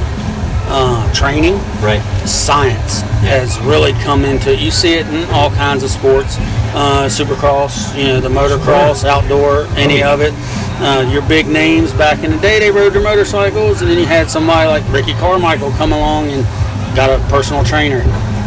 uh, 0.69 1.13
training, 1.13 1.55
right, 1.83 2.01
science 2.27 3.01
has 3.25 3.59
really 3.61 3.93
come 4.05 4.25
into 4.25 4.53
it. 4.53 4.61
You 4.61 4.71
see 4.71 4.95
it 4.95 5.07
in 5.09 5.29
all 5.31 5.51
kinds 5.51 5.83
of 5.83 5.91
sports, 5.91 6.37
uh, 6.75 7.09
supercross, 7.11 7.97
you 7.97 8.05
know, 8.05 8.21
the 8.21 8.29
motocross, 8.29 9.05
outdoor, 9.05 9.67
any 9.77 10.03
of 10.03 10.21
it. 10.21 10.33
Uh, 10.81 11.09
your 11.11 11.23
big 11.23 11.49
names 11.49 11.93
back 11.93 12.23
in 12.23 12.31
the 12.31 12.39
day, 12.39 12.59
they 12.61 12.71
rode 12.71 12.93
their 12.93 13.03
motorcycles, 13.03 13.81
and 13.83 13.91
then 13.91 13.99
you 13.99 14.07
had 14.07 14.31
somebody 14.31 14.69
like 14.69 14.85
Ricky 14.93 15.15
Carmichael 15.15 15.71
come 15.73 15.93
along 15.93 16.29
and 16.31 16.45
got 16.95 17.11
a 17.11 17.19
personal 17.29 17.65
trainer 17.65 18.01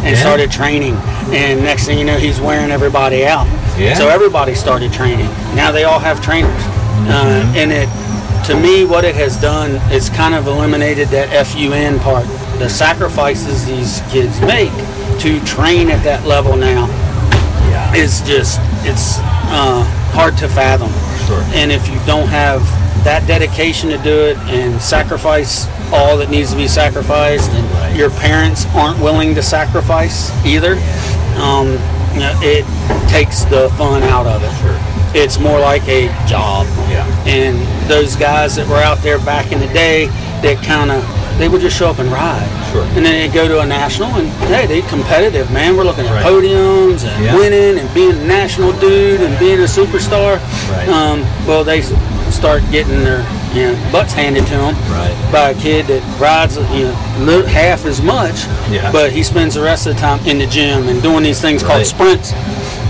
and 0.04 0.16
Yeah. 0.16 0.20
started 0.20 0.50
training. 0.50 0.96
And 1.30 1.62
next 1.62 1.84
thing 1.84 1.98
you 1.98 2.04
know, 2.04 2.16
he's 2.16 2.40
wearing 2.40 2.70
everybody 2.70 3.26
out. 3.26 3.46
Yeah. 3.78 3.94
So 3.94 4.08
everybody 4.08 4.54
started 4.54 4.92
training. 4.92 5.28
Now 5.54 5.70
they 5.72 5.84
all 5.84 5.98
have 5.98 6.20
trainers, 6.22 6.62
uh, 7.08 7.44
and 7.54 7.70
it 7.72 7.88
to 8.46 8.58
me, 8.58 8.84
what 8.84 9.04
it 9.04 9.14
has 9.14 9.36
done 9.40 9.72
is 9.92 10.08
kind 10.10 10.34
of 10.34 10.46
eliminated 10.46 11.08
that 11.08 11.28
FUN 11.46 12.00
part, 12.00 12.26
the 12.58 12.68
sacrifices 12.68 13.64
these 13.66 14.00
kids 14.10 14.40
make 14.40 14.72
to 15.20 15.40
train 15.44 15.90
at 15.90 16.02
that 16.04 16.26
level 16.26 16.56
now 16.56 16.86
yeah, 17.70 17.94
is 17.94 18.20
just 18.22 18.58
it's 18.84 19.18
uh, 19.50 19.84
hard 20.12 20.36
to 20.38 20.48
fathom. 20.48 20.90
Sure. 21.26 21.42
And 21.54 21.70
if 21.70 21.88
you 21.88 21.98
don't 22.04 22.28
have 22.28 22.62
that 23.04 23.26
dedication 23.26 23.90
to 23.90 23.98
do 23.98 24.10
it 24.10 24.36
and 24.48 24.80
sacrifice 24.80 25.66
all 25.92 26.16
that 26.18 26.30
needs 26.30 26.50
to 26.50 26.56
be 26.56 26.68
sacrificed, 26.68 27.50
and 27.50 27.64
Right. 27.72 27.96
your 27.96 28.10
parents 28.10 28.66
aren't 28.74 28.98
willing 29.00 29.34
to 29.34 29.42
sacrifice 29.42 30.30
either, 30.44 30.74
um, 31.36 31.68
you 32.14 32.20
know, 32.20 32.32
it 32.42 32.64
takes 33.08 33.44
the 33.44 33.68
fun 33.76 34.02
out 34.04 34.26
of 34.26 34.42
it. 34.42 34.52
Sure. 34.60 34.91
It's 35.14 35.38
more 35.38 35.60
like 35.60 35.86
a 35.88 36.06
job. 36.26 36.66
Yeah. 36.88 37.06
And 37.26 37.58
those 37.90 38.16
guys 38.16 38.56
that 38.56 38.66
were 38.68 38.76
out 38.76 38.98
there 38.98 39.18
back 39.18 39.52
in 39.52 39.60
the 39.60 39.66
day 39.68 40.06
that 40.42 40.62
kind 40.64 40.90
of 40.90 41.04
they 41.38 41.48
would 41.48 41.60
just 41.60 41.76
show 41.78 41.88
up 41.88 41.98
and 41.98 42.10
ride. 42.12 42.46
Sure. 42.72 42.84
And 42.96 43.04
then 43.04 43.12
they'd 43.12 43.34
go 43.34 43.48
to 43.48 43.60
a 43.60 43.66
national 43.66 44.08
and 44.16 44.28
hey, 44.52 44.66
they 44.66 44.82
competitive, 44.82 45.50
man. 45.50 45.76
We're 45.76 45.84
looking 45.84 46.04
at 46.06 46.12
Right. 46.12 46.24
podiums 46.24 47.04
and 47.04 47.24
Yeah. 47.24 47.34
winning 47.34 47.78
and 47.78 47.92
being 47.94 48.12
a 48.12 48.24
national 48.24 48.72
dude 48.72 49.20
and 49.20 49.38
being 49.38 49.58
a 49.60 49.64
superstar. 49.68 50.40
Right. 50.70 50.88
Um, 50.88 51.24
well, 51.46 51.64
they 51.64 51.82
start 52.30 52.62
getting 52.70 53.02
their 53.04 53.24
you 53.54 53.62
know 53.72 53.88
butts 53.92 54.12
handed 54.12 54.46
to 54.46 54.54
him 54.54 54.74
Right. 54.90 55.28
by 55.32 55.50
a 55.50 55.54
kid 55.54 55.86
that 55.88 56.02
rides 56.20 56.56
you 56.72 56.86
know 57.24 57.44
half 57.46 57.84
as 57.86 58.00
much, 58.02 58.44
Yeah. 58.70 58.90
but 58.92 59.12
he 59.12 59.22
spends 59.22 59.54
the 59.54 59.62
rest 59.62 59.86
of 59.86 59.94
the 59.94 60.00
time 60.00 60.20
in 60.26 60.38
the 60.38 60.46
gym 60.46 60.88
and 60.88 61.02
doing 61.02 61.22
these 61.22 61.40
things 61.40 61.62
called 61.62 61.84
sprints. 61.86 62.32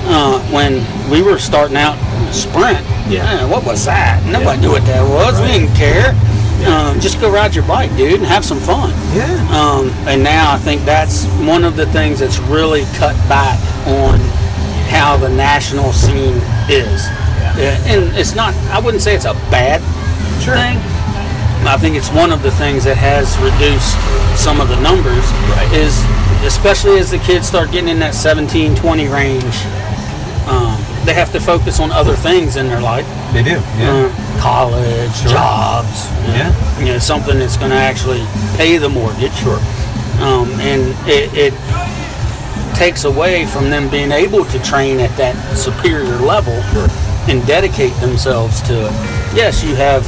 Uh, 0.04 0.40
when 0.50 0.84
we 1.10 1.22
were 1.22 1.38
starting 1.38 1.76
out 1.76 1.96
sprint, 2.32 2.78
Yeah. 3.08 3.22
man, 3.24 3.50
what 3.50 3.64
was 3.64 3.84
that? 3.84 4.24
Nobody 4.26 4.56
Yeah. 4.58 4.66
knew 4.66 4.70
what 4.72 4.84
that 4.86 5.02
was. 5.06 5.40
We 5.40 5.46
didn't 5.48 5.74
care. 5.74 6.14
Um, 6.66 7.00
just 7.00 7.20
go 7.20 7.28
ride 7.28 7.54
your 7.56 7.64
bike, 7.64 7.94
dude, 7.96 8.20
and 8.20 8.26
have 8.26 8.44
some 8.44 8.60
fun. 8.60 8.92
Yeah. 9.14 9.26
Um, 9.50 9.92
and 10.06 10.22
now 10.22 10.52
I 10.52 10.58
think 10.58 10.84
that's 10.84 11.24
one 11.44 11.64
of 11.64 11.74
the 11.76 11.86
things 11.86 12.20
that's 12.20 12.38
really 12.38 12.86
cut 12.98 13.16
back 13.28 13.58
on 13.86 14.20
how 14.88 15.16
the 15.16 15.28
national 15.28 15.92
scene 15.92 16.40
is. 16.68 17.06
Yeah. 17.58 17.76
And 17.86 18.16
it's 18.16 18.34
not, 18.36 18.54
I 18.72 18.78
wouldn't 18.78 19.02
say 19.02 19.14
it's 19.14 19.24
a 19.24 19.34
bad 19.50 19.82
thing. 20.44 20.78
I 21.66 21.76
think 21.78 21.94
it's 21.96 22.10
one 22.10 22.32
of 22.32 22.42
the 22.42 22.50
things 22.50 22.84
that 22.84 22.96
has 22.96 23.38
reduced 23.38 23.94
some 24.40 24.60
of 24.60 24.68
the 24.68 24.76
numbers 24.80 25.24
Right. 25.54 25.70
is 25.72 25.94
especially 26.44 26.98
as 26.98 27.10
the 27.10 27.18
kids 27.18 27.46
start 27.46 27.70
getting 27.70 27.88
in 27.88 28.00
that 28.00 28.14
17, 28.14 28.74
20 28.74 29.06
range, 29.06 29.54
um, 30.48 30.76
they 31.04 31.14
have 31.14 31.30
to 31.32 31.40
focus 31.40 31.78
on 31.78 31.92
other 31.92 32.16
things 32.16 32.56
in 32.56 32.66
their 32.68 32.80
life. 32.80 33.06
They 33.32 33.44
do. 33.44 33.62
Yeah. 33.78 34.10
Uh, 34.10 34.40
college, 34.40 35.14
jobs, 35.30 36.08
you 36.26 36.32
know, 36.32 36.34
Yeah. 36.50 36.78
you 36.80 36.84
know, 36.86 36.98
something 36.98 37.38
that's 37.38 37.56
going 37.56 37.70
to 37.70 37.76
actually 37.76 38.24
pay 38.56 38.76
the 38.76 38.88
mortgage. 38.88 39.32
Sure. 39.36 39.60
Um, 40.20 40.50
and 40.60 40.94
it, 41.08 41.30
it 41.32 41.54
takes 42.74 43.04
away 43.04 43.46
from 43.46 43.70
them 43.70 43.88
being 43.88 44.10
able 44.10 44.44
to 44.46 44.58
train 44.64 44.98
at 44.98 45.16
that 45.16 45.36
superior 45.56 46.16
level 46.18 46.60
Sure. 46.72 46.88
and 47.28 47.46
dedicate 47.46 47.94
themselves 48.00 48.60
to 48.62 48.86
it. 48.86 48.92
Yes, 49.34 49.62
you 49.62 49.76
have 49.76 50.02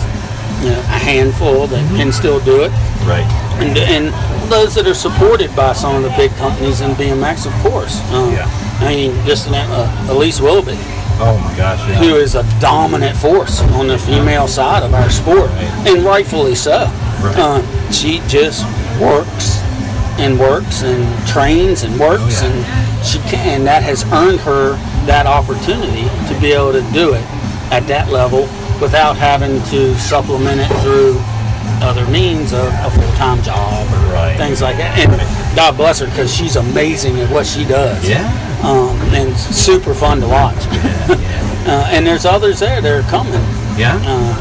a 0.72 0.98
handful 0.98 1.66
that 1.66 1.82
Mm-hmm. 1.84 1.96
can 1.96 2.12
still 2.12 2.40
do 2.40 2.62
it, 2.62 2.70
Right. 3.06 3.26
and, 3.60 3.76
and 3.78 4.50
those 4.50 4.74
that 4.74 4.86
are 4.86 4.94
supported 4.94 5.54
by 5.56 5.72
some 5.72 5.96
of 5.96 6.02
the 6.02 6.10
big 6.16 6.30
companies 6.36 6.80
in 6.80 6.92
BMX, 6.92 7.46
of 7.46 7.52
course. 7.62 8.00
Um, 8.12 8.32
Yeah. 8.32 8.48
I 8.80 8.88
mean, 8.94 9.26
just 9.26 9.48
uh, 9.48 10.06
Alise 10.08 10.40
Willoughby. 10.40 10.76
Oh 11.20 11.38
my 11.38 11.56
gosh, 11.56 11.78
yeah. 11.88 11.94
who 12.02 12.16
is 12.16 12.34
a 12.34 12.42
dominant 12.60 13.16
force 13.16 13.60
on 13.78 13.86
the 13.86 13.96
female 13.98 14.48
side 14.48 14.82
of 14.82 14.92
our 14.94 15.08
sport, 15.10 15.48
and 15.86 16.02
rightfully 16.04 16.56
so. 16.56 16.86
Right. 17.22 17.34
Uh, 17.38 17.90
she 17.92 18.18
just 18.26 18.64
works 19.00 19.58
and 20.18 20.38
works 20.40 20.82
and 20.82 21.06
trains 21.28 21.84
and 21.84 21.98
works, 22.00 22.42
Oh, 22.42 22.48
yeah. 22.48 22.50
and 22.50 23.06
she 23.06 23.18
can. 23.30 23.58
And 23.60 23.66
that 23.66 23.82
has 23.84 24.02
earned 24.12 24.40
her 24.40 24.72
that 25.06 25.26
opportunity 25.26 26.04
to 26.32 26.40
be 26.40 26.50
able 26.52 26.72
to 26.72 26.82
do 26.92 27.14
it 27.14 27.22
at 27.70 27.86
that 27.86 28.10
level 28.10 28.48
without 28.85 29.16
having 29.16 29.62
to 29.70 29.95
supplement 29.99 30.61
it 30.61 30.68
through 30.82 31.16
other 31.80 32.05
means 32.11 32.53
of 32.53 32.66
a 32.85 32.91
full-time 32.91 33.43
job 33.43 33.87
or 33.95 34.12
Right. 34.12 34.37
things 34.37 34.61
like 34.61 34.76
that. 34.76 34.99
And 34.99 35.57
God 35.57 35.74
bless 35.78 36.01
her 36.01 36.07
because 36.07 36.32
she's 36.35 36.57
amazing 36.57 37.18
at 37.18 37.30
what 37.30 37.47
she 37.47 37.64
does 37.64 38.07
Yeah. 38.07 38.28
um, 38.62 38.95
and 39.14 39.35
super 39.39 39.95
fun 39.95 40.20
to 40.20 40.28
watch. 40.28 40.55
uh, 41.66 41.89
and 41.91 42.07
there's 42.07 42.26
others 42.26 42.61
there 42.61 42.82
that 42.82 42.93
are 42.93 43.03
coming. 43.09 43.32
Yeah. 43.78 43.99
Uh, 44.05 44.35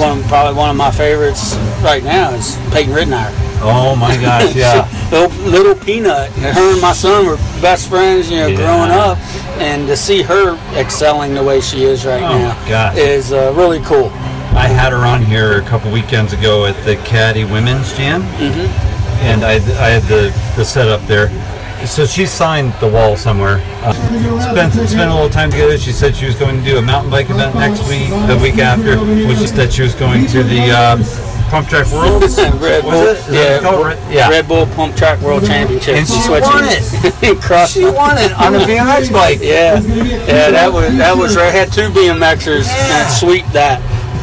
one 0.00 0.24
probably 0.24 0.54
one 0.54 0.70
of 0.70 0.76
my 0.76 0.90
favorites 0.90 1.54
right 1.82 2.02
now 2.02 2.30
is 2.30 2.56
Payton 2.72 2.94
Ridenour. 2.94 3.30
Oh 3.62 3.94
my 3.96 4.16
gosh, 4.20 4.54
yeah. 4.54 4.88
little, 5.44 5.74
peanut. 5.74 6.30
Her 6.32 6.72
and 6.72 6.80
my 6.80 6.92
son 6.92 7.26
were 7.26 7.36
best 7.60 7.88
friends, 7.88 8.30
you 8.30 8.38
know, 8.40 8.46
Yeah. 8.46 8.56
growing 8.56 8.90
up, 8.90 9.18
and 9.60 9.86
to 9.88 9.96
see 9.96 10.22
her 10.22 10.56
excelling 10.78 11.34
the 11.34 11.42
way 11.42 11.60
she 11.60 11.84
is 11.84 12.06
right 12.06 12.22
Oh, 12.22 12.38
now 12.38 12.68
gosh. 12.68 12.96
is 12.96 13.32
uh, 13.32 13.52
really 13.56 13.80
cool. 13.80 14.08
I 14.56 14.66
had 14.66 14.92
her 14.92 14.98
on 15.06 15.22
here 15.24 15.58
a 15.58 15.62
couple 15.62 15.90
weekends 15.92 16.32
ago 16.32 16.64
at 16.66 16.74
the 16.84 16.96
Caddy 17.04 17.44
Women's 17.44 17.96
Jam, 17.96 18.22
Mm-hmm. 18.22 19.24
and 19.24 19.44
I, 19.44 19.52
I 19.54 19.90
had 19.90 20.02
the, 20.04 20.32
the 20.56 20.64
setup 20.64 21.02
there. 21.06 21.28
So 21.86 22.04
she 22.04 22.26
signed 22.26 22.74
the 22.80 22.88
wall 22.88 23.16
somewhere. 23.16 23.60
Uh, 23.82 23.92
spent 24.52 24.72
spent 24.74 25.10
a 25.10 25.14
little 25.14 25.30
time 25.30 25.50
together. 25.50 25.78
She 25.78 25.92
said 25.92 26.14
she 26.14 26.26
was 26.26 26.34
going 26.34 26.58
to 26.58 26.62
do 26.64 26.76
a 26.76 26.82
mountain 26.82 27.10
bike 27.10 27.30
event 27.30 27.54
next 27.54 27.88
week, 27.88 28.08
the 28.28 28.38
week 28.42 28.58
after, 28.58 28.98
which 29.26 29.38
is 29.40 29.50
that 29.54 29.72
she 29.72 29.80
was 29.82 29.94
going 29.94 30.26
to 30.26 30.42
the 30.42 30.70
uh, 30.70 30.96
Pump 31.50 31.68
Track 31.68 31.90
Worlds. 31.92 32.36
Red 32.38 32.84
Was 32.84 32.92
Bull, 32.94 33.06
it? 33.08 33.16
Is 33.18 33.26
that 33.26 33.62
yeah, 33.62 33.82
Red- 33.86 34.12
yeah. 34.14 34.28
Red 34.30 34.46
Bull 34.48 34.66
Pump 34.66 34.96
Track 34.96 35.20
World 35.20 35.44
Championship. 35.44 35.96
And 35.96 36.06
she 36.06 36.20
Switching. 36.20 36.48
won 36.48 36.64
it. 36.64 37.40
Crushed 37.42 37.74
She 37.74 37.84
won 37.84 38.16
it 38.18 38.32
on 38.34 38.54
a 38.54 38.58
BMX 38.70 39.12
bike. 39.12 39.40
Yeah, 39.42 39.80
yeah, 39.80 40.50
that 40.50 40.72
was 40.72 40.96
that 40.96 41.16
was 41.16 41.36
right. 41.36 41.52
Had 41.52 41.72
two 41.72 41.88
BMXers 41.90 42.66
Yeah. 42.66 43.02
and 43.04 43.12
sweep 43.12 43.44
that. 43.52 43.82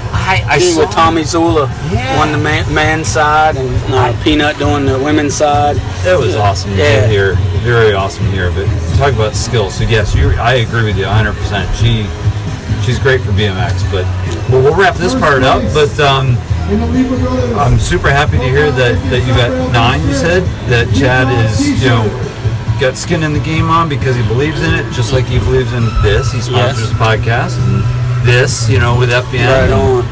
I, 0.09 0.43
I 0.55 0.59
saw 0.59 0.82
with 0.82 0.91
Tommy 0.91 1.23
Zula 1.23 1.67
Yeah. 1.91 2.17
won 2.17 2.32
the 2.32 2.38
man, 2.38 2.73
man's 2.73 3.07
side 3.07 3.55
and 3.55 3.69
uh, 3.93 4.23
Peanut 4.23 4.57
doing 4.57 4.86
the 4.86 4.97
women's 4.97 5.36
side. 5.36 5.75
That 6.03 6.17
was 6.17 6.36
awesome 6.36 6.71
to 6.71 6.78
Yeah. 6.78 7.07
hear. 7.07 7.36
Very 7.63 7.93
awesome 7.93 8.25
here. 8.32 8.51
But 8.51 8.65
talk 8.97 9.13
about 9.13 9.36
skills. 9.36 9.75
So 9.75 9.84
yes, 9.84 10.15
you. 10.15 10.30
I 10.32 10.55
agree 10.55 10.84
with 10.84 10.97
you 10.97 11.05
100. 11.05 11.34
percent 11.36 11.67
She, 11.75 12.07
she's 12.86 12.99
great 12.99 13.21
for 13.21 13.32
BMX. 13.32 13.84
But 13.91 14.03
well, 14.49 14.61
we'll 14.63 14.75
wrap 14.75 14.95
this 14.95 15.13
part 15.15 15.43
up. 15.43 15.61
But 15.73 15.97
um, 15.99 16.37
I'm 17.57 17.79
super 17.79 18.09
happy 18.09 18.37
to 18.37 18.43
hear 18.43 18.71
that 18.71 18.95
that 19.09 19.21
you 19.25 19.33
got 19.33 19.51
nine. 19.71 20.01
You 20.07 20.13
said 20.13 20.43
that 20.69 20.93
Chad 20.95 21.27
is 21.45 21.81
you 21.81 21.89
know 21.89 22.03
got 22.79 22.95
skin 22.95 23.23
in 23.23 23.33
the 23.33 23.39
game 23.39 23.69
on 23.69 23.89
because 23.89 24.15
he 24.15 24.21
believes 24.27 24.61
in 24.61 24.73
it, 24.73 24.91
just 24.93 25.11
like 25.13 25.25
he 25.25 25.39
believes 25.39 25.71
in 25.73 25.83
this. 26.03 26.31
He 26.31 26.41
sponsors 26.41 26.79
Yes. 26.79 26.89
the 26.89 26.95
podcast 26.95 27.57
and 27.57 28.27
this, 28.27 28.69
you 28.69 28.79
know, 28.79 28.97
with 28.99 29.09
FBM. 29.09 29.47
Right 29.47 29.71
on. 29.71 30.03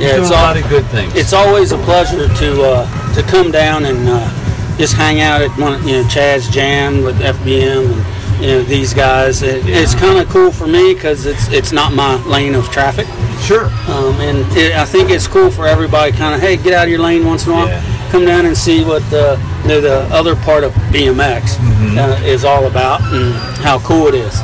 Yeah, 0.00 0.18
it's 0.18 0.30
a 0.30 0.32
lot 0.32 0.56
of 0.56 0.68
good 0.68 0.84
things. 0.86 1.14
it's 1.14 1.32
always 1.32 1.70
a 1.72 1.78
pleasure 1.78 2.26
to 2.28 2.62
uh, 2.62 3.14
to 3.14 3.22
come 3.22 3.50
down 3.50 3.84
and 3.84 4.08
uh, 4.08 4.76
just 4.76 4.94
hang 4.94 5.20
out 5.20 5.40
at 5.40 5.50
one, 5.58 5.80
you 5.86 6.02
know, 6.02 6.08
Chad's 6.08 6.48
Jam 6.50 7.02
with 7.04 7.16
FBM 7.20 7.92
and 7.92 8.02
you 8.44 8.50
know 8.56 8.62
these 8.62 8.92
guys. 8.94 9.42
It, 9.42 9.64
Yeah. 9.64 9.76
It's 9.82 9.94
kind 9.94 10.18
of 10.18 10.28
cool 10.28 10.50
for 10.52 10.66
me 10.66 10.94
because 10.94 11.26
it's 11.26 11.48
it's 11.48 11.72
not 11.72 11.92
my 11.94 12.16
lane 12.26 12.54
of 12.54 12.68
traffic. 12.70 13.06
sure. 13.40 13.66
Um, 13.88 14.14
and 14.20 14.38
it, 14.56 14.74
I 14.76 14.84
think 14.84 15.10
it's 15.10 15.26
cool 15.26 15.50
for 15.50 15.66
everybody, 15.66 16.12
kind 16.12 16.34
of, 16.34 16.40
hey, 16.40 16.56
get 16.56 16.72
out 16.72 16.84
of 16.84 16.90
your 16.90 17.00
lane 17.00 17.24
once 17.26 17.44
in 17.46 17.52
a 17.52 17.54
while, 17.54 17.68
Yeah. 17.68 17.82
come 18.10 18.24
down 18.24 18.46
and 18.46 18.56
see 18.56 18.84
what 18.84 19.02
the 19.10 19.38
you 19.62 19.68
know, 19.68 19.80
the 19.80 19.98
other 20.14 20.34
part 20.36 20.64
of 20.64 20.72
BMX 20.92 21.56
Mm-hmm. 21.56 21.98
uh, 21.98 22.16
is 22.26 22.44
all 22.44 22.66
about 22.66 23.00
and 23.12 23.34
how 23.64 23.78
cool 23.80 24.06
it 24.08 24.14
is. 24.14 24.40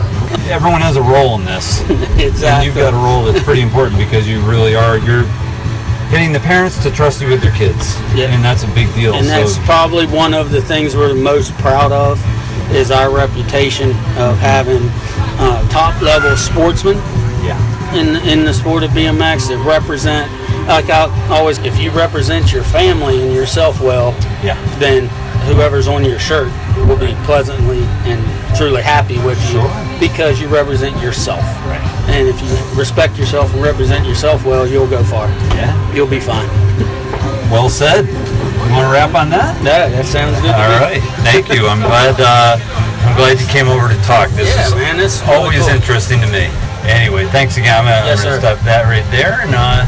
Everyone 0.49 0.81
has 0.81 0.97
a 0.97 1.03
role 1.03 1.39
in 1.39 1.45
this. 1.45 1.81
And 1.91 2.21
exactly. 2.21 2.67
you've 2.67 2.75
got 2.77 2.93
a 2.93 2.97
role 2.97 3.25
that's 3.25 3.43
pretty 3.45 3.63
important 3.63 3.99
because 3.99 4.29
you 4.29 4.41
really 4.43 4.75
are 4.75 4.99
you're 4.99 5.25
getting 6.11 6.33
the 6.33 6.41
parents 6.41 6.83
to 6.83 6.91
trust 6.91 7.21
you 7.23 7.29
with 7.29 7.41
their 7.41 7.53
kids. 7.55 7.95
Yeah. 8.15 8.35
And 8.35 8.45
that's 8.45 8.65
a 8.65 8.69
big 8.75 8.93
deal. 8.95 9.15
and 9.15 9.27
that's 9.27 9.57
probably 9.65 10.07
one 10.07 10.35
of 10.35 10.51
the 10.51 10.61
things 10.61 10.95
we're 10.97 11.15
most 11.15 11.53
proud 11.59 11.93
of 11.93 12.19
is 12.71 12.91
our 12.91 13.11
reputation 13.15 13.91
of 14.19 14.39
having 14.39 14.83
uh, 15.43 15.69
top 15.71 16.01
level 16.03 16.37
sportsmen 16.37 16.97
yeah. 17.45 17.59
in 17.95 18.17
in 18.29 18.45
the 18.45 18.53
sport 18.55 18.83
of 18.83 18.91
BMX 18.91 19.49
that 19.49 19.59
represent 19.67 20.31
like 20.69 20.89
I 20.91 21.09
always 21.31 21.59
if 21.61 21.79
you 21.79 21.91
represent 21.91 22.53
your 22.53 22.63
family 22.63 23.23
and 23.23 23.33
yourself 23.35 23.81
well 23.81 24.13
Yeah. 24.43 24.57
then 24.79 25.09
whoever's 25.47 25.89
on 25.89 26.05
your 26.05 26.19
shirt 26.19 26.53
will 26.87 26.99
be 26.99 27.15
pleasantly 27.25 27.81
and 28.05 28.21
truly 28.57 28.83
happy 28.83 29.19
with 29.25 29.39
you 29.47 29.61
Sure. 29.61 29.99
because 29.99 30.41
you 30.41 30.49
represent 30.49 31.01
yourself. 31.03 31.41
Right. 31.67 31.81
And 32.09 32.29
if 32.29 32.41
you 32.43 32.79
respect 32.79 33.17
yourself 33.19 33.53
and 33.55 33.63
represent 33.63 34.07
yourself 34.07 34.45
well, 34.45 34.67
you'll 34.67 34.87
go 34.89 35.03
far. 35.05 35.29
Yeah. 35.57 35.95
You'll 35.95 36.07
be 36.09 36.21
fine. 36.21 36.49
Well 37.51 37.69
said. 37.71 38.07
You 38.71 38.77
want 38.79 38.87
to 38.87 38.93
wrap 38.95 39.15
on 39.19 39.27
that? 39.35 39.59
Yeah, 39.67 39.91
that 39.91 40.07
sounds 40.07 40.39
good. 40.39 40.55
All 40.55 40.79
right. 40.79 41.03
Thank 41.27 41.51
you. 41.51 41.67
I'm 41.67 41.83
glad 41.83 42.15
uh, 42.23 42.55
I'm 43.03 43.17
glad 43.19 43.43
you 43.43 43.47
came 43.51 43.67
over 43.67 43.91
to 43.91 43.99
talk. 44.07 44.31
This 44.39 44.47
Yeah, 44.55 44.71
is 44.71 44.75
man, 44.79 44.95
this 44.97 45.19
always 45.27 45.67
cool. 45.67 45.75
interesting 45.75 46.23
to 46.23 46.31
me. 46.31 46.47
Anyway, 46.87 47.27
thanks 47.35 47.59
again. 47.59 47.75
I'm 47.83 47.91
gonna, 47.91 48.07
Yes, 48.07 48.23
I'm 48.23 48.39
gonna 48.39 48.41
sir. 48.41 48.55
stop 48.55 48.59
that 48.65 48.87
right 48.87 49.03
there 49.11 49.43
and 49.43 49.51
uh, 49.59 49.83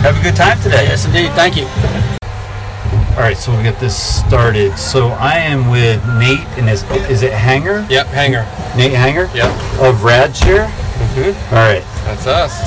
have 0.00 0.16
a 0.16 0.22
good 0.24 0.34
time 0.34 0.56
today. 0.64 0.88
Yes, 0.88 1.04
indeed. 1.04 1.28
Thank 1.36 1.60
you. 1.60 1.68
All 3.12 3.20
right, 3.20 3.36
so 3.36 3.52
we'll 3.52 3.62
get 3.62 3.76
this 3.78 3.92
started. 3.92 4.78
So 4.80 5.08
I 5.20 5.36
am 5.36 5.68
with 5.68 6.00
Nate 6.16 6.40
and 6.56 6.72
his 6.72 6.82
is 7.12 7.20
it 7.22 7.36
Hanger? 7.36 7.84
Yep, 7.92 8.06
hanger. 8.16 8.48
Nate 8.80 8.96
Hanger? 8.96 9.28
Yep. 9.36 9.52
Of 9.84 10.00
Radshare? 10.00 10.72
Mm-hmm. 10.72 11.36
All 11.54 11.60
right. 11.68 11.84
That's 12.08 12.26
us. 12.26 12.64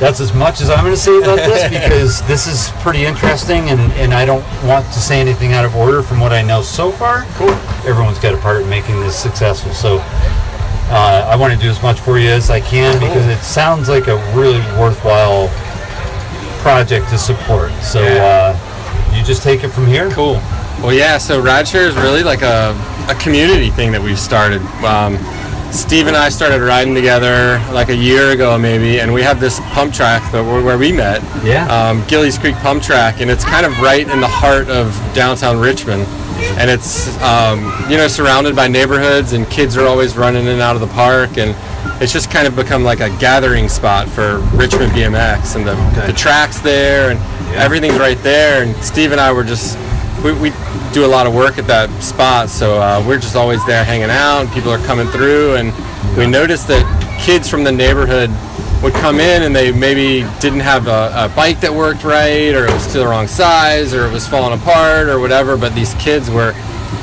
That's 0.00 0.20
as 0.20 0.32
much 0.32 0.60
as 0.60 0.70
I'm 0.70 0.84
going 0.84 0.94
to 0.94 1.00
say 1.00 1.18
about 1.18 1.36
this 1.36 1.68
because 1.70 2.22
this 2.28 2.46
is 2.46 2.70
pretty 2.82 3.04
interesting 3.04 3.68
and, 3.70 3.80
and 3.92 4.14
I 4.14 4.24
don't 4.24 4.44
want 4.66 4.86
to 4.86 5.00
say 5.00 5.20
anything 5.20 5.52
out 5.52 5.64
of 5.64 5.74
order 5.76 6.02
from 6.02 6.20
what 6.20 6.32
I 6.32 6.42
know 6.42 6.62
so 6.62 6.90
far. 6.92 7.24
Cool. 7.34 7.50
Everyone's 7.88 8.18
got 8.18 8.34
a 8.34 8.38
part 8.38 8.62
in 8.62 8.68
making 8.68 9.00
this 9.00 9.16
successful. 9.20 9.72
So 9.72 9.98
uh, 10.90 11.28
I 11.30 11.36
want 11.36 11.52
to 11.52 11.58
do 11.58 11.68
as 11.68 11.82
much 11.82 12.00
for 12.00 12.18
you 12.18 12.28
as 12.30 12.48
I 12.50 12.60
can 12.60 12.98
because 13.00 13.26
it 13.26 13.42
sounds 13.42 13.88
like 13.88 14.06
a 14.06 14.16
really 14.36 14.60
worthwhile 14.80 15.48
project 16.62 17.08
to 17.10 17.18
support. 17.18 17.72
So 17.82 18.02
Yeah. 18.02 18.56
uh, 18.56 19.14
you 19.16 19.24
just 19.24 19.42
take 19.42 19.64
it 19.64 19.68
from 19.68 19.86
here. 19.86 20.10
Cool. 20.10 20.34
Well, 20.80 20.92
yeah. 20.92 21.18
So 21.18 21.42
RadShare 21.42 21.88
is 21.88 21.96
really 21.96 22.22
like 22.22 22.42
a, 22.42 22.76
a 23.08 23.14
community 23.16 23.70
thing 23.70 23.90
that 23.92 24.00
we've 24.00 24.18
started. 24.18 24.60
Um, 24.84 25.16
Steve 25.70 26.06
and 26.06 26.16
I 26.16 26.30
started 26.30 26.62
riding 26.62 26.94
together 26.94 27.62
like 27.72 27.90
a 27.90 27.96
year 27.96 28.30
ago, 28.30 28.58
maybe, 28.58 29.00
and 29.00 29.12
we 29.12 29.22
have 29.22 29.38
this 29.38 29.60
pump 29.72 29.92
track 29.92 30.32
that 30.32 30.42
where, 30.42 30.62
where 30.62 30.78
we 30.78 30.92
met. 30.92 31.22
Yeah. 31.44 31.66
Um, 31.68 32.04
Gillies 32.08 32.38
Creek 32.38 32.54
Pump 32.56 32.82
Track, 32.82 33.20
and 33.20 33.30
it's 33.30 33.44
kind 33.44 33.66
of 33.66 33.78
right 33.80 34.08
in 34.08 34.20
the 34.20 34.28
heart 34.28 34.68
of 34.70 34.94
downtown 35.14 35.58
Richmond, 35.58 36.04
and 36.58 36.70
it's 36.70 37.20
um, 37.22 37.72
you 37.90 37.96
know 37.98 38.08
surrounded 38.08 38.56
by 38.56 38.66
neighborhoods, 38.66 39.34
and 39.34 39.48
kids 39.50 39.76
are 39.76 39.86
always 39.86 40.16
running 40.16 40.42
in 40.44 40.48
and 40.48 40.62
out 40.62 40.74
of 40.74 40.80
the 40.80 40.88
park, 40.88 41.36
and 41.36 41.54
it's 42.02 42.12
just 42.12 42.30
kind 42.30 42.46
of 42.48 42.56
become 42.56 42.82
like 42.82 43.00
a 43.00 43.10
gathering 43.18 43.68
spot 43.68 44.08
for 44.08 44.38
Richmond 44.54 44.92
BMX, 44.92 45.54
and 45.54 45.66
the, 45.66 45.74
the 46.06 46.12
tracks 46.12 46.60
there, 46.60 47.10
and 47.10 47.20
everything's 47.54 47.98
right 47.98 48.20
there. 48.22 48.62
And 48.62 48.74
Steve 48.82 49.12
and 49.12 49.20
I 49.20 49.32
were 49.32 49.44
just 49.44 49.76
we, 50.24 50.32
we 50.32 50.50
do 50.92 51.04
a 51.04 51.10
lot 51.10 51.26
of 51.26 51.34
work 51.34 51.58
at 51.58 51.66
that 51.66 51.88
spot, 52.02 52.48
so 52.48 52.80
uh, 52.80 53.04
we're 53.06 53.18
just 53.18 53.36
always 53.36 53.64
there 53.66 53.84
hanging 53.84 54.10
out, 54.10 54.40
and 54.40 54.50
people 54.52 54.70
are 54.70 54.84
coming 54.86 55.06
through, 55.08 55.54
and 55.56 55.72
we 56.16 56.26
noticed 56.26 56.68
that 56.68 56.84
kids 57.20 57.48
from 57.48 57.64
the 57.64 57.72
neighborhood 57.72 58.30
would 58.82 58.92
come 58.94 59.18
in 59.18 59.42
and 59.42 59.54
they 59.56 59.72
maybe 59.72 60.24
didn't 60.38 60.60
have 60.60 60.86
a, 60.86 61.10
a 61.14 61.32
bike 61.34 61.60
that 61.60 61.72
worked 61.72 62.04
right, 62.04 62.54
or 62.54 62.66
it 62.66 62.72
was 62.72 62.86
to 62.92 62.98
the 62.98 63.06
wrong 63.06 63.26
size, 63.26 63.92
or 63.92 64.06
it 64.06 64.12
was 64.12 64.26
falling 64.26 64.58
apart, 64.58 65.08
or 65.08 65.18
whatever. 65.18 65.56
But 65.56 65.74
these 65.74 65.94
kids 65.94 66.30
were 66.30 66.52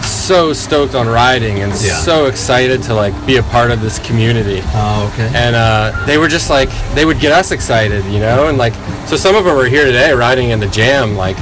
so 0.01 0.53
stoked 0.53 0.95
on 0.95 1.07
riding 1.07 1.59
and 1.59 1.72
Yeah. 1.74 1.97
so 1.97 2.26
excited 2.26 2.82
to 2.84 2.93
like 2.93 3.13
be 3.28 3.38
a 3.38 3.43
part 3.43 3.70
of 3.72 3.82
this 3.82 3.99
community 3.99 4.61
Oh, 4.74 5.11
okay. 5.13 5.30
and 5.36 5.55
uh, 5.55 6.05
they 6.07 6.18
were 6.18 6.28
just 6.28 6.49
like 6.49 6.70
they 6.95 7.05
would 7.05 7.20
get 7.20 7.32
us 7.32 7.51
excited 7.51 8.03
you 8.05 8.20
know 8.20 8.47
and 8.47 8.57
like 8.57 8.74
so 9.07 9.16
some 9.16 9.36
of 9.36 9.45
them 9.45 9.55
are 9.55 9.66
here 9.66 9.86
today 9.86 10.11
riding 10.13 10.49
in 10.49 10.59
the 10.59 10.68
jam 10.68 11.16
like 11.16 11.38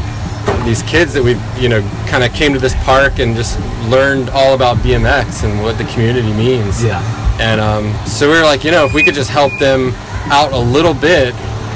these 0.66 0.82
kids 0.84 1.14
that 1.14 1.24
we 1.24 1.32
you 1.62 1.70
know 1.70 1.82
kind 2.08 2.24
of 2.24 2.32
came 2.34 2.54
to 2.54 2.60
this 2.60 2.76
park 2.84 3.20
and 3.20 3.36
just 3.36 3.60
learned 3.90 4.30
all 4.30 4.54
about 4.56 4.78
bmx 4.78 5.44
and 5.44 5.62
what 5.62 5.78
the 5.78 5.84
community 5.86 6.32
means 6.34 6.84
Yeah. 6.84 7.02
and 7.42 7.60
um, 7.60 7.94
so 8.08 8.30
we 8.30 8.38
were 8.38 8.44
like 8.46 8.64
you 8.64 8.72
know 8.72 8.86
if 8.86 8.94
we 8.94 9.04
could 9.04 9.14
just 9.16 9.30
help 9.30 9.52
them 9.60 9.92
out 10.32 10.52
a 10.54 10.58
little 10.58 10.94
bit 10.94 11.34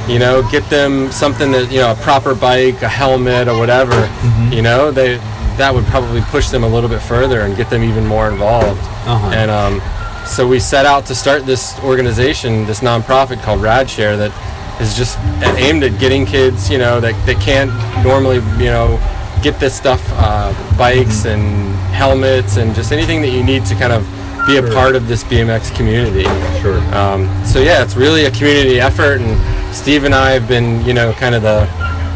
you 0.07 0.19
know 0.19 0.41
get 0.49 0.67
them 0.69 1.11
something 1.11 1.51
that 1.51 1.69
you 1.71 1.79
know 1.79 1.91
a 1.91 1.95
proper 1.95 2.33
bike 2.33 2.81
a 2.81 2.87
helmet 2.87 3.47
or 3.47 3.57
whatever 3.57 3.91
Mm-hmm. 3.93 4.53
you 4.53 4.61
know 4.61 4.89
they 4.91 5.17
that 5.57 5.73
would 5.73 5.85
probably 5.85 6.21
push 6.21 6.49
them 6.49 6.63
a 6.63 6.67
little 6.67 6.89
bit 6.89 7.01
further 7.01 7.41
and 7.41 7.55
get 7.57 7.69
them 7.69 7.83
even 7.83 8.05
more 8.05 8.29
involved 8.29 8.79
Uh-huh. 9.05 9.31
and 9.33 9.49
um, 9.51 9.81
so 10.27 10.47
we 10.47 10.59
set 10.59 10.85
out 10.85 11.05
to 11.05 11.15
start 11.15 11.45
this 11.45 11.79
organization, 11.83 12.65
this 12.65 12.81
nonprofit 12.81 13.41
called 13.43 13.61
RadShare 13.61 14.17
that 14.17 14.31
is 14.79 14.95
just 14.95 15.17
aimed 15.57 15.83
at 15.83 15.99
getting 15.99 16.25
kids, 16.25 16.69
you 16.69 16.77
know, 16.77 16.99
that, 16.99 17.13
that 17.25 17.41
can't 17.41 17.71
normally, 18.03 18.37
you 18.63 18.71
know, 18.71 18.99
get 19.41 19.59
this 19.59 19.75
stuff, 19.75 20.01
uh, 20.13 20.53
bikes 20.77 21.25
and 21.25 21.73
helmets 21.93 22.57
and 22.57 22.75
just 22.75 22.91
anything 22.91 23.21
that 23.21 23.29
you 23.29 23.43
need 23.43 23.65
to 23.65 23.75
kind 23.75 23.93
of 23.93 24.05
be 24.47 24.57
a 24.57 24.63
part 24.73 24.95
of 24.95 25.07
this 25.07 25.23
BMX 25.25 25.75
community. 25.75 26.23
Sure. 26.61 26.79
Um, 26.95 27.27
so 27.45 27.59
yeah, 27.59 27.83
it's 27.83 27.95
really 27.95 28.25
a 28.25 28.31
community 28.31 28.79
effort, 28.79 29.19
and 29.19 29.75
Steve 29.75 30.05
and 30.05 30.15
I 30.15 30.31
have 30.31 30.47
been, 30.47 30.83
you 30.85 30.93
know, 30.93 31.11
kind 31.13 31.35
of 31.35 31.41
the 31.41 31.67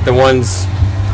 the 0.05 0.13
ones, 0.13 0.65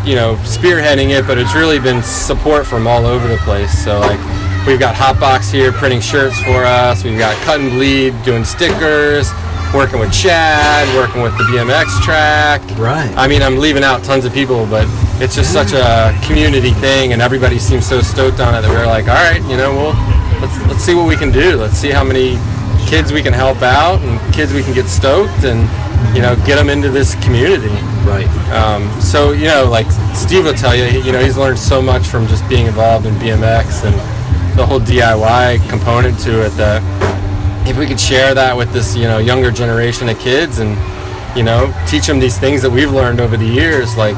you 0.06 0.16
know, 0.16 0.36
spearheading 0.44 1.10
it. 1.18 1.26
But 1.26 1.40
it's 1.40 1.56
really 1.56 1.80
been 1.80 2.04
support 2.04 2.68
from 2.68 2.86
all 2.86 3.06
over 3.06 3.28
the 3.28 3.38
place. 3.38 3.84
So 3.84 4.00
like, 4.00 4.20
we've 4.68 4.80
got 4.80 4.96
Hotbox 4.96 5.52
here 5.52 5.72
printing 5.72 6.02
shirts 6.02 6.40
for 6.42 6.64
us. 6.64 7.04
We've 7.04 7.18
got 7.18 7.36
Cut 7.44 7.60
and 7.60 7.72
Bleed 7.72 8.14
doing 8.24 8.46
stickers. 8.46 9.32
Working 9.74 10.00
with 10.00 10.12
Chad, 10.12 10.88
working 10.96 11.22
with 11.22 11.38
the 11.38 11.44
BMX 11.44 12.02
track. 12.02 12.62
Right. 12.80 13.14
I 13.16 13.28
mean, 13.28 13.44
I'm 13.44 13.58
leaving 13.58 13.84
out 13.84 14.04
tons 14.04 14.26
of 14.26 14.34
people, 14.34 14.66
but 14.66 14.88
it's 15.22 15.36
just 15.36 15.52
such 15.52 15.74
a 15.74 16.18
community 16.26 16.72
thing, 16.72 17.14
and 17.14 17.22
everybody 17.22 17.60
seems 17.60 17.86
so 17.86 18.02
stoked 18.02 18.40
on 18.40 18.56
it 18.56 18.62
that 18.62 18.70
we're 18.70 18.88
like, 18.88 19.08
all 19.08 19.16
right, 19.16 19.42
you 19.50 19.58
know, 19.58 19.74
we'll 19.74 20.18
let's 20.42 20.58
let's 20.68 20.84
see 20.84 20.96
what 20.96 21.08
we 21.08 21.16
can 21.16 21.32
do. 21.32 21.58
Let's 21.58 21.78
see 21.78 21.90
how 21.90 22.04
many 22.04 22.38
kids 22.88 23.12
we 23.12 23.22
can 23.22 23.34
help 23.34 23.62
out 23.62 24.00
and 24.02 24.34
kids 24.34 24.54
we 24.54 24.64
can 24.64 24.74
get 24.74 24.88
stoked 24.88 25.44
and 25.44 25.60
you 26.16 26.22
know 26.22 26.36
get 26.46 26.56
them 26.56 26.70
into 26.70 26.90
this 26.90 27.16
community. 27.24 27.74
Right. 28.08 28.28
Um, 28.52 28.90
so 29.02 29.32
you 29.32 29.46
know, 29.46 29.68
like 29.70 29.92
Steve 30.16 30.46
will 30.46 30.54
tell 30.54 30.76
you, 30.76 30.86
you 31.02 31.12
know, 31.12 31.24
he's 31.24 31.38
learned 31.38 31.60
so 31.60 31.82
much 31.82 32.08
from 32.08 32.26
just 32.28 32.48
being 32.48 32.68
involved 32.68 33.06
in 33.06 33.14
BMX 33.16 33.84
and 33.86 33.96
the 34.58 34.66
whole 34.66 34.80
DIY 34.80 35.70
component 35.70 36.18
to 36.22 36.46
it 36.46 36.50
that 36.52 36.82
if 37.70 37.78
we 37.78 37.86
could 37.86 38.00
share 38.00 38.34
that 38.34 38.56
with 38.56 38.72
this 38.74 38.96
you 38.96 39.04
know 39.04 39.18
younger 39.18 39.52
generation 39.52 40.10
of 40.10 40.18
kids 40.20 40.60
and 40.60 40.72
you 41.38 41.44
know 41.44 41.72
teach 41.88 42.08
them 42.08 42.20
these 42.20 42.38
things 42.40 42.62
that 42.62 42.70
we've 42.70 42.92
learned 42.92 43.20
over 43.20 43.38
the 43.38 43.46
years 43.46 43.96
like 43.98 44.16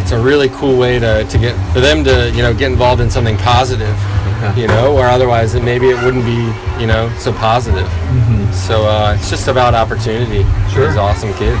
it's 0.00 0.12
a 0.12 0.18
really 0.18 0.48
cool 0.50 0.78
way 0.78 0.98
to, 0.98 1.24
to 1.24 1.38
get 1.38 1.54
for 1.72 1.80
them 1.80 2.02
to 2.04 2.30
you 2.34 2.42
know 2.42 2.54
get 2.54 2.70
involved 2.70 3.00
in 3.00 3.10
something 3.10 3.36
positive 3.38 3.96
you 4.56 4.66
know 4.68 4.96
or 4.96 5.06
otherwise 5.06 5.54
it, 5.54 5.62
maybe 5.64 5.88
it 5.88 6.02
wouldn't 6.04 6.24
be 6.24 6.40
you 6.80 6.86
know 6.86 7.12
so 7.18 7.32
positive. 7.32 7.88
So 8.54 8.84
uh, 8.86 9.16
it's 9.18 9.28
just 9.30 9.48
about 9.48 9.74
opportunity. 9.74 10.44
For 10.44 10.70
Sure. 10.70 10.86
these 10.88 10.96
awesome 10.96 11.34
kids 11.34 11.58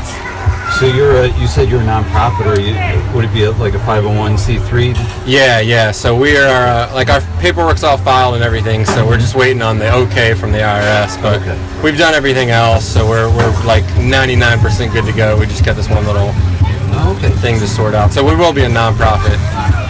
So 0.78 0.86
you're 0.86 1.22
a, 1.22 1.40
you 1.40 1.46
said 1.48 1.68
you're 1.68 1.80
a 1.80 1.84
nonprofit, 1.84 2.46
or 2.46 2.60
you, 2.60 2.74
would 3.16 3.24
it 3.24 3.32
be 3.32 3.44
a, 3.44 3.50
like 3.52 3.74
a 3.74 3.78
501c3? 3.78 5.26
yeah 5.26 5.58
yeah 5.60 5.90
so 5.90 6.16
we 6.16 6.36
are 6.36 6.66
uh, 6.66 6.94
like 6.94 7.08
our 7.10 7.20
paperwork's 7.40 7.82
all 7.82 7.96
filed 7.98 8.34
and 8.36 8.44
everything 8.44 8.84
so 8.84 9.04
we're 9.06 9.18
just 9.18 9.34
waiting 9.34 9.60
on 9.60 9.78
the 9.78 9.92
okay 9.92 10.34
from 10.34 10.52
the 10.52 10.58
irs 10.58 11.20
but 11.20 11.40
Okay. 11.42 11.82
we've 11.82 11.98
done 11.98 12.14
everything 12.14 12.50
else 12.50 12.84
so 12.86 13.06
we're, 13.08 13.28
we're 13.36 13.64
like 13.66 13.82
99% 14.00 14.92
good 14.92 15.04
to 15.04 15.12
go 15.12 15.38
we 15.38 15.46
just 15.46 15.64
got 15.64 15.74
this 15.76 15.88
one 15.88 16.04
little 16.06 16.30
Oh, 17.00 17.14
okay. 17.18 17.30
thing 17.40 17.58
to 17.58 17.66
sort 17.66 17.94
out 17.94 18.12
so 18.12 18.24
we 18.24 18.34
will 18.36 18.52
be 18.52 18.62
a 18.62 18.68
nonprofit 18.68 19.36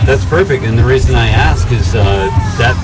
That's 0.06 0.24
perfect, 0.24 0.64
and 0.64 0.78
the 0.78 0.84
reason 0.84 1.14
I 1.14 1.28
ask 1.28 1.70
is 1.70 1.94
uh, 1.94 2.02
that 2.58 2.74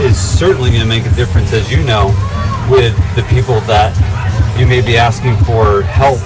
is 0.00 0.18
certainly 0.18 0.70
going 0.70 0.82
to 0.82 0.88
make 0.88 1.06
a 1.06 1.14
difference, 1.14 1.52
as 1.52 1.70
you 1.70 1.84
know, 1.84 2.08
with 2.68 2.96
the 3.14 3.22
people 3.30 3.60
that 3.70 3.94
you 4.58 4.66
may 4.66 4.80
be 4.82 4.96
asking 4.96 5.36
for 5.44 5.82
help 5.82 6.18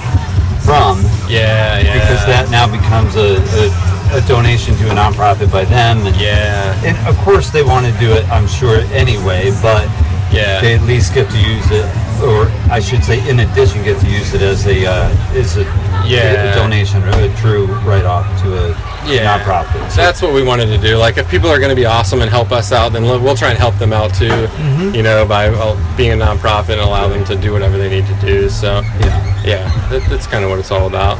from, 0.69 1.01
yeah 1.29 1.81
yeah. 1.81 1.97
Because 1.97 2.23
that 2.29 2.51
now 2.53 2.69
becomes 2.69 3.17
a, 3.17 3.41
a, 3.41 4.19
a 4.19 4.21
donation 4.29 4.77
to 4.77 4.91
a 4.93 4.95
nonprofit 4.95 5.51
by 5.51 5.65
them, 5.65 6.05
and, 6.07 6.17
yeah. 6.21 6.77
and 6.85 6.97
of 7.09 7.17
course 7.25 7.49
they 7.49 7.63
want 7.65 7.87
to 7.89 7.93
do 7.99 8.13
it, 8.13 8.29
I'm 8.29 8.47
sure, 8.47 8.81
anyway, 8.93 9.51
but 9.65 9.89
yeah. 10.31 10.61
they 10.61 10.75
at 10.77 10.83
least 10.83 11.15
get 11.15 11.31
to 11.31 11.41
use 11.41 11.69
it, 11.73 11.87
or 12.21 12.53
I 12.71 12.81
should 12.81 13.03
say, 13.03 13.17
in 13.29 13.41
addition, 13.41 13.83
get 13.85 13.99
to 14.01 14.11
use 14.11 14.35
it 14.35 14.43
as 14.43 14.67
a 14.67 14.85
uh, 14.85 15.09
as 15.33 15.57
a, 15.57 15.65
Yeah. 16.05 16.53
a 16.53 16.55
donation 16.55 17.03
or 17.05 17.17
a 17.17 17.31
true 17.41 17.67
write-off 17.89 18.27
to 18.43 18.49
a 18.65 18.69
yeah. 19.07 19.39
nonprofit. 19.39 19.91
So- 19.91 19.97
That's 19.97 20.21
what 20.23 20.33
we 20.35 20.43
wanted 20.43 20.67
to 20.67 20.79
do. 20.79 20.97
Like, 20.97 21.17
if 21.19 21.31
people 21.31 21.49
are 21.49 21.59
going 21.59 21.71
to 21.71 21.77
be 21.77 21.87
awesome 21.87 22.21
and 22.21 22.31
help 22.31 22.53
us 22.53 22.73
out, 22.73 22.93
then 22.93 23.03
we'll 23.03 23.21
we'll 23.21 23.37
try 23.37 23.51
and 23.51 23.59
help 23.59 23.77
them 23.79 23.93
out 23.93 24.15
too. 24.15 24.29
Mm-hmm. 24.29 24.95
You 24.95 25.03
know, 25.03 25.27
by 25.27 25.49
being 25.97 26.13
a 26.13 26.25
nonprofit 26.25 26.71
and 26.71 26.81
allow 26.81 27.09
them 27.09 27.25
to 27.27 27.37
do 27.37 27.53
whatever 27.53 27.79
they 27.79 27.89
need 27.89 28.07
to 28.07 28.15
do. 28.27 28.49
So, 28.49 28.81
yeah. 29.01 29.45
yeah, 29.45 29.89
that, 29.91 30.07
that's 30.09 30.27
kind 30.27 30.45
of 30.45 30.51
what 30.51 30.59
it's 30.59 30.71
all 30.71 30.87
about. 30.87 31.19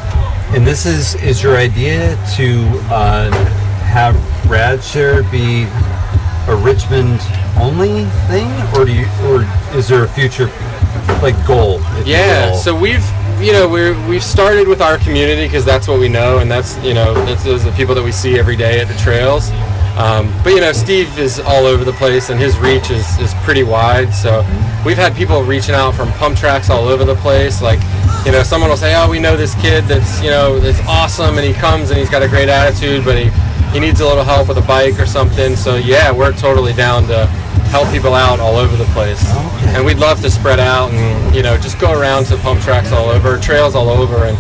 And 0.55 0.67
this 0.67 0.87
is 0.87 1.15
is 1.17 1.43
your 1.43 1.57
idea 1.57 2.17
to 2.37 2.65
uh, 2.91 3.31
have 3.85 4.15
RadShare 4.49 5.31
be 5.31 5.65
a 6.51 6.57
Richmond 6.57 7.21
only 7.61 8.05
thing, 8.29 8.49
or 8.75 8.85
do 8.87 8.93
you, 8.95 9.07
or 9.25 9.45
is 9.77 9.89
there 9.89 10.05
a 10.05 10.09
future 10.09 10.49
like 11.23 11.35
goal? 11.47 11.81
Yeah. 12.05 12.55
So 12.55 12.79
we've 12.79 13.05
you 13.41 13.53
know 13.53 13.69
we're 13.69 13.95
we've 14.09 14.23
started 14.23 14.67
with 14.67 14.81
our 14.81 14.99
community 14.99 15.47
because 15.47 15.65
that's 15.65 15.87
what 15.87 16.01
we 16.01 16.09
know 16.09 16.39
and 16.39 16.51
that's 16.51 16.77
you 16.85 16.93
know 16.93 17.15
that's 17.25 17.45
those 17.45 17.65
are 17.65 17.71
the 17.71 17.77
people 17.77 17.95
that 17.95 18.03
we 18.03 18.13
see 18.13 18.39
every 18.39 18.57
day 18.57 18.81
at 18.81 18.89
the 18.89 18.95
trails. 18.95 19.51
Um, 19.97 20.33
but 20.45 20.51
you 20.51 20.61
know 20.61 20.73
Steve 20.73 21.19
is 21.19 21.41
all 21.41 21.67
over 21.67 21.85
the 21.85 21.93
place 21.93 22.31
and 22.31 22.39
his 22.39 22.57
reach 22.59 22.91
is, 22.91 23.19
is 23.19 23.35
pretty 23.43 23.65
wide. 23.65 24.13
So 24.15 24.41
we've 24.85 24.97
had 24.97 25.15
people 25.17 25.43
reaching 25.43 25.75
out 25.75 25.95
from 25.95 26.13
pump 26.13 26.37
tracks 26.37 26.71
all 26.71 26.87
over 26.89 27.05
the 27.05 27.17
place. 27.17 27.61
Like 27.63 27.81
you 28.25 28.33
know 28.33 28.43
someone 28.43 28.71
will 28.71 28.77
say, 28.77 28.95
oh 28.97 29.11
we 29.11 29.19
know 29.19 29.37
this 29.37 29.55
kid 29.57 29.85
that's 29.85 30.23
you 30.23 30.31
know 30.31 30.59
that's 30.61 30.81
awesome 30.87 31.39
and 31.39 31.47
he 31.47 31.53
comes 31.53 31.91
and 31.91 31.99
he's 31.99 32.11
got 32.11 32.23
a 32.23 32.29
great 32.29 32.49
attitude, 32.49 33.05
but 33.05 33.17
he 33.19 33.31
he 33.73 33.81
needs 33.81 34.01
a 34.01 34.07
little 34.07 34.25
help 34.25 34.49
with 34.49 34.59
a 34.59 34.63
bike 34.67 34.99
or 34.99 35.07
something. 35.07 35.57
So 35.57 35.77
yeah, 35.77 36.11
we're 36.13 36.33
totally 36.33 36.73
down 36.73 37.07
to 37.09 37.27
help 37.71 37.91
people 37.91 38.15
out 38.15 38.41
all 38.41 38.57
over 38.57 38.77
the 38.77 38.89
place. 38.97 39.23
Okay. 39.31 39.77
And 39.77 39.85
we'd 39.85 39.99
love 39.99 40.21
to 40.23 40.31
spread 40.31 40.59
out 40.61 40.91
and 40.93 41.35
you 41.35 41.43
know 41.43 41.57
just 41.59 41.79
go 41.79 41.93
around 41.99 42.27
to 42.27 42.37
pump 42.39 42.61
tracks 42.63 42.93
all 42.93 43.09
over, 43.11 43.39
trails 43.39 43.75
all 43.75 43.89
over, 43.91 44.25
and 44.25 44.37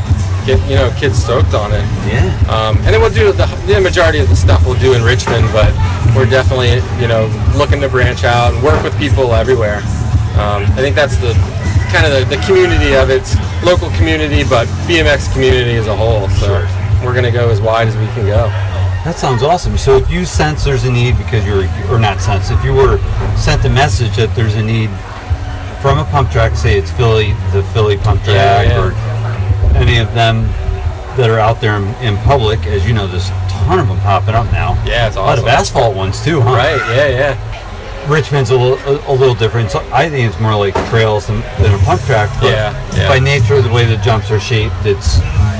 get 0.46 0.58
you 0.68 0.76
know 0.76 0.90
kids 0.98 1.22
stoked 1.22 1.52
on 1.54 1.72
it. 1.72 1.84
yeah. 2.08 2.24
Um, 2.48 2.76
and 2.78 2.86
then 2.94 3.00
we'll 3.00 3.12
do 3.12 3.32
the, 3.32 3.46
the 3.66 3.80
majority 3.80 4.18
of 4.20 4.28
the 4.28 4.36
stuff 4.36 4.64
we'll 4.64 4.78
do 4.80 4.94
in 4.94 5.02
Richmond, 5.02 5.44
but 5.52 5.68
we're 6.16 6.28
definitely 6.30 6.80
you 7.00 7.08
know 7.08 7.28
looking 7.56 7.80
to 7.82 7.88
branch 7.88 8.24
out 8.24 8.54
and 8.54 8.62
work 8.62 8.82
with 8.82 8.96
people 8.98 9.34
everywhere. 9.34 9.78
Um, 10.40 10.62
I 10.72 10.80
think 10.80 10.94
that's 10.96 11.16
the 11.18 11.34
kind 11.92 12.06
of 12.06 12.12
the, 12.28 12.36
the 12.36 12.40
community 12.46 12.94
of 12.94 13.10
it, 13.10 13.22
It's 13.22 13.34
local 13.64 13.90
community, 13.96 14.44
but 14.44 14.68
BMX 14.86 15.32
community 15.32 15.74
as 15.76 15.86
a 15.86 15.96
whole. 15.96 16.28
So 16.40 16.46
Sure. 16.46 17.04
we're 17.04 17.14
gonna 17.14 17.32
go 17.32 17.48
as 17.50 17.60
wide 17.60 17.88
as 17.88 17.96
we 17.96 18.06
can 18.16 18.24
go. 18.26 18.48
That 19.08 19.16
sounds 19.16 19.42
awesome. 19.42 19.78
So 19.78 19.96
if 19.96 20.10
you 20.10 20.26
sense 20.26 20.64
there's 20.64 20.84
a 20.84 20.92
need 20.92 21.16
because 21.16 21.42
you're, 21.46 21.64
or 21.90 21.98
not 21.98 22.20
sense, 22.20 22.50
if 22.50 22.62
you 22.62 22.74
were 22.74 22.98
sent 23.38 23.64
a 23.64 23.70
message 23.70 24.14
that 24.16 24.36
there's 24.36 24.54
a 24.54 24.62
need 24.62 24.90
from 25.80 25.96
a 25.96 26.04
pump 26.12 26.30
track, 26.30 26.54
say 26.54 26.76
it's 26.76 26.90
Philly, 26.90 27.32
the 27.56 27.62
Philly 27.72 27.96
pump 27.96 28.22
track, 28.22 28.68
yeah. 28.68 28.76
or 28.76 28.92
any 29.80 29.96
of 29.96 30.12
them 30.12 30.42
that 31.16 31.30
are 31.30 31.38
out 31.38 31.58
there 31.62 31.76
in, 31.76 31.88
in 32.04 32.18
public, 32.18 32.66
as 32.66 32.86
you 32.86 32.92
know, 32.92 33.06
there's 33.06 33.30
a 33.30 33.46
ton 33.48 33.78
of 33.78 33.88
them 33.88 33.98
popping 34.00 34.34
up 34.34 34.44
now. 34.52 34.74
Yeah, 34.84 35.06
it's 35.06 35.16
A 35.16 35.22
lot 35.22 35.38
of 35.38 35.46
asphalt 35.46 35.96
ones 35.96 36.22
too, 36.22 36.42
huh? 36.42 36.52
Right? 36.52 36.76
Yeah, 36.94 37.08
yeah. 37.08 38.12
Richmond's 38.12 38.50
a 38.50 38.58
little, 38.58 38.76
a, 38.92 39.10
a 39.10 39.14
little 39.16 39.34
different. 39.34 39.70
So 39.70 39.80
I 39.90 40.10
think 40.10 40.28
it's 40.28 40.38
more 40.38 40.54
like 40.54 40.74
trails 40.90 41.28
than, 41.28 41.40
than 41.64 41.72
a 41.72 41.78
pump 41.78 42.02
track. 42.02 42.28
But 42.42 42.52
Yeah, 42.52 42.94
yeah. 42.94 43.08
By 43.08 43.20
nature 43.20 43.62
the 43.62 43.72
way 43.72 43.86
the 43.86 43.96
jumps 44.04 44.30
are 44.30 44.38
shaped, 44.38 44.84
it's 44.84 45.16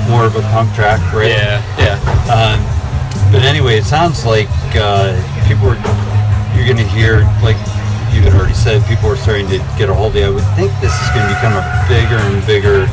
more 0.07 0.25
of 0.25 0.35
a 0.35 0.41
pump 0.53 0.71
track, 0.75 1.01
right? 1.11 1.29
Yeah, 1.29 1.65
yeah. 1.81 1.97
Um, 2.29 2.78
but 3.31 3.43
anyway, 3.43 3.77
it 3.77 3.85
sounds 3.85 4.25
like 4.25 4.49
uh, 4.75 5.13
people 5.47 5.69
are. 5.69 5.79
You're 6.55 6.65
going 6.65 6.81
to 6.81 6.91
hear, 6.91 7.23
like 7.39 7.55
you 8.11 8.19
had 8.19 8.33
already 8.33 8.53
said, 8.53 8.83
people 8.85 9.07
are 9.07 9.15
starting 9.15 9.47
to 9.47 9.59
get 9.77 9.87
a 9.87 9.93
hold 9.93 10.11
of 10.11 10.19
you. 10.19 10.25
I 10.25 10.29
would 10.29 10.49
think 10.59 10.73
this 10.81 10.91
is 10.91 11.09
going 11.15 11.23
to 11.23 11.33
become 11.33 11.55
a 11.55 11.63
bigger 11.87 12.19
and 12.19 12.43
bigger 12.45 12.83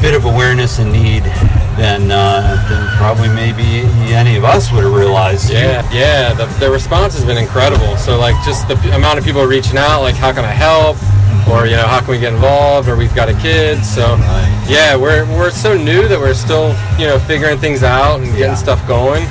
bit 0.00 0.14
of 0.14 0.26
awareness 0.26 0.78
and 0.78 0.92
need 0.92 1.24
than 1.80 2.12
uh, 2.12 2.60
than 2.68 2.86
probably 2.98 3.28
maybe 3.28 3.82
any 4.12 4.36
of 4.36 4.44
us 4.44 4.70
would 4.70 4.84
have 4.84 4.92
realized. 4.92 5.50
Yeah, 5.50 5.82
yeah. 5.90 6.34
The, 6.34 6.46
the 6.60 6.70
response 6.70 7.14
has 7.14 7.24
been 7.24 7.38
incredible. 7.38 7.96
So 7.96 8.18
like 8.18 8.36
just 8.44 8.68
the 8.68 8.76
amount 8.94 9.18
of 9.18 9.24
people 9.24 9.44
reaching 9.44 9.78
out, 9.78 10.02
like 10.02 10.14
how 10.14 10.32
can 10.32 10.44
I 10.44 10.52
help, 10.52 10.96
or 11.50 11.66
you 11.66 11.76
know 11.76 11.86
how 11.86 12.00
can 12.00 12.10
we 12.10 12.18
get 12.18 12.32
involved, 12.32 12.88
or 12.88 12.96
we've 12.96 13.14
got 13.14 13.28
a 13.28 13.34
kid. 13.34 13.84
So 13.84 14.16
yeah, 14.68 14.96
we're 14.96 15.24
we're 15.36 15.50
so 15.50 15.76
new 15.76 16.08
that 16.08 16.18
we're 16.18 16.34
still 16.34 16.68
you 16.98 17.06
know 17.06 17.18
figuring 17.18 17.58
things 17.58 17.82
out 17.82 18.20
and 18.20 18.26
getting 18.32 18.56
Yeah. 18.56 18.66
stuff 18.66 18.86
going. 18.88 19.24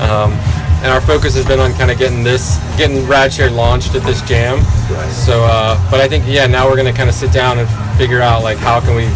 Um, 0.00 0.32
and 0.80 0.92
our 0.92 1.00
focus 1.00 1.34
has 1.34 1.44
been 1.44 1.58
on 1.58 1.72
kind 1.74 1.90
of 1.90 1.98
getting 1.98 2.22
this, 2.22 2.56
getting 2.78 2.98
RadShare 3.06 3.50
launched 3.52 3.96
at 3.96 4.02
this 4.04 4.22
jam. 4.22 4.58
Right. 4.88 5.10
So, 5.10 5.42
uh, 5.42 5.74
but 5.90 5.98
I 6.00 6.06
think 6.08 6.24
yeah, 6.26 6.46
now 6.46 6.68
we're 6.68 6.76
gonna 6.76 6.92
kind 6.92 7.08
of 7.08 7.16
sit 7.16 7.32
down 7.32 7.58
and 7.58 7.68
figure 7.98 8.20
out 8.20 8.42
like 8.44 8.58
how 8.58 8.78
can 8.80 8.94
we 8.94 9.08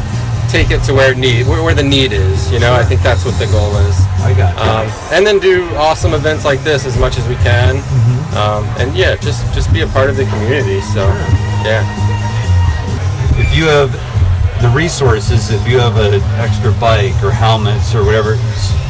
take 0.50 0.70
it 0.70 0.82
to 0.84 0.92
where 0.92 1.14
need, 1.14 1.46
where, 1.46 1.62
where 1.62 1.72
the 1.74 1.82
need 1.82 2.12
is. 2.12 2.50
You 2.52 2.58
know, 2.58 2.74
I 2.74 2.82
think 2.84 3.00
that's 3.00 3.24
what 3.24 3.38
the 3.38 3.46
goal 3.46 3.74
is. 3.88 3.96
I 4.20 4.34
got. 4.36 4.52
Um, 4.58 4.90
and 5.14 5.24
then 5.24 5.38
do 5.38 5.64
awesome 5.76 6.12
events 6.14 6.44
like 6.44 6.62
this 6.64 6.84
as 6.84 6.98
much 6.98 7.16
as 7.16 7.26
we 7.28 7.36
can. 7.36 7.76
Mm-hmm. 7.76 8.36
Um, 8.36 8.64
and 8.80 8.94
yeah, 8.96 9.14
just 9.16 9.46
just 9.54 9.72
be 9.72 9.82
a 9.82 9.86
part 9.86 10.10
of 10.10 10.16
the 10.16 10.24
community. 10.26 10.80
So 10.80 11.06
yeah, 11.64 11.86
if 13.52 13.58
you 13.58 13.66
have 13.66 13.92
the 14.62 14.68
resources, 14.70 15.50
if 15.50 15.68
you 15.68 15.78
have 15.78 15.96
an 15.98 16.22
extra 16.40 16.72
bike 16.80 17.12
or 17.22 17.30
helmets 17.30 17.94
or 17.94 18.02
whatever, 18.02 18.36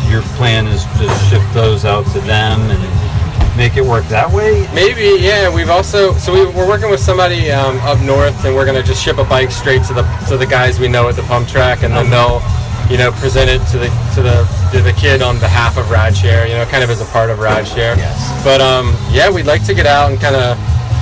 your 0.08 0.22
plan 0.38 0.68
is 0.68 0.84
to 0.98 1.08
ship 1.26 1.42
those 1.52 1.84
out 1.84 2.06
to 2.12 2.20
them 2.20 2.60
and 2.70 3.56
make 3.56 3.76
it 3.76 3.82
work 3.82 4.04
that 4.06 4.30
way? 4.30 4.68
Maybe, 4.72 5.20
yeah. 5.20 5.52
We've 5.52 5.68
also 5.70 6.12
so 6.14 6.32
we, 6.32 6.46
we're 6.54 6.68
working 6.68 6.90
with 6.90 7.00
somebody 7.00 7.50
um, 7.50 7.78
up 7.78 8.00
north, 8.02 8.44
and 8.44 8.54
we're 8.54 8.64
gonna 8.64 8.84
just 8.84 9.02
ship 9.02 9.18
a 9.18 9.24
bike 9.24 9.50
straight 9.50 9.82
to 9.84 9.94
the 9.94 10.02
to 10.28 10.36
the 10.36 10.46
guys 10.46 10.78
we 10.78 10.86
know 10.86 11.08
at 11.08 11.16
the 11.16 11.22
pump 11.22 11.48
track, 11.48 11.82
and 11.82 11.92
then 11.92 12.08
they'll, 12.08 12.40
you 12.88 12.98
know, 12.98 13.10
present 13.18 13.50
it 13.50 13.66
to 13.72 13.78
the 13.78 13.88
to 14.14 14.22
the 14.22 14.46
to 14.70 14.80
the 14.80 14.92
kid 14.92 15.22
on 15.22 15.40
behalf 15.40 15.76
of 15.76 15.86
Radshare. 15.86 16.46
You 16.48 16.54
know, 16.54 16.66
kind 16.66 16.84
of 16.84 16.90
as 16.90 17.00
a 17.00 17.06
part 17.06 17.30
of 17.30 17.38
Radshare. 17.38 17.96
Yes. 17.96 18.44
But 18.44 18.60
um, 18.60 18.94
yeah, 19.10 19.28
we'd 19.28 19.46
like 19.46 19.64
to 19.66 19.74
get 19.74 19.86
out 19.86 20.12
and 20.12 20.20
kind 20.20 20.36
of, 20.36 20.56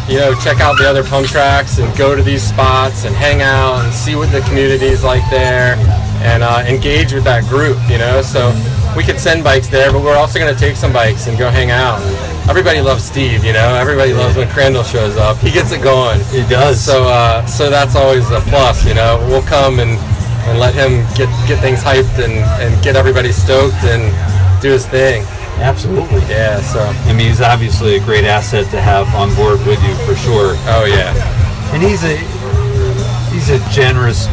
you 0.09 0.19
know, 0.19 0.35
check 0.41 0.61
out 0.61 0.79
the 0.79 0.89
other 0.89 1.05
pump 1.05 1.27
tracks 1.27 1.79
and 1.79 1.97
go 1.97 2.17
to 2.17 2.23
these 2.23 2.43
spots 2.43 3.05
and 3.05 3.15
hang 3.15 3.43
out 3.43 3.85
and 3.85 3.93
see 3.93 4.17
what 4.17 4.31
the 4.33 4.41
community's 4.43 5.05
like 5.05 5.23
there, 5.31 5.77
and 6.23 6.43
uh, 6.43 6.65
engage 6.67 7.13
with 7.13 7.25
that 7.25 7.45
group. 7.45 7.79
You 7.89 7.99
know, 7.99 8.23
so 8.23 8.53
we 8.97 9.05
could 9.05 9.19
send 9.21 9.45
bikes 9.45 9.69
there, 9.69 9.93
but 9.93 10.03
we're 10.03 10.17
also 10.17 10.39
gonna 10.39 10.55
take 10.55 10.77
some 10.77 10.93
bikes 10.93 11.27
and 11.27 11.39
go 11.39 11.51
hang 11.51 11.71
out. 11.71 12.01
Everybody 12.49 12.81
loves 12.81 13.05
Steve, 13.05 13.45
you 13.45 13.53
know. 13.53 13.75
Everybody 13.75 14.13
loves 14.13 14.37
when 14.37 14.49
Crandall 14.49 14.83
shows 14.83 15.17
up. 15.17 15.37
He 15.39 15.53
gets 15.53 15.71
it 15.71 15.83
going. 15.83 16.19
He 16.31 16.43
does. 16.49 16.83
So, 16.83 17.05
uh, 17.05 17.47
so 17.47 17.71
that's 17.71 17.95
always 17.95 18.29
a 18.31 18.41
plus, 18.41 18.85
you 18.85 18.95
know. 18.95 19.25
We'll 19.29 19.43
come 19.43 19.79
and, 19.79 19.93
and 20.49 20.59
let 20.59 20.75
him 20.75 21.07
get 21.15 21.29
get 21.47 21.61
things 21.61 21.83
hyped 21.83 22.19
and, 22.19 22.33
and 22.61 22.83
get 22.83 22.97
everybody 22.97 23.31
stoked 23.31 23.85
and 23.85 24.11
do 24.61 24.71
his 24.71 24.87
thing. 24.87 25.25
Absolutely. 25.59 26.21
Yeah. 26.29 26.61
So. 26.61 26.81
I 26.81 27.13
mean, 27.13 27.29
he's 27.29 27.41
obviously 27.41 27.97
a 27.97 28.01
great 28.01 28.25
asset 28.25 28.71
to 28.71 28.81
have 28.81 29.07
on 29.15 29.35
board 29.35 29.59
with 29.67 29.83
you 29.85 29.95
for 30.07 30.15
sure. 30.17 30.55
Oh 30.71 30.85
yeah. 30.89 31.13
And 31.75 31.83
he's 31.83 32.03
a 32.05 32.17
he's 33.33 33.51
a 33.51 33.59
generous 33.71 34.27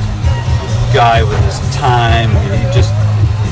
guy 0.94 1.24
with 1.24 1.40
his 1.46 1.60
time. 1.76 2.30
He 2.56 2.64
just 2.74 2.94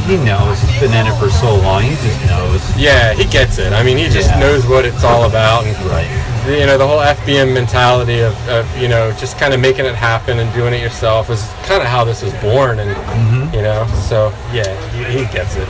he 0.07 0.17
knows. 0.17 0.59
He's 0.61 0.79
been 0.81 0.93
in 0.93 1.07
it 1.07 1.17
for 1.19 1.29
so 1.29 1.55
long. 1.55 1.81
He 1.83 1.95
just 1.95 2.21
knows. 2.27 2.61
Yeah, 2.77 3.13
he 3.13 3.25
gets 3.25 3.57
it. 3.57 3.73
I 3.73 3.83
mean, 3.83 3.97
he 3.97 4.05
just 4.07 4.29
Yeah. 4.29 4.39
knows 4.39 4.65
what 4.67 4.85
it's 4.85 5.03
all 5.03 5.25
about, 5.25 5.65
and 5.65 5.75
Right. 5.89 6.07
you 6.47 6.65
know 6.67 6.77
the 6.77 6.85
whole 6.87 6.99
FBM 7.01 7.53
mentality 7.53 8.19
of, 8.21 8.35
of 8.49 8.65
you 8.77 8.87
know 8.87 9.11
just 9.13 9.37
kind 9.39 9.53
of 9.53 9.59
making 9.59 9.85
it 9.85 9.95
happen 9.95 10.37
and 10.39 10.51
doing 10.53 10.73
it 10.73 10.81
yourself 10.81 11.29
is 11.31 11.43
kind 11.65 11.81
of 11.81 11.87
how 11.87 12.03
this 12.03 12.21
was 12.21 12.33
born, 12.35 12.79
and 12.79 12.95
Mm-hmm. 12.95 13.55
you 13.55 13.61
know, 13.63 13.85
so 14.07 14.31
yeah, 14.53 14.69
he, 14.91 15.19
he 15.19 15.25
gets 15.33 15.55
it. 15.55 15.67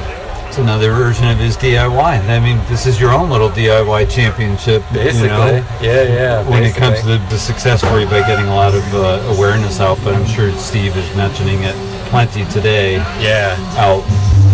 Another 0.57 0.93
version 0.93 1.27
of 1.27 1.37
his 1.37 1.57
DIY. 1.57 2.29
I 2.29 2.39
mean, 2.39 2.57
this 2.69 2.85
is 2.87 2.99
your 2.99 3.11
own 3.11 3.29
little 3.29 3.49
DIY 3.49 4.09
championship. 4.09 4.83
you 4.91 4.97
Basically, 5.03 5.27
know, 5.27 5.67
yeah, 5.81 6.03
yeah. 6.03 6.49
when 6.49 6.63
it 6.63 6.73
comes 6.73 7.01
to 7.01 7.07
the, 7.07 7.17
the 7.29 7.37
success 7.37 7.83
for 7.83 7.99
you 7.99 8.05
by 8.05 8.23
getting 8.23 8.45
a 8.47 8.55
lot 8.55 8.73
of 8.73 8.83
uh, 8.95 9.19
awareness 9.35 9.81
out, 9.81 9.99
but 10.01 10.15
I'm 10.15 10.25
sure 10.25 10.51
Steve 10.53 10.95
is 10.95 11.07
mentioning 11.15 11.59
it 11.63 11.75
plenty 12.07 12.45
today 12.45 13.03
yeah, 13.19 13.59
out 13.75 14.07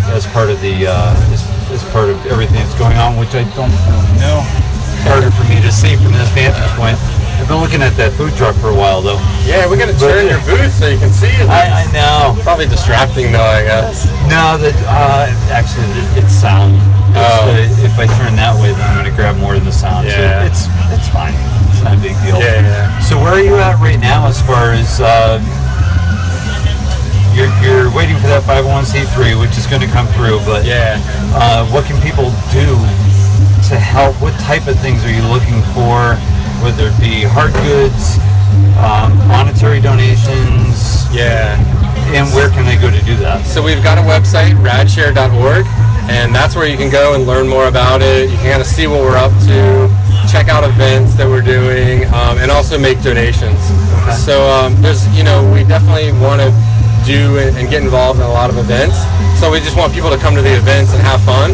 as 0.10 0.26
part 0.34 0.50
of 0.50 0.60
the 0.62 0.88
uh, 0.90 1.14
as, 1.30 1.46
as 1.70 1.84
part 1.94 2.10
of 2.10 2.18
everything 2.26 2.58
that's 2.58 2.78
going 2.80 2.98
on, 2.98 3.16
which 3.22 3.38
I 3.38 3.46
don't 3.54 3.72
know. 4.18 4.42
It's 4.42 5.06
harder 5.06 5.30
for 5.30 5.46
me 5.54 5.62
to 5.62 5.72
see 5.72 5.94
from 6.02 6.18
this 6.18 6.30
vantage 6.34 6.72
point. 6.82 6.98
I've 7.42 7.48
been 7.50 7.58
looking 7.60 7.82
at 7.82 7.98
that 7.98 8.14
food 8.14 8.38
truck 8.38 8.54
for 8.62 8.70
a 8.70 8.78
while 8.78 9.02
though. 9.02 9.18
yeah. 9.44 9.66
We're 9.66 9.82
gonna 9.82 9.98
turn 9.98 10.30
your 10.30 10.40
booth 10.46 10.70
so 10.78 10.86
you 10.88 11.02
can 11.02 11.10
see 11.10 11.28
it. 11.34 11.50
I, 11.50 11.84
I 11.84 11.86
know. 11.92 12.38
Probably 12.46 12.70
distracting 12.70 13.34
though, 13.34 13.42
I 13.42 13.66
guess. 13.66 14.06
No, 14.30 14.62
that 14.62 14.78
uh, 14.86 15.26
actually 15.50 15.90
it- 15.98 16.24
it's 16.24 16.34
sound. 16.38 16.78
It's 17.12 17.18
Oh. 17.18 17.50
the- 17.52 17.68
if 17.84 17.98
I 17.98 18.06
turn 18.22 18.38
that 18.38 18.54
way, 18.62 18.72
then 18.72 18.86
I'm 18.88 19.02
going 19.02 19.10
to 19.10 19.16
grab 19.18 19.36
more 19.42 19.56
of 19.58 19.66
the 19.66 19.74
sound. 19.74 20.06
So 20.08 20.16
Yeah. 20.22 20.46
it's 20.48 20.70
it's 20.94 21.10
fine. 21.10 21.34
It's 21.74 21.82
not 21.82 21.98
a 21.98 22.02
big 22.02 22.14
deal. 22.24 22.38
Yeah, 22.40 22.62
yeah. 22.62 23.00
So 23.02 23.18
where 23.18 23.34
are 23.34 23.42
you 23.44 23.58
at 23.58 23.76
right 23.82 24.00
now 24.00 24.28
as 24.30 24.40
far 24.46 24.72
as 24.78 25.02
uh, 25.02 25.42
you're, 27.34 27.50
you're 27.66 27.90
waiting 27.98 28.16
for 28.22 28.28
that 28.30 28.44
501c3, 28.46 29.40
which 29.42 29.58
is 29.58 29.66
going 29.66 29.82
to 29.82 29.90
come 29.90 30.06
through, 30.14 30.40
but 30.46 30.64
Yeah. 30.64 31.02
uh, 31.34 31.66
what 31.74 31.86
can 31.90 32.00
people 32.06 32.30
do 32.54 32.70
to 33.74 33.76
help? 33.82 34.14
What 34.22 34.38
type 34.40 34.68
of 34.68 34.78
things 34.80 35.04
are 35.04 35.12
you 35.12 35.24
looking 35.26 35.60
for? 35.74 36.16
Whether 36.64 36.88
it 36.88 37.00
be 37.00 37.24
hard 37.24 37.54
goods, 37.66 38.18
um, 38.78 39.18
monetary 39.28 39.82
donations, 39.82 41.08
Yeah. 41.12 41.58
and 42.14 42.28
where 42.34 42.50
can 42.50 42.66
they 42.66 42.78
go 42.78 42.90
to 42.92 43.02
do 43.06 43.16
that? 43.18 43.46
So 43.46 43.62
we've 43.64 43.84
got 43.84 43.98
a 43.98 44.02
website, 44.02 44.54
radshare.org, 44.62 45.66
and 46.10 46.34
that's 46.36 46.56
where 46.56 46.68
you 46.68 46.78
can 46.78 46.90
go 46.90 47.14
and 47.16 47.26
learn 47.26 47.48
more 47.48 47.68
about 47.68 48.02
it. 48.02 48.30
You 48.30 48.38
can 48.38 48.52
kind 48.52 48.62
of 48.62 48.68
see 48.68 48.86
what 48.88 49.02
we're 49.02 49.18
up 49.18 49.32
to, 49.50 49.90
check 50.32 50.50
out 50.50 50.64
events 50.64 51.16
that 51.16 51.28
we're 51.28 51.42
doing, 51.42 52.06
um, 52.14 52.38
and 52.38 52.52
also 52.52 52.78
make 52.78 53.02
donations. 53.02 53.60
So 54.16 54.48
um, 54.50 54.80
there's, 54.82 55.08
you 55.18 55.24
know, 55.24 55.42
we 55.52 55.64
definitely 55.64 56.12
want 56.22 56.42
to 56.42 56.54
do 57.06 57.40
and 57.40 57.58
and 57.58 57.68
get 57.70 57.82
involved 57.82 58.20
in 58.20 58.26
a 58.26 58.30
lot 58.32 58.50
of 58.52 58.58
events. 58.58 58.96
So 59.40 59.50
we 59.52 59.60
just 59.60 59.76
want 59.76 59.94
people 59.94 60.12
to 60.12 60.18
come 60.18 60.36
to 60.36 60.42
the 60.42 60.54
events 60.56 60.94
and 60.94 61.02
have 61.02 61.20
fun. 61.22 61.52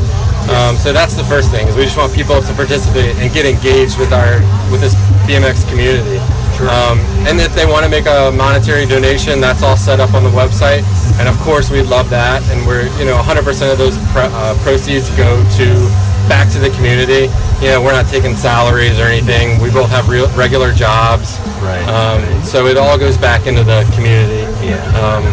Um, 0.48 0.76
so 0.78 0.94
that's 0.94 1.14
the 1.16 1.24
first 1.26 1.52
thing 1.52 1.68
is 1.68 1.76
we 1.76 1.84
just 1.84 1.98
want 1.98 2.14
people 2.14 2.42
to 2.42 2.54
participate 2.54 3.16
and 3.18 3.34
get 3.34 3.46
engaged 3.46 4.00
with 4.00 4.14
our 4.14 4.40
with 4.72 4.80
this 4.80 4.96
BMX 5.28 5.68
community. 5.70 6.20
Um, 6.66 6.98
and 7.30 7.40
if 7.40 7.54
they 7.54 7.68
want 7.68 7.86
to 7.86 7.92
make 7.92 8.08
a 8.08 8.32
monetary 8.32 8.88
donation, 8.88 9.40
that's 9.40 9.62
all 9.62 9.78
set 9.78 10.00
up 10.00 10.16
on 10.16 10.24
the 10.24 10.32
website. 10.32 10.82
And 11.20 11.30
of 11.30 11.38
course, 11.42 11.70
we'd 11.70 11.86
love 11.86 12.10
that. 12.10 12.42
And 12.50 12.66
we're, 12.66 12.90
you 12.98 13.06
know, 13.06 13.14
100% 13.14 13.46
of 13.72 13.78
those 13.78 13.98
pro- 14.10 14.32
uh, 14.34 14.58
proceeds 14.64 15.10
go 15.14 15.38
to 15.62 15.68
back 16.28 16.52
to 16.54 16.60
the 16.60 16.70
community. 16.72 17.32
You 17.64 17.72
know, 17.74 17.82
we're 17.82 17.94
not 17.94 18.08
taking 18.08 18.36
salaries 18.36 19.00
or 19.00 19.04
anything. 19.04 19.60
We 19.62 19.72
both 19.72 19.90
have 19.90 20.10
real, 20.10 20.28
regular 20.38 20.72
jobs. 20.74 21.40
Right. 21.64 21.82
Um, 21.90 22.22
so 22.44 22.68
it 22.68 22.78
all 22.78 22.98
goes 22.98 23.18
back 23.18 23.48
into 23.48 23.64
the 23.64 23.90
community. 23.96 24.46
Yeah. 24.66 24.84
Um, 25.00 25.24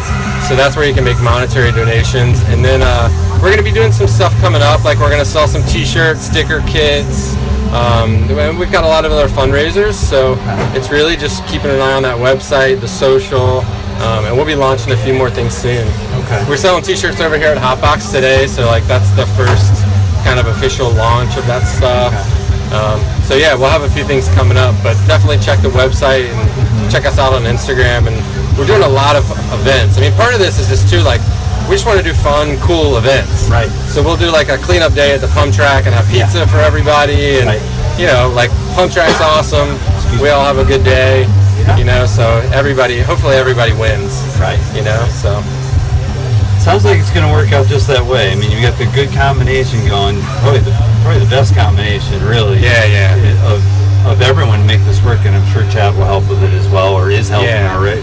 so 0.48 0.56
that's 0.56 0.76
where 0.76 0.86
you 0.86 0.94
can 0.94 1.04
make 1.04 1.20
monetary 1.20 1.72
donations. 1.72 2.42
And 2.48 2.64
then 2.64 2.80
uh, 2.82 3.08
we're 3.42 3.50
going 3.52 3.58
to 3.58 3.64
be 3.64 3.72
doing 3.72 3.92
some 3.92 4.08
stuff 4.08 4.32
coming 4.40 4.62
up. 4.62 4.84
Like 4.84 4.98
we're 4.98 5.10
going 5.10 5.24
to 5.24 5.28
sell 5.28 5.46
some 5.48 5.62
T-shirts, 5.64 6.22
sticker 6.22 6.60
kits. 6.66 7.34
Um, 7.74 8.30
and 8.30 8.58
we've 8.58 8.70
got 8.70 8.84
a 8.84 8.86
lot 8.86 9.04
of 9.04 9.12
other 9.12 9.28
fundraisers. 9.28 9.94
So 9.94 10.36
it's 10.74 10.90
really 10.90 11.16
just 11.16 11.44
keeping 11.46 11.70
an 11.70 11.80
eye 11.80 11.94
on 11.94 12.02
that 12.04 12.16
website, 12.16 12.80
the 12.80 12.88
social, 12.88 13.62
um, 14.02 14.24
and 14.26 14.36
we'll 14.36 14.46
be 14.46 14.54
launching 14.54 14.92
a 14.92 14.96
few 14.96 15.14
more 15.14 15.30
things 15.30 15.54
soon. 15.54 15.86
Okay. 16.24 16.44
We're 16.48 16.56
selling 16.56 16.82
T-shirts 16.82 17.20
over 17.20 17.36
here 17.36 17.48
at 17.48 17.58
Hotbox 17.58 18.12
today. 18.12 18.46
So 18.46 18.66
like 18.66 18.84
that's 18.84 19.10
the 19.12 19.26
first 19.34 19.83
kind 20.24 20.40
of 20.40 20.46
official 20.48 20.90
launch 20.90 21.36
of 21.36 21.46
that 21.46 21.62
stuff. 21.68 22.12
Um, 22.72 22.98
so 23.22 23.36
yeah, 23.36 23.54
we'll 23.54 23.70
have 23.70 23.82
a 23.86 23.90
few 23.92 24.02
things 24.04 24.26
coming 24.34 24.56
up, 24.56 24.74
but 24.82 24.96
definitely 25.06 25.38
check 25.38 25.60
the 25.62 25.70
website 25.70 26.26
and 26.26 26.90
check 26.90 27.04
us 27.06 27.18
out 27.18 27.32
on 27.32 27.42
Instagram. 27.46 28.08
And 28.10 28.16
we're 28.58 28.66
doing 28.66 28.82
a 28.82 28.88
lot 28.88 29.14
of 29.14 29.22
events. 29.54 29.96
I 29.98 30.00
mean, 30.00 30.12
part 30.18 30.32
of 30.34 30.40
this 30.40 30.58
is 30.58 30.66
just 30.68 30.88
too 30.90 31.00
like 31.04 31.20
we 31.68 31.76
just 31.76 31.86
want 31.86 31.96
to 32.00 32.04
do 32.04 32.12
fun, 32.12 32.58
cool 32.60 32.96
events. 32.98 33.48
Right. 33.48 33.70
So 33.92 34.02
we'll 34.02 34.16
do 34.18 34.28
like 34.32 34.48
a 34.48 34.58
cleanup 34.58 34.92
day 34.92 35.14
at 35.14 35.20
the 35.20 35.28
pump 35.28 35.54
track 35.54 35.86
and 35.86 35.94
have 35.94 36.08
pizza 36.10 36.46
for 36.48 36.58
everybody, 36.58 37.38
and 37.40 37.46
Right. 37.46 37.62
you 38.00 38.06
know, 38.06 38.32
like 38.34 38.50
pump 38.74 38.92
track's 38.92 39.20
awesome. 39.20 39.78
We 40.20 40.28
all 40.30 40.44
have 40.44 40.58
a 40.58 40.64
good 40.64 40.82
day. 40.84 41.28
You 41.78 41.84
know, 41.84 42.04
so 42.04 42.44
everybody, 42.52 43.00
hopefully 43.00 43.36
everybody 43.36 43.72
wins. 43.72 44.20
Right. 44.38 44.60
You 44.76 44.82
know, 44.84 45.00
so 45.08 45.40
Sounds 46.64 46.84
like 46.84 46.98
it's 46.98 47.12
going 47.12 47.26
to 47.26 47.32
work 47.32 47.52
out 47.52 47.66
just 47.66 47.86
that 47.88 48.00
way. 48.04 48.32
I 48.32 48.34
mean, 48.36 48.50
you 48.50 48.60
got 48.62 48.78
the 48.78 48.88
good 48.96 49.12
combination 49.12 49.84
going, 49.86 50.16
probably 50.40 50.60
the, 50.64 50.72
probably 51.04 51.20
the 51.22 51.28
best 51.28 51.54
combination, 51.54 52.24
really. 52.24 52.56
Yeah, 52.58 52.84
yeah. 52.88 53.52
Of, 53.52 53.60
of 54.08 54.22
everyone 54.22 54.64
make 54.66 54.80
this 54.88 55.02
work, 55.04 55.20
and 55.28 55.36
I'm 55.36 55.44
sure 55.52 55.62
Chad 55.70 55.94
will 55.94 56.04
help 56.08 56.26
with 56.28 56.42
it 56.42 56.52
as 56.54 56.66
well, 56.68 56.94
or 56.94 57.10
is 57.10 57.28
helping 57.28 57.50
Yeah. 57.50 57.76
already. 57.76 58.00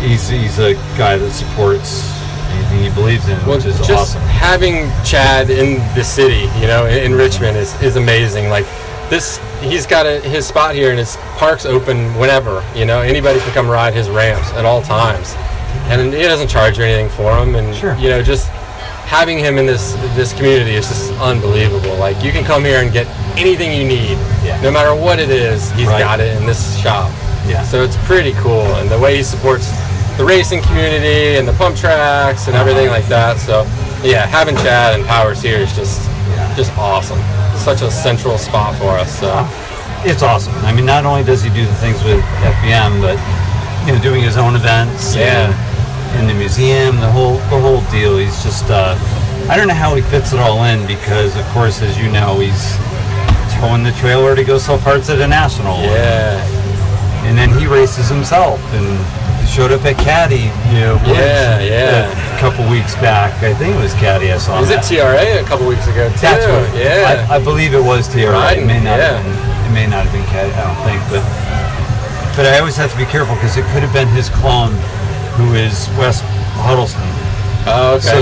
He's, 0.00 0.26
he's 0.28 0.58
a 0.58 0.72
guy 0.96 1.18
that 1.18 1.30
supports 1.32 2.08
anything 2.56 2.80
he 2.80 2.90
believes 2.90 3.28
in, 3.28 3.36
Well, 3.46 3.56
which 3.56 3.66
is 3.66 3.76
just 3.86 4.16
awesome. 4.16 4.22
having 4.22 4.88
Chad 5.04 5.50
in 5.50 5.76
the 5.94 6.02
city, 6.02 6.48
you 6.58 6.66
know, 6.66 6.86
in, 6.86 7.12
in 7.12 7.14
Richmond 7.14 7.58
is, 7.58 7.76
is 7.82 7.96
amazing. 7.96 8.48
Like 8.48 8.64
this, 9.10 9.36
he's 9.60 9.84
got 9.86 10.06
a, 10.06 10.20
his 10.20 10.46
spot 10.46 10.74
here, 10.74 10.88
and 10.90 10.98
his 10.98 11.16
park's 11.36 11.66
open 11.66 12.14
whenever. 12.18 12.64
You 12.74 12.86
know, 12.86 13.00
anybody 13.02 13.38
can 13.40 13.52
come 13.52 13.68
ride 13.68 13.92
his 13.92 14.08
ramps 14.08 14.50
at 14.52 14.64
all 14.64 14.80
times, 14.80 15.34
and 15.88 16.12
he 16.12 16.22
doesn't 16.22 16.48
charge 16.48 16.78
you 16.78 16.84
anything 16.84 17.08
for 17.10 17.34
them. 17.34 17.54
And 17.54 17.74
Sure. 17.74 17.94
you 17.96 18.08
know, 18.08 18.22
just 18.22 18.48
having 19.06 19.38
him 19.38 19.58
in 19.58 19.66
this 19.66 19.92
this 20.14 20.32
community 20.32 20.74
is 20.74 20.86
just 20.88 21.12
unbelievable. 21.20 21.94
Like 21.96 22.22
you 22.22 22.32
can 22.32 22.44
come 22.44 22.64
here 22.64 22.80
and 22.80 22.92
get 22.92 23.06
anything 23.36 23.72
you 23.72 23.84
need, 23.84 24.18
Yeah. 24.44 24.60
no 24.62 24.70
matter 24.70 24.94
what 24.94 25.18
it 25.18 25.30
is. 25.30 25.70
He's 25.72 25.86
Right. 25.88 25.98
got 25.98 26.20
it 26.20 26.36
in 26.36 26.46
this 26.46 26.76
shop. 26.78 27.10
Yeah. 27.46 27.62
So 27.64 27.82
it's 27.82 27.96
pretty 28.06 28.32
cool, 28.34 28.66
and 28.76 28.88
the 28.90 28.98
way 28.98 29.16
he 29.16 29.22
supports 29.22 29.70
the 30.16 30.24
racing 30.24 30.60
community 30.62 31.36
and 31.38 31.48
the 31.48 31.52
pump 31.54 31.76
tracks 31.76 32.46
and 32.46 32.54
uh-huh. 32.54 32.60
everything 32.68 32.90
like 32.90 33.08
that. 33.08 33.38
So, 33.38 33.66
yeah, 34.02 34.26
having 34.26 34.54
Chad 34.56 34.94
and 34.94 35.06
Powers 35.06 35.40
here 35.40 35.56
is 35.58 35.72
just 35.74 36.02
Yeah. 36.36 36.54
just 36.56 36.70
awesome. 36.76 37.18
Such 37.56 37.80
a 37.82 37.90
central 37.90 38.36
spot 38.38 38.74
for 38.76 38.90
us. 38.98 39.18
So, 39.18 39.46
It's 40.02 40.22
awesome. 40.22 40.54
I 40.64 40.72
mean, 40.72 40.86
not 40.86 41.04
only 41.04 41.22
does 41.22 41.42
he 41.42 41.50
do 41.50 41.66
the 41.66 41.74
things 41.74 42.02
with 42.02 42.24
FBM, 42.42 43.02
but 43.02 43.18
you 43.86 43.92
know, 43.92 44.02
doing 44.02 44.22
his 44.22 44.36
own 44.36 44.54
events. 44.54 45.14
Yeah. 45.14 45.50
And, 45.50 45.70
in 46.18 46.26
the 46.26 46.34
museum, 46.34 46.96
the 46.96 47.10
whole 47.10 47.38
the 47.54 47.60
whole 47.60 47.82
deal. 47.90 48.18
He's 48.18 48.42
just. 48.42 48.66
Uh, 48.68 48.98
I 49.48 49.56
don't 49.56 49.68
know 49.68 49.74
how 49.74 49.94
he 49.94 50.02
fits 50.02 50.32
it 50.32 50.38
all 50.38 50.64
in 50.64 50.86
because, 50.86 51.36
of 51.36 51.44
course, 51.46 51.82
as 51.82 51.98
you 51.98 52.10
know, 52.10 52.38
he's 52.38 52.76
towing 53.58 53.82
the 53.82 53.92
trailer 53.98 54.36
to 54.36 54.44
go 54.44 54.58
sell 54.58 54.78
parts 54.78 55.10
at 55.10 55.20
a 55.20 55.26
national. 55.26 55.76
yeah, 55.82 56.42
and 57.26 57.36
then 57.36 57.50
he 57.58 57.66
races 57.66 58.08
himself 58.08 58.60
and 58.74 58.86
showed 59.48 59.72
up 59.72 59.84
at 59.84 59.98
Caddy. 59.98 60.50
You 60.70 60.80
know, 60.80 61.02
Yeah, 61.06 61.60
yeah. 61.60 62.36
A 62.36 62.40
couple 62.40 62.68
weeks 62.70 62.94
back, 62.96 63.42
I 63.42 63.54
think 63.54 63.76
it 63.76 63.82
was 63.82 63.94
Caddy. 63.94 64.32
I 64.32 64.38
saw. 64.38 64.60
Was 64.60 64.70
at 64.70 64.82
that. 64.82 64.86
TRA 64.86 65.42
a 65.42 65.46
couple 65.46 65.66
weeks 65.66 65.86
ago 65.86 66.08
too. 66.10 66.20
That's 66.20 66.46
what. 66.46 66.78
yeah. 66.78 67.26
I, 67.30 67.36
I 67.36 67.38
believe 67.42 67.74
it 67.74 67.82
was 67.82 68.08
TRA. 68.08 68.30
Riding, 68.30 68.64
it 68.64 68.66
may 68.66 68.82
not 68.82 68.98
yeah. 68.98 69.18
have 69.18 69.24
been. 69.24 69.70
It 69.70 69.74
may 69.74 69.86
not 69.86 70.06
have 70.06 70.12
been 70.12 70.26
Caddy. 70.26 70.52
I 70.54 70.62
don't 70.66 70.82
think, 70.86 71.00
but 71.10 71.22
but 72.40 72.48
I 72.48 72.58
always 72.58 72.76
have 72.80 72.90
to 72.90 72.96
be 72.96 73.04
careful 73.04 73.34
because 73.34 73.58
it 73.58 73.68
could 73.68 73.84
have 73.84 73.92
been 73.92 74.08
his 74.08 74.30
clone, 74.30 74.72
who 75.36 75.52
is 75.52 75.92
Wes 76.00 76.24
Huddleston. 76.64 77.04
oh, 77.68 78.00
okay. 78.00 78.08
So 78.08 78.16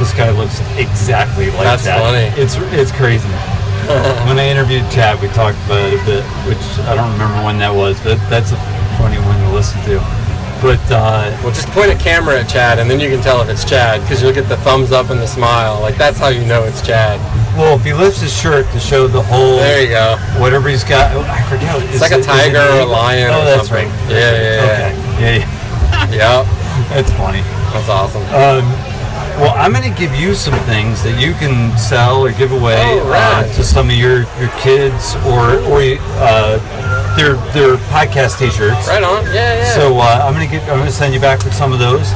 this 0.00 0.16
guy 0.16 0.32
looks 0.32 0.56
exactly 0.80 1.52
like 1.52 1.68
That's 1.68 1.84
that. 1.84 2.00
funny. 2.00 2.32
It's 2.40 2.56
it's 2.72 2.88
crazy. 2.96 3.28
when 4.24 4.40
I 4.40 4.48
interviewed 4.48 4.88
Chad, 4.88 5.20
we 5.20 5.28
talked 5.36 5.60
about 5.68 5.84
it 5.84 6.00
a 6.00 6.04
bit, 6.08 6.24
which 6.48 6.64
I 6.88 6.96
don't 6.96 7.12
remember 7.12 7.44
when 7.44 7.60
that 7.60 7.68
was, 7.68 8.00
but 8.00 8.16
that's 8.32 8.56
a 8.56 8.60
funny 8.96 9.20
one 9.20 9.36
to 9.44 9.52
listen 9.52 9.76
to. 9.84 10.00
But 10.62 10.78
uh, 10.92 11.26
well, 11.42 11.52
just 11.52 11.66
point 11.70 11.90
a 11.90 11.96
camera 11.96 12.38
at 12.40 12.48
Chad, 12.48 12.78
and 12.78 12.88
then 12.88 13.00
you 13.00 13.08
can 13.10 13.20
tell 13.20 13.40
if 13.42 13.48
it's 13.48 13.64
Chad 13.64 14.00
because 14.02 14.22
you'll 14.22 14.32
get 14.32 14.48
the 14.48 14.56
thumbs 14.58 14.92
up 14.92 15.10
and 15.10 15.18
the 15.18 15.26
smile. 15.26 15.80
Like 15.80 15.96
that's 15.98 16.18
how 16.18 16.28
you 16.28 16.46
know 16.46 16.62
it's 16.62 16.80
Chad. 16.86 17.18
well, 17.58 17.76
if 17.76 17.84
he 17.84 17.92
lifts 17.92 18.20
his 18.20 18.32
shirt 18.32 18.70
to 18.70 18.78
show 18.78 19.08
the 19.08 19.20
whole 19.22 19.56
There 19.56 19.82
you 19.82 19.88
go. 19.90 20.16
whatever 20.38 20.68
he's 20.68 20.84
got, 20.84 21.10
oh, 21.16 21.22
I 21.28 21.42
forget. 21.50 21.82
It's 21.90 22.00
like 22.00 22.12
a 22.12 22.22
tiger 22.22 22.58
or 22.62 22.80
a 22.80 22.86
lion 22.86 23.30
Oh, 23.32 23.40
or 23.40 23.44
that's 23.44 23.68
something. 23.68 23.88
right. 23.88 24.10
Yeah, 24.10 24.18
yeah, 24.18 24.54
yeah. 24.54 24.70
Okay. 24.70 25.40
Yeah, 25.40 26.10
yeah. 26.14 26.42
Yep. 26.42 26.46
That's 26.94 27.12
funny. 27.12 27.42
That's 27.74 27.88
awesome. 27.88 28.22
Um, 28.32 28.64
well, 29.40 29.54
I'm 29.56 29.72
going 29.72 29.84
to 29.90 29.98
give 29.98 30.14
you 30.14 30.34
some 30.34 30.58
things 30.64 31.02
that 31.04 31.20
you 31.20 31.32
can 31.34 31.76
sell 31.78 32.24
or 32.24 32.32
give 32.32 32.52
away 32.52 32.76
Oh, 32.78 33.08
right. 33.10 33.44
uh, 33.44 33.52
to 33.54 33.62
some 33.64 33.88
of 33.90 33.94
your, 33.96 34.20
your 34.40 34.48
kids 34.60 35.14
or 35.26 35.56
or 35.68 35.80
uh, 36.20 36.58
their 37.16 37.34
their 37.52 37.76
podcast 37.92 38.38
T-shirts. 38.38 38.88
Right 38.88 39.02
on. 39.02 39.24
Yeah, 39.26 39.60
yeah. 39.60 39.74
So 39.74 39.98
uh, 39.98 40.24
I'm 40.24 40.34
going 40.34 40.46
to 40.46 40.52
get 40.52 40.68
I'm 40.68 40.84
to 40.84 40.92
send 40.92 41.14
you 41.14 41.20
back 41.20 41.44
with 41.44 41.54
some 41.54 41.72
of 41.72 41.78
those, 41.78 42.08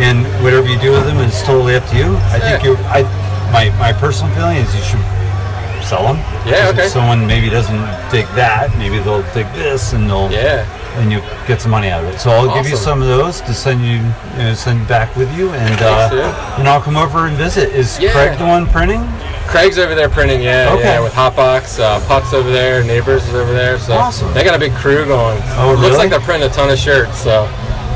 and 0.00 0.24
whatever 0.42 0.66
you 0.66 0.78
do 0.78 0.92
with 0.92 1.04
them 1.04 1.18
is 1.18 1.42
totally 1.42 1.74
up 1.74 1.86
to 1.90 1.96
you. 1.96 2.16
I 2.32 2.38
think 2.40 2.64
you 2.64 2.76
I 2.88 3.02
my 3.52 3.70
my 3.78 3.92
personal 3.92 4.32
feeling 4.34 4.56
is 4.56 4.74
you 4.74 4.82
should 4.82 5.04
sell 5.84 6.04
them. 6.04 6.18
Yeah, 6.46 6.70
okay. 6.70 6.86
If 6.86 6.92
someone 6.92 7.26
maybe 7.26 7.50
doesn't 7.50 7.84
dig 8.10 8.26
that, 8.38 8.70
maybe 8.78 8.98
they'll 8.98 9.26
dig 9.34 9.46
this, 9.52 9.92
and 9.92 10.08
they'll 10.08 10.30
yeah. 10.30 10.64
And 10.96 11.10
you 11.12 11.20
get 11.46 11.60
some 11.60 11.70
money 11.70 11.88
out 11.88 12.04
of 12.04 12.10
it. 12.14 12.18
So 12.18 12.30
I'll 12.30 12.54
give 12.54 12.68
you 12.70 12.76
some 12.76 13.00
of 13.02 13.08
those 13.08 13.40
to 13.42 13.54
send 13.54 13.82
you, 13.82 13.96
you 14.38 14.44
know, 14.44 14.54
send 14.54 14.86
back 14.88 15.14
with 15.16 15.32
you, 15.36 15.50
and 15.50 15.78
Thanks, 15.78 16.14
uh, 16.14 16.56
and 16.58 16.68
I'll 16.68 16.80
come 16.80 16.96
over 16.96 17.26
and 17.26 17.36
visit. 17.36 17.70
Is 17.74 17.98
Yeah. 17.98 18.12
Craig 18.12 18.38
the 18.38 18.46
one 18.46 18.66
printing? 18.66 19.06
Craig's 19.46 19.78
over 19.78 19.94
there 19.96 20.08
printing, 20.08 20.42
yeah, 20.42 20.70
Okay. 20.72 20.84
yeah, 20.84 21.00
with 21.00 21.12
Hotbox. 21.12 21.80
Uh, 21.80 21.98
Puck's 22.06 22.32
over 22.32 22.50
there, 22.50 22.84
Neighbors 22.84 23.26
is 23.26 23.34
over 23.34 23.52
there. 23.52 23.78
So 23.80 23.94
Awesome. 23.94 24.32
they 24.32 24.44
got 24.44 24.54
a 24.54 24.58
big 24.58 24.74
crew 24.76 25.04
going. 25.06 25.42
Oh, 25.58 25.74
Looks 25.80 25.98
like 25.98 26.10
they're 26.10 26.20
printing 26.20 26.48
a 26.48 26.52
ton 26.52 26.70
of 26.70 26.78
shirts. 26.78 27.18
So 27.18 27.48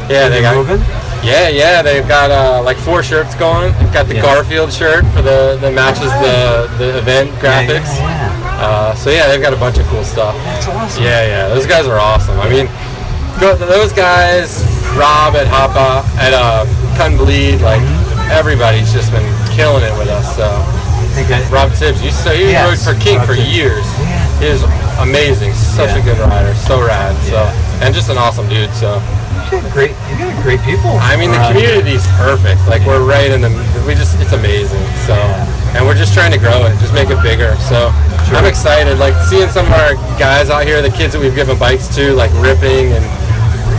yeah, 0.08 0.26
Are 0.26 0.28
they 0.30 0.36
they 0.36 0.42
got 0.42 0.56
moving? 0.56 0.80
yeah, 1.22 1.48
yeah. 1.48 1.80
They've 1.80 2.06
got 2.08 2.30
uh, 2.32 2.60
like 2.64 2.76
four 2.76 3.02
shirts 3.04 3.34
going. 3.36 3.72
They've 3.78 3.92
got 3.92 4.08
the 4.08 4.16
Yeah. 4.16 4.22
Garfield 4.22 4.72
shirt 4.72 5.04
for 5.14 5.22
the 5.22 5.56
that 5.60 5.72
matches 5.72 6.10
the 6.20 6.68
the 6.76 6.98
event 6.98 7.30
graphics. 7.38 7.86
Yeah, 7.98 8.02
yeah, 8.02 8.40
yeah. 8.58 8.66
Uh, 8.66 8.94
so 8.96 9.10
yeah, 9.10 9.28
they've 9.28 9.40
got 9.42 9.52
a 9.52 9.56
bunch 9.56 9.78
of 9.78 9.86
cool 9.86 10.02
stuff. 10.04 10.34
That's 10.44 10.66
awesome. 10.66 11.04
Yeah, 11.04 11.24
yeah, 11.26 11.48
those 11.48 11.66
guys 11.66 11.86
are 11.86 11.98
awesome. 12.00 12.38
I 12.40 12.48
mean, 12.48 12.68
go, 13.40 13.56
those 13.56 13.92
guys, 13.92 14.62
Rob 14.96 15.34
at 15.36 15.46
Hop 15.48 15.74
at 16.18 16.32
uh, 16.34 16.64
Cut 16.96 17.16
Bleed, 17.18 17.60
like 17.60 17.82
everybody's 18.30 18.92
just 18.92 19.10
been 19.12 19.26
killing 19.54 19.82
it 19.84 19.92
with 19.98 20.08
us. 20.08 20.36
So 20.36 20.46
I 20.46 21.48
Rob 21.50 21.72
Tibbs, 21.74 22.02
you 22.02 22.10
so 22.10 22.30
he 22.30 22.50
Yes, 22.50 22.66
rode 22.66 22.80
for 22.82 23.00
Kink 23.00 23.18
Rob 23.18 23.26
for 23.28 23.34
Tibbs. 23.36 23.54
years. 23.54 23.86
Yeah. 23.98 24.40
He 24.40 24.48
was 24.50 24.62
amazing, 24.98 25.54
such 25.54 25.90
Yeah. 25.94 25.98
a 25.98 26.02
good 26.02 26.18
rider, 26.18 26.54
so 26.54 26.80
rad. 26.82 27.14
So 27.24 27.34
Yeah. 27.38 27.82
and 27.86 27.94
just 27.94 28.08
an 28.10 28.18
awesome 28.18 28.48
dude. 28.48 28.72
So 28.74 29.00
you 29.52 29.60
got 29.60 29.70
great, 29.72 29.92
you 30.10 30.18
got 30.18 30.42
great 30.42 30.60
people. 30.62 30.90
I 31.00 31.16
mean, 31.16 31.30
the 31.30 31.38
community's 31.48 32.06
perfect. 32.18 32.66
Like 32.66 32.82
we're 32.86 33.02
right 33.04 33.30
in 33.30 33.42
the, 33.42 33.50
we 33.86 33.94
just, 33.94 34.18
it's 34.20 34.32
amazing. 34.32 34.82
So, 35.06 35.14
and 35.74 35.86
we're 35.86 35.94
just 35.94 36.14
trying 36.14 36.32
to 36.32 36.38
grow 36.38 36.66
it, 36.66 36.78
just 36.78 36.94
make 36.94 37.10
it 37.10 37.20
bigger. 37.22 37.54
So, 37.68 37.92
Sure. 38.26 38.36
I'm 38.38 38.46
excited. 38.46 38.98
Like 38.98 39.14
seeing 39.28 39.48
some 39.50 39.66
of 39.66 39.72
our 39.72 39.94
guys 40.18 40.48
out 40.48 40.64
here, 40.64 40.80
the 40.80 40.88
kids 40.90 41.12
that 41.12 41.20
we've 41.20 41.34
given 41.34 41.58
bikes 41.58 41.88
to, 41.94 42.14
like 42.14 42.32
ripping, 42.40 42.90
and 42.96 43.04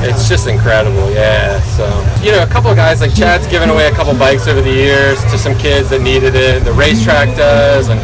it's 0.04 0.28
just 0.28 0.48
incredible. 0.48 1.12
Yeah. 1.12 1.62
So, 1.76 1.86
you 2.24 2.32
know, 2.32 2.44
a 2.44 2.48
couple 2.48 2.70
of 2.70 2.76
guys 2.76 3.02
like 3.02 3.16
Chad's 3.16 3.48
given 3.48 3.70
away 3.70 3.88
a 3.88 3.92
couple 3.92 4.14
bikes 4.18 4.48
over 4.48 4.62
the 4.62 4.72
years 4.72 5.22
to 5.26 5.38
some 5.38 5.58
kids 5.58 5.90
that 5.90 6.02
needed 6.02 6.36
it. 6.36 6.64
The 6.64 6.74
racetrack 6.74 7.36
does, 7.36 7.90
and 7.90 8.00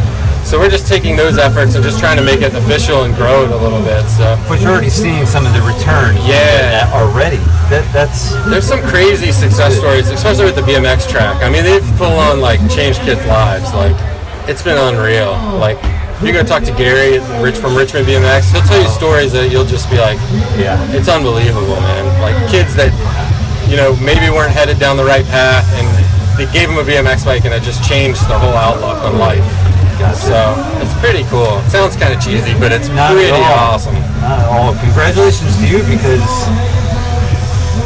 so 0.46 0.60
we're 0.60 0.70
just 0.70 0.88
taking 0.88 1.16
those 1.16 1.38
efforts 1.38 1.76
and 1.76 1.84
just 1.84 2.00
trying 2.00 2.18
to 2.18 2.24
make 2.24 2.42
it 2.42 2.54
official 2.54 3.04
and 3.04 3.16
grow 3.16 3.46
it 3.46 3.52
a 3.52 3.58
little 3.58 3.82
bit. 3.82 4.04
So. 4.10 4.38
But 4.48 4.60
you're 4.62 4.72
already 4.72 4.90
seeing 4.90 5.26
some 5.26 5.46
of 5.46 5.54
the 5.54 5.62
returns. 5.62 6.20
Yeah. 6.28 6.90
already. 6.94 7.38
That 7.70 7.88
that's 7.94 8.34
There's 8.50 8.68
some 8.68 8.82
crazy 8.82 9.32
success 9.32 9.78
stories, 9.78 10.10
especially 10.10 10.46
with 10.46 10.56
the 10.56 10.62
BMX 10.62 11.10
track. 11.10 11.42
I 11.44 11.50
mean, 11.50 11.64
they've 11.64 11.86
full 11.98 12.12
on 12.20 12.42
like 12.42 12.60
changed 12.70 13.02
kids' 13.02 13.26
lives. 13.28 13.74
Like, 13.74 13.96
it's 14.50 14.62
been 14.62 14.78
unreal. 14.78 15.32
Like, 15.58 15.78
you 16.24 16.34
go 16.34 16.44
talk 16.44 16.64
to 16.64 16.74
Gary, 16.74 17.18
Rich 17.42 17.58
from 17.58 17.76
Richmond 17.76 18.06
BMX. 18.06 18.54
He'll 18.54 18.62
tell 18.62 18.80
you 18.80 18.88
oh. 18.88 18.98
stories 18.98 19.32
that 19.34 19.52
you'll 19.52 19.66
just 19.66 19.90
be 19.90 19.98
like, 19.98 20.22
yeah. 20.58 20.78
it's 20.94 21.10
unbelievable, 21.10 21.82
man. 21.82 22.06
Like 22.22 22.38
kids 22.50 22.78
that, 22.78 22.94
you 23.66 23.78
know, 23.78 23.98
maybe 23.98 24.30
weren't 24.30 24.54
headed 24.54 24.78
down 24.78 24.98
the 24.98 25.06
right 25.06 25.26
path, 25.26 25.66
and 25.82 25.88
they 26.38 26.46
gave 26.54 26.70
them 26.70 26.78
a 26.78 26.86
BMX 26.86 27.26
bike, 27.26 27.46
and 27.46 27.54
it 27.54 27.64
just 27.64 27.82
changed 27.82 28.22
their 28.30 28.38
whole 28.38 28.54
outlook 28.54 29.02
on 29.02 29.18
life. 29.18 29.46
So 30.18 30.58
it's 30.82 30.94
pretty 30.98 31.22
cool. 31.30 31.62
It 31.62 31.70
sounds 31.70 31.96
kind 31.96 32.14
of 32.14 32.18
cheesy, 32.18 32.58
but 32.58 32.72
it's 32.74 32.90
Not 32.90 33.14
pretty 33.14 33.38
awesome. 33.38 33.94
Not 34.22 34.42
at 34.42 34.50
all. 34.50 34.74
Congratulations 34.82 35.54
to 35.62 35.66
you 35.70 35.78
because 35.86 36.26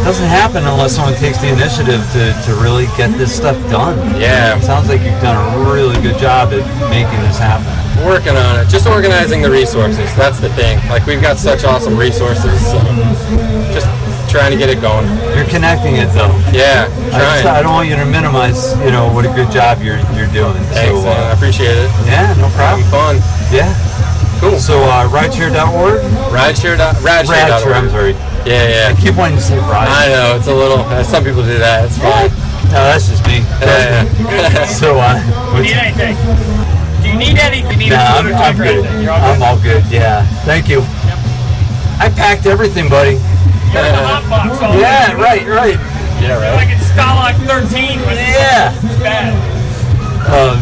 doesn't 0.04 0.28
happen 0.28 0.64
unless 0.66 0.96
someone 0.96 1.16
takes 1.16 1.40
the 1.42 1.50
initiative 1.50 2.02
to, 2.14 2.24
to 2.46 2.52
really 2.62 2.86
get 2.98 3.10
this 3.18 3.36
stuff 3.36 3.58
done. 3.70 3.98
Yeah. 4.20 4.58
It 4.58 4.64
sounds 4.64 4.88
like 4.88 5.02
you've 5.02 5.22
done 5.22 5.36
a 5.38 5.74
really 5.74 6.00
good 6.02 6.18
job 6.18 6.54
at 6.54 6.62
making 6.90 7.20
this 7.26 7.38
happen. 7.42 7.66
working 8.06 8.38
on 8.38 8.60
it. 8.62 8.70
Just 8.70 8.86
organizing 8.88 9.42
the 9.42 9.50
resources. 9.50 10.14
That's 10.16 10.40
the 10.40 10.50
thing. 10.54 10.78
Like 10.90 11.06
we've 11.06 11.22
got 11.22 11.38
such 11.38 11.64
awesome 11.64 11.98
resources. 11.98 12.54
So 12.70 12.78
just 13.74 13.90
trying 14.30 14.52
to 14.52 14.58
get 14.58 14.70
it 14.70 14.82
going. 14.82 15.08
You're 15.34 15.50
connecting 15.50 15.96
it 15.98 16.12
though. 16.14 16.34
Yeah, 16.54 16.86
I, 16.86 17.18
just, 17.18 17.42
trying. 17.42 17.48
I 17.48 17.62
don't 17.64 17.74
want 17.74 17.90
you 17.90 17.96
to 17.96 18.06
minimize, 18.06 18.78
you 18.86 18.92
know, 18.92 19.12
what 19.12 19.26
a 19.26 19.34
good 19.34 19.50
job 19.50 19.82
you're 19.82 19.98
you're 20.14 20.30
doing. 20.36 20.54
Thanks, 20.76 21.02
so, 21.02 21.08
man. 21.08 21.18
I 21.18 21.32
uh, 21.32 21.34
appreciate 21.34 21.74
it. 21.78 21.90
yeah, 22.06 22.36
no 22.38 22.50
Having 22.54 22.86
problem. 22.92 23.22
fun. 23.22 23.54
Yeah. 23.54 23.74
Cool. 24.40 24.60
So 24.60 24.84
uh, 24.84 25.08
rideshare.org? 25.10 26.02
Rideshare. 26.30 26.78
dot- 26.78 26.96
Radshare. 26.98 27.74
I'm 27.74 27.90
sorry. 27.90 28.14
Yeah, 28.46 28.54
I 28.54 28.94
yeah. 28.94 28.96
keep 29.02 29.16
wanting 29.18 29.38
to 29.38 29.44
say 29.44 29.58
ride. 29.58 29.90
I 29.90 30.08
know 30.10 30.36
it's 30.38 30.48
a 30.48 30.54
little. 30.54 30.80
Uh, 30.86 31.04
some 31.04 31.24
people 31.24 31.42
do 31.42 31.58
that. 31.58 31.86
It's 31.86 31.98
fine. 31.98 32.30
No, 32.70 32.82
that's 32.94 33.10
just 33.10 33.26
me. 33.26 33.42
Yeah, 33.62 34.06
yeah. 34.30 34.66
So, 34.80 34.98
uh, 35.02 35.18
Do 35.54 35.58
you 35.58 35.64
need 35.66 35.78
anything? 35.78 36.16
Do 37.02 37.10
you 37.10 37.18
need 37.18 37.38
anything? 37.38 37.72
You 37.72 37.78
need 37.78 37.90
Nah, 37.90 38.18
a 38.18 38.20
I'm, 38.22 38.28
I'm 38.28 38.34
type 38.34 38.56
or 38.60 38.64
good. 38.66 38.86
all 39.10 39.18
I'm 39.18 39.38
good? 39.40 39.46
all 39.46 39.58
good. 39.62 39.84
Yeah. 39.92 40.26
Thank 40.46 40.70
you. 40.70 40.82
I 41.98 42.10
packed 42.14 42.46
everything, 42.46 42.90
buddy. 42.90 43.18
You're 43.74 43.86
in 43.86 43.94
the 43.98 44.04
hot 44.06 44.26
box 44.30 44.62
all 44.62 44.78
Yeah, 44.78 45.14
right, 45.16 45.46
right. 45.48 45.76
yeah, 46.22 46.28
You're 46.28 46.40
right. 46.42 46.56
like 46.56 46.70
in 46.70 46.80
Stalag 46.92 47.36
13 47.46 48.00
when 48.06 48.16
Yeah. 48.18 48.74
it's 48.74 49.00
bad. 49.00 49.34
Um, 50.30 50.58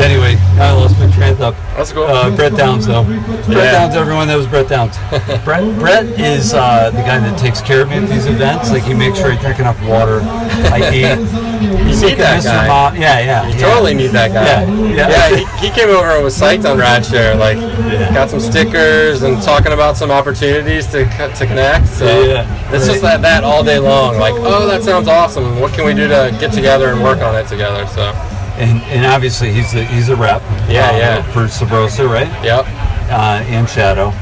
anyway, 0.00 0.36
I 0.58 0.72
lost 0.72 0.98
my 0.98 1.10
train 1.12 1.32
of 1.32 1.38
thought. 1.38 1.54
That's 1.76 1.92
cool. 1.92 2.04
Uh, 2.04 2.34
Brett 2.34 2.54
Downs, 2.56 2.86
though. 2.86 3.04
Brett 3.04 3.48
Yeah. 3.48 3.72
Downs, 3.72 3.94
everyone. 3.96 4.28
That 4.28 4.36
was 4.36 4.46
Brett 4.46 4.68
Downs. 4.68 4.96
Brett, 5.44 5.78
Brett 5.78 6.06
is 6.20 6.52
uh, 6.54 6.90
the 6.90 6.98
guy 7.02 7.18
that 7.18 7.38
takes 7.38 7.60
care 7.60 7.82
of 7.82 7.88
me 7.88 7.96
at 7.96 8.08
these 8.08 8.26
events. 8.26 8.70
Like 8.70 8.82
he 8.82 8.94
makes 8.94 9.18
sure 9.18 9.32
I 9.32 9.36
drink 9.40 9.58
enough 9.60 9.80
water. 9.84 10.20
I 10.22 10.78
eat. 10.94 11.18
you 11.60 12.08
need 12.08 12.18
that 12.18 12.40
Mr. 12.40 12.44
guy. 12.44 12.66
Mom. 12.68 12.96
Yeah, 12.96 13.18
yeah. 13.20 13.46
You 13.48 13.54
yeah. 13.54 13.60
totally 13.60 13.94
need 13.94 14.08
that 14.12 14.32
guy. 14.32 14.64
Yeah, 14.94 15.08
yeah. 15.08 15.36
he, 15.60 15.68
he 15.68 15.70
came 15.74 15.88
over 15.90 16.06
and 16.08 16.24
was 16.24 16.38
psyched 16.38 16.68
on 16.70 16.78
Radshare. 16.78 17.38
Like, 17.38 17.56
Yeah. 17.58 18.12
got 18.14 18.30
some 18.30 18.40
stickers 18.40 19.22
and 19.22 19.40
talking 19.42 19.72
about 19.72 19.96
some 19.96 20.10
opportunities 20.10 20.86
to 20.88 21.04
to 21.04 21.46
connect. 21.46 21.88
So 21.88 22.06
Yeah, 22.24 22.72
it's 22.74 22.86
just 22.86 23.02
that 23.02 23.22
that 23.22 23.44
all 23.44 23.62
day 23.64 23.78
long. 23.78 24.18
Like, 24.18 24.34
oh, 24.36 24.66
that 24.66 24.82
sounds 24.82 25.08
awesome. 25.08 25.60
What 25.60 25.72
can 25.72 25.84
we 25.86 25.94
do 25.94 26.08
to 26.08 26.36
get 26.40 26.52
together 26.52 26.88
and 26.92 27.02
work 27.02 27.18
on 27.20 27.34
it 27.36 27.46
together? 27.48 27.86
So, 27.88 28.12
And, 28.60 28.82
and 28.92 29.06
obviously 29.06 29.50
he's 29.52 29.72
a, 29.74 29.84
he's 29.84 30.08
a 30.10 30.16
rep. 30.16 30.42
Yeah, 30.68 30.90
uh, 30.90 30.96
yeah. 30.98 31.22
For 31.32 31.44
Subrosa, 31.46 32.06
right? 32.08 32.28
yep. 32.44 32.66
uh, 33.08 33.42
and 33.48 33.68
Shadow. 33.68 34.12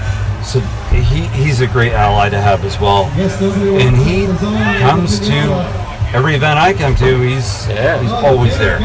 So 0.45 0.61
he, 0.95 1.26
he's 1.43 1.61
a 1.61 1.66
great 1.66 1.93
ally 1.93 2.28
to 2.30 2.41
have 2.41 2.64
as 2.64 2.78
well. 2.80 3.07
And 3.82 3.97
he 3.97 4.26
comes 4.80 5.18
to 5.20 5.34
every 6.14 6.34
event 6.36 6.59
I 6.59 6.72
come 6.72 6.95
to. 6.97 7.20
He's 7.20 7.66
Yeah. 7.68 8.01
he's 8.01 8.12
always 8.12 8.57
there. 8.59 8.78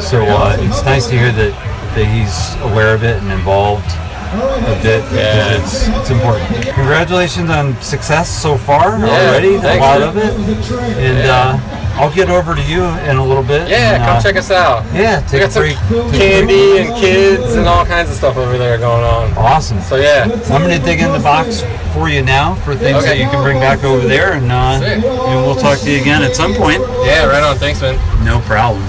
So 0.00 0.22
uh, 0.22 0.56
it's 0.60 0.84
nice 0.84 1.08
to 1.08 1.18
hear 1.18 1.32
that, 1.32 1.52
that 1.96 2.06
he's 2.06 2.54
aware 2.72 2.94
of 2.94 3.02
it 3.02 3.20
and 3.20 3.32
involved 3.32 3.84
a 4.34 4.80
bit 4.82 5.04
Yeah. 5.12 5.60
it's 5.60 5.88
it's 5.88 6.10
important. 6.10 6.48
Congratulations 6.74 7.50
on 7.50 7.80
success 7.82 8.28
so 8.30 8.56
far 8.56 8.98
Yeah, 8.98 9.06
already. 9.28 9.54
A 9.56 9.76
lot 9.78 10.02
of 10.02 10.16
it. 10.16 10.32
And 10.98 11.18
Yeah. 11.18 11.60
uh, 11.60 11.83
I'll 11.96 12.12
get 12.12 12.28
over 12.28 12.54
to 12.56 12.62
you 12.62 12.82
in 13.08 13.16
a 13.16 13.24
little 13.24 13.42
bit. 13.44 13.68
Yeah, 13.68 13.94
and, 13.94 14.02
come 14.04 14.16
uh, 14.16 14.20
check 14.22 14.36
us 14.36 14.50
out. 14.50 14.84
Yeah, 14.92 15.20
We 15.22 15.28
take 15.28 15.40
a 15.42 15.44
got 15.44 15.52
some 15.52 16.10
candy 16.12 16.78
and 16.78 16.94
kids 16.96 17.54
and 17.54 17.68
all 17.68 17.86
kinds 17.86 18.10
of 18.10 18.16
stuff 18.16 18.36
over 18.36 18.58
there 18.58 18.78
going 18.78 19.04
on. 19.04 19.32
Awesome. 19.38 19.80
So 19.80 19.96
yeah, 19.96 20.24
I'm 20.50 20.62
going 20.62 20.76
to 20.76 20.84
dig 20.84 21.00
in 21.00 21.12
the 21.12 21.20
box 21.20 21.62
for 21.94 22.08
you 22.08 22.22
now 22.22 22.56
for 22.56 22.74
things 22.74 22.98
Okay. 22.98 23.06
that 23.06 23.18
you 23.18 23.28
can 23.30 23.42
bring 23.44 23.60
back 23.60 23.84
over 23.84 24.06
there, 24.06 24.32
and, 24.32 24.50
uh, 24.50 24.80
and 24.84 25.02
we'll 25.46 25.54
talk 25.54 25.78
to 25.80 25.90
you 25.92 26.00
again 26.00 26.22
at 26.22 26.34
some 26.34 26.52
point. 26.54 26.80
yeah, 27.04 27.26
right 27.26 27.42
on. 27.44 27.56
Thanks, 27.58 27.80
man. 27.80 27.94
No 28.24 28.40
problem. 28.40 28.82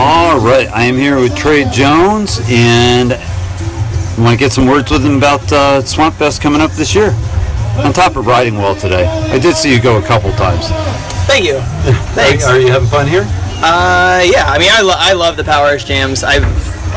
All 0.00 0.38
right, 0.38 0.68
I 0.72 0.84
am 0.84 0.96
here 0.96 1.16
with 1.20 1.36
Trey 1.36 1.64
Jones, 1.70 2.40
and 2.48 3.12
I 3.14 4.14
want 4.18 4.32
to 4.32 4.36
get 4.38 4.52
some 4.52 4.66
words 4.66 4.90
with 4.90 5.04
him 5.04 5.16
about 5.16 5.50
uh, 5.52 5.82
Swamp 5.82 6.14
Fest 6.16 6.40
coming 6.42 6.60
up 6.60 6.70
this 6.72 6.94
year. 6.94 7.10
On 7.84 7.92
top 7.92 8.16
of 8.16 8.26
riding 8.26 8.56
well 8.56 8.74
today, 8.74 9.06
I 9.06 9.38
did 9.38 9.56
see 9.56 9.72
you 9.72 9.80
go 9.80 9.98
a 9.98 10.02
couple 10.02 10.32
times. 10.32 10.66
Thank 11.26 11.44
you. 11.44 11.60
Thanks. 12.14 12.44
Are 12.46 12.58
you 12.58 12.68
having 12.68 12.88
fun 12.88 13.06
here? 13.06 13.22
Uh, 13.62 14.22
yeah. 14.26 14.46
I 14.46 14.58
mean, 14.58 14.70
I, 14.72 14.82
lo- 14.82 14.96
I 14.96 15.12
love 15.12 15.36
the 15.36 15.44
Power 15.44 15.68
Edge 15.68 15.84
jams. 15.84 16.24
I 16.24 16.38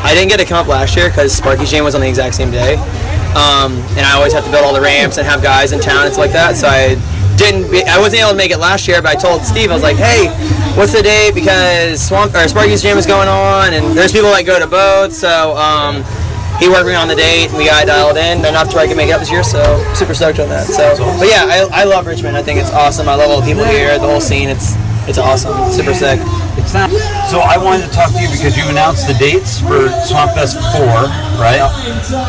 I 0.01 0.15
didn't 0.15 0.29
get 0.29 0.37
to 0.39 0.45
come 0.45 0.57
up 0.57 0.67
last 0.67 0.95
year 0.95 1.09
because 1.09 1.31
Sparky's 1.33 1.69
jam 1.69 1.83
was 1.83 1.93
on 1.93 2.01
the 2.01 2.07
exact 2.07 2.33
same 2.33 2.49
day, 2.49 2.75
um, 3.37 3.77
and 3.93 4.01
I 4.01 4.13
always 4.13 4.33
have 4.33 4.43
to 4.45 4.49
build 4.51 4.65
all 4.65 4.73
the 4.73 4.81
ramps 4.81 5.17
and 5.17 5.27
have 5.27 5.43
guys 5.43 5.73
in 5.73 5.79
town 5.79 6.05
and 6.05 6.13
stuff 6.13 6.25
like 6.25 6.31
that. 6.31 6.55
So 6.55 6.67
I 6.67 6.95
didn't. 7.37 7.69
Be, 7.69 7.83
I 7.83 7.99
wasn't 7.99 8.21
able 8.21 8.31
to 8.31 8.37
make 8.37 8.51
it 8.51 8.57
last 8.57 8.87
year, 8.87 9.01
but 9.01 9.15
I 9.15 9.19
told 9.19 9.43
Steve 9.43 9.69
I 9.69 9.73
was 9.75 9.83
like, 9.83 9.97
hey, 9.97 10.29
what's 10.75 10.93
the 10.93 11.03
date? 11.03 11.35
Because 11.35 12.01
Swamp 12.01 12.33
or 12.33 12.47
Sparky's 12.47 12.81
jam 12.81 12.97
is 12.97 13.05
going 13.05 13.27
on, 13.27 13.73
and 13.73 13.95
there's 13.95 14.11
people 14.11 14.31
that 14.31 14.45
go 14.45 14.59
to 14.59 14.67
both. 14.67 15.13
So. 15.13 15.55
Um, 15.55 16.03
he 16.61 16.69
worked 16.69 16.85
me 16.85 16.93
on 16.93 17.07
the 17.07 17.15
date, 17.15 17.49
and 17.49 17.57
we 17.57 17.65
got 17.65 17.83
it 17.83 17.87
dialed 17.87 18.17
in 18.17 18.45
enough 18.45 18.69
to 18.69 18.75
where 18.75 18.85
I 18.85 18.87
can 18.87 18.95
make 18.95 19.09
it 19.09 19.13
up 19.13 19.19
this 19.19 19.31
year. 19.31 19.43
So 19.43 19.59
super 19.95 20.13
stoked 20.13 20.39
on 20.39 20.47
that. 20.49 20.67
So, 20.69 20.93
but 21.17 21.27
yeah, 21.27 21.49
I, 21.49 21.81
I 21.81 21.83
love 21.85 22.05
Richmond. 22.05 22.37
I 22.37 22.43
think 22.43 22.59
it's 22.59 22.69
awesome. 22.69 23.09
I 23.09 23.15
love 23.15 23.31
all 23.31 23.41
the 23.41 23.47
people 23.47 23.65
here, 23.65 23.97
the 23.97 24.05
whole 24.05 24.21
scene. 24.21 24.47
It's 24.47 24.77
it's 25.09 25.17
awesome. 25.17 25.71
Super 25.71 25.95
sick. 25.95 26.19
It's 26.61 26.73
not. 26.73 26.91
So 27.25 27.39
I 27.39 27.57
wanted 27.57 27.87
to 27.87 27.91
talk 27.91 28.13
to 28.13 28.21
you 28.21 28.29
because 28.29 28.55
you 28.55 28.69
announced 28.69 29.07
the 29.07 29.15
dates 29.15 29.59
for 29.59 29.89
Swamp 30.05 30.37
Fest 30.37 30.61
4, 30.77 30.85
right? 31.41 31.57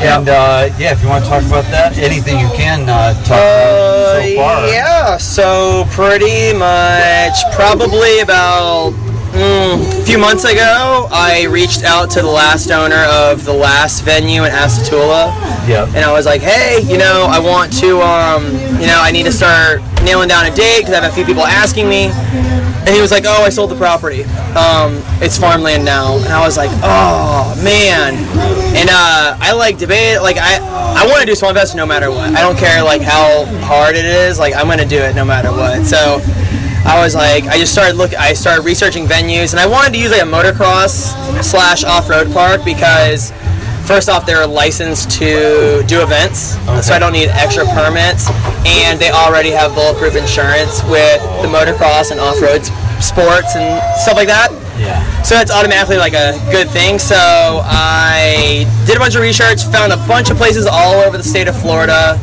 And 0.01 0.28
uh, 0.28 0.72
yeah, 0.78 0.93
if 0.93 1.03
you 1.03 1.09
want 1.09 1.24
to 1.24 1.30
talk 1.30 1.45
about 1.45 1.64
that, 1.70 1.99
anything 1.99 2.39
you 2.39 2.49
can 2.57 2.89
uh, 2.89 3.12
talk 3.24 3.37
about 3.37 4.24
so 4.24 4.37
far. 4.37 4.66
Yeah, 4.68 5.16
so 5.18 5.85
pretty 5.91 6.57
much 6.57 7.45
probably 7.53 8.20
about 8.20 8.95
mm, 9.33 10.01
a 10.01 10.05
few 10.05 10.18
months 10.18 10.45
ago, 10.45 11.09
I 11.11 11.47
reached 11.51 11.85
out 11.85 12.11
to 12.12 12.22
the 12.22 12.28
last 12.28 12.70
owner 12.70 13.05
of 13.09 13.45
the 13.45 13.53
last 13.53 14.03
venue 14.03 14.45
in 14.45 14.53
Astatula. 14.53 15.33
Yeah. 15.68 15.87
And 15.95 16.05
I 16.05 16.12
was 16.12 16.26
like, 16.26 16.43
hey, 16.43 16.80
you 16.83 16.99
know, 16.99 17.26
I 17.28 17.39
want 17.39 17.72
to, 17.80 18.01
um, 18.01 18.45
you 18.80 18.87
know, 18.87 19.01
I 19.01 19.11
need 19.12 19.24
to 19.24 19.33
start 19.33 19.80
nailing 20.03 20.28
down 20.28 20.47
a 20.47 20.55
date 20.55 20.80
because 20.80 20.95
I 20.95 21.01
have 21.01 21.11
a 21.11 21.14
few 21.14 21.24
people 21.24 21.45
asking 21.45 21.89
me. 21.89 22.11
And 22.85 22.91
he 22.91 23.01
was 23.01 23.12
like, 23.12 23.22
oh, 23.26 23.45
I 23.45 23.49
sold 23.49 23.70
the 23.70 23.76
property. 23.76 24.24
Um, 24.59 25.01
it's 25.22 25.39
farmland 25.39 25.85
now. 25.85 26.16
And 26.16 26.33
I 26.33 26.45
was 26.45 26.57
like, 26.57 26.70
oh, 26.83 27.55
man. 27.62 28.14
And 28.74 28.91
uh, 28.91 29.37
I 29.39 29.53
like 29.53 29.78
debate, 29.78 30.20
like, 30.20 30.37
I, 30.37 30.59
I 30.59 31.07
want 31.07 31.20
to 31.20 31.26
do 31.26 31.37
Swamp 31.37 31.57
Fest 31.57 31.76
no 31.76 31.87
matter 31.87 32.11
what. 32.11 32.35
I 32.35 32.41
don't 32.41 32.59
care, 32.59 32.83
like, 32.83 33.01
how 33.01 33.45
hard 33.62 33.95
it 33.95 34.05
is. 34.05 34.41
Like, 34.41 34.57
I'm 34.57 34.66
going 34.66 34.80
to 34.80 34.85
do 34.85 34.99
it 34.99 35.14
no 35.14 35.24
matter 35.24 35.53
what. 35.53 35.87
So 35.87 36.18
I 36.85 37.01
was 37.03 37.14
like, 37.14 37.45
I 37.45 37.59
just 37.59 37.72
started 37.72 37.97
look. 37.97 38.14
I 38.14 38.33
started 38.33 38.64
researching 38.64 39.07
venues, 39.07 39.53
and 39.53 39.61
I 39.61 39.66
wanted 39.66 39.93
to 39.95 39.99
use 39.99 40.11
like 40.11 40.22
a 40.22 40.26
motocross 40.26 41.14
slash 41.43 41.85
off-road 41.85 42.33
park 42.33 42.64
because 42.64 43.30
first 43.87 44.09
off, 44.09 44.26
they're 44.26 44.47
licensed 44.47 45.11
to 45.18 45.83
do 45.87 46.03
events, 46.03 46.55
so 46.85 46.95
I 46.95 46.99
don't 46.99 47.12
need 47.12 47.28
extra 47.28 47.64
permits, 47.66 48.28
and 48.66 48.99
they 48.99 49.11
already 49.11 49.51
have 49.51 49.74
bulletproof 49.74 50.16
insurance 50.16 50.83
with 50.85 51.22
the 51.43 51.49
motocross 51.49 52.11
and 52.11 52.20
off-road 52.20 52.64
sports 53.03 53.55
and 53.55 53.83
stuff 53.99 54.16
like 54.16 54.28
that. 54.28 54.51
Yeah. 54.78 55.03
So 55.22 55.35
that's 55.35 55.51
automatically 55.51 55.99
like 55.99 56.14
a 56.14 56.39
good 56.51 56.68
thing. 56.70 56.99
So 56.99 57.14
I 57.14 58.66
did 58.87 58.97
a 58.97 58.99
bunch 58.99 59.14
of 59.14 59.22
research, 59.22 59.62
found 59.64 59.93
a 59.93 59.99
bunch 60.09 60.30
of 60.30 60.37
places 60.37 60.66
all 60.66 61.01
over 61.03 61.16
the 61.16 61.22
state 61.22 61.47
of 61.47 61.55
Florida. 61.61 62.18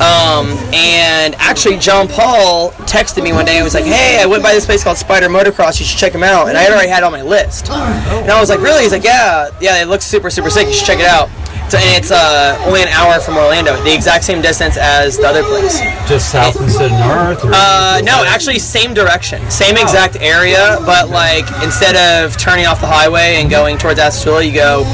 Um, 0.00 0.50
and 0.72 1.34
actually, 1.38 1.76
John 1.78 2.06
Paul 2.08 2.70
texted 2.86 3.22
me 3.22 3.32
one 3.32 3.44
day 3.44 3.56
and 3.56 3.64
was 3.64 3.74
like, 3.74 3.84
"Hey, 3.84 4.20
I 4.22 4.26
went 4.26 4.42
by 4.42 4.52
this 4.54 4.64
place 4.64 4.84
called 4.84 4.96
Spider 4.96 5.28
Motocross. 5.28 5.80
You 5.80 5.86
should 5.86 5.98
check 5.98 6.12
them 6.12 6.22
out." 6.22 6.48
And 6.48 6.56
I 6.56 6.62
had 6.62 6.72
already 6.72 6.88
had 6.88 6.98
it 7.02 7.04
on 7.04 7.12
my 7.12 7.22
list. 7.22 7.68
And 7.70 8.30
I 8.30 8.38
was 8.40 8.48
like, 8.48 8.60
"Really?" 8.60 8.82
He's 8.82 8.92
like, 8.92 9.04
"Yeah, 9.04 9.50
yeah. 9.60 9.82
It 9.82 9.88
looks 9.88 10.04
super, 10.04 10.30
super 10.30 10.50
sick. 10.50 10.68
You 10.68 10.72
should 10.74 10.86
check 10.86 11.00
it 11.00 11.06
out." 11.06 11.28
So, 11.68 11.76
and 11.76 11.98
it's 12.02 12.10
uh, 12.10 12.56
only 12.66 12.80
an 12.80 12.88
hour 12.88 13.20
from 13.20 13.36
Orlando, 13.36 13.76
the 13.82 13.92
exact 13.92 14.24
same 14.24 14.40
distance 14.40 14.78
as 14.78 15.18
the 15.18 15.26
other 15.26 15.42
place. 15.42 15.80
Just 16.08 16.32
south 16.32 16.58
instead 16.62 16.90
of 16.90 16.98
north? 16.98 17.44
Or 17.44 17.50
Uh, 17.52 18.00
no, 18.04 18.24
actually, 18.24 18.58
same 18.58 18.94
direction, 18.94 19.42
same 19.50 19.76
exact 19.76 20.16
area, 20.16 20.78
but 20.86 21.10
like 21.10 21.44
instead 21.62 21.94
of 22.24 22.38
turning 22.38 22.64
off 22.64 22.80
the 22.80 22.86
highway 22.86 23.36
and 23.36 23.50
going 23.50 23.76
towards 23.76 24.00
Astatula, 24.00 24.46
you 24.46 24.54
go 24.54 24.84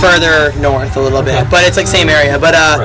further 0.00 0.52
north 0.58 0.96
a 0.96 1.00
little 1.00 1.22
bit. 1.22 1.48
But 1.50 1.62
it's 1.68 1.76
like 1.76 1.86
same 1.86 2.08
area. 2.08 2.36
But 2.36 2.54
uh, 2.56 2.78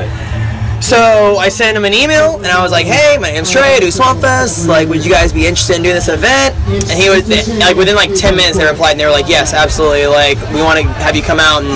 so 0.82 1.38
I 1.38 1.49
sent 1.49 1.77
him 1.77 1.86
an 1.86 1.93
email 1.93 2.38
and 2.38 2.47
I 2.47 2.61
was 2.61 2.71
like, 2.71 2.86
"Hey, 2.86 3.17
my 3.19 3.32
name's 3.32 3.51
Trey. 3.51 3.75
I 3.75 3.80
do 3.80 3.91
Swamp 3.91 4.21
Fest. 4.21 4.67
Like, 4.67 4.88
would 4.89 5.03
you 5.05 5.11
guys 5.11 5.32
be 5.34 5.45
interested 5.45 5.75
in 5.75 5.84
doing 5.84 5.95
this 5.95 6.07
event?" 6.09 6.55
And 6.67 6.97
he 6.99 7.09
was 7.09 7.27
like, 7.59 7.75
within 7.75 7.95
like 7.95 8.13
ten 8.15 8.36
minutes, 8.36 8.57
they 8.57 8.65
replied 8.65 8.91
and 8.91 8.99
they 8.99 9.05
were 9.05 9.11
like, 9.11 9.27
"Yes, 9.30 9.53
absolutely. 9.53 10.07
Like, 10.07 10.38
we 10.53 10.61
want 10.61 10.80
to 10.80 10.86
have 11.03 11.15
you 11.15 11.21
come 11.21 11.39
out 11.39 11.63
and 11.63 11.71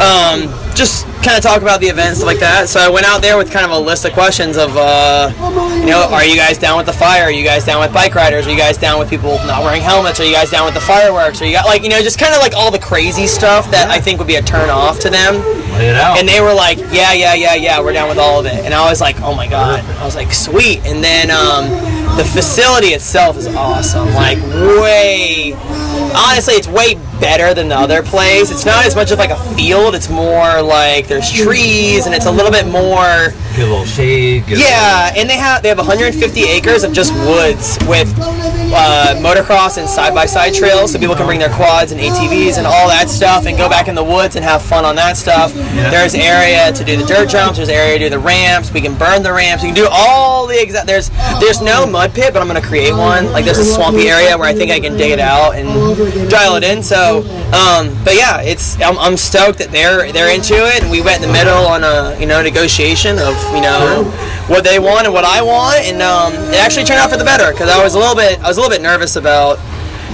um, 0.00 0.48
just 0.80 1.04
kind 1.22 1.36
of 1.36 1.42
talk 1.42 1.60
about 1.60 1.80
the 1.80 1.86
event 1.86 2.16
stuff 2.16 2.26
like 2.26 2.40
that." 2.40 2.68
So 2.68 2.80
I 2.80 2.88
went 2.88 3.04
out 3.04 3.20
there 3.20 3.36
with 3.36 3.52
kind 3.52 3.64
of 3.64 3.72
a 3.72 3.78
list 3.78 4.04
of 4.04 4.12
questions 4.12 4.56
of, 4.56 4.74
uh, 4.76 5.30
you 5.80 5.86
know, 5.86 6.08
are 6.10 6.24
you 6.24 6.36
guys 6.36 6.56
down 6.56 6.76
with 6.78 6.86
the 6.86 6.92
fire? 6.92 7.24
Are 7.24 7.30
you 7.30 7.44
guys 7.44 7.64
down 7.64 7.80
with 7.80 7.92
bike 7.92 8.14
riders? 8.14 8.46
Are 8.46 8.50
you 8.50 8.56
guys 8.56 8.78
down 8.78 8.98
with 8.98 9.10
people 9.10 9.36
not 9.44 9.62
wearing 9.62 9.82
helmets? 9.82 10.18
Are 10.18 10.24
you 10.24 10.32
guys 10.32 10.50
down 10.50 10.64
with 10.64 10.74
the 10.74 10.80
fireworks? 10.80 11.42
Are 11.42 11.46
you 11.46 11.52
got 11.52 11.66
like, 11.66 11.82
you 11.82 11.90
know, 11.90 12.00
just 12.00 12.18
kind 12.18 12.34
of 12.34 12.40
like 12.40 12.54
all 12.54 12.70
the 12.70 12.78
crazy 12.78 13.26
stuff 13.26 13.70
that 13.70 13.90
I 13.90 14.00
think 14.00 14.18
would 14.18 14.28
be 14.28 14.36
a 14.36 14.42
turn 14.42 14.70
off 14.70 14.98
to 15.00 15.10
them. 15.10 15.34
Lay 15.74 15.90
it 15.90 15.96
out. 15.96 16.18
And 16.18 16.26
they 16.26 16.40
were 16.40 16.54
like, 16.54 16.78
yeah, 16.90 17.12
yeah, 17.12 17.34
yeah, 17.34 17.54
yeah, 17.54 17.80
we're 17.80 17.92
down 17.92 18.08
with 18.08 18.18
all 18.18 18.40
of 18.40 18.46
it. 18.46 18.64
And 18.64 18.72
I 18.72 18.88
was 18.88 19.00
like, 19.00 19.20
oh 19.20 19.34
my 19.34 19.46
god. 19.46 19.84
I 20.00 20.04
was 20.04 20.16
like, 20.16 20.32
sweet. 20.32 20.80
And 20.86 21.04
then 21.04 21.30
um, 21.30 21.68
the 22.16 22.24
facility 22.24 22.88
itself 22.88 23.36
is 23.36 23.46
awesome. 23.46 24.08
Like 24.14 24.38
way, 24.82 25.52
honestly, 26.16 26.54
it's 26.54 26.68
way 26.68 26.94
better 27.20 27.54
than 27.54 27.68
the 27.68 27.76
other 27.76 28.02
place. 28.02 28.50
It's 28.50 28.64
not 28.64 28.84
as 28.86 28.96
much 28.96 29.10
of 29.10 29.18
like 29.18 29.30
a 29.30 29.38
field. 29.54 29.94
It's 29.94 30.08
more 30.08 30.62
like 30.70 31.06
there's 31.08 31.30
trees 31.30 32.06
and 32.06 32.14
it's 32.14 32.26
a 32.26 32.30
little 32.30 32.50
bit 32.50 32.66
more. 32.66 33.34
Get 33.56 33.66
a 33.66 33.70
little 33.70 33.84
shade. 33.84 34.44
Yeah, 34.48 35.12
and 35.16 35.28
they 35.28 35.36
have 35.36 35.62
they 35.62 35.68
have 35.68 35.78
150 35.78 36.42
acres 36.44 36.84
of 36.84 36.92
just 36.92 37.12
woods 37.26 37.76
with 37.86 38.08
uh, 38.72 39.16
motocross 39.20 39.78
and 39.78 39.88
side 39.88 40.14
by 40.14 40.26
side 40.26 40.54
trails, 40.54 40.92
so 40.92 40.98
people 40.98 41.14
can 41.14 41.26
bring 41.26 41.38
their 41.38 41.54
quads 41.54 41.92
and 41.92 42.00
ATVs 42.00 42.58
and 42.58 42.66
all 42.66 42.88
that 42.88 43.08
stuff, 43.08 43.46
and 43.46 43.56
go 43.56 43.68
back 43.68 43.88
in 43.88 43.94
the 43.94 44.04
woods 44.04 44.36
and 44.36 44.44
have 44.44 44.62
fun 44.62 44.84
on 44.84 44.96
that 44.96 45.16
stuff. 45.16 45.52
There's 45.54 46.14
area 46.14 46.72
to 46.72 46.84
do 46.84 46.96
the 46.96 47.04
dirt 47.04 47.28
jumps. 47.28 47.56
There's 47.56 47.68
area 47.68 47.98
to 47.98 48.04
do 48.06 48.10
the 48.10 48.18
ramps. 48.18 48.72
We 48.72 48.80
can 48.80 48.96
burn 48.96 49.22
the 49.22 49.32
ramps. 49.32 49.62
You 49.62 49.68
can 49.68 49.76
do 49.76 49.88
all 49.90 50.46
the 50.46 50.60
exact. 50.60 50.86
There's 50.86 51.10
there's 51.40 51.60
no 51.60 51.86
mud 51.86 52.14
pit, 52.14 52.32
but 52.32 52.42
I'm 52.42 52.48
gonna 52.48 52.60
create 52.60 52.92
one. 52.92 53.32
Like 53.32 53.44
there's 53.44 53.58
a 53.58 53.64
swampy 53.64 54.08
area 54.08 54.36
where 54.36 54.48
I 54.48 54.54
think 54.54 54.70
I 54.70 54.80
can 54.80 54.96
dig 54.96 55.10
it 55.10 55.20
out 55.20 55.54
and 55.54 56.30
dial 56.30 56.56
it 56.56 56.64
in. 56.64 56.82
So, 56.82 57.22
um, 57.52 57.94
but 58.04 58.14
yeah, 58.16 58.40
it's 58.40 58.80
I'm, 58.80 58.98
I'm 58.98 59.16
stoked 59.16 59.58
that 59.58 59.70
they're 59.70 60.12
they're 60.12 60.34
into 60.34 60.54
it, 60.54 60.82
and 60.82 60.90
we 60.90 61.00
went 61.00 61.22
in 61.22 61.28
the 61.28 61.32
middle 61.32 61.66
on 61.66 61.84
a 61.84 62.18
you 62.20 62.26
know 62.26 62.42
negotiation 62.42 63.18
of 63.18 63.34
you 63.54 63.60
know 63.62 64.04
what 64.48 64.64
they 64.64 64.78
want 64.78 65.06
and 65.06 65.14
what 65.14 65.24
I 65.24 65.42
want, 65.42 65.80
and 65.84 66.02
um, 66.02 66.34
it 66.50 66.60
actually 66.60 66.84
turned 66.84 67.00
out 67.00 67.10
for 67.10 67.16
the 67.16 67.24
better 67.24 67.52
because 67.52 67.68
I 67.68 67.82
was 67.82 67.94
a 67.94 67.98
little 67.98 68.16
bit 68.16 68.40
I 68.40 68.48
was 68.48 68.58
a 68.60 68.62
little 68.62 68.76
bit 68.76 68.82
nervous 68.82 69.16
about 69.16 69.56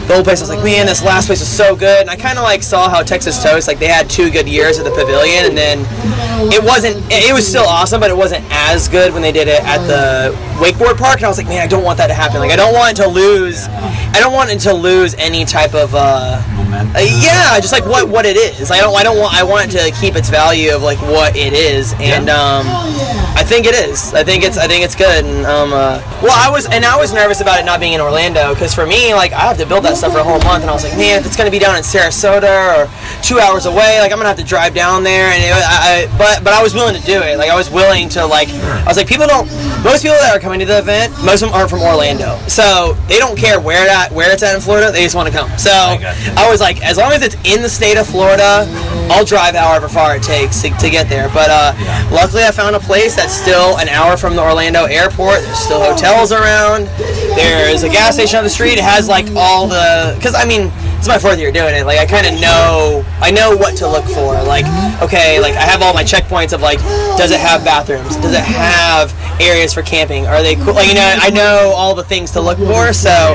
the 0.06 0.14
old 0.14 0.24
place. 0.24 0.38
I 0.40 0.44
was 0.44 0.50
like, 0.50 0.62
man, 0.62 0.86
this 0.86 1.02
last 1.02 1.26
place 1.26 1.40
was 1.40 1.48
so 1.48 1.74
good, 1.74 2.00
and 2.00 2.08
I 2.08 2.14
kind 2.14 2.38
of 2.38 2.44
like 2.44 2.62
saw 2.62 2.88
how 2.88 3.02
Texas 3.02 3.42
Toast 3.42 3.66
like 3.66 3.80
they 3.80 3.88
had 3.88 4.08
two 4.08 4.30
good 4.30 4.48
years 4.48 4.78
at 4.78 4.84
the 4.84 4.92
Pavilion, 4.92 5.46
and 5.46 5.56
then 5.56 5.80
it 6.52 6.62
wasn't. 6.62 7.02
It 7.10 7.34
was 7.34 7.46
still 7.46 7.66
awesome, 7.66 7.98
but 8.00 8.10
it 8.10 8.16
wasn't 8.16 8.44
as 8.50 8.88
good 8.88 9.12
when 9.12 9.22
they 9.22 9.32
did 9.32 9.48
it 9.48 9.64
at 9.64 9.84
the 9.86 10.30
wakeboard 10.56 10.98
park, 10.98 11.16
and 11.16 11.24
I 11.24 11.28
was 11.28 11.38
like, 11.38 11.46
man, 11.46 11.62
I 11.62 11.66
don't 11.66 11.84
want 11.84 11.98
that 11.98 12.08
to 12.08 12.14
happen. 12.14 12.38
Like, 12.40 12.50
I 12.50 12.56
don't 12.56 12.74
want 12.74 12.98
it 12.98 13.02
to 13.02 13.08
lose. 13.08 13.66
I 13.68 14.18
don't 14.20 14.32
want 14.32 14.50
it 14.50 14.60
to 14.60 14.74
lose 14.74 15.14
any 15.14 15.44
type 15.44 15.74
of. 15.74 15.94
Uh, 15.94 16.42
uh, 16.76 17.00
yeah, 17.00 17.58
just 17.60 17.72
like 17.72 17.86
what 17.86 18.08
what 18.08 18.26
it 18.26 18.36
is. 18.36 18.70
I 18.70 18.80
don't 18.80 18.94
I 18.96 19.02
don't 19.02 19.18
want 19.18 19.34
I 19.34 19.42
want 19.42 19.72
it 19.72 19.78
to 19.78 20.00
keep 20.00 20.16
its 20.16 20.28
value 20.28 20.74
of 20.74 20.82
like 20.82 21.00
what 21.02 21.36
it 21.36 21.52
is, 21.52 21.94
and 22.00 22.28
um, 22.28 22.66
I 23.36 23.44
think 23.44 23.66
it 23.66 23.74
is. 23.74 24.12
I 24.14 24.24
think 24.24 24.44
it's 24.44 24.58
I 24.58 24.66
think 24.66 24.84
it's 24.84 24.94
good. 24.94 25.24
And 25.24 25.46
um, 25.46 25.72
uh, 25.72 26.00
well, 26.22 26.34
I 26.34 26.50
was 26.50 26.66
and 26.66 26.84
I 26.84 26.96
was 26.96 27.12
nervous 27.12 27.40
about 27.40 27.60
it 27.60 27.64
not 27.64 27.80
being 27.80 27.92
in 27.92 28.00
Orlando 28.00 28.52
because 28.52 28.74
for 28.74 28.86
me, 28.86 29.14
like 29.14 29.32
I 29.32 29.40
have 29.40 29.58
to 29.58 29.66
build 29.66 29.84
that 29.84 29.96
stuff 29.96 30.12
for 30.12 30.18
a 30.18 30.24
whole 30.24 30.40
month, 30.40 30.62
and 30.62 30.70
I 30.70 30.72
was 30.72 30.84
like, 30.84 30.96
man, 30.96 31.20
if 31.20 31.26
it's 31.26 31.36
gonna 31.36 31.50
be 31.50 31.58
down 31.58 31.76
in 31.76 31.82
Sarasota 31.82 32.76
or 32.76 33.22
two 33.22 33.38
hours 33.38 33.66
away, 33.66 34.00
like 34.00 34.12
I'm 34.12 34.18
gonna 34.18 34.28
have 34.28 34.38
to 34.38 34.44
drive 34.44 34.74
down 34.74 35.04
there. 35.04 35.28
And 35.28 35.44
it, 35.44 35.52
I, 35.52 36.08
I, 36.08 36.18
but 36.18 36.44
but 36.44 36.52
I 36.52 36.62
was 36.62 36.74
willing 36.74 36.98
to 36.98 37.06
do 37.06 37.20
it. 37.22 37.38
Like 37.38 37.50
I 37.50 37.56
was 37.56 37.70
willing 37.70 38.08
to 38.10 38.26
like 38.26 38.48
I 38.48 38.84
was 38.86 38.96
like 38.96 39.08
people 39.08 39.26
don't 39.26 39.46
most 39.84 40.02
people 40.02 40.16
that 40.18 40.34
are 40.34 40.40
coming 40.46 40.60
to 40.60 40.66
the 40.66 40.78
event 40.78 41.10
most 41.24 41.42
of 41.42 41.50
them 41.50 41.58
aren't 41.58 41.68
from 41.68 41.82
Orlando, 41.82 42.38
so 42.46 42.94
they 43.08 43.18
don't 43.18 43.36
care 43.36 43.58
where 43.58 43.84
that 43.84 44.12
where 44.12 44.32
it's 44.32 44.44
at 44.44 44.54
in 44.54 44.60
Florida. 44.60 44.92
They 44.92 45.02
just 45.02 45.16
want 45.16 45.26
to 45.26 45.34
come. 45.34 45.50
So 45.58 45.72
I, 45.72 46.46
was 46.48 46.60
like, 46.60 46.80
as 46.84 46.96
long 46.96 47.10
as 47.10 47.22
it's 47.22 47.34
in 47.42 47.62
the 47.62 47.68
state 47.68 47.98
of 47.98 48.06
Florida, 48.06 48.64
I'll 49.10 49.24
drive 49.24 49.56
however 49.56 49.88
far 49.88 50.14
it 50.14 50.22
takes 50.22 50.62
to, 50.62 50.70
to 50.70 50.88
get 50.88 51.08
there. 51.08 51.28
But 51.34 51.50
uh, 51.50 51.74
luckily, 52.12 52.44
I 52.44 52.52
found 52.52 52.76
a 52.76 52.80
place 52.80 53.16
that's 53.16 53.32
still 53.32 53.78
an 53.78 53.88
hour 53.88 54.16
from 54.16 54.36
the 54.36 54.42
Orlando 54.42 54.84
airport. 54.84 55.42
There's 55.42 55.58
still 55.58 55.82
hotels 55.82 56.30
around. 56.30 56.86
There's 57.34 57.82
a 57.82 57.88
gas 57.88 58.14
station 58.14 58.38
on 58.38 58.44
the 58.44 58.50
street. 58.50 58.78
It 58.78 58.84
has 58.84 59.08
like 59.08 59.26
all 59.34 59.66
the 59.66 60.14
because 60.16 60.34
I 60.34 60.46
mean 60.46 60.70
it's 61.06 61.24
my 61.24 61.28
fourth 61.28 61.38
year 61.38 61.52
doing 61.52 61.74
it. 61.74 61.86
Like 61.86 61.98
I 61.98 62.06
kind 62.06 62.26
of 62.26 62.40
know, 62.40 63.04
I 63.20 63.30
know 63.30 63.56
what 63.56 63.76
to 63.78 63.86
look 63.86 64.04
for. 64.06 64.34
Like 64.42 64.66
okay, 65.00 65.38
like 65.40 65.54
I 65.54 65.62
have 65.62 65.80
all 65.80 65.94
my 65.94 66.02
checkpoints 66.02 66.52
of 66.52 66.60
like, 66.60 66.78
does 67.16 67.30
it 67.30 67.38
have 67.38 67.64
bathrooms? 67.64 68.16
Does 68.16 68.34
it 68.34 68.42
have 68.42 69.14
areas 69.40 69.72
for 69.72 69.82
camping? 69.82 70.26
Are 70.26 70.42
they 70.42 70.56
cool? 70.56 70.74
Like 70.74 70.88
you 70.88 70.94
know, 70.94 71.14
I 71.18 71.30
know 71.30 71.72
all 71.76 71.94
the 71.94 72.04
things 72.04 72.32
to 72.32 72.40
look 72.40 72.58
for. 72.58 72.92
So. 72.92 73.34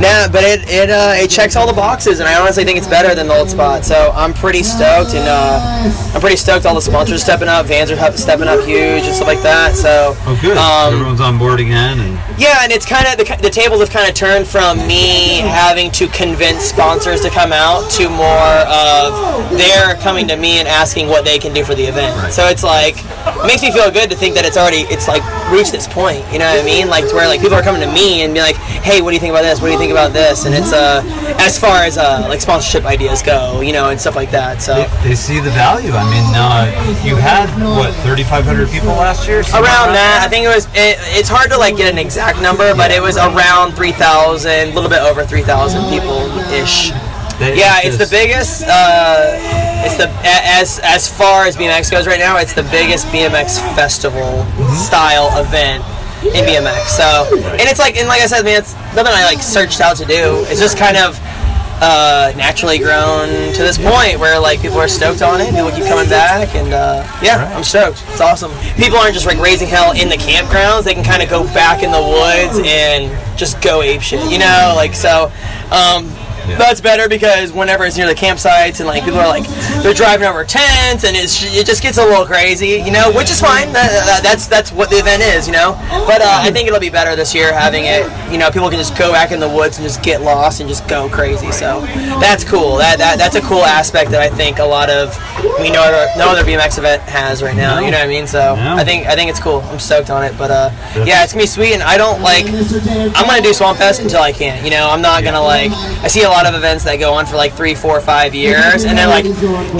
Nah, 0.00 0.28
but 0.28 0.42
it 0.42 0.68
it 0.68 0.90
uh, 0.90 1.14
it 1.16 1.30
checks 1.30 1.54
all 1.56 1.66
the 1.66 1.72
boxes, 1.72 2.20
and 2.20 2.28
I 2.28 2.40
honestly 2.40 2.64
think 2.64 2.78
it's 2.78 2.88
better 2.88 3.14
than 3.14 3.28
the 3.28 3.34
old 3.34 3.50
spot. 3.50 3.84
So 3.84 4.10
I'm 4.14 4.32
pretty 4.34 4.62
stoked, 4.62 5.14
and 5.14 5.26
uh, 5.28 6.12
I'm 6.14 6.20
pretty 6.20 6.36
stoked. 6.36 6.66
All 6.66 6.74
the 6.74 6.82
sponsors 6.82 7.20
are 7.20 7.24
stepping 7.24 7.48
up, 7.48 7.66
Vans 7.66 7.90
are 7.90 8.16
stepping 8.16 8.48
up 8.48 8.64
huge, 8.64 9.04
and 9.04 9.14
stuff 9.14 9.28
like 9.28 9.42
that. 9.42 9.76
So 9.76 10.14
Oh, 10.26 10.38
good. 10.42 10.56
Um, 10.56 10.94
Everyone's 10.94 11.20
on 11.20 11.38
board 11.38 11.60
again, 11.60 12.00
and 12.00 12.18
yeah, 12.40 12.64
and 12.64 12.72
it's 12.72 12.86
kind 12.86 13.06
of 13.06 13.18
the, 13.18 13.38
the 13.42 13.50
tables 13.50 13.80
have 13.80 13.90
kind 13.90 14.08
of 14.08 14.14
turned 14.14 14.46
from 14.48 14.78
me 14.88 15.38
having 15.38 15.90
to 15.92 16.08
convince 16.08 16.64
sponsors 16.64 17.20
to 17.20 17.30
come 17.30 17.52
out 17.52 17.88
to 17.92 18.08
more 18.08 18.56
of 18.66 19.52
they're 19.56 19.94
coming 19.96 20.26
to 20.28 20.36
me 20.36 20.58
and 20.58 20.66
asking 20.66 21.08
what 21.08 21.24
they 21.24 21.38
can 21.38 21.52
do 21.52 21.62
for 21.64 21.74
the 21.74 21.84
event. 21.84 22.32
So 22.32 22.46
it's 22.48 22.64
like 22.64 22.96
it 22.98 23.46
makes 23.46 23.62
me 23.62 23.70
feel 23.70 23.90
good 23.90 24.10
to 24.10 24.16
think 24.16 24.34
that 24.34 24.44
it's 24.44 24.56
already 24.56 24.82
it's 24.90 25.06
like 25.06 25.22
reached 25.52 25.70
this 25.70 25.86
point. 25.86 26.24
You 26.32 26.38
know 26.40 26.50
what 26.50 26.60
I 26.60 26.64
mean? 26.64 26.88
Like 26.88 27.06
to 27.08 27.14
where 27.14 27.28
like 27.28 27.40
people 27.40 27.54
are 27.54 27.62
coming 27.62 27.82
to 27.82 27.92
me 27.92 28.22
and 28.22 28.34
be 28.34 28.40
like, 28.40 28.56
hey, 28.82 29.00
what 29.02 29.10
do 29.10 29.14
you 29.14 29.20
think 29.20 29.30
about 29.30 29.42
this? 29.42 29.60
What 29.60 29.68
do 29.68 29.72
you 29.72 29.78
think 29.78 29.91
about 29.92 30.12
this? 30.12 30.44
And 30.44 30.54
it's 30.54 30.72
uh 30.72 31.02
as 31.38 31.58
far 31.58 31.84
as 31.84 31.96
uh 31.96 32.26
like 32.28 32.40
sponsorship 32.40 32.84
ideas 32.84 33.22
go, 33.22 33.60
you 33.60 33.72
know, 33.72 33.90
and 33.90 34.00
stuff 34.00 34.16
like 34.16 34.30
that. 34.32 34.60
So. 34.60 34.84
they 35.04 35.14
see 35.14 35.38
the 35.38 35.50
value. 35.50 35.92
I 35.92 36.04
mean, 36.10 36.26
uh, 36.34 36.66
you 37.04 37.16
had 37.16 37.48
what 37.76 37.94
3,500 38.02 38.68
people 38.68 38.88
last 38.88 39.28
year? 39.28 39.42
Something 39.42 39.64
around 39.64 39.88
like 39.88 40.02
that. 40.02 40.22
I 40.26 40.28
think 40.28 40.44
it 40.44 40.54
was. 40.54 40.66
It, 40.74 40.98
it's 41.14 41.28
hard 41.28 41.50
to 41.50 41.58
like 41.58 41.76
get 41.76 41.92
an 41.92 41.98
exact 41.98 42.40
number, 42.40 42.74
but 42.74 42.90
it 42.90 43.02
was 43.02 43.16
around 43.16 43.72
three 43.72 43.92
thousand, 43.92 44.72
a 44.72 44.74
little 44.74 44.90
bit 44.90 45.00
over 45.00 45.24
three 45.24 45.42
thousand 45.42 45.88
people 45.90 46.26
ish. 46.50 46.90
That 47.38 47.56
Yeah, 47.56 47.80
it's 47.82 47.98
the 47.98 48.08
biggest. 48.10 48.64
Uh, 48.66 49.38
it's 49.84 49.96
the 49.96 50.08
as 50.24 50.80
as 50.82 51.08
far 51.08 51.46
as 51.46 51.56
BMX 51.56 51.90
goes 51.90 52.06
right 52.06 52.20
now. 52.20 52.38
It's 52.38 52.54
the 52.54 52.64
biggest 52.64 53.06
BMX 53.08 53.58
festival 53.74 54.44
style 54.74 55.30
event 55.40 55.84
in 56.24 56.44
BMX. 56.46 56.88
So, 56.88 57.26
and 57.34 57.66
it's 57.68 57.78
like, 57.78 57.96
and 57.96 58.08
like 58.08 58.22
I 58.22 58.26
said, 58.26 58.42
man, 58.42 58.58
it's 58.58 58.74
nothing 58.94 59.12
I 59.12 59.24
like 59.24 59.42
searched 59.42 59.80
out 59.80 59.96
to 59.96 60.04
do. 60.04 60.44
It's 60.48 60.60
just 60.60 60.78
kind 60.78 60.96
of 60.96 61.18
uh, 61.82 62.32
naturally 62.36 62.78
grown 62.78 63.28
to 63.52 63.58
this 63.58 63.76
point 63.76 64.18
where 64.20 64.38
like 64.38 64.62
people 64.62 64.78
are 64.78 64.88
stoked 64.88 65.20
on 65.20 65.40
it. 65.40 65.50
People 65.50 65.70
keep 65.70 65.84
coming 65.84 66.08
back, 66.08 66.54
and 66.54 66.72
uh, 66.72 67.02
yeah, 67.20 67.52
I'm 67.56 67.64
stoked. 67.64 68.04
It's 68.10 68.20
awesome. 68.20 68.52
People 68.76 68.98
aren't 68.98 69.14
just 69.14 69.26
like 69.26 69.38
raising 69.38 69.68
hell 69.68 69.90
in 69.92 70.08
the 70.08 70.16
campgrounds. 70.16 70.84
They 70.84 70.94
can 70.94 71.04
kind 71.04 71.22
of 71.22 71.28
go 71.28 71.44
back 71.52 71.82
in 71.82 71.90
the 71.90 72.00
woods 72.00 72.62
and 72.64 73.10
just 73.36 73.60
go 73.60 73.82
ape 73.82 74.00
shit. 74.00 74.22
You 74.30 74.38
know, 74.38 74.74
like 74.76 74.94
so. 74.94 75.32
Um, 75.70 76.06
That's 76.46 76.80
better 76.80 77.08
because 77.08 77.52
whenever 77.52 77.84
it's 77.84 77.96
near 77.96 78.06
the 78.06 78.14
campsites 78.14 78.80
and 78.80 78.86
like 78.86 79.04
people 79.04 79.20
are 79.20 79.28
like 79.28 79.46
they're 79.82 79.94
driving 79.94 80.26
over 80.26 80.44
tents 80.44 81.04
and 81.04 81.16
it's 81.16 81.42
it 81.54 81.66
just 81.66 81.82
gets 81.82 81.98
a 81.98 82.04
little 82.04 82.26
crazy, 82.26 82.82
you 82.84 82.90
know, 82.90 83.12
which 83.12 83.30
is 83.30 83.40
fine. 83.40 83.72
That, 83.72 83.90
that, 84.06 84.20
that's 84.22 84.46
that's 84.46 84.72
what 84.72 84.90
the 84.90 84.96
event 84.96 85.22
is, 85.22 85.46
you 85.46 85.52
know. 85.52 85.72
But 86.06 86.22
uh, 86.22 86.40
I 86.42 86.50
think 86.50 86.68
it'll 86.68 86.80
be 86.80 86.90
better 86.90 87.16
this 87.16 87.34
year 87.34 87.52
having 87.52 87.84
it. 87.86 88.04
You 88.32 88.38
know, 88.38 88.50
people 88.50 88.68
can 88.68 88.78
just 88.78 88.96
go 88.98 89.12
back 89.12 89.32
in 89.32 89.40
the 89.40 89.48
woods 89.48 89.78
and 89.78 89.86
just 89.86 90.02
get 90.02 90.22
lost 90.22 90.60
and 90.60 90.68
just 90.68 90.86
go 90.88 91.08
crazy. 91.08 91.52
So 91.52 91.80
that's 92.20 92.44
cool. 92.44 92.76
That, 92.76 92.98
that 92.98 93.18
that's 93.18 93.36
a 93.36 93.42
cool 93.42 93.64
aspect 93.64 94.10
that 94.10 94.20
I 94.20 94.28
think 94.28 94.58
a 94.58 94.64
lot 94.64 94.90
of 94.90 95.16
we 95.60 95.70
know 95.70 95.82
no 96.16 96.28
other 96.30 96.42
BMX 96.42 96.78
event 96.78 97.02
has 97.02 97.42
right 97.42 97.56
now. 97.56 97.78
You 97.80 97.90
know 97.90 97.98
what 97.98 98.06
I 98.06 98.08
mean? 98.08 98.26
So 98.26 98.54
I 98.58 98.84
think 98.84 99.06
I 99.06 99.14
think 99.14 99.30
it's 99.30 99.40
cool. 99.40 99.60
I'm 99.70 99.78
stoked 99.78 100.10
on 100.10 100.24
it. 100.24 100.36
But 100.36 100.50
uh, 100.50 100.70
yeah, 101.04 101.22
it's 101.22 101.32
gonna 101.32 101.44
be 101.44 101.46
sweet. 101.46 101.74
And 101.74 101.82
I 101.82 101.96
don't 101.96 102.20
like. 102.20 102.46
I'm 102.46 103.26
gonna 103.26 103.42
do 103.42 103.52
Swamp 103.52 103.78
Fest 103.78 104.00
until 104.00 104.22
I 104.22 104.32
can. 104.32 104.64
You 104.64 104.70
know, 104.70 104.88
I'm 104.90 105.02
not 105.02 105.24
gonna 105.24 105.42
like. 105.42 105.70
I 106.02 106.08
see 106.08 106.22
a 106.22 106.28
lot 106.32 106.46
of 106.46 106.54
events 106.54 106.84
that 106.84 106.96
go 106.96 107.14
on 107.14 107.26
for 107.26 107.36
like 107.36 107.52
three, 107.52 107.74
four, 107.74 108.00
five 108.00 108.34
years, 108.34 108.84
and 108.84 108.98
then 108.98 109.08
like 109.08 109.24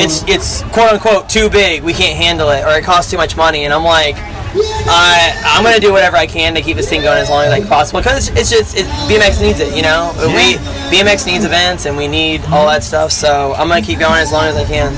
it's 0.00 0.22
it's 0.28 0.62
quote 0.72 0.92
unquote 0.92 1.28
too 1.28 1.50
big. 1.50 1.82
We 1.82 1.92
can't 1.92 2.16
handle 2.16 2.50
it, 2.50 2.64
or 2.64 2.78
it 2.78 2.84
costs 2.84 3.10
too 3.10 3.16
much 3.16 3.36
money. 3.36 3.64
And 3.64 3.72
I'm 3.72 3.84
like. 3.84 4.16
I 4.54 5.32
I'm 5.46 5.64
gonna 5.64 5.80
do 5.80 5.92
whatever 5.92 6.18
I 6.18 6.26
can 6.26 6.54
to 6.56 6.60
keep 6.60 6.76
this 6.76 6.86
thing 6.86 7.00
going 7.00 7.16
as 7.16 7.30
long 7.30 7.44
as 7.46 7.50
like 7.50 7.66
possible 7.66 8.00
because 8.00 8.28
it's, 8.28 8.38
it's 8.38 8.50
just 8.50 8.76
it, 8.76 8.84
BMX 9.08 9.40
needs 9.40 9.60
it, 9.60 9.74
you 9.74 9.80
know. 9.80 10.12
We 10.18 10.56
BMX 10.94 11.24
needs 11.26 11.46
events 11.46 11.86
and 11.86 11.96
we 11.96 12.06
need 12.06 12.42
all 12.52 12.66
that 12.66 12.82
stuff. 12.84 13.12
So 13.12 13.54
I'm 13.54 13.68
gonna 13.68 13.80
keep 13.80 13.98
going 13.98 14.20
as 14.20 14.30
long 14.30 14.44
as 14.44 14.56
I 14.56 14.64
can. 14.66 14.92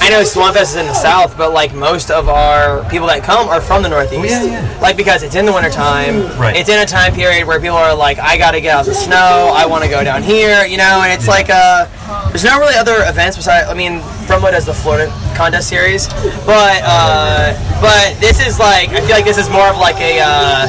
I 0.00 0.10
know 0.10 0.22
Swampfest 0.22 0.62
is 0.62 0.76
in 0.76 0.86
the 0.86 0.94
south, 0.94 1.36
but 1.36 1.52
like 1.52 1.74
most 1.74 2.10
of 2.10 2.28
our 2.28 2.88
people 2.90 3.06
that 3.08 3.24
come 3.24 3.48
are 3.48 3.60
from 3.60 3.82
the 3.82 3.88
northeast. 3.88 4.30
Yeah, 4.30 4.44
yeah. 4.44 4.78
Like 4.80 4.96
because 4.96 5.22
it's 5.22 5.34
in 5.34 5.46
the 5.46 5.52
wintertime. 5.52 6.22
Right. 6.38 6.54
It's 6.54 6.68
in 6.68 6.78
a 6.78 6.86
time 6.86 7.12
period 7.14 7.46
where 7.46 7.58
people 7.58 7.76
are 7.76 7.94
like, 7.94 8.18
I 8.18 8.38
gotta 8.38 8.60
get 8.60 8.74
out 8.74 8.80
of 8.80 8.86
the 8.86 8.94
snow, 8.94 9.52
I 9.54 9.66
wanna 9.66 9.88
go 9.88 10.04
down 10.04 10.22
here, 10.22 10.64
you 10.64 10.76
know, 10.76 11.02
and 11.02 11.12
it's 11.12 11.26
like 11.26 11.50
uh 11.50 11.86
there's 12.28 12.44
not 12.44 12.60
really 12.60 12.76
other 12.76 13.02
events 13.08 13.36
besides 13.36 13.68
I 13.68 13.74
mean, 13.74 14.00
Brumwood 14.28 14.52
has 14.52 14.66
the 14.66 14.74
Florida 14.74 15.10
contest 15.34 15.68
series. 15.68 16.08
But 16.46 16.82
uh 16.84 17.56
but 17.80 18.20
this 18.20 18.38
is 18.38 18.60
like 18.60 18.90
I 18.90 19.00
feel 19.00 19.16
like 19.16 19.24
this 19.24 19.38
is 19.38 19.50
more 19.50 19.66
of 19.68 19.76
like 19.78 19.96
a 19.96 20.20
uh 20.22 20.66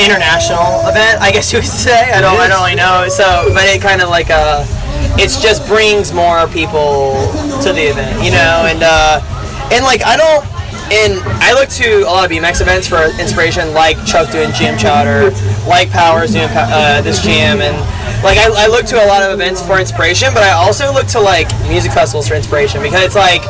international 0.00 0.88
event, 0.88 1.20
I 1.20 1.30
guess 1.30 1.52
you 1.52 1.58
would 1.58 1.66
say. 1.68 2.10
I 2.12 2.20
don't 2.22 2.38
I 2.40 2.48
don't 2.48 2.62
really 2.62 2.76
know. 2.76 3.08
So 3.10 3.50
but 3.52 3.64
it 3.64 3.82
kinda 3.82 4.06
like 4.06 4.30
uh 4.30 4.64
it's 5.18 5.40
just 5.40 5.66
brings 5.66 6.12
more 6.12 6.46
people 6.48 7.14
to 7.62 7.72
the 7.72 7.90
event, 7.92 8.24
you 8.24 8.30
know, 8.30 8.64
and 8.68 8.80
uh, 8.82 9.20
and 9.72 9.84
like 9.84 10.04
I 10.04 10.16
don't, 10.16 10.44
and 10.92 11.20
I 11.40 11.52
look 11.52 11.68
to 11.80 12.04
a 12.04 12.10
lot 12.10 12.24
of 12.24 12.30
BMX 12.30 12.60
events 12.60 12.88
for 12.88 13.04
inspiration, 13.20 13.72
like 13.74 13.96
Chuck 14.04 14.30
doing 14.30 14.52
Jam 14.52 14.78
Chowder, 14.78 15.30
like 15.68 15.90
Powers 15.90 16.32
doing 16.32 16.48
uh, 16.52 17.02
this 17.02 17.22
jam, 17.22 17.60
and 17.60 17.76
like 18.24 18.38
I, 18.38 18.48
I 18.56 18.66
look 18.68 18.86
to 18.86 18.96
a 19.02 19.06
lot 19.06 19.22
of 19.22 19.32
events 19.32 19.64
for 19.64 19.78
inspiration, 19.78 20.32
but 20.34 20.42
I 20.42 20.52
also 20.52 20.92
look 20.92 21.06
to 21.08 21.20
like 21.20 21.48
music 21.68 21.92
festivals 21.92 22.28
for 22.28 22.34
inspiration 22.34 22.82
because 22.82 23.02
it's 23.02 23.16
like 23.16 23.42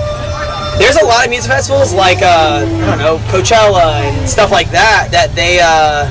there's 0.78 0.96
a 0.96 1.04
lot 1.04 1.24
of 1.24 1.30
music 1.30 1.50
festivals 1.50 1.92
like 1.92 2.22
uh, 2.22 2.64
I 2.66 2.86
don't 2.86 2.98
know 2.98 3.18
Coachella 3.30 4.02
and 4.02 4.28
stuff 4.28 4.50
like 4.50 4.70
that 4.70 5.08
that 5.12 5.34
they 5.34 5.60
uh, 5.62 6.10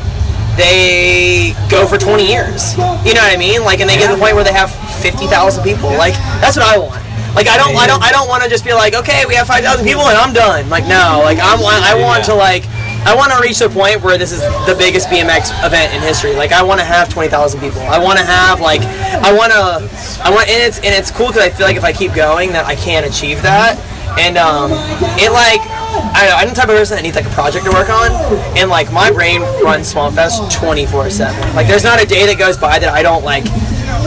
they 0.57 1.53
go 1.69 1.87
for 1.87 1.97
20 1.97 2.27
years. 2.27 2.75
You 3.05 3.13
know 3.15 3.23
what 3.23 3.33
I 3.33 3.37
mean? 3.37 3.63
Like, 3.63 3.79
and 3.79 3.89
they 3.89 3.97
get 3.97 4.07
to 4.07 4.13
the 4.13 4.21
point 4.21 4.35
where 4.35 4.43
they 4.43 4.53
have 4.53 4.71
50,000 5.01 5.63
people. 5.63 5.89
Like, 5.89 6.13
that's 6.39 6.57
what 6.57 6.65
I 6.65 6.77
want. 6.77 7.01
Like, 7.35 7.47
I 7.47 7.57
don't, 7.57 7.75
I 7.75 7.87
don't, 7.87 8.03
I 8.03 8.11
don't 8.11 8.27
want 8.27 8.43
to 8.43 8.49
just 8.49 8.65
be 8.65 8.73
like, 8.73 8.93
okay, 8.93 9.23
we 9.25 9.35
have 9.35 9.47
5,000 9.47 9.85
people 9.85 10.03
and 10.03 10.17
I'm 10.17 10.33
done. 10.33 10.69
Like, 10.69 10.83
no. 10.83 11.21
Like, 11.23 11.39
I'm, 11.41 11.59
I 11.63 11.95
want 11.95 12.25
to 12.25 12.35
like. 12.35 12.65
I 13.03 13.15
want 13.15 13.31
to 13.31 13.41
reach 13.41 13.57
the 13.57 13.67
point 13.67 14.03
where 14.03 14.15
this 14.15 14.31
is 14.31 14.41
the 14.69 14.75
biggest 14.77 15.07
BMX 15.07 15.49
event 15.65 15.91
in 15.91 16.01
history. 16.01 16.35
Like, 16.35 16.51
I 16.51 16.61
want 16.61 16.79
to 16.81 16.85
have 16.85 17.09
20,000 17.09 17.59
people. 17.59 17.81
I 17.81 17.97
want 17.97 18.19
to 18.19 18.25
have 18.25 18.61
like, 18.61 18.81
I 18.81 19.33
want 19.33 19.51
to, 19.51 19.89
I 20.23 20.29
want, 20.29 20.47
and 20.47 20.61
it's 20.61 20.77
and 20.77 20.93
it's 20.93 21.09
cool 21.09 21.27
because 21.27 21.41
I 21.41 21.49
feel 21.49 21.65
like 21.65 21.77
if 21.77 21.83
I 21.83 21.93
keep 21.93 22.13
going, 22.13 22.51
that 22.51 22.65
I 22.65 22.75
can 22.75 23.03
achieve 23.05 23.41
that. 23.41 23.81
And 24.19 24.37
um, 24.37 24.69
it 25.17 25.31
like 25.31 25.65
I 26.13 26.21
don't 26.21 26.29
know, 26.29 26.35
I'm 26.37 26.49
the 26.49 26.55
type 26.55 26.69
of 26.69 26.75
person 26.75 26.97
that 26.97 27.03
needs 27.03 27.15
like 27.15 27.25
a 27.25 27.33
project 27.33 27.65
to 27.65 27.71
work 27.71 27.89
on, 27.89 28.11
and 28.57 28.69
like 28.69 28.91
my 28.91 29.09
brain 29.09 29.41
runs 29.63 29.91
Swampfest 29.91 30.51
24/7. 30.51 31.55
Like 31.55 31.65
there's 31.65 31.83
not 31.83 32.01
a 32.01 32.05
day 32.05 32.25
that 32.27 32.37
goes 32.37 32.57
by 32.57 32.77
that 32.79 32.93
I 32.93 33.01
don't 33.01 33.23
like 33.23 33.45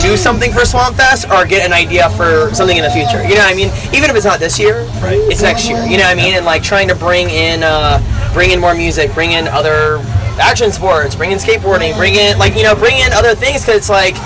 do 0.01 0.17
something 0.17 0.53
for 0.53 0.65
Swamp 0.65 0.97
Fest 0.97 1.31
or 1.31 1.47
get 1.47 1.65
an 1.65 1.73
idea 1.73 2.11
for 2.11 2.53
something 2.55 2.77
in 2.77 2.85
the 2.85 2.91
future. 2.91 3.23
You 3.23 3.35
know 3.35 3.45
what 3.45 3.53
I 3.53 3.57
mean? 3.57 3.69
Even 3.95 4.11
if 4.11 4.17
it's 4.17 4.25
not 4.25 4.41
this 4.41 4.59
year, 4.59 4.85
right. 5.01 5.19
it's 5.31 5.43
next 5.43 5.69
year. 5.69 5.83
You 5.85 5.97
know 5.97 6.05
what 6.05 6.13
I 6.13 6.21
mean? 6.21 6.35
And 6.35 6.45
like 6.45 6.63
trying 6.63 6.89
to 6.89 6.95
bring 6.95 7.31
in 7.31 7.63
uh, 7.63 8.01
bring 8.33 8.51
in 8.51 8.61
more 8.61 8.75
music, 8.75 9.13
bring 9.15 9.33
in 9.33 9.49
other 9.49 9.99
action 10.41 10.73
sports, 10.73 11.15
bring 11.15 11.33
in 11.33 11.39
skateboarding, 11.39 11.97
bring 11.97 12.15
in 12.15 12.39
like 12.39 12.55
you 12.57 12.63
know 12.63 12.75
bring 12.75 12.99
in 12.99 13.13
other 13.13 13.35
things 13.35 13.63
because 13.63 13.77
it's 13.77 13.91
like 13.91 14.17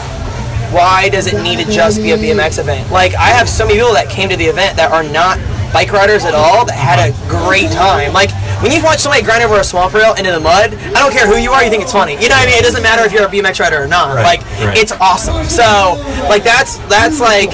why 0.72 1.09
does 1.09 1.26
it 1.26 1.42
need 1.42 1.64
to 1.64 1.70
just 1.70 2.02
be 2.02 2.12
a 2.12 2.16
BMX 2.16 2.59
event? 2.59 2.90
Like 2.90 3.14
I 3.14 3.28
have 3.28 3.48
so 3.48 3.64
many 3.64 3.78
people 3.78 3.94
that 3.94 4.11
came 4.11 4.28
to 4.28 4.36
the 4.36 4.46
event 4.46 4.76
that 4.76 4.92
are 4.92 5.02
not 5.02 5.38
bike 5.72 5.92
riders 5.92 6.24
at 6.24 6.34
all 6.34 6.64
that 6.64 6.76
had 6.76 7.00
a 7.00 7.12
great 7.28 7.70
time. 7.70 8.12
Like 8.12 8.30
when 8.62 8.72
you 8.72 8.82
watch 8.82 8.98
somebody 8.98 9.22
grind 9.22 9.42
over 9.42 9.59
a 9.59 9.64
swamp 9.64 9.94
rail 9.94 10.14
into 10.14 10.30
the 10.30 10.40
mud, 10.40 10.74
I 10.74 10.98
don't 11.00 11.12
care 11.12 11.26
who 11.26 11.36
you 11.36 11.52
are, 11.52 11.62
you 11.62 11.70
think 11.70 11.82
it's 11.82 11.92
funny. 11.92 12.14
You 12.14 12.28
know 12.28 12.36
what 12.36 12.46
I 12.46 12.50
mean? 12.50 12.59
It 12.59 12.62
doesn't 12.62 12.82
matter 12.82 13.04
if 13.04 13.12
you're 13.12 13.26
a 13.26 13.30
BMX 13.30 13.61
rider 13.61 13.82
or 13.82 13.86
not. 13.86 14.14
Right, 14.14 14.38
like 14.38 14.40
right. 14.61 14.76
it's 14.76 14.92
awesome. 14.92 15.44
So 15.44 15.96
like 16.28 16.44
that's 16.44 16.78
that's 16.88 17.20
like 17.20 17.50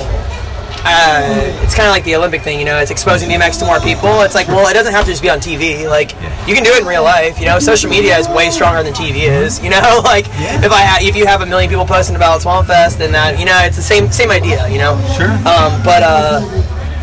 uh, 0.86 1.62
it's 1.64 1.74
kind 1.74 1.88
of 1.88 1.92
like 1.92 2.04
the 2.04 2.14
Olympic 2.14 2.42
thing, 2.42 2.58
you 2.58 2.64
know. 2.64 2.78
It's 2.78 2.90
exposing 2.90 3.30
BMX 3.30 3.58
to 3.60 3.64
more 3.64 3.80
people. 3.80 4.20
It's 4.20 4.34
like, 4.34 4.48
well, 4.48 4.68
it 4.68 4.74
doesn't 4.74 4.92
have 4.92 5.06
to 5.06 5.10
just 5.10 5.22
be 5.22 5.30
on 5.30 5.38
TV. 5.38 5.88
Like, 5.88 6.12
you 6.46 6.54
can 6.54 6.62
do 6.62 6.70
it 6.70 6.82
in 6.82 6.86
real 6.86 7.02
life. 7.02 7.40
You 7.40 7.46
know, 7.46 7.58
social 7.58 7.88
media 7.88 8.18
is 8.18 8.28
way 8.28 8.50
stronger 8.50 8.82
than 8.82 8.92
TV 8.92 9.28
is. 9.28 9.62
You 9.64 9.70
know, 9.70 9.80
like 10.04 10.26
if 10.28 10.72
I 10.72 10.84
ha- 10.84 10.98
if 11.00 11.16
you 11.16 11.26
have 11.26 11.40
a 11.40 11.46
million 11.46 11.70
people 11.70 11.86
posting 11.86 12.16
about 12.16 12.42
Swampfest, 12.42 12.98
then 12.98 13.12
that 13.12 13.38
you 13.38 13.46
know, 13.46 13.58
it's 13.62 13.76
the 13.76 13.82
same 13.82 14.12
same 14.12 14.30
idea. 14.30 14.68
You 14.68 14.78
know. 14.78 15.00
Sure. 15.16 15.30
Um, 15.48 15.80
but 15.82 16.02
uh, 16.04 16.44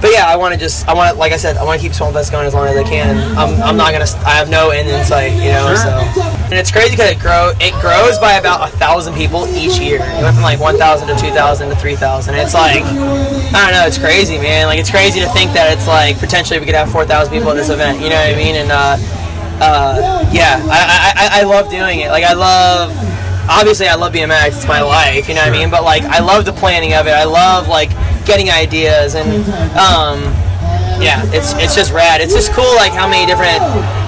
but 0.01 0.11
yeah, 0.11 0.25
I 0.27 0.35
want 0.35 0.53
to 0.53 0.59
just, 0.59 0.87
I 0.87 0.93
want 0.93 1.13
to, 1.13 1.15
like 1.19 1.31
I 1.31 1.37
said, 1.37 1.57
I 1.57 1.63
want 1.63 1.79
to 1.79 1.85
keep 1.87 1.93
Swamp 1.95 2.15
Fest 2.15 2.31
going 2.31 2.45
as 2.47 2.53
long 2.53 2.67
as 2.67 2.75
I 2.75 2.83
can. 2.83 3.15
I'm, 3.37 3.61
I'm 3.61 3.77
not 3.77 3.91
gonna, 3.93 4.09
I 4.25 4.31
have 4.35 4.49
no 4.49 4.71
end 4.71 4.89
in 4.89 5.05
sight, 5.05 5.33
you 5.37 5.51
know. 5.53 5.75
So, 5.77 6.21
and 6.49 6.53
it's 6.53 6.71
crazy 6.71 6.91
because 6.91 7.11
it 7.11 7.19
grow, 7.19 7.53
it 7.61 7.71
grows 7.79 8.17
by 8.17 8.33
about 8.33 8.67
a 8.67 8.71
thousand 8.77 9.13
people 9.13 9.47
each 9.55 9.77
year. 9.79 9.97
It 10.01 10.21
went 10.23 10.33
from 10.35 10.43
like 10.43 10.59
1,000 10.59 11.07
to 11.07 11.15
2,000 11.15 11.69
to 11.69 11.75
3,000. 11.75 12.35
It's 12.35 12.53
like, 12.53 12.83
I 12.83 13.61
don't 13.61 13.71
know, 13.77 13.85
it's 13.85 13.97
crazy, 13.99 14.37
man. 14.37 14.65
Like 14.67 14.79
it's 14.79 14.89
crazy 14.91 15.19
to 15.21 15.29
think 15.29 15.53
that 15.53 15.71
it's 15.77 15.87
like 15.87 16.17
potentially 16.19 16.59
we 16.59 16.65
could 16.65 16.75
have 16.75 16.91
4,000 16.91 17.31
people 17.31 17.51
at 17.51 17.55
this 17.55 17.69
event. 17.69 18.01
You 18.01 18.09
know 18.09 18.15
what 18.17 18.33
I 18.33 18.35
mean? 18.35 18.55
And 18.55 18.71
uh, 18.71 18.97
uh, 19.61 20.25
yeah, 20.33 20.57
I, 20.65 21.13
I, 21.15 21.37
I- 21.37 21.39
I 21.41 21.43
love 21.43 21.69
doing 21.69 21.99
it. 22.01 22.09
Like 22.09 22.23
I 22.23 22.33
love, 22.33 22.91
obviously 23.49 23.87
I 23.87 23.95
love 23.95 24.13
BMX. 24.13 24.47
It's 24.47 24.67
my 24.67 24.81
life. 24.81 25.29
You 25.29 25.35
know 25.35 25.41
what 25.41 25.53
I 25.53 25.57
mean? 25.57 25.69
But 25.69 25.83
like 25.83 26.03
I 26.03 26.19
love 26.19 26.45
the 26.45 26.53
planning 26.53 26.93
of 26.93 27.07
it. 27.07 27.11
I 27.13 27.23
love 27.25 27.67
like 27.67 27.91
getting 28.31 28.49
ideas 28.49 29.15
and 29.15 29.27
um, 29.75 30.23
yeah, 31.03 31.19
it's 31.35 31.51
it's 31.59 31.75
just 31.75 31.91
rad. 31.91 32.21
It's 32.21 32.33
just 32.33 32.53
cool 32.53 32.75
like 32.75 32.93
how 32.93 33.09
many 33.09 33.25
different 33.25 33.59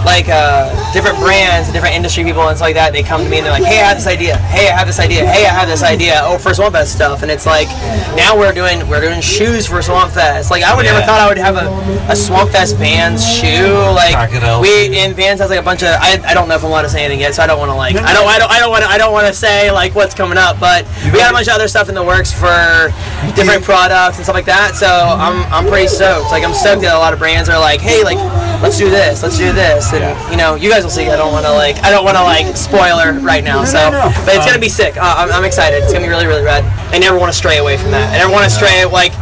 like 0.05 0.27
uh, 0.29 0.69
different 0.93 1.17
brands 1.19 1.71
different 1.71 1.95
industry 1.95 2.23
people 2.23 2.47
and 2.47 2.57
stuff 2.57 2.67
like 2.67 2.75
that. 2.75 2.93
They 2.93 3.03
come 3.03 3.23
to 3.23 3.29
me 3.29 3.37
and 3.37 3.45
they're 3.45 3.53
like, 3.53 3.63
"Hey, 3.63 3.81
I 3.81 3.87
have 3.87 3.97
this 3.97 4.07
idea. 4.07 4.37
Hey, 4.37 4.69
I 4.69 4.77
have 4.77 4.87
this 4.87 4.99
idea. 4.99 5.25
Hey, 5.25 5.45
I 5.45 5.53
have 5.53 5.67
this 5.67 5.83
idea." 5.83 6.21
Oh, 6.23 6.37
for 6.37 6.53
Swamp 6.53 6.73
Fest 6.75 6.93
stuff, 6.93 7.23
and 7.23 7.31
it's 7.31 7.45
like 7.45 7.67
now 8.15 8.37
we're 8.37 8.53
doing 8.53 8.87
we're 8.87 9.01
doing 9.01 9.21
shoes 9.21 9.65
for 9.65 9.81
Swamp 9.81 10.11
Fest. 10.11 10.51
Like 10.51 10.63
I 10.63 10.75
would 10.75 10.85
never 10.85 11.01
thought 11.01 11.19
I 11.19 11.27
would 11.27 11.37
have 11.37 11.55
a, 11.55 11.67
a 12.11 12.15
Swamp 12.15 12.51
Fest 12.51 12.77
Vans 12.77 13.25
shoe. 13.25 13.73
Like 13.93 14.15
Crocodile 14.15 14.61
we 14.61 14.97
in 14.97 15.13
Vans 15.13 15.39
has 15.39 15.49
like 15.49 15.59
a 15.59 15.63
bunch 15.63 15.83
of 15.83 15.89
I, 15.99 16.21
I 16.25 16.33
don't 16.33 16.47
know 16.47 16.55
if 16.55 16.63
I'm 16.63 16.69
allowed 16.69 16.83
to 16.83 16.89
say 16.89 17.03
anything 17.03 17.21
yet, 17.21 17.35
so 17.35 17.43
I 17.43 17.47
don't 17.47 17.59
want 17.59 17.71
to 17.71 17.75
like 17.75 17.95
I 17.95 18.13
don't 18.13 18.27
I 18.27 18.39
don't 18.39 18.51
I 18.51 18.59
don't 18.59 18.71
want 18.71 18.83
to 18.83 18.89
I 18.89 18.97
don't 18.97 19.13
want 19.13 19.27
to 19.27 19.33
say 19.33 19.71
like 19.71 19.95
what's 19.95 20.13
coming 20.13 20.37
up, 20.37 20.59
but 20.59 20.85
we 21.05 21.19
got 21.19 21.31
a 21.31 21.33
bunch 21.33 21.47
of 21.47 21.53
other 21.53 21.67
stuff 21.67 21.89
in 21.89 21.95
the 21.95 22.03
works 22.03 22.31
for 22.31 22.91
different 23.35 23.63
products 23.63 24.17
and 24.17 24.25
stuff 24.25 24.35
like 24.35 24.45
that. 24.45 24.75
So 24.75 24.87
I'm 24.87 25.43
I'm 25.53 25.67
pretty 25.67 25.87
stoked. 25.87 26.31
Like 26.31 26.43
I'm 26.43 26.53
stoked 26.53 26.81
that 26.81 26.95
a 26.95 26.99
lot 26.99 27.13
of 27.13 27.19
brands 27.19 27.49
are 27.49 27.59
like, 27.59 27.81
hey, 27.81 28.03
like 28.03 28.17
let's 28.61 28.77
do 28.77 28.89
this, 28.89 29.23
let's 29.23 29.37
do 29.37 29.51
this, 29.51 29.92
and 30.01 30.31
you 30.31 30.37
know 30.37 30.55
you 30.55 30.69
guys 30.71 30.83
will 30.83 30.89
see. 30.89 31.05
I 31.09 31.15
don't 31.17 31.31
want 31.31 31.45
to 31.45 31.51
like 31.53 31.77
I 31.83 31.91
don't 31.91 32.03
want 32.03 32.17
to 32.17 32.23
like 32.23 32.55
spoiler 32.57 33.13
right 33.21 33.43
now. 33.43 33.63
So, 33.63 33.77
but 34.25 34.35
it's 34.35 34.45
gonna 34.45 34.59
be 34.63 34.69
sick. 34.69 34.97
Uh, 34.97 35.03
I'm, 35.27 35.31
I'm 35.31 35.45
excited. 35.45 35.83
It's 35.83 35.93
gonna 35.93 36.05
be 36.05 36.09
really 36.09 36.25
really 36.27 36.43
rad. 36.43 36.63
I 36.93 36.97
never 36.99 37.17
want 37.19 37.31
to 37.31 37.37
stray 37.37 37.57
away 37.57 37.77
from 37.77 37.91
that. 37.91 38.09
I 38.13 38.17
never 38.17 38.31
want 38.31 38.43
to 38.45 38.49
stray 38.49 38.85
like. 38.85 39.13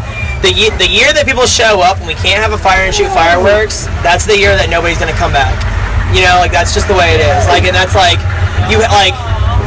The, 0.42 0.50
ye- 0.50 0.74
the 0.82 0.90
year 0.90 1.14
that 1.14 1.30
people 1.30 1.46
show 1.46 1.86
up 1.86 2.02
and 2.02 2.10
we 2.10 2.18
can't 2.18 2.42
have 2.42 2.50
a 2.50 2.58
fire 2.58 2.82
and 2.82 2.90
shoot 2.90 3.14
fireworks, 3.14 3.86
that's 4.02 4.26
the 4.26 4.34
year 4.34 4.58
that 4.58 4.74
nobody's 4.74 4.98
gonna 4.98 5.14
come 5.14 5.30
back. 5.30 5.54
You 6.18 6.26
know, 6.26 6.42
like 6.42 6.50
that's 6.50 6.74
just 6.74 6.90
the 6.90 6.98
way 6.98 7.14
it 7.14 7.22
is. 7.22 7.46
Like, 7.46 7.62
and 7.70 7.78
that's 7.78 7.94
like, 7.94 8.18
you 8.66 8.82
like, 8.82 9.14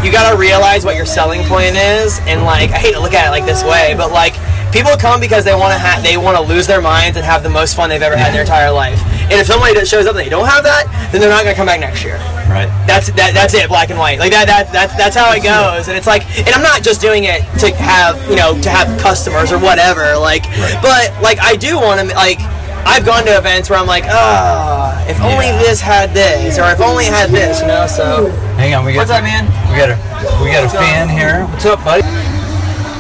you 0.03 0.11
gotta 0.11 0.35
realize 0.35 0.83
what 0.83 0.99
your 0.99 1.07
selling 1.07 1.47
point 1.47 1.79
is, 1.79 2.19
and 2.27 2.43
like, 2.43 2.75
I 2.75 2.83
hate 2.83 2.99
to 2.99 3.01
look 3.01 3.15
at 3.15 3.31
it 3.31 3.31
like 3.31 3.47
this 3.47 3.63
way, 3.63 3.95
but 3.95 4.11
like, 4.11 4.35
people 4.75 4.99
come 4.99 5.21
because 5.21 5.47
they 5.47 5.55
want 5.55 5.71
to 5.71 5.79
have, 5.79 6.03
they 6.03 6.19
want 6.19 6.37
to 6.37 6.43
lose 6.43 6.67
their 6.67 6.83
minds 6.83 7.17
and 7.17 7.25
have 7.25 7.47
the 7.47 7.49
most 7.49 7.77
fun 7.77 7.89
they've 7.89 8.03
ever 8.03 8.17
had 8.17 8.29
in 8.29 8.33
their 8.35 8.43
entire 8.43 8.73
life. 8.75 8.99
And 9.31 9.39
if 9.39 9.47
somebody 9.47 9.73
that 9.79 9.87
shows 9.87 10.05
up 10.11 10.19
and 10.19 10.27
they 10.27 10.29
don't 10.29 10.51
have 10.51 10.67
that, 10.67 10.91
then 11.15 11.23
they're 11.23 11.31
not 11.31 11.47
gonna 11.47 11.55
come 11.55 11.71
back 11.71 11.79
next 11.79 12.03
year. 12.03 12.19
Right. 12.51 12.69
That's 12.85 13.09
that, 13.15 13.33
that's 13.33 13.55
it, 13.55 13.71
black 13.71 13.89
and 13.89 13.99
white. 13.99 14.19
Like 14.19 14.35
that, 14.35 14.51
that 14.51 14.69
that's 14.75 14.93
that's 14.99 15.17
how 15.17 15.33
it 15.33 15.47
goes. 15.47 15.89
And 15.89 15.97
it's 15.97 16.11
like, 16.11 16.27
and 16.37 16.51
I'm 16.51 16.61
not 16.61 16.83
just 16.83 17.01
doing 17.01 17.25
it 17.25 17.41
to 17.63 17.73
have 17.79 18.19
you 18.29 18.37
know 18.37 18.59
to 18.61 18.69
have 18.69 18.91
customers 19.01 19.55
or 19.55 19.63
whatever. 19.63 20.19
Like, 20.19 20.45
but 20.83 21.15
like 21.23 21.39
I 21.39 21.55
do 21.55 21.79
want 21.79 22.03
to 22.03 22.15
like. 22.19 22.43
I've 22.87 23.07
gone 23.07 23.25
to 23.25 23.39
events 23.39 23.71
where 23.71 23.79
I'm 23.79 23.87
like, 23.87 24.05
ah, 24.09 25.01
if 25.09 25.19
only 25.23 25.49
this 25.65 25.81
had 25.81 26.13
this, 26.13 26.59
or 26.59 26.69
if 26.69 26.83
only 26.83 27.07
it 27.07 27.15
had 27.15 27.31
this, 27.31 27.63
you 27.63 27.67
know. 27.67 27.87
So, 27.87 28.29
Hang 28.61 28.75
on, 28.75 28.85
we 28.85 28.93
got 28.93 29.09
What's 29.09 29.11
up, 29.11 29.25
man? 29.25 29.49
We 29.73 29.81
got 29.81 29.89
a 29.89 30.45
we 30.45 30.53
got 30.53 30.69
a 30.69 30.69
fan 30.69 31.09
here. 31.09 31.47
What's 31.49 31.65
up, 31.65 31.83
buddy? 31.83 32.05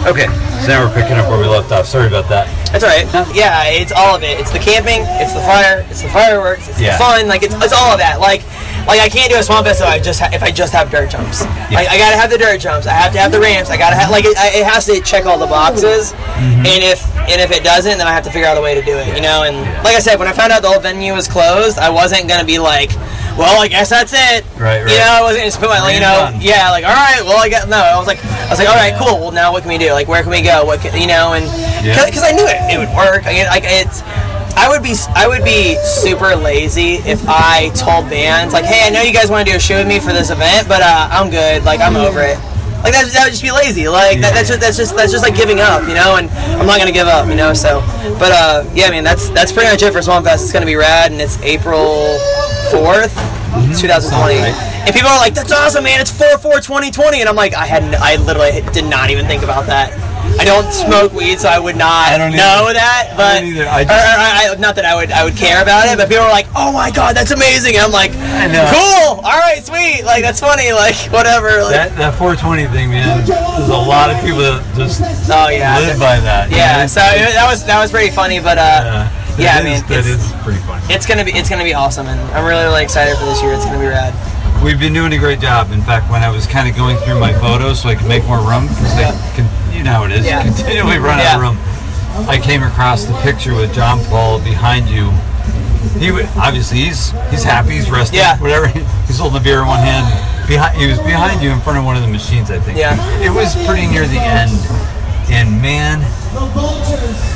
Okay, 0.08 0.24
so 0.64 0.68
now 0.72 0.80
we're 0.86 0.94
picking 0.94 1.16
up 1.16 1.28
where 1.28 1.38
we 1.38 1.46
left 1.46 1.70
off. 1.72 1.86
Sorry 1.86 2.06
about 2.08 2.28
that. 2.28 2.48
That's 2.72 2.82
all 2.84 2.90
right. 2.90 3.04
Yeah, 3.36 3.68
it's 3.68 3.92
all 3.92 4.16
of 4.16 4.22
it. 4.22 4.40
It's 4.40 4.50
the 4.50 4.58
camping, 4.58 5.04
it's 5.20 5.32
the 5.36 5.44
fire, 5.44 5.84
it's 5.90 6.02
the 6.02 6.08
fireworks, 6.08 6.68
it's 6.68 6.80
Yeah. 6.80 6.96
the 6.96 7.04
fun. 7.04 7.28
Like 7.28 7.42
it's, 7.42 7.54
it's 7.54 7.72
all 7.72 7.92
of 7.92 7.98
that. 8.00 8.18
Like 8.20 8.40
like 8.86 9.00
I 9.00 9.08
can't 9.08 9.30
do 9.30 9.38
a 9.38 9.42
swamp 9.42 9.66
fest 9.66 9.80
if 9.80 9.86
I 9.86 9.98
just 9.98 10.20
ha- 10.20 10.30
if 10.32 10.42
I 10.42 10.50
just 10.50 10.72
have 10.72 10.90
dirt 10.90 11.10
jumps. 11.10 11.42
Like 11.72 11.88
I 11.88 11.96
gotta 11.98 12.16
have 12.16 12.30
the 12.30 12.38
dirt 12.38 12.60
jumps. 12.60 12.86
I 12.86 12.92
have 12.92 13.12
to 13.12 13.18
have 13.18 13.32
the 13.32 13.40
ramps. 13.40 13.70
I 13.70 13.76
gotta 13.76 13.96
have 13.96 14.10
like 14.10 14.24
it, 14.24 14.36
it 14.36 14.64
has 14.66 14.86
to 14.86 15.00
check 15.00 15.26
all 15.26 15.38
the 15.38 15.46
boxes. 15.46 16.12
Mm-hmm. 16.12 16.66
And 16.66 16.80
if 16.84 17.04
and 17.28 17.40
if 17.40 17.50
it 17.50 17.64
doesn't, 17.64 17.98
then 17.98 18.06
I 18.06 18.12
have 18.12 18.24
to 18.24 18.30
figure 18.30 18.46
out 18.48 18.56
a 18.58 18.60
way 18.60 18.74
to 18.74 18.82
do 18.82 18.96
it. 18.96 19.14
You 19.16 19.22
know. 19.22 19.44
And 19.44 19.56
like 19.84 19.96
I 19.96 20.00
said, 20.00 20.18
when 20.18 20.28
I 20.28 20.32
found 20.32 20.52
out 20.52 20.62
the 20.62 20.68
whole 20.68 20.80
venue 20.80 21.12
was 21.14 21.28
closed, 21.28 21.78
I 21.78 21.90
wasn't 21.90 22.28
gonna 22.28 22.44
be 22.44 22.58
like. 22.58 22.90
Well, 23.34 23.60
I 23.60 23.66
guess 23.66 23.90
that's 23.90 24.12
it. 24.14 24.44
Right, 24.54 24.78
Right. 24.78 24.92
You 24.92 24.94
know, 24.96 25.10
I 25.10 25.20
wasn't 25.20 25.40
gonna 25.42 25.50
spit 25.50 25.68
my, 25.68 25.80
like, 25.80 25.94
you 25.96 26.00
know, 26.00 26.30
on. 26.30 26.40
yeah, 26.40 26.70
like, 26.70 26.84
all 26.84 26.94
right, 26.94 27.18
well, 27.26 27.34
I 27.42 27.48
got 27.50 27.68
no. 27.68 27.74
I 27.82 27.98
was 27.98 28.06
like, 28.06 28.24
I 28.24 28.46
was 28.48 28.60
like, 28.60 28.68
all 28.68 28.76
right, 28.78 28.94
cool. 28.94 29.18
Well, 29.18 29.32
now 29.32 29.50
what 29.50 29.62
can 29.66 29.72
we 29.74 29.76
do? 29.76 29.90
Like, 29.90 30.06
where 30.06 30.22
can 30.22 30.30
we 30.30 30.40
go? 30.40 30.64
What 30.64 30.78
can, 30.78 30.94
you 30.94 31.08
know? 31.08 31.34
And 31.34 31.42
Yeah. 31.84 31.98
because 32.06 32.22
I 32.22 32.30
knew 32.30 32.46
it, 32.46 32.54
it 32.70 32.78
would 32.78 32.94
work. 32.94 33.26
I 33.26 33.34
mean, 33.34 33.46
like 33.50 33.64
it's. 33.66 34.06
I 34.56 34.68
would 34.68 34.82
be 34.82 34.94
I 35.14 35.26
would 35.26 35.44
be 35.44 35.76
super 35.84 36.34
lazy 36.36 36.94
if 37.04 37.22
I 37.28 37.70
told 37.74 38.08
bands 38.08 38.54
like, 38.54 38.64
hey, 38.64 38.86
I 38.86 38.90
know 38.90 39.02
you 39.02 39.12
guys 39.12 39.30
want 39.30 39.46
to 39.46 39.52
do 39.52 39.56
a 39.56 39.60
show 39.60 39.78
with 39.78 39.88
me 39.88 39.98
for 39.98 40.12
this 40.12 40.30
event, 40.30 40.68
but 40.68 40.80
uh, 40.82 41.08
I'm 41.10 41.30
good. 41.30 41.64
Like 41.64 41.80
I'm 41.80 41.96
over 41.96 42.20
it. 42.20 42.38
Like 42.84 42.92
that, 42.92 43.08
that 43.16 43.24
would 43.24 43.30
just 43.32 43.42
be 43.42 43.50
lazy. 43.50 43.88
Like 43.88 44.20
that, 44.20 44.34
that's 44.34 44.48
just 44.48 44.60
that's 44.60 44.76
just 44.76 44.94
that's 44.94 45.10
just 45.10 45.24
like 45.24 45.34
giving 45.34 45.58
up, 45.58 45.88
you 45.88 45.94
know. 45.94 46.16
And 46.16 46.30
I'm 46.60 46.66
not 46.66 46.78
gonna 46.78 46.92
give 46.92 47.08
up, 47.08 47.26
you 47.28 47.34
know. 47.34 47.54
So, 47.54 47.80
but 48.20 48.30
uh, 48.32 48.64
yeah, 48.74 48.90
man, 48.90 49.04
that's 49.04 49.30
that's 49.30 49.52
pretty 49.52 49.70
much 49.70 49.82
it 49.82 49.92
for 49.92 50.02
Swamp 50.02 50.26
Fest. 50.26 50.44
It's 50.44 50.52
gonna 50.52 50.66
be 50.66 50.76
rad, 50.76 51.10
and 51.10 51.20
it's 51.20 51.40
April 51.40 52.18
fourth, 52.70 53.14
2020. 53.80 54.36
And 54.84 54.92
people 54.94 55.08
are 55.08 55.16
like, 55.16 55.32
"That's 55.32 55.50
awesome, 55.50 55.84
man! 55.84 56.00
It's 56.00 56.10
4 56.12 56.36
4 56.36 56.60
2020." 56.60 57.20
And 57.20 57.28
I'm 57.28 57.36
like, 57.36 57.54
I 57.54 57.64
hadn't, 57.64 57.94
I 57.96 58.16
literally 58.16 58.60
did 58.72 58.84
not 58.84 59.08
even 59.08 59.24
think 59.24 59.42
about 59.42 59.64
that. 59.66 59.96
I 60.38 60.44
don't 60.44 60.70
smoke 60.72 61.12
weed, 61.12 61.38
so 61.40 61.48
I 61.48 61.58
would 61.58 61.76
not 61.76 62.08
I 62.12 62.18
don't 62.18 62.32
know 62.34 62.66
either. 62.68 62.74
that. 62.74 63.14
But 63.16 63.40
don't 63.40 63.48
either. 63.54 63.66
I 63.68 63.82
or- 63.82 63.84
just- 63.84 63.94
or 63.94 64.18
I, 64.18 64.48
I- 64.52 64.60
not 64.60 64.74
that 64.76 64.84
I 64.84 64.94
would, 64.94 65.10
I 65.10 65.24
would 65.24 65.36
care 65.36 65.62
about 65.62 65.86
it. 65.88 65.96
But 65.96 66.08
people 66.08 66.24
are 66.24 66.30
like, 66.30 66.46
"Oh 66.54 66.72
my 66.72 66.90
god, 66.90 67.16
that's 67.16 67.30
amazing!" 67.30 67.76
And 67.76 67.84
I'm 67.86 67.92
like, 67.92 68.12
know. 68.12 68.66
"Cool, 68.70 69.20
all 69.24 69.38
right, 69.38 69.62
sweet, 69.64 70.04
like 70.04 70.22
that's 70.22 70.40
funny, 70.40 70.72
like 70.72 70.96
whatever." 71.12 71.62
Like, 71.62 71.92
That 71.92 71.96
that 71.96 72.14
420 72.18 72.66
thing, 72.74 72.90
man. 72.90 73.24
There's 73.26 73.68
a 73.68 73.72
lot 73.72 74.10
of 74.10 74.20
people 74.22 74.38
that 74.40 74.62
just 74.76 75.00
oh 75.30 75.48
yeah, 75.48 75.78
live 75.78 75.98
by 75.98 76.20
that. 76.20 76.50
yeah. 76.50 76.82
know? 76.82 76.86
So 76.86 77.00
it, 77.00 77.34
that 77.34 77.46
was 77.48 77.64
that 77.66 77.80
was 77.80 77.90
pretty 77.90 78.10
funny, 78.10 78.40
but 78.40 78.58
uh, 78.58 79.08
Yeah, 79.38 79.38
yeah, 79.38 79.58
I 79.58 79.62
mean, 79.62 79.72
is- 79.74 79.84
that 79.88 79.98
it's, 80.04 80.08
is 80.08 80.32
pretty 80.42 80.60
funny. 80.66 80.82
it's 80.92 81.06
gonna 81.06 81.24
be 81.24 81.32
it's 81.32 81.48
gonna 81.48 81.64
be 81.64 81.74
awesome, 81.74 82.06
and 82.06 82.18
I'm 82.34 82.44
really 82.44 82.64
really 82.64 82.82
excited 82.82 83.16
for 83.18 83.24
this 83.26 83.40
year. 83.42 83.52
It's 83.54 83.64
gonna 83.64 83.78
be 83.80 83.86
rad. 83.86 84.12
We've 84.64 84.80
been 84.80 84.94
doing 84.94 85.12
a 85.12 85.18
great 85.18 85.40
job. 85.40 85.70
In 85.72 85.82
fact, 85.82 86.10
when 86.10 86.22
I 86.22 86.30
was 86.30 86.46
kind 86.46 86.68
of 86.68 86.74
going 86.74 86.96
through 86.98 87.20
my 87.20 87.32
photos 87.34 87.82
so 87.82 87.88
I 87.90 87.94
could 87.94 88.08
make 88.08 88.24
more 88.24 88.38
room, 88.40 88.66
because 88.66 88.96
they 88.96 89.04
can, 89.36 89.44
you 89.76 89.84
know 89.84 89.92
how 89.92 90.04
it 90.04 90.12
is, 90.12 90.24
Yeah. 90.24 90.42
continually 90.42 90.96
run 90.98 91.18
out 91.20 91.24
Yeah. 91.24 91.34
of 91.36 91.40
room. 91.42 91.58
I 92.28 92.38
came 92.38 92.62
across 92.62 93.04
the 93.04 93.12
picture 93.20 93.54
with 93.54 93.74
John 93.74 94.02
Paul 94.06 94.38
behind 94.38 94.88
you. 94.88 95.12
He 95.98 96.10
wa- 96.10 96.22
obviously 96.40 96.78
he's 96.78 97.12
he's 97.30 97.44
happy, 97.44 97.72
he's 97.72 97.90
resting, 97.90 98.18
Yeah. 98.20 98.38
whatever. 98.38 98.68
He's 99.06 99.18
holding 99.18 99.36
a 99.38 99.44
beer 99.44 99.60
in 99.60 99.66
one 99.68 99.80
hand. 99.80 100.06
Behind, 100.48 100.74
he 100.78 100.86
was 100.86 100.98
behind 101.00 101.42
you 101.42 101.50
in 101.50 101.60
front 101.60 101.78
of 101.78 101.84
one 101.84 101.94
of 101.94 102.02
the 102.02 102.08
machines, 102.08 102.50
I 102.50 102.58
think. 102.58 102.78
Yeah. 102.78 102.96
It 103.20 103.30
was 103.30 103.54
pretty 103.66 103.86
near 103.86 104.06
the 104.08 104.18
end, 104.18 104.50
and 105.30 105.60
man, 105.60 106.00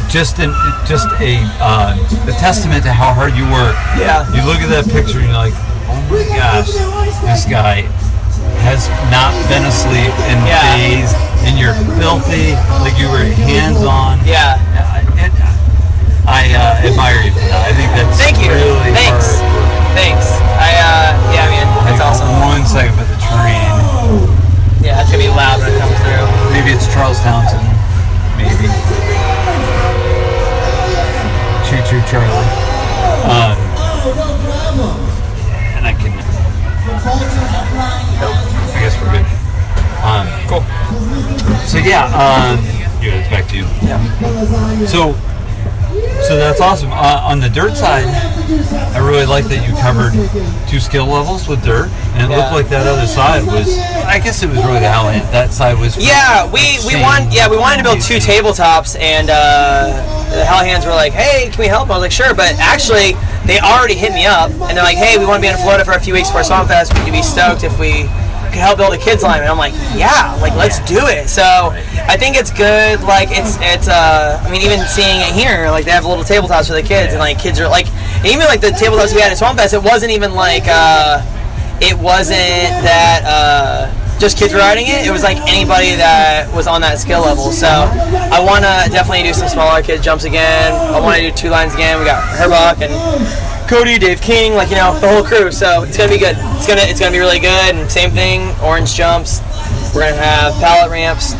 just 0.08 0.38
an 0.38 0.54
just 0.88 1.06
a 1.20 1.36
uh, 1.60 1.94
a 2.26 2.32
testament 2.40 2.84
to 2.84 2.92
how 2.92 3.12
hard 3.12 3.34
you 3.36 3.44
work. 3.52 3.76
Yeah. 4.00 4.24
You 4.34 4.42
look 4.48 4.60
at 4.64 4.70
that 4.70 4.88
picture 4.88 5.18
and 5.18 5.28
you're 5.28 5.36
like, 5.36 5.54
gosh, 6.08 6.72
this 7.22 7.44
guy 7.44 7.84
has 8.64 8.88
not 9.12 9.32
been 9.48 9.64
asleep 9.68 10.12
in 10.32 10.38
Yeah. 10.48 10.60
days, 10.76 11.10
and 11.44 11.58
you're 11.58 11.76
filthy, 12.00 12.56
like 12.82 12.96
you 12.98 13.08
were 13.12 13.24
hands 13.46 13.82
on. 13.84 14.18
Yeah. 14.24 14.56
And 15.20 15.32
I 16.28 16.52
uh, 16.52 16.84
admire 16.88 17.20
you 17.24 17.32
for 17.32 17.44
that. 17.48 17.68
I 17.68 17.72
think 17.72 17.88
that's 17.96 18.16
Thank 18.20 18.40
you. 18.44 18.52
really 18.52 18.92
Thanks. 18.92 19.40
hard 19.40 19.48
work. 19.48 19.96
Thanks. 19.96 20.26
I 20.60 20.70
uh, 20.76 21.08
yeah, 21.32 21.48
man, 21.48 21.66
that's 21.88 21.98
Hang 21.98 22.04
on 22.04 22.12
awesome. 22.12 22.28
One 22.44 22.64
second 22.68 22.94
for 22.96 23.06
the 23.08 23.18
train. 23.24 23.68
Yeah, 24.84 25.00
it's 25.00 25.10
gonna 25.10 25.24
be 25.24 25.32
loud 25.32 25.58
when 25.60 25.72
it 25.72 25.78
comes 25.80 25.96
through. 26.04 26.24
Maybe 26.52 26.70
it's 26.76 26.86
Charles 26.92 27.18
Townsend. 27.24 27.64
Maybe. 28.36 28.68
Choo 31.66 31.80
choo 31.88 32.00
Charlie. 32.08 32.48
Um, 33.28 33.56
and 35.78 35.86
I 35.86 35.92
can. 35.94 36.10
Nope. 38.18 38.34
I 38.74 38.80
guess 38.82 38.98
we're 39.00 39.12
good. 39.14 39.26
Um, 40.02 40.26
cool. 40.50 40.62
So 41.66 41.78
yeah, 41.78 42.06
um, 42.14 42.58
yeah, 43.02 43.18
it's 43.22 43.28
back 43.30 43.46
to 43.48 43.56
you. 43.56 43.64
Yeah. 43.82 43.98
So, 44.86 45.12
so 46.26 46.36
that's 46.36 46.60
awesome. 46.60 46.90
Uh, 46.92 47.20
on 47.22 47.40
the 47.40 47.48
dirt 47.48 47.76
side, 47.76 48.06
I 48.94 48.98
really 48.98 49.26
like 49.26 49.44
that 49.46 49.66
you 49.68 49.74
covered 49.78 50.12
two 50.68 50.80
skill 50.80 51.06
levels 51.06 51.46
with 51.48 51.62
dirt, 51.64 51.90
and 52.14 52.24
it 52.24 52.30
Yeah. 52.30 52.36
looked 52.38 52.52
like 52.52 52.68
that 52.70 52.86
other 52.86 53.06
side 53.06 53.46
was. 53.46 53.78
I 54.06 54.18
guess 54.18 54.42
it 54.42 54.48
was 54.48 54.58
really 54.58 54.80
the 54.80 54.88
Hell 54.88 55.04
That 55.30 55.52
side 55.52 55.78
was. 55.78 55.96
Yeah, 55.96 56.50
we 56.50 56.78
we 56.86 57.00
want 57.00 57.32
yeah 57.32 57.48
we 57.48 57.56
wanted 57.58 57.78
to 57.78 57.82
build 57.84 58.00
two 58.00 58.18
tabletops, 58.18 58.98
and 58.98 59.28
uh, 59.30 60.26
the 60.30 60.44
Hell 60.44 60.64
Hands 60.64 60.84
were 60.86 60.92
like, 60.94 61.12
"Hey, 61.12 61.50
can 61.50 61.58
we 61.60 61.66
help?" 61.68 61.90
I 61.90 61.94
was 61.94 62.02
like, 62.02 62.12
"Sure," 62.12 62.34
but 62.34 62.54
actually 62.58 63.14
they 63.48 63.58
already 63.58 63.94
hit 63.94 64.12
me 64.12 64.26
up, 64.26 64.52
and 64.68 64.76
they're 64.76 64.84
like, 64.84 65.00
"Hey, 65.00 65.16
we 65.16 65.24
want 65.24 65.40
to 65.40 65.48
be 65.48 65.48
in 65.48 65.56
Florida 65.56 65.82
for 65.84 65.92
a 65.92 66.00
few 66.00 66.12
weeks 66.12 66.30
for 66.30 66.44
Swamp 66.44 66.68
Fest. 66.68 66.92
Would 66.92 67.06
you 67.06 67.12
be 67.12 67.22
stoked 67.22 67.64
if 67.64 67.80
we 67.80 68.04
could 68.52 68.60
help 68.60 68.76
build 68.76 68.92
a 68.92 68.98
kids 68.98 69.22
line, 69.22 69.40
and 69.40 69.48
I'm 69.48 69.56
like, 69.56 69.72
yeah, 69.96 70.36
like 70.40 70.54
let's 70.54 70.80
do 70.84 71.00
it. 71.08 71.28
So 71.28 71.42
I 71.42 72.16
think 72.16 72.36
it's 72.36 72.52
good. 72.52 73.00
Like 73.02 73.28
it's 73.32 73.56
it's 73.60 73.88
uh, 73.88 74.42
I 74.44 74.50
mean 74.50 74.60
even 74.60 74.80
seeing 74.86 75.20
it 75.24 75.32
here, 75.32 75.70
like 75.70 75.84
they 75.84 75.92
have 75.92 76.04
little 76.04 76.24
tabletops 76.24 76.68
for 76.68 76.74
the 76.74 76.82
kids, 76.82 77.12
and 77.12 77.20
like 77.20 77.38
kids 77.38 77.58
are 77.58 77.68
like, 77.68 77.86
even 78.24 78.44
like 78.46 78.60
the 78.60 78.68
tabletops 78.68 79.14
we 79.14 79.20
had 79.20 79.32
at 79.32 79.38
Swamp 79.38 79.58
Fest, 79.58 79.72
it 79.72 79.82
wasn't 79.82 80.12
even 80.12 80.34
like 80.34 80.64
uh, 80.66 81.24
it 81.80 81.96
wasn't 81.98 82.68
that. 82.84 83.24
Uh, 83.24 84.07
just 84.18 84.36
kids 84.38 84.52
riding 84.52 84.86
it. 84.86 85.06
It 85.06 85.10
was 85.10 85.22
like 85.22 85.38
anybody 85.48 85.94
that 85.94 86.52
was 86.54 86.66
on 86.66 86.80
that 86.82 86.98
skill 86.98 87.22
level. 87.22 87.50
So 87.50 87.68
I 87.68 88.42
want 88.42 88.66
to 88.66 88.90
definitely 88.90 89.22
do 89.22 89.32
some 89.32 89.48
smaller 89.48 89.82
kid 89.82 90.02
jumps 90.02 90.24
again. 90.24 90.72
I 90.72 91.00
want 91.00 91.16
to 91.16 91.22
do 91.22 91.34
two 91.34 91.50
lines 91.50 91.74
again. 91.74 91.98
We 91.98 92.04
got 92.04 92.22
Herbuck 92.36 92.82
and 92.82 92.92
Cody, 93.68 93.98
Dave 93.98 94.20
King, 94.20 94.54
like 94.54 94.70
you 94.70 94.76
know 94.76 94.98
the 94.98 95.08
whole 95.08 95.22
crew. 95.22 95.52
So 95.52 95.84
it's 95.84 95.96
gonna 95.96 96.10
be 96.10 96.18
good. 96.18 96.36
It's 96.58 96.66
gonna 96.66 96.82
it's 96.84 97.00
gonna 97.00 97.12
be 97.12 97.18
really 97.18 97.40
good. 97.40 97.74
And 97.74 97.90
same 97.90 98.10
thing, 98.10 98.50
orange 98.60 98.94
jumps. 98.94 99.40
We're 99.94 100.08
gonna 100.08 100.16
have 100.16 100.54
pallet 100.54 100.90
ramps. 100.90 101.34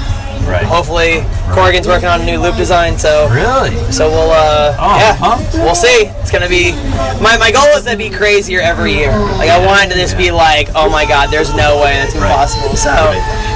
Right. 0.48 0.64
Hopefully, 0.64 1.20
Corrigan's 1.52 1.86
working 1.86 2.08
on 2.08 2.22
a 2.22 2.24
new 2.24 2.40
loop 2.40 2.56
design. 2.56 2.96
So 2.96 3.28
Really? 3.28 3.76
so 3.92 4.08
we'll 4.08 4.30
uh 4.32 4.74
Oh, 4.80 4.96
yeah 4.96 5.16
pumped. 5.18 5.52
we'll 5.54 5.74
see. 5.76 6.08
It's 6.24 6.30
gonna 6.30 6.48
be 6.48 6.72
my 7.20 7.36
my 7.36 7.52
goal 7.52 7.68
is 7.76 7.84
to 7.84 7.96
be 7.96 8.08
crazier 8.08 8.60
every 8.60 8.94
year. 8.94 9.12
Like 9.36 9.50
I 9.50 9.60
wanted 9.64 9.92
to 9.92 9.96
just 10.00 10.16
be 10.16 10.30
like, 10.30 10.68
oh 10.74 10.88
my 10.88 11.04
god, 11.04 11.30
there's 11.30 11.52
no 11.54 11.76
way 11.84 12.00
that's 12.00 12.14
impossible. 12.14 12.74
So 12.76 12.90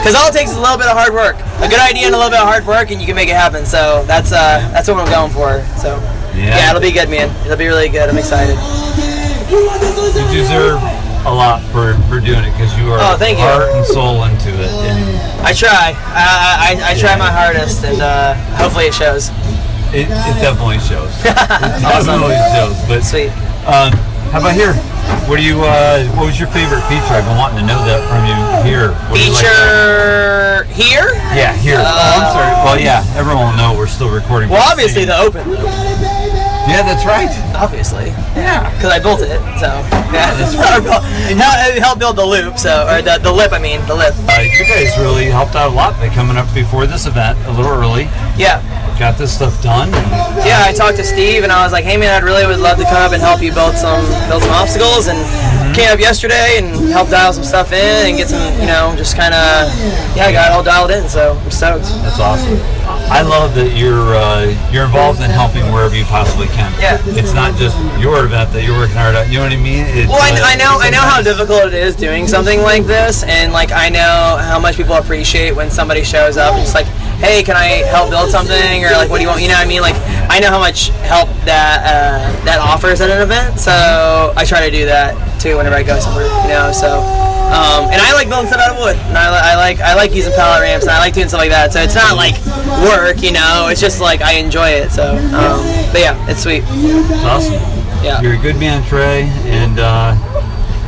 because 0.05 0.15
all 0.15 0.29
it 0.29 0.35
takes 0.37 0.51
is 0.53 0.57
a 0.57 0.61
little 0.61 0.77
bit 0.77 0.87
of 0.87 0.93
hard 0.97 1.15
work, 1.15 1.37
a 1.65 1.69
good 1.69 1.81
idea 1.81 2.07
and 2.07 2.15
a 2.15 2.19
little 2.19 2.31
bit 2.31 2.41
of 2.41 2.47
hard 2.47 2.67
work, 2.67 2.91
and 2.91 3.01
you 3.01 3.07
can 3.07 3.17
make 3.17 3.29
it 3.31 3.37
happen. 3.37 3.65
So 3.65 4.05
that's 4.07 4.31
uh 4.33 4.61
that's 4.73 4.87
what 4.89 4.99
I'm 5.01 5.09
going 5.11 5.33
for. 5.33 5.65
So 5.81 5.97
Yeah. 6.37 6.57
yeah, 6.61 6.69
it'll 6.71 6.83
be 6.85 6.93
good, 6.93 7.09
man. 7.09 7.33
It'll 7.47 7.57
be 7.57 7.69
really 7.69 7.89
good. 7.89 8.09
I'm 8.09 8.19
excited. 8.19 8.57
You 9.51 10.29
deserve 10.33 10.81
a 11.25 11.31
lot 11.33 11.63
for, 11.71 11.95
for 12.09 12.19
doing 12.21 12.43
it 12.45 12.51
because 12.53 12.77
you 12.79 12.91
are 12.91 12.99
Oh, 13.01 13.17
thank 13.17 13.39
you. 13.39 13.45
heart 13.45 13.71
and 13.71 13.87
soul 13.87 14.25
into 14.25 14.49
it. 14.51 14.71
I 15.43 15.53
try. 15.53 15.95
I 15.97 16.79
I, 16.79 16.93
I 16.93 16.99
try 16.99 17.17
my 17.17 17.31
hardest, 17.31 17.85
and 17.85 18.01
uh, 18.01 18.35
hopefully 18.57 18.87
it 18.87 18.95
shows. 18.95 19.29
it, 19.93 20.07
it 20.09 20.37
definitely 20.41 20.79
shows. 20.79 21.13
It 21.25 21.83
definitely 21.83 22.39
shows. 22.55 22.77
But 22.89 23.03
Sweet. 23.03 23.31
Um, 23.67 23.93
how 24.33 24.41
about 24.41 24.55
here? 24.55 24.75
What 25.29 25.37
do 25.37 25.45
you? 25.45 25.61
Uh, 25.63 26.07
what 26.17 26.27
was 26.27 26.39
your 26.41 26.49
favorite 26.49 26.83
feature? 26.89 27.15
I've 27.15 27.27
been 27.27 27.37
wanting 27.37 27.59
to 27.61 27.67
know 27.67 27.85
that 27.85 28.01
from 28.09 28.25
you 28.25 28.35
here. 28.65 28.93
What 29.11 29.21
you 29.21 29.31
like 29.35 29.45
Feature 29.45 30.65
here? 30.73 31.13
Yeah, 31.37 31.53
here. 31.59 31.77
oh, 31.79 31.85
I'm 31.85 32.33
sorry. 32.33 32.53
Well, 32.65 32.79
yeah, 32.81 33.05
everyone 33.19 33.51
will 33.51 33.59
know 33.59 33.75
we're 33.77 33.87
still 33.87 34.11
recording. 34.11 34.49
Well, 34.49 34.63
obviously 34.71 35.03
scene. 35.05 35.09
the 35.09 35.19
open. 35.19 35.43
Yeah, 36.69 36.83
that's 36.83 37.05
right. 37.05 37.31
Obviously. 37.57 38.07
Yeah. 38.39 38.71
Because 38.75 38.93
I 38.93 38.99
built 38.99 39.21
it, 39.21 39.41
so 39.59 39.67
yeah. 40.15 40.31
that's 40.39 40.55
It 41.31 41.37
helped, 41.37 41.77
it 41.77 41.83
helped 41.83 42.01
build 42.01 42.17
the 42.17 42.25
loop, 42.25 42.59
so 42.59 42.87
or 42.87 43.03
the, 43.03 43.19
the 43.19 43.33
lip. 43.33 43.53
I 43.53 43.59
mean, 43.59 43.85
the 43.87 43.95
lip. 43.95 44.15
Uh, 44.29 44.41
you 44.43 44.65
guys 44.65 44.97
really 44.99 45.27
helped 45.27 45.55
out 45.57 45.73
a 45.73 45.75
lot 45.75 45.99
by 45.99 46.09
coming 46.09 46.37
up 46.37 46.53
before 46.55 46.87
this 46.87 47.07
event 47.07 47.39
a 47.47 47.53
little 47.53 47.73
early. 47.73 48.05
Yeah. 48.39 48.63
Got 48.99 49.19
this 49.19 49.35
stuff 49.35 49.61
done. 49.63 49.89
And, 49.93 50.07
Yeah, 50.47 50.63
I 50.63 50.73
talked 50.73 50.97
to 50.99 51.05
Steve 51.05 51.43
and 51.43 51.51
I 51.51 51.65
was 51.65 51.73
like, 51.73 51.85
"Hey 51.85 51.97
man, 51.97 52.15
I'd 52.15 52.25
really 52.25 52.47
would 52.47 52.61
love 52.61 52.79
to 52.79 52.85
come 52.85 53.03
up 53.03 53.13
and 53.13 53.21
help 53.23 53.43
you 53.43 53.53
build 53.53 53.75
some 53.75 54.05
build 54.29 54.43
some 54.43 54.53
obstacles." 54.53 55.09
And 55.09 55.19
came 55.73 55.91
up 55.91 55.99
yesterday 55.99 56.59
and 56.59 56.91
helped 56.91 57.11
dial 57.11 57.33
some 57.33 57.45
stuff 57.45 57.73
in 57.73 58.07
and 58.09 58.17
get 58.17 58.29
some, 58.29 58.43
you 58.61 58.67
know, 58.67 58.95
just 58.97 59.17
kind 59.17 59.35
of 59.35 59.69
yeah, 60.17 60.27
I 60.27 60.33
got 60.33 60.51
it 60.51 60.55
all 60.55 60.63
dialed 60.63 60.91
in. 60.91 61.09
So 61.09 61.39
I'm 61.43 61.51
stoked. 61.51 61.85
That's 62.05 62.21
awesome. 62.21 62.61
I 63.13 63.23
love 63.23 63.55
that 63.55 63.77
you're 63.77 64.15
uh, 64.17 64.49
you're 64.73 64.85
involved 64.85 65.21
in 65.21 65.31
helping 65.31 65.65
wherever 65.73 65.95
you 65.97 66.05
possibly 66.05 66.47
can. 66.49 66.73
Yeah. 66.81 67.01
It's 67.17 67.33
not 67.33 67.57
just 67.57 67.77
your 68.01 68.25
event 68.25 68.53
that 68.53 68.65
you're 68.65 68.77
working 68.77 68.97
hard 68.97 69.15
at. 69.15 69.29
You 69.29 69.39
know 69.39 69.45
what 69.45 69.53
I 69.53 69.57
mean? 69.57 69.85
It's, 69.89 70.09
Well, 70.09 70.21
I, 70.21 70.33
uh, 70.33 70.45
I 70.45 70.57
know 70.57 70.79
I 70.81 70.91
know 70.91 71.01
how 71.01 71.21
difficult 71.23 71.73
it 71.73 71.75
is 71.75 71.97
doing 71.97 72.29
something 72.29 72.61
like 72.61 72.85
this, 72.85 73.23
and 73.23 73.53
like 73.53 73.73
I 73.73 73.89
know 73.89 74.39
how 74.41 74.59
much 74.59 74.77
people 74.77 74.95
appreciate 74.95 75.55
when 75.55 75.71
somebody 75.71 76.05
shows 76.05 76.37
up 76.37 76.55
and 76.55 76.63
it's 76.63 76.75
like, 76.75 76.87
hey, 77.21 77.43
can 77.43 77.57
I 77.57 77.85
help 77.89 78.11
build 78.11 78.31
something, 78.31 78.85
or 78.85 78.91
like, 78.93 79.11
what 79.11 79.19
do 79.19 79.23
you 79.23 79.29
want? 79.29 79.43
You 79.43 79.49
know 79.49 79.55
what 79.55 79.67
I 79.67 79.69
mean? 79.69 79.83
Like, 79.83 79.97
I 80.29 80.41
know 80.41 80.49
how 80.49 80.59
much 80.59 80.89
help 81.07 81.29
that 81.45 81.85
uh, 81.85 82.45
that 82.45 82.59
offers 82.59 83.01
at 83.01 83.11
an 83.11 83.23
event, 83.23 83.61
so 83.61 84.33
I 84.37 84.45
try 84.45 84.65
to 84.69 84.71
do 84.71 84.87
that 84.87 85.15
too 85.43 85.57
whenever 85.59 85.75
I 85.75 85.83
go 85.83 85.99
somewhere. 85.99 86.31
You 86.47 86.55
know, 86.55 86.71
so. 86.73 87.03
Um, 87.53 87.93
and 87.93 88.01
I 88.01 88.15
like 88.15 88.31
building 88.31 88.49
stuff 88.49 88.65
out 88.65 88.73
of 88.73 88.79
wood, 88.81 88.97
and 88.97 89.19
I, 89.19 89.53
I 89.53 89.57
like 89.57 89.79
I 89.81 89.95
like 89.95 90.15
using 90.15 90.33
pallet 90.33 90.63
ramps, 90.63 90.87
and 90.87 90.93
I 90.95 91.01
like 91.01 91.13
doing 91.13 91.29
stuff 91.29 91.41
like 91.41 91.51
that. 91.51 91.71
So 91.71 91.83
it's 91.83 91.95
not 91.95 92.17
like 92.17 92.41
work, 92.81 93.21
you 93.21 93.33
know. 93.33 93.69
It's 93.69 93.81
just 93.81 94.01
like 94.01 94.23
I 94.23 94.41
enjoy 94.41 94.71
it. 94.71 94.91
So, 94.91 95.05
um, 95.37 95.61
but 95.93 96.01
yeah, 96.01 96.17
it's 96.31 96.41
sweet. 96.41 96.65
Awesome. 97.29 97.61
Yeah. 98.01 98.23
You're 98.23 98.41
a 98.41 98.41
good 98.41 98.57
man, 98.57 98.83
Trey, 98.89 99.29
and 99.53 99.77
uh, 99.79 100.17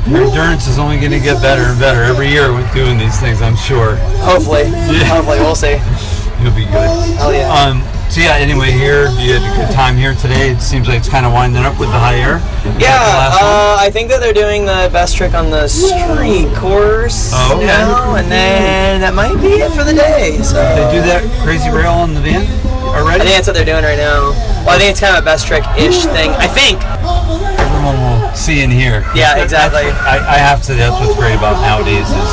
your 0.08 0.24
endurance 0.24 0.66
is 0.66 0.78
only 0.78 0.98
going 0.98 1.12
to 1.12 1.20
get 1.20 1.42
better 1.42 1.68
and 1.68 1.78
better 1.78 2.02
every 2.02 2.28
year 2.28 2.54
with 2.54 2.64
doing 2.72 2.96
these 2.96 3.20
things. 3.20 3.42
I'm 3.42 3.56
sure. 3.56 3.96
Hopefully, 4.24 4.64
hopefully 5.04 5.40
we'll 5.44 5.54
see. 5.54 5.76
You'll 6.40 6.56
be 6.56 6.64
good. 6.64 6.88
Hell 7.20 7.32
yeah. 7.32 7.52
Um, 7.52 7.84
so 8.14 8.20
yeah. 8.20 8.38
Anyway, 8.38 8.70
here 8.70 9.10
you 9.18 9.34
had 9.34 9.42
a 9.42 9.52
good 9.58 9.74
time 9.74 9.96
here 9.96 10.14
today. 10.14 10.50
It 10.54 10.60
seems 10.62 10.86
like 10.86 10.98
it's 10.98 11.08
kind 11.08 11.26
of 11.26 11.32
winding 11.32 11.64
up 11.64 11.80
with 11.80 11.90
the 11.90 11.98
high 11.98 12.14
air. 12.22 12.38
Yeah, 12.78 12.94
uh, 12.94 13.76
I 13.80 13.90
think 13.90 14.08
that 14.10 14.20
they're 14.20 14.32
doing 14.32 14.64
the 14.64 14.88
best 14.92 15.16
trick 15.16 15.34
on 15.34 15.50
the 15.50 15.66
street 15.66 16.46
course 16.54 17.32
Oh, 17.34 17.56
okay. 17.58 17.66
now, 17.66 18.14
and 18.14 18.30
then 18.30 19.00
that 19.02 19.14
might 19.14 19.34
be 19.42 19.58
it 19.66 19.72
for 19.74 19.82
the 19.82 19.92
day. 19.92 20.38
So 20.46 20.62
They 20.62 20.86
do 20.94 21.02
that 21.10 21.26
crazy 21.42 21.70
rail 21.70 21.90
on 21.92 22.14
the 22.14 22.20
van 22.20 22.46
already. 22.86 23.18
I 23.18 23.24
think 23.26 23.34
that's 23.34 23.48
what 23.50 23.56
they're 23.58 23.66
doing 23.66 23.82
right 23.82 23.98
now. 23.98 24.30
Well, 24.62 24.70
I 24.70 24.78
think 24.78 24.94
it's 24.94 25.00
kind 25.02 25.16
of 25.18 25.22
a 25.22 25.26
best 25.26 25.46
trick-ish 25.50 26.06
thing. 26.14 26.30
I 26.38 26.46
think. 26.46 26.78
Everyone 27.58 27.98
will 27.98 28.30
see 28.38 28.62
and 28.62 28.70
hear. 28.72 29.02
Yeah, 29.18 29.42
exactly. 29.42 29.90
I, 29.90 30.22
I 30.22 30.38
have 30.38 30.62
to 30.70 30.74
that's 30.74 30.94
what's 31.02 31.18
great 31.18 31.34
about 31.34 31.58
nowadays 31.66 32.06
is 32.06 32.30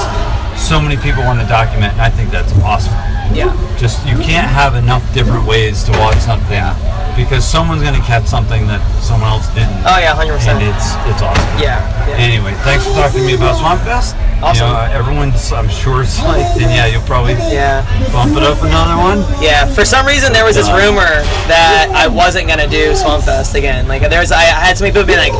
so 0.61 0.77
many 0.79 0.95
people 1.01 1.25
want 1.25 1.41
to 1.41 1.47
document, 1.49 1.97
and 1.97 2.01
I 2.05 2.09
think 2.13 2.29
that's 2.29 2.53
awesome. 2.61 2.93
Yeah. 3.33 3.49
Just 3.81 4.05
you 4.05 4.13
can't 4.21 4.45
have 4.45 4.75
enough 4.75 5.01
different 5.11 5.43
ways 5.47 5.81
to 5.85 5.91
watch 5.97 6.17
something 6.21 6.61
because 7.17 7.41
someone's 7.43 7.81
going 7.81 7.97
to 7.97 8.05
catch 8.05 8.25
something 8.29 8.67
that 8.67 8.77
someone 9.01 9.29
else 9.33 9.49
didn't. 9.57 9.73
Oh 9.89 9.97
yeah, 9.97 10.13
hundred 10.13 10.37
percent. 10.37 10.61
And 10.61 10.69
it's 10.69 10.93
it's 11.09 11.21
awesome. 11.25 11.41
Yeah. 11.57 11.81
yeah. 12.05 12.21
Anyway, 12.21 12.53
thanks 12.61 12.85
for 12.85 12.93
talking 12.93 13.21
to 13.21 13.25
me 13.25 13.33
about 13.33 13.57
Swamp 13.57 13.81
Fest. 13.81 14.13
Awesome. 14.41 14.69
You 14.69 14.73
know, 14.73 14.79
uh, 14.79 14.89
everyone's, 14.93 15.51
I'm 15.53 15.69
sure, 15.69 16.01
psyched, 16.05 16.61
and 16.61 16.69
yeah, 16.73 16.85
you'll 16.85 17.05
probably 17.09 17.33
Yeah. 17.49 17.81
bump 18.13 18.37
it 18.37 18.43
up 18.45 18.61
another 18.61 18.97
one. 19.01 19.25
Yeah, 19.41 19.65
for 19.65 19.81
some 19.85 20.05
reason 20.05 20.29
there 20.33 20.45
was 20.45 20.55
this 20.55 20.69
rumor 20.69 21.09
that 21.49 21.89
I 21.93 22.05
wasn't 22.07 22.47
gonna 22.49 22.69
do 22.69 22.93
Swamp 22.95 23.25
Fest 23.25 23.53
again. 23.57 23.87
Like 23.89 24.01
there's, 24.09 24.31
I, 24.31 24.41
I 24.45 24.61
had 24.69 24.77
so 24.77 24.85
many 24.85 24.93
people 24.93 25.05
be 25.09 25.17
like, 25.17 25.33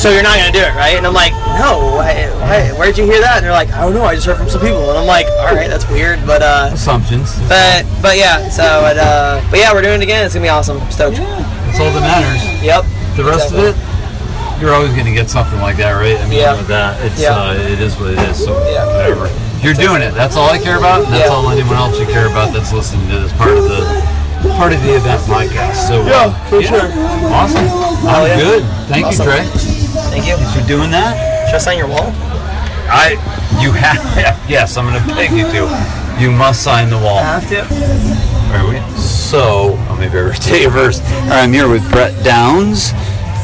"So 0.00 0.08
you're 0.12 0.24
not 0.24 0.36
gonna 0.40 0.52
do 0.56 0.60
it, 0.64 0.72
right?" 0.76 0.96
And 0.96 1.04
I'm 1.06 1.16
like, 1.16 1.32
"No, 1.60 1.96
why, 1.96 2.28
why, 2.44 2.68
where'd 2.76 2.96
you 3.00 3.04
hear 3.04 3.20
that?" 3.24 3.40
And 3.40 3.44
they're 3.48 3.52
like, 3.56 3.72
"I 3.72 3.80
don't 3.84 3.94
know. 3.94 4.04
I 4.04 4.14
just 4.14 4.26
heard 4.26 4.36
from 4.36 4.48
some 4.52 4.60
people." 4.60 4.88
And 4.92 4.98
I'm 4.98 5.06
like, 5.08 5.24
"All 5.48 5.56
right, 5.56 5.68
that's 5.70 5.88
weird, 5.88 6.20
but 6.26 6.42
uh, 6.44 6.68
Assumptions. 6.76 7.32
but 7.48 7.73
but 8.02 8.16
yeah. 8.16 8.48
So 8.48 8.62
but, 8.82 8.96
uh, 8.98 9.40
but 9.50 9.58
yeah, 9.58 9.72
we're 9.72 9.82
doing 9.82 10.00
it 10.00 10.04
again. 10.04 10.24
It's 10.24 10.34
gonna 10.34 10.44
be 10.46 10.50
awesome. 10.50 10.78
Stoked. 10.90 11.16
That's 11.18 11.80
all 11.80 11.90
that 11.90 12.00
matters. 12.06 12.42
Yep. 12.62 12.84
The 13.16 13.24
rest 13.24 13.50
Exactly. 13.50 13.68
of 13.70 13.76
it, 13.78 14.60
you're 14.62 14.72
always 14.74 14.92
going 14.94 15.06
to 15.06 15.12
get 15.12 15.28
something 15.30 15.58
like 15.60 15.76
that, 15.78 15.92
right? 15.98 16.18
I 16.18 16.26
mean, 16.28 16.38
Yeah. 16.38 16.56
with 16.56 16.68
that, 16.68 16.98
it's 17.02 17.18
Yeah. 17.20 17.34
uh, 17.34 17.54
it 17.54 17.80
is 17.80 17.94
what 17.98 18.10
it 18.14 18.18
is. 18.30 18.38
So 18.44 18.54
Yeah. 18.70 18.86
whatever. 18.86 19.28
You're 19.62 19.74
doing 19.74 20.02
it. 20.02 20.14
That's 20.14 20.36
all 20.36 20.48
I 20.50 20.58
care 20.58 20.78
about. 20.78 21.04
And 21.04 21.12
that's 21.12 21.26
Yeah. 21.28 21.34
all 21.34 21.50
anyone 21.50 21.74
else 21.76 21.96
should 21.98 22.08
care 22.10 22.26
about 22.26 22.52
that's 22.52 22.72
listening 22.72 23.08
to 23.10 23.18
this 23.20 23.32
part 23.32 23.50
of 23.50 23.64
the 23.68 23.82
part 24.58 24.72
of 24.72 24.82
the 24.82 24.94
event 24.94 25.20
podcast. 25.22 25.88
So 25.88 26.02
uh, 26.02 26.06
Yeah, 26.06 26.34
for 26.50 26.62
sure. 26.62 26.86
Awesome. 27.34 27.66
I'm 28.06 28.26
yeah. 28.26 28.36
good. 28.36 28.64
Thank 28.88 29.06
Awesome. 29.06 29.26
you, 29.26 29.32
Trey. 29.32 29.44
Thank 30.14 30.26
you. 30.26 30.36
Thanks 30.36 30.52
for 30.60 30.66
doing 30.68 30.90
that. 30.90 31.46
Should 31.48 31.56
I 31.56 31.58
sign 31.58 31.78
your 31.78 31.88
wall? 31.88 32.12
I, 32.90 33.16
you 33.60 33.72
have, 33.72 33.98
yes, 34.48 34.76
I'm 34.76 34.86
going 34.90 35.02
to 35.02 35.14
beg 35.14 35.30
you 35.32 35.44
to. 35.50 36.03
You 36.18 36.30
must 36.30 36.62
sign 36.62 36.90
the 36.90 36.98
wall. 36.98 37.22
have 37.22 37.48
to. 37.48 37.62
Are 38.54 38.68
we? 38.68 38.80
So, 38.98 39.74
oh, 39.76 39.96
maybe 39.98 40.18
I 40.18 40.32
tell 40.34 40.58
you 40.58 40.70
first. 40.70 41.02
All 41.02 41.10
right, 41.28 41.42
I'm 41.42 41.52
here 41.52 41.68
with 41.68 41.88
Brett 41.90 42.24
Downs, 42.24 42.92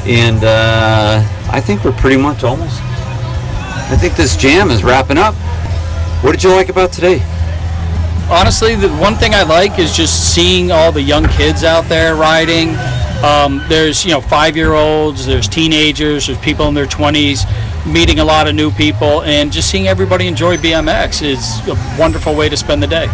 and 0.07 0.45
uh, 0.45 1.23
I 1.51 1.61
think 1.61 1.85
we're 1.85 1.93
pretty 1.93 2.17
much 2.17 2.45
almost. 2.45 2.81
I 2.83 3.97
think 3.97 4.15
this 4.15 4.37
jam 4.37 4.71
is 4.71 4.85
wrapping 4.85 5.19
up. 5.19 5.35
What 6.23 6.33
did 6.33 6.45
you 6.45 6.51
like 6.51 6.69
about 6.69 6.93
today? 6.93 7.21
honestly, 8.31 8.77
the 8.77 8.89
one 8.97 9.17
thing 9.17 9.35
I 9.35 9.43
like 9.43 9.79
is 9.79 9.95
just 9.95 10.35
seeing 10.35 10.71
all 10.71 10.93
the 10.93 11.03
young 11.03 11.27
kids 11.29 11.65
out 11.65 11.85
there 11.87 12.15
riding. 12.15 12.77
Um, 13.25 13.63
there's 13.69 14.05
you 14.05 14.13
know 14.13 14.21
five 14.21 14.57
year 14.57 14.73
olds, 14.73 15.27
there's 15.27 15.49
teenagers, 15.49 16.27
there's 16.27 16.39
people 16.39 16.69
in 16.69 16.75
their 16.75 16.87
20s, 16.87 17.41
meeting 17.87 18.19
a 18.19 18.25
lot 18.25 18.49
of 18.49 18.55
new 18.55 18.71
people, 18.71 19.23
and 19.23 19.53
just 19.53 19.71
seeing 19.71 19.89
everybody 19.89 20.27
enjoy 20.27 20.57
BMX 20.57 21.23
is 21.23 21.67
a 21.69 21.99
wonderful 21.99 22.35
way 22.35 22.49
to 22.49 22.57
spend 22.57 22.83
the 22.83 22.87
day. 22.87 23.07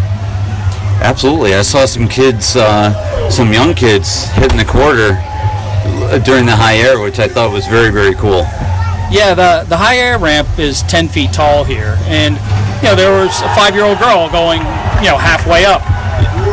Absolutely. 1.02 1.54
I 1.54 1.62
saw 1.62 1.84
some 1.84 2.08
kids, 2.08 2.56
uh, 2.56 3.30
some 3.30 3.52
young 3.52 3.74
kids 3.74 4.24
hitting 4.32 4.56
the 4.56 4.64
quarter 4.64 5.18
uh, 5.18 6.18
during 6.24 6.46
the 6.46 6.56
high 6.56 6.76
air, 6.76 7.00
which 7.00 7.18
I 7.18 7.28
thought 7.28 7.52
was 7.52 7.66
very, 7.66 7.90
very 7.90 8.14
cool. 8.14 8.46
Yeah, 9.08 9.34
the 9.34 9.64
the 9.68 9.76
high 9.76 9.98
air 9.98 10.18
ramp 10.18 10.48
is 10.58 10.82
10 10.82 11.08
feet 11.08 11.32
tall 11.32 11.62
here, 11.62 11.96
and 12.06 12.34
you 12.82 12.88
know 12.88 12.96
there 12.96 13.12
was 13.12 13.40
a 13.40 13.54
five 13.54 13.74
year 13.74 13.84
old 13.84 13.98
girl 14.00 14.28
going 14.28 14.58
you 14.98 15.06
know 15.06 15.16
halfway 15.16 15.64
up, 15.64 15.82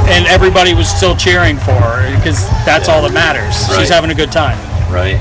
and 0.07 0.27
everybody 0.27 0.75
was 0.75 0.87
still 0.87 1.15
cheering 1.15 1.57
for 1.57 1.73
her 1.73 2.15
because 2.17 2.47
that's 2.63 2.89
all 2.89 3.01
that 3.01 3.13
matters. 3.13 3.57
Right. 3.69 3.79
She's 3.79 3.89
having 3.89 4.11
a 4.11 4.15
good 4.15 4.31
time. 4.31 4.57
Right. 4.93 5.17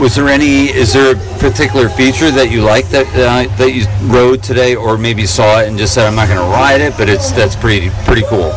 Was 0.00 0.14
there 0.14 0.28
any? 0.28 0.70
Is 0.70 0.94
there 0.94 1.14
a 1.14 1.38
particular 1.38 1.90
feature 1.90 2.30
that 2.30 2.50
you 2.50 2.62
like 2.62 2.88
that 2.88 3.06
uh, 3.08 3.54
that 3.58 3.74
you 3.74 3.84
rode 4.10 4.42
today, 4.42 4.74
or 4.74 4.96
maybe 4.96 5.26
saw 5.26 5.60
it 5.60 5.68
and 5.68 5.76
just 5.76 5.92
said, 5.92 6.06
"I'm 6.06 6.14
not 6.14 6.28
going 6.28 6.40
to 6.40 6.50
ride 6.50 6.80
it," 6.80 6.94
but 6.96 7.10
it's 7.10 7.32
that's 7.32 7.54
pretty 7.54 7.90
pretty 8.06 8.22
cool. 8.22 8.50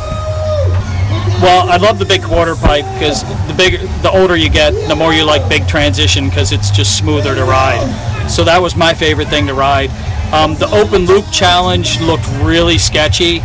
Well, 1.44 1.70
I 1.70 1.76
love 1.76 2.00
the 2.00 2.06
big 2.06 2.24
quarter 2.24 2.56
pipe 2.56 2.86
because 2.94 3.24
the 3.48 3.54
bigger, 3.58 3.80
the 4.02 4.10
older 4.10 4.38
you 4.38 4.50
get, 4.50 4.72
the 4.88 4.96
more 4.96 5.14
you 5.14 5.26
like 5.26 5.50
big 5.50 5.68
transition 5.68 6.30
because 6.30 6.54
it's 6.54 6.72
just 6.72 6.98
smoother 6.98 7.36
to 7.36 7.44
ride. 7.44 8.30
So 8.30 8.46
that 8.46 8.62
was 8.62 8.78
my 8.78 8.94
favorite 8.94 9.28
thing 9.28 9.46
to 9.48 9.54
ride. 9.54 9.90
Um, 10.32 10.56
the 10.56 10.70
open 10.72 11.06
loop 11.06 11.26
challenge 11.30 12.00
looked 12.00 12.26
really 12.42 12.78
sketchy, 12.78 13.42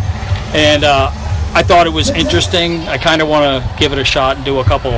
and 0.55 0.85
uh, 0.85 1.11
I 1.53 1.65
thought 1.65 1.89
it 1.89 1.93
was 1.93 2.11
interesting. 2.11 2.83
I 2.83 2.99
kind 2.99 3.21
of 3.21 3.27
want 3.27 3.65
to 3.65 3.79
give 3.79 3.93
it 3.93 3.99
a 3.99 4.05
shot 4.05 4.37
and 4.37 4.45
do 4.45 4.61
a 4.61 4.65
couple, 4.65 4.93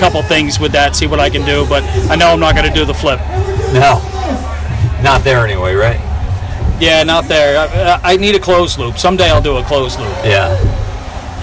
couple 0.00 0.22
things 0.22 0.58
with 0.58 0.72
that, 0.72 0.96
see 0.96 1.06
what 1.06 1.20
I 1.20 1.28
can 1.28 1.44
do. 1.44 1.66
But 1.68 1.84
I 2.10 2.16
know 2.16 2.28
I'm 2.28 2.40
not 2.40 2.56
going 2.56 2.66
to 2.66 2.74
do 2.74 2.84
the 2.84 2.94
flip. 2.94 3.20
No, 3.76 4.00
not 5.02 5.22
there 5.22 5.44
anyway, 5.44 5.74
right? 5.74 6.00
Yeah, 6.80 7.02
not 7.04 7.26
there. 7.26 7.58
I, 8.02 8.14
I 8.14 8.16
need 8.16 8.34
a 8.34 8.40
closed 8.40 8.78
loop. 8.78 8.96
Someday 8.98 9.28
I'll 9.28 9.42
do 9.42 9.58
a 9.58 9.62
closed 9.62 10.00
loop. 10.00 10.08
Yeah. 10.24 10.56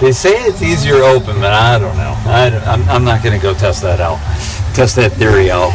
They 0.00 0.12
say 0.12 0.30
it's 0.44 0.62
easier 0.62 0.96
open, 0.96 1.36
but 1.40 1.52
I 1.52 1.78
don't 1.78 1.96
know. 1.96 2.14
I, 2.26 2.48
am 2.72 2.88
I'm 2.88 3.04
not 3.04 3.22
going 3.22 3.38
to 3.38 3.42
go 3.42 3.54
test 3.54 3.82
that 3.82 4.00
out. 4.00 4.18
Test 4.74 4.96
that 4.96 5.12
theory 5.12 5.50
out. 5.50 5.70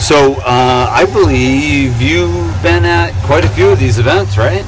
So 0.00 0.34
uh, 0.40 0.86
I 0.90 1.06
believe 1.12 2.00
you've 2.00 2.62
been 2.62 2.84
at 2.84 3.12
quite 3.24 3.44
a 3.44 3.48
few 3.48 3.68
of 3.68 3.78
these 3.78 3.98
events, 3.98 4.38
right? 4.38 4.64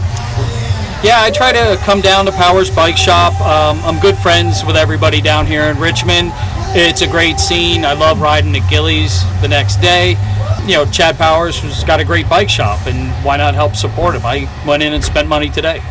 Yeah, 1.03 1.21
I 1.21 1.31
try 1.31 1.53
to 1.53 1.77
come 1.83 2.01
down 2.01 2.27
to 2.27 2.33
Powers 2.33 2.71
Bike 2.71 2.97
Shop. 2.97 3.33
Um, 3.41 3.81
I'm 3.85 3.99
good 4.01 4.17
friends 4.19 4.65
with 4.65 4.77
everybody 4.77 5.21
down 5.21 5.47
here 5.47 5.65
in 5.65 5.79
Richmond. 5.81 6.33
It's 6.75 7.03
a 7.03 7.07
great 7.07 7.39
scene. 7.39 7.85
I 7.85 7.93
love 7.93 8.21
riding 8.21 8.57
at 8.57 8.69
Gillies 8.71 9.23
the 9.43 9.49
next 9.49 9.77
day. 9.81 10.17
You 10.63 10.77
know, 10.77 10.87
Chad 10.87 11.17
Powers 11.17 11.59
has 11.61 11.85
got 11.85 12.01
a 12.01 12.05
great 12.05 12.29
bike 12.29 12.49
shop, 12.49 12.87
and 12.87 13.11
why 13.25 13.37
not 13.37 13.55
help 13.55 13.77
support 13.77 14.15
him? 14.15 14.23
I 14.25 14.49
went 14.67 14.83
in 14.83 14.93
and 14.93 15.05
spent 15.05 15.29
money 15.29 15.51
today 15.51 15.83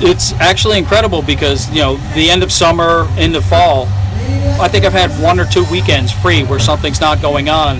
it's 0.00 0.32
actually 0.34 0.78
incredible 0.78 1.22
because 1.22 1.68
you 1.70 1.80
know 1.80 1.96
the 2.14 2.30
end 2.30 2.42
of 2.42 2.52
summer 2.52 3.08
into 3.18 3.40
fall 3.40 3.86
i 4.60 4.68
think 4.68 4.84
i've 4.84 4.92
had 4.92 5.10
one 5.22 5.40
or 5.40 5.46
two 5.46 5.64
weekends 5.72 6.12
free 6.12 6.44
where 6.44 6.60
something's 6.60 7.00
not 7.00 7.20
going 7.20 7.48
on 7.48 7.78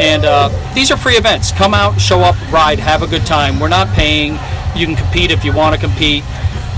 and 0.00 0.24
uh, 0.24 0.48
these 0.74 0.90
are 0.90 0.96
free 0.96 1.16
events 1.16 1.52
come 1.52 1.74
out 1.74 2.00
show 2.00 2.20
up 2.20 2.34
ride 2.50 2.78
have 2.78 3.02
a 3.02 3.06
good 3.06 3.26
time 3.26 3.60
we're 3.60 3.68
not 3.68 3.86
paying 3.88 4.32
you 4.74 4.86
can 4.86 4.96
compete 4.96 5.30
if 5.30 5.44
you 5.44 5.52
want 5.52 5.74
to 5.74 5.80
compete 5.80 6.24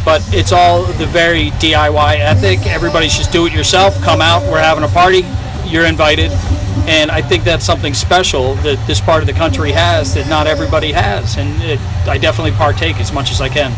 but 0.05 0.23
it's 0.35 0.53
all 0.53 0.85
the 0.85 1.07
very 1.07 1.51
diy 1.53 2.19
ethic 2.19 2.66
everybody's 2.66 3.16
just 3.16 3.33
do 3.33 3.47
it 3.47 3.53
yourself 3.53 3.95
come 4.03 4.20
out 4.20 4.43
we're 4.51 4.61
having 4.61 4.85
a 4.85 4.89
party 4.89 5.23
you're 5.66 5.87
invited 5.87 6.31
and 6.89 7.11
i 7.11 7.20
think 7.23 7.45
that's 7.45 7.65
something 7.65 7.95
special 7.95 8.55
that 8.57 8.85
this 8.87 9.01
part 9.01 9.23
of 9.23 9.27
the 9.27 9.33
country 9.33 9.73
has 9.73 10.15
that 10.15 10.29
not 10.29 10.47
everybody 10.47 10.93
has 10.93 11.37
and 11.37 11.62
it, 11.62 11.81
i 12.09 12.19
definitely 12.19 12.53
partake 12.53 12.97
as 12.97 13.12
much 13.12 13.31
as 13.31 13.41
i 13.41 13.49
can 13.49 13.73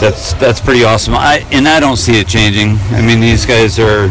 that's 0.00 0.34
that's 0.34 0.60
pretty 0.60 0.84
awesome. 0.84 1.14
I 1.14 1.46
and 1.52 1.68
I 1.68 1.80
don't 1.80 1.96
see 1.96 2.18
it 2.18 2.26
changing. 2.26 2.76
I 2.90 3.00
mean, 3.00 3.20
these 3.20 3.46
guys 3.46 3.78
are 3.78 4.10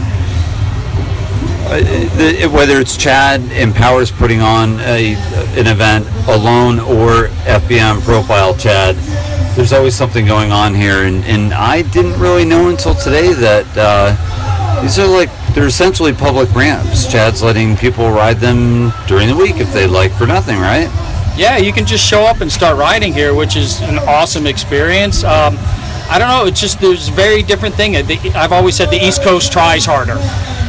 uh, 1.69 2.49
whether 2.49 2.79
it's 2.79 2.95
Chad 2.97 3.41
and 3.51 3.75
Powers 3.75 4.11
putting 4.11 4.41
on 4.41 4.79
a, 4.79 5.15
an 5.57 5.67
event 5.67 6.07
alone 6.27 6.79
or 6.79 7.27
FBM 7.45 8.01
profile 8.01 8.55
Chad. 8.55 8.95
There's 9.55 9.71
always 9.71 9.95
something 9.95 10.25
going 10.25 10.51
on 10.51 10.73
here, 10.73 11.03
and, 11.03 11.23
and 11.25 11.53
I 11.53 11.83
didn't 11.83 12.19
really 12.19 12.43
know 12.43 12.69
until 12.69 12.95
today 12.95 13.33
that 13.33 13.65
uh, 13.77 14.81
these 14.81 14.97
are 14.97 15.07
like 15.07 15.29
they're 15.53 15.67
essentially 15.67 16.11
public 16.11 16.53
ramps. 16.55 17.05
Chad's 17.05 17.43
letting 17.43 17.77
people 17.77 18.09
ride 18.09 18.37
them 18.37 18.91
during 19.07 19.27
the 19.27 19.35
week 19.35 19.57
if 19.57 19.71
they 19.71 19.85
like 19.85 20.11
for 20.11 20.25
nothing, 20.25 20.57
right? 20.57 20.89
Yeah, 21.37 21.57
you 21.57 21.71
can 21.71 21.85
just 21.85 22.03
show 22.03 22.23
up 22.23 22.41
and 22.41 22.51
start 22.51 22.79
riding 22.79 23.13
here, 23.13 23.35
which 23.35 23.55
is 23.55 23.79
an 23.81 23.99
awesome 23.99 24.47
experience. 24.47 25.23
Um, 25.23 25.55
I 26.09 26.17
don't 26.17 26.29
know. 26.29 26.45
It's 26.45 26.59
just 26.59 26.81
there's 26.81 27.09
a 27.09 27.11
very 27.11 27.43
different 27.43 27.75
thing. 27.75 27.95
I've 27.95 28.51
always 28.51 28.75
said 28.75 28.89
the 28.89 29.05
East 29.05 29.21
Coast 29.21 29.51
tries 29.51 29.85
harder, 29.85 30.17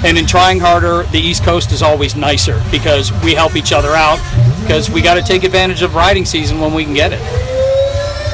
and 0.06 0.19
in 0.19 0.27
trying 0.27 0.61
harder, 0.61 1.05
the 1.05 1.19
East 1.19 1.43
Coast 1.43 1.73
is 1.73 1.82
always 1.82 2.16
nicer 2.16 2.62
because 2.70 3.12
we 3.24 3.35
help 3.35 3.56
each 3.56 3.73
other 3.73 3.93
out. 3.93 4.19
Because 4.61 4.90
we 4.90 5.02
got 5.02 5.15
to 5.15 5.23
take 5.23 5.44
advantage 5.44 5.82
of 5.82 5.94
riding 5.94 6.24
season 6.24 6.61
when 6.61 6.73
we 6.73 6.85
can 6.85 6.94
get 6.94 7.12
it. 7.12 7.53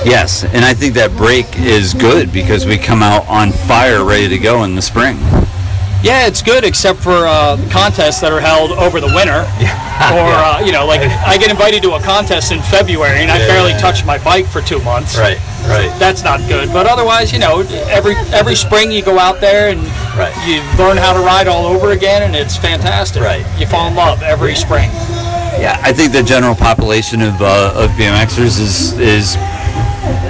Yes, 0.05 0.45
and 0.45 0.65
I 0.65 0.73
think 0.73 0.95
that 0.95 1.15
break 1.17 1.47
is 1.59 1.93
good 1.93 2.33
because 2.33 2.65
we 2.65 2.79
come 2.79 3.03
out 3.03 3.29
on 3.29 3.53
fire, 3.53 4.05
ready 4.05 4.29
to 4.29 4.39
go 4.39 4.65
in 4.65 4.75
the 4.75 4.83
spring. 4.83 5.19
Yeah, 6.03 6.27
it's 6.27 6.41
good 6.41 6.65
except 6.65 7.01
for 7.01 7.13
uh, 7.13 7.61
contests 7.71 8.23
that 8.23 8.33
are 8.33 8.41
held 8.41 8.73
over 8.73 9.01
the 9.01 9.13
winter. 9.15 9.47
Yeah. 10.01 10.15
Or, 10.15 10.33
yeah. 10.33 10.57
Uh, 10.57 10.65
you 10.65 10.73
know, 10.73 10.87
like 10.87 11.03
I 11.03 11.37
get 11.37 11.51
invited 11.51 11.83
to 11.83 11.93
a 11.93 12.01
contest 12.01 12.53
in 12.53 12.63
February 12.63 13.21
and 13.21 13.31
I 13.31 13.39
yeah, 13.39 13.47
barely 13.49 13.73
touch 13.75 14.03
my 14.07 14.17
bike 14.25 14.47
for 14.47 14.63
two 14.63 14.81
months. 14.81 15.19
Right, 15.19 15.37
right. 15.69 15.95
That's 15.99 16.25
not 16.25 16.41
good. 16.49 16.73
But 16.73 16.87
otherwise, 16.87 17.35
you 17.35 17.39
know, 17.39 17.61
every 17.91 18.15
every 18.33 18.55
spring 18.55 18.91
you 18.91 19.03
go 19.03 19.19
out 19.19 19.43
there 19.43 19.69
and 19.69 19.83
right. 20.17 20.33
you 20.49 20.63
learn 20.83 20.97
how 20.97 21.13
to 21.13 21.21
ride 21.21 21.49
all 21.49 21.67
over 21.67 21.91
again 21.91 22.23
and 22.23 22.35
it's 22.35 22.57
fantastic. 22.57 23.21
Right. 23.21 23.45
You 23.61 23.67
fall 23.67 23.89
in 23.89 23.95
love 23.95 24.23
every 24.23 24.55
spring. 24.55 24.89
Yeah, 25.61 25.79
I 25.83 25.93
think 25.93 26.13
the 26.13 26.23
general 26.23 26.55
population 26.55 27.21
of, 27.21 27.43
uh, 27.43 27.75
of 27.77 27.91
BMXers 27.91 28.59
is 28.59 28.99
is 28.99 29.37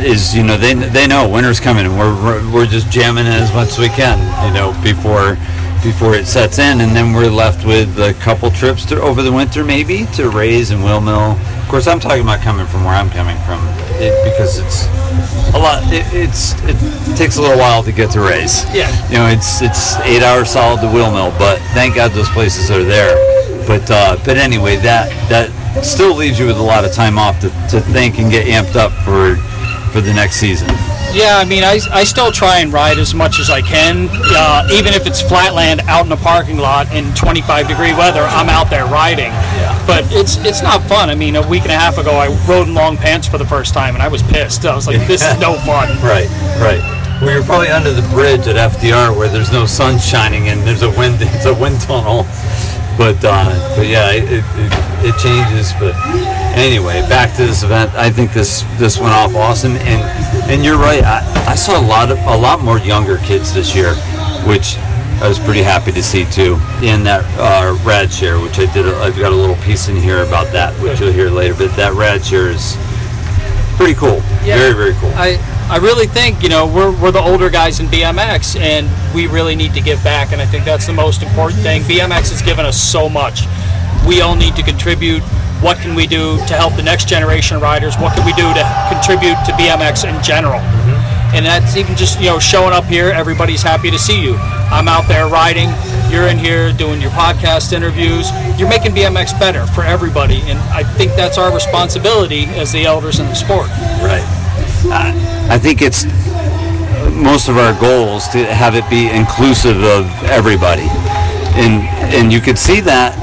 is 0.05 0.35
you 0.35 0.43
know 0.43 0.57
they 0.57 0.75
they 0.75 1.07
know 1.07 1.29
winter's 1.29 1.61
coming 1.61 1.87
and 1.87 1.99
we're 1.99 2.53
we're 2.53 2.67
just 2.67 2.91
jamming 2.91 3.27
as 3.27 3.53
much 3.53 3.69
as 3.69 3.79
we 3.79 3.89
can 3.89 4.19
you 4.47 4.53
know 4.55 4.73
before 4.83 5.37
before 5.83 6.15
it 6.15 6.27
sets 6.27 6.59
in, 6.59 6.81
and 6.81 6.95
then 6.95 7.13
we're 7.13 7.31
left 7.31 7.65
with 7.65 7.99
a 7.99 8.13
couple 8.15 8.51
trips 8.51 8.85
to, 8.87 9.01
over 9.01 9.23
the 9.23 9.33
winter, 9.33 9.65
maybe 9.65 10.07
to 10.15 10.29
Ray's 10.29 10.71
and 10.71 10.85
Windmill. 10.85 11.37
Of 11.41 11.69
course, 11.69 11.87
I'm 11.87 12.01
talking 12.01 12.23
about 12.23 12.41
coming 12.41 12.67
from 12.67 12.85
where 12.85 12.95
I'm 12.95 13.11
coming 13.11 13.37
from, 13.47 13.61
it, 13.97 14.13
because 14.25 14.59
it's 14.59 14.87
a 15.55 15.59
lot. 15.59 15.83
It, 15.93 16.05
it's 16.13 16.55
it 16.65 17.17
takes 17.17 17.37
a 17.37 17.43
little 17.43 17.59
while 17.59 17.83
to 17.83 17.93
get 17.93 18.11
to 18.13 18.21
Ray's 18.21 18.65
Yeah. 18.75 18.91
You 19.09 19.19
know, 19.19 19.27
it's 19.29 19.63
it's 19.63 19.97
eight 20.01 20.23
hours 20.23 20.51
solid 20.51 20.81
to 20.83 20.87
Windmill, 20.87 21.33
but 21.39 21.59
thank 21.73 21.95
God 21.95 22.13
those 22.13 22.29
places 22.31 22.71
are 22.71 22.85
there. 22.85 23.17
But 23.67 23.91
uh, 23.91 24.17
but 24.25 24.37
anyway, 24.37 24.77
that 24.77 25.09
that 25.29 25.49
still 25.85 26.15
leaves 26.15 26.39
you 26.39 26.47
with 26.47 26.59
a 26.59 26.63
lot 26.63 26.85
of 26.85 26.93
time 26.93 27.19
off 27.19 27.41
to, 27.41 27.49
to 27.71 27.81
think 27.81 28.19
and 28.19 28.31
get 28.31 28.47
amped 28.47 28.77
up 28.77 28.93
for 29.05 29.37
for 29.91 30.01
the 30.01 30.13
next 30.13 30.37
season. 30.37 30.69
Yeah, 31.13 31.39
I 31.39 31.45
mean, 31.45 31.65
I, 31.65 31.81
I 31.91 32.05
still 32.05 32.31
try 32.31 32.61
and 32.61 32.73
ride 32.73 32.99
as 32.99 33.15
much 33.15 33.41
as 33.41 33.51
I 33.51 33.63
can, 33.63 34.09
uh, 34.13 34.69
even 34.73 34.95
if 34.95 35.07
it's 35.07 35.21
flatland 35.21 35.81
out 35.89 36.07
in 36.07 36.13
a 36.13 36.17
parking 36.17 36.59
lot 36.59 36.93
in 36.95 37.13
25 37.15 37.67
degree 37.67 37.93
weather. 37.93 38.23
I'm 38.23 38.49
out 38.49 38.71
there 38.71 38.87
riding. 38.87 39.33
Yeah. 39.33 39.87
But 39.87 40.05
it's 40.13 40.37
it's 40.45 40.63
not 40.63 40.83
fun. 40.85 41.11
I 41.11 41.17
mean, 41.17 41.35
a 41.35 41.47
week 41.49 41.63
and 41.63 41.73
a 41.73 41.77
half 41.77 41.99
ago, 41.99 42.13
I 42.13 42.29
rode 42.49 42.69
in 42.69 42.75
long 42.75 42.97
pants 42.97 43.27
for 43.27 43.39
the 43.39 43.47
first 43.47 43.75
time, 43.75 43.95
and 43.95 44.03
I 44.03 44.09
was 44.09 44.23
pissed. 44.23 44.65
I 44.65 44.75
was 44.75 44.87
like, 44.87 45.05
this 45.09 45.23
is 45.23 45.39
no 45.41 45.55
fun. 45.67 45.89
right, 46.03 46.29
right. 46.63 46.81
Well, 47.21 47.33
you're 47.35 47.45
probably 47.45 47.69
under 47.69 47.93
the 47.93 48.07
bridge 48.15 48.47
at 48.47 48.57
FDR 48.57 49.15
where 49.17 49.29
there's 49.29 49.53
no 49.53 49.67
sun 49.67 49.99
shining 49.99 50.49
and 50.49 50.63
there's 50.63 50.83
a 50.83 50.91
wind. 50.91 51.19
It's 51.21 51.47
a 51.47 51.55
wind 51.55 51.81
tunnel. 51.81 52.25
But 53.01 53.17
uh, 53.25 53.77
but 53.77 53.87
yeah, 53.87 54.13
it, 54.13 54.25
it, 54.29 54.45
it 55.01 55.17
changes. 55.17 55.73
But 55.81 55.97
anyway, 56.55 57.01
back 57.09 57.35
to 57.37 57.47
this 57.47 57.63
event. 57.63 57.91
I 57.95 58.11
think 58.11 58.35
this 58.35 58.61
this 58.77 58.99
went 58.99 59.15
off 59.15 59.35
awesome, 59.35 59.73
and 59.73 60.03
and 60.51 60.63
you're 60.63 60.77
right. 60.77 61.03
I, 61.03 61.47
I 61.49 61.55
saw 61.55 61.81
a 61.81 61.87
lot 61.87 62.13
of 62.13 62.19
a 62.19 62.37
lot 62.37 62.61
more 62.61 62.79
younger 62.79 63.17
kids 63.17 63.55
this 63.55 63.75
year, 63.75 63.95
which 64.45 64.77
I 64.77 65.29
was 65.29 65.39
pretty 65.39 65.63
happy 65.63 65.93
to 65.93 66.03
see 66.03 66.27
too. 66.27 66.61
In 66.83 67.03
that 67.05 67.25
uh, 67.41 67.75
RadShare, 67.89 68.37
which 68.43 68.59
I 68.59 68.71
did, 68.75 68.85
i 68.85 69.05
I've 69.07 69.19
got 69.19 69.33
a 69.33 69.35
little 69.35 69.57
piece 69.65 69.89
in 69.89 69.97
here 69.97 70.23
about 70.23 70.53
that, 70.53 70.79
which 70.83 71.01
you'll 71.01 71.11
hear 71.11 71.31
later. 71.31 71.55
But 71.55 71.75
that 71.77 71.95
RadShare 71.95 72.53
is 72.53 72.77
pretty 73.79 73.95
cool. 73.95 74.21
Yeah, 74.45 74.59
very 74.59 74.75
very 74.75 74.93
cool. 75.01 75.13
I 75.15 75.41
I 75.71 75.77
really 75.77 76.09
think 76.09 76.43
you 76.43 76.49
know 76.49 76.67
we're, 76.67 76.91
we're 77.01 77.13
the 77.13 77.21
older 77.21 77.49
guys 77.49 77.79
in 77.79 77.87
BMX, 77.87 78.59
and 78.59 78.91
we 79.15 79.29
really 79.29 79.55
need 79.55 79.73
to 79.75 79.81
give 79.81 80.03
back. 80.03 80.33
And 80.33 80.43
I 80.43 80.47
think 80.47 80.65
that's 80.65 80.85
the 80.85 80.93
most 80.93 81.23
important 81.23 81.63
thing. 81.63 81.83
BMX 81.83 82.31
has 82.31 82.43
given 82.43 82.67
us 82.67 82.77
so 82.77 83.09
much. 83.09 83.43
We 84.05 84.21
all 84.21 84.35
need 84.35 84.57
to 84.57 84.65
contribute 84.65 85.23
what 85.63 85.77
can 85.79 85.95
we 85.95 86.09
do 86.09 86.39
to 86.47 86.55
help 86.55 86.75
the 86.75 86.83
next 86.83 87.07
generation 87.07 87.57
of 87.57 87.63
riders? 87.63 87.95
What 87.97 88.17
can 88.17 88.27
we 88.27 88.33
do 88.33 88.43
to 88.43 88.65
contribute 88.91 89.37
to 89.47 89.53
BMX 89.53 90.09
in 90.09 90.21
general? 90.25 90.59
Mm-hmm. 90.59 91.37
And 91.37 91.47
that's 91.47 91.77
even 91.77 91.95
just 91.95 92.19
you 92.19 92.27
know 92.27 92.41
showing 92.41 92.73
up 92.73 92.87
here. 92.87 93.11
Everybody's 93.11 93.63
happy 93.63 93.93
to 93.93 93.99
see 93.99 94.21
you. 94.21 94.35
I'm 94.75 94.89
out 94.89 95.07
there 95.07 95.29
riding. 95.29 95.69
You're 96.11 96.27
in 96.27 96.39
here 96.39 96.73
doing 96.73 97.01
your 97.01 97.13
podcast 97.13 97.73
interviews. 97.73 98.29
You're 98.59 98.69
making 98.69 98.91
BMX 98.91 99.39
better 99.39 99.67
for 99.67 99.85
everybody, 99.85 100.41
and 100.51 100.59
I 100.75 100.83
think 100.83 101.13
that's 101.15 101.39
our 101.39 101.55
responsibility 101.55 102.47
as 102.59 102.73
the 102.73 102.87
elders 102.87 103.21
in 103.21 103.27
the 103.27 103.35
sport. 103.35 103.69
Right. 104.03 104.40
I 104.89 105.59
think 105.59 105.83
it's 105.83 106.05
most 107.15 107.49
of 107.49 107.59
our 107.59 107.79
goals 107.81 108.29
to 108.29 108.45
have 108.47 108.75
it 108.75 108.89
be 108.89 109.11
inclusive 109.11 109.83
of 109.83 110.07
everybody, 110.25 110.89
and 111.57 111.83
and 112.15 112.33
you 112.33 112.41
could 112.41 112.59
see 112.59 112.81
that 112.81 113.17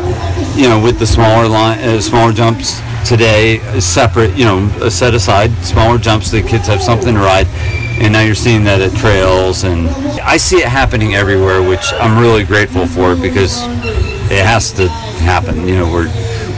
you 0.57 0.67
know, 0.67 0.81
with 0.81 0.97
the 0.97 1.05
smaller 1.05 1.47
line, 1.47 1.79
uh, 1.79 2.01
smaller 2.01 2.33
jumps 2.33 2.81
today, 3.07 3.59
separate, 3.79 4.35
you 4.35 4.43
know, 4.43 4.89
set 4.89 5.13
aside 5.13 5.51
smaller 5.63 5.99
jumps. 5.99 6.31
The 6.31 6.41
kids 6.41 6.67
have 6.67 6.81
something 6.81 7.13
to 7.13 7.19
ride, 7.19 7.45
and 8.01 8.11
now 8.11 8.21
you're 8.21 8.35
seeing 8.35 8.63
that 8.63 8.81
at 8.81 8.91
trails, 8.97 9.63
and 9.63 9.87
I 10.21 10.37
see 10.37 10.57
it 10.57 10.67
happening 10.67 11.13
everywhere, 11.13 11.61
which 11.61 11.93
I'm 11.93 12.19
really 12.19 12.43
grateful 12.43 12.87
for 12.87 13.15
because 13.15 13.61
it 14.31 14.43
has 14.43 14.71
to 14.73 14.89
happen. 14.89 15.67
You 15.67 15.75
know, 15.75 15.91
we're 15.91 16.07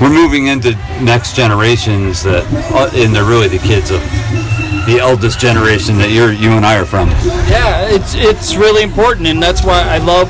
we're 0.02 0.10
moving 0.10 0.48
into 0.48 0.72
next 1.02 1.36
generations 1.36 2.24
that, 2.24 2.46
uh, 2.74 2.90
and 2.94 3.14
they're 3.14 3.26
really 3.26 3.48
the 3.48 3.60
kids 3.60 3.92
of 3.92 4.00
the 4.86 4.98
eldest 5.00 5.40
generation 5.40 5.98
that 5.98 6.12
you're 6.12 6.32
you 6.32 6.52
and 6.52 6.66
I 6.66 6.78
are 6.78 6.86
from. 6.86 7.10
Yeah, 7.50 7.88
it's 7.90 8.14
it's 8.16 8.56
really 8.56 8.82
important, 8.82 9.28
and 9.28 9.42
that's 9.42 9.64
why 9.64 9.82
I 9.82 9.98
love 9.98 10.30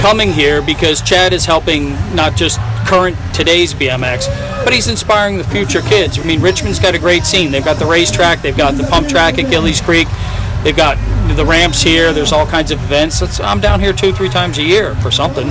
coming 0.00 0.32
here 0.32 0.60
because 0.60 1.00
Chad 1.00 1.32
is 1.32 1.44
helping 1.44 1.92
not 2.14 2.36
just 2.36 2.58
current 2.86 3.16
today's 3.32 3.72
BMX, 3.72 4.26
but 4.64 4.72
he's 4.72 4.88
inspiring 4.88 5.38
the 5.38 5.44
future 5.44 5.80
kids. 5.80 6.18
I 6.18 6.24
mean, 6.24 6.40
Richmond's 6.40 6.78
got 6.78 6.94
a 6.94 6.98
great 6.98 7.24
scene. 7.24 7.50
They've 7.50 7.64
got 7.64 7.78
the 7.78 7.86
racetrack, 7.86 8.42
they've 8.42 8.56
got 8.56 8.74
the 8.74 8.84
pump 8.84 9.08
track 9.08 9.38
at 9.38 9.50
Gillies 9.50 9.80
Creek, 9.80 10.08
they've 10.62 10.76
got 10.76 10.98
the 11.36 11.44
ramps 11.44 11.82
here. 11.82 12.12
There's 12.12 12.32
all 12.32 12.46
kinds 12.46 12.70
of 12.70 12.82
events. 12.82 13.22
It's, 13.22 13.40
I'm 13.40 13.60
down 13.60 13.80
here 13.80 13.92
two, 13.92 14.12
three 14.12 14.28
times 14.28 14.58
a 14.58 14.62
year 14.62 14.94
for 14.96 15.10
something. 15.10 15.48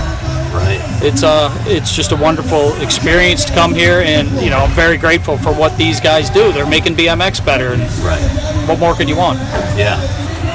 Right. 0.53 0.79
It's 1.01 1.23
uh, 1.23 1.51
it's 1.65 1.95
just 1.95 2.11
a 2.11 2.15
wonderful 2.15 2.79
experience 2.81 3.43
to 3.45 3.53
come 3.53 3.73
here, 3.73 4.01
and 4.05 4.29
you 4.41 4.51
know, 4.51 4.59
I'm 4.59 4.71
very 4.71 4.97
grateful 4.97 5.37
for 5.37 5.51
what 5.51 5.75
these 5.77 5.99
guys 5.99 6.29
do. 6.29 6.51
They're 6.51 6.67
making 6.67 6.95
BMX 6.95 7.43
better, 7.43 7.73
and 7.73 7.81
right. 8.03 8.21
what 8.67 8.79
more 8.79 8.93
could 8.93 9.09
you 9.09 9.17
want? 9.17 9.39
Yeah. 9.75 9.99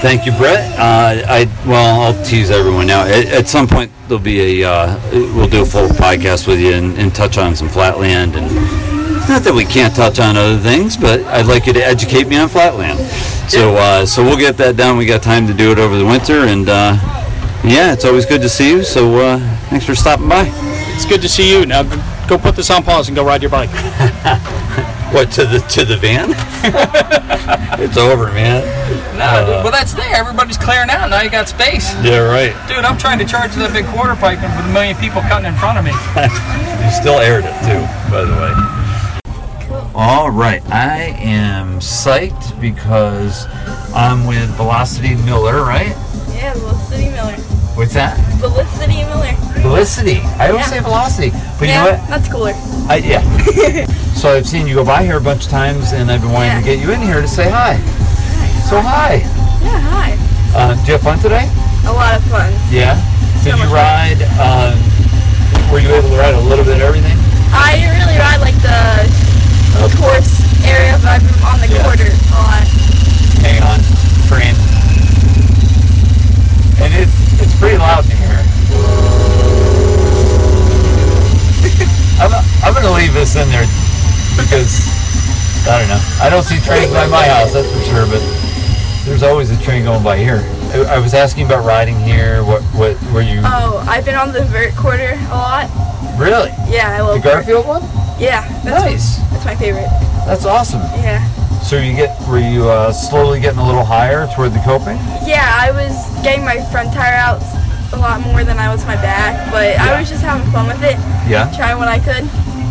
Thank 0.00 0.26
you, 0.26 0.32
Brett. 0.32 0.78
Uh, 0.78 1.26
I 1.26 1.50
well, 1.66 2.00
I'll 2.00 2.24
tease 2.24 2.52
everyone 2.52 2.86
now. 2.86 3.02
At, 3.02 3.26
at 3.26 3.48
some 3.48 3.66
point, 3.66 3.90
there'll 4.06 4.22
be 4.22 4.62
a 4.62 4.70
uh, 4.70 5.00
we'll 5.12 5.48
do 5.48 5.62
a 5.62 5.66
full 5.66 5.88
podcast 5.88 6.46
with 6.46 6.60
you 6.60 6.74
and, 6.74 6.96
and 6.96 7.12
touch 7.12 7.36
on 7.36 7.56
some 7.56 7.68
flatland 7.68 8.36
and 8.36 8.46
not 9.28 9.42
that 9.42 9.52
we 9.52 9.64
can't 9.64 9.94
touch 9.94 10.20
on 10.20 10.36
other 10.36 10.56
things, 10.56 10.96
but 10.96 11.20
I'd 11.24 11.46
like 11.46 11.66
you 11.66 11.72
to 11.74 11.84
educate 11.84 12.28
me 12.28 12.38
on 12.38 12.48
flatland. 12.48 12.98
So 13.50 13.74
uh, 13.74 14.06
so 14.06 14.22
we'll 14.22 14.38
get 14.38 14.56
that 14.58 14.76
done. 14.76 14.96
We 14.96 15.04
got 15.04 15.22
time 15.22 15.48
to 15.48 15.52
do 15.52 15.72
it 15.72 15.78
over 15.78 15.98
the 15.98 16.06
winter, 16.06 16.44
and 16.44 16.68
uh, 16.68 16.96
yeah, 17.64 17.92
it's 17.92 18.04
always 18.04 18.26
good 18.26 18.42
to 18.42 18.48
see 18.48 18.70
you. 18.70 18.84
So 18.84 19.16
uh, 19.16 19.38
thanks 19.68 19.84
for 19.84 19.94
stopping 19.94 20.28
by. 20.28 20.44
It's 20.94 21.06
good 21.06 21.22
to 21.22 21.28
see 21.28 21.50
you. 21.50 21.66
Now 21.66 21.82
go 22.26 22.38
put 22.38 22.56
this 22.56 22.70
on 22.70 22.82
pause 22.82 23.08
and 23.08 23.16
go 23.16 23.24
ride 23.24 23.42
your 23.42 23.50
bike. 23.50 23.70
What 25.08 25.30
to 25.32 25.46
the 25.46 25.60
to 25.72 25.86
the 25.86 25.96
van? 25.96 26.36
it's 27.80 27.96
over, 27.96 28.26
man. 28.26 28.60
No, 29.16 29.40
dude, 29.40 29.64
well 29.64 29.72
that's 29.72 29.94
there. 29.94 30.14
Everybody's 30.14 30.58
clearing 30.58 30.90
out. 30.90 31.08
Now 31.08 31.22
you 31.22 31.30
got 31.30 31.48
space. 31.48 31.94
Yeah, 32.04 32.28
right. 32.28 32.52
Dude, 32.68 32.84
I'm 32.84 32.98
trying 32.98 33.18
to 33.20 33.24
charge 33.24 33.54
that 33.54 33.72
big 33.72 33.86
quarter 33.86 34.14
pipe 34.16 34.36
with 34.36 34.52
a 34.52 34.68
million 34.68 34.98
people 34.98 35.22
cutting 35.22 35.48
in 35.48 35.56
front 35.56 35.78
of 35.78 35.84
me. 35.84 35.92
You 36.88 36.94
still 36.94 37.18
aired 37.20 37.44
it 37.44 37.52
too, 37.64 37.80
by 38.10 38.24
the 38.24 38.32
way. 38.32 38.77
All 40.00 40.30
right, 40.30 40.62
I 40.70 41.16
am 41.18 41.80
psyched 41.80 42.60
because 42.60 43.48
I'm 43.92 44.26
with 44.28 44.48
Velocity 44.50 45.16
Miller, 45.16 45.62
right? 45.64 45.88
Yeah, 46.30 46.52
Felicity 46.52 47.10
Miller. 47.10 47.34
What's 47.74 47.94
that? 47.94 48.14
Felicity 48.38 49.02
Miller. 49.10 49.32
Felicity. 49.60 50.20
I 50.38 50.50
always 50.50 50.66
Yeah. 50.66 50.70
say 50.70 50.78
Velocity, 50.78 51.30
but 51.58 51.66
yeah, 51.66 51.84
you 51.84 51.90
know 51.90 51.98
what? 51.98 52.08
That's 52.08 52.28
cooler. 52.28 52.54
I, 52.88 52.96
yeah. 53.02 53.86
so 54.14 54.36
I've 54.36 54.46
seen 54.46 54.68
you 54.68 54.76
go 54.76 54.84
by 54.84 55.02
here 55.02 55.16
a 55.16 55.20
bunch 55.20 55.46
of 55.46 55.50
times, 55.50 55.90
and 55.90 56.12
I've 56.12 56.22
been 56.22 56.30
wanting 56.30 56.56
to 56.58 56.64
get 56.64 56.78
you 56.78 56.92
in 56.92 57.02
here 57.02 57.20
to 57.20 57.26
say 57.26 57.50
hi. 57.50 57.74
So 58.70 58.80
hi. 58.80 59.26
Yeah, 59.66 59.80
hi. 59.82 60.14
Uh, 60.54 60.74
did 60.76 60.86
you 60.86 60.92
have 60.92 61.02
fun 61.02 61.18
today? 61.18 61.50
A 61.86 61.92
lot 61.92 62.14
of 62.16 62.22
fun. 62.30 62.52
Yeah. 62.70 62.94
Did 63.42 63.50
you 63.50 63.58
much 63.58 63.66
fun. 63.66 63.74
ride? 63.74 64.22
Um, 64.38 64.78
were 65.72 65.80
you 65.80 65.90
able 65.90 66.08
to 66.10 66.16
ride 66.16 66.34
a 66.34 66.40
little 66.40 66.64
bit 66.64 66.76
of 66.76 66.82
everything? 66.82 67.18
I 67.50 67.74
didn't 67.82 67.98
really 67.98 68.18
ride 68.18 68.38
like 68.40 68.54
the 68.62 69.27
course 69.98 70.42
area, 70.66 70.98
but 70.98 71.08
I've 71.18 71.22
been 71.22 71.38
on 71.46 71.58
the 71.62 71.68
quarter 71.82 72.10
a 72.10 72.34
lot. 72.34 72.66
Hang 73.46 73.62
on, 73.62 73.78
train. 74.26 74.54
And 76.82 76.90
it, 76.94 77.08
it's 77.42 77.54
pretty 77.58 77.78
loud 77.78 78.04
in 78.10 78.16
here. 78.16 78.38
I'm, 82.20 82.32
I'm 82.64 82.74
gonna 82.74 82.90
leave 82.94 83.14
this 83.14 83.36
in 83.36 83.48
there 83.50 83.66
because 84.36 84.82
I 85.68 85.78
don't 85.78 85.88
know. 85.88 86.00
I 86.22 86.28
don't 86.30 86.42
see 86.42 86.58
trains 86.60 86.92
by 86.92 87.06
my 87.06 87.24
house, 87.26 87.52
that's 87.52 87.70
for 87.70 87.80
sure. 87.90 88.06
But 88.06 88.20
there's 89.04 89.22
always 89.22 89.50
a 89.50 89.56
train 89.62 89.84
going 89.84 90.02
by 90.02 90.16
here. 90.18 90.42
I, 90.72 90.96
I 90.96 90.98
was 90.98 91.14
asking 91.14 91.46
about 91.46 91.64
riding 91.64 91.98
here. 92.00 92.42
What 92.44 92.62
what 92.74 93.00
were 93.12 93.22
you 93.22 93.40
Oh, 93.44 93.84
I've 93.88 94.04
been 94.04 94.16
on 94.16 94.32
the 94.32 94.42
vert 94.44 94.74
quarter 94.76 95.12
a 95.14 95.34
lot. 95.34 95.70
really? 96.18 96.50
Yeah, 96.68 96.96
I 96.98 97.02
love 97.02 97.22
The 97.22 97.28
Garfield 97.28 97.66
one? 97.66 97.82
Yeah, 98.18 98.46
that's 98.64 98.84
Nice. 98.84 99.18
that's 99.30 99.44
my 99.44 99.54
favorite. 99.56 99.88
That's 100.26 100.44
awesome. 100.44 100.80
Yeah. 101.02 101.22
So 101.62 101.76
you 101.78 101.94
get 101.94 102.16
were 102.28 102.38
you 102.38 102.68
uh, 102.68 102.92
slowly 102.92 103.40
getting 103.40 103.58
a 103.60 103.66
little 103.66 103.84
higher 103.84 104.26
toward 104.34 104.52
the 104.52 104.60
coping? 104.64 104.96
Yeah, 105.26 105.44
I 105.54 105.70
was 105.70 105.94
getting 106.22 106.44
my 106.44 106.60
front 106.70 106.92
tire 106.92 107.14
out 107.14 107.40
a 107.92 107.96
lot 107.96 108.20
more 108.20 108.44
than 108.44 108.58
I 108.58 108.72
was 108.72 108.84
my 108.86 108.96
back, 108.96 109.50
but 109.52 109.78
I 109.78 109.98
was 110.00 110.08
just 110.08 110.22
having 110.22 110.50
fun 110.52 110.66
with 110.68 110.82
it. 110.82 110.96
Yeah. 111.28 111.50
Trying 111.56 111.78
what 111.78 111.88
I 111.88 111.98
could. 111.98 112.24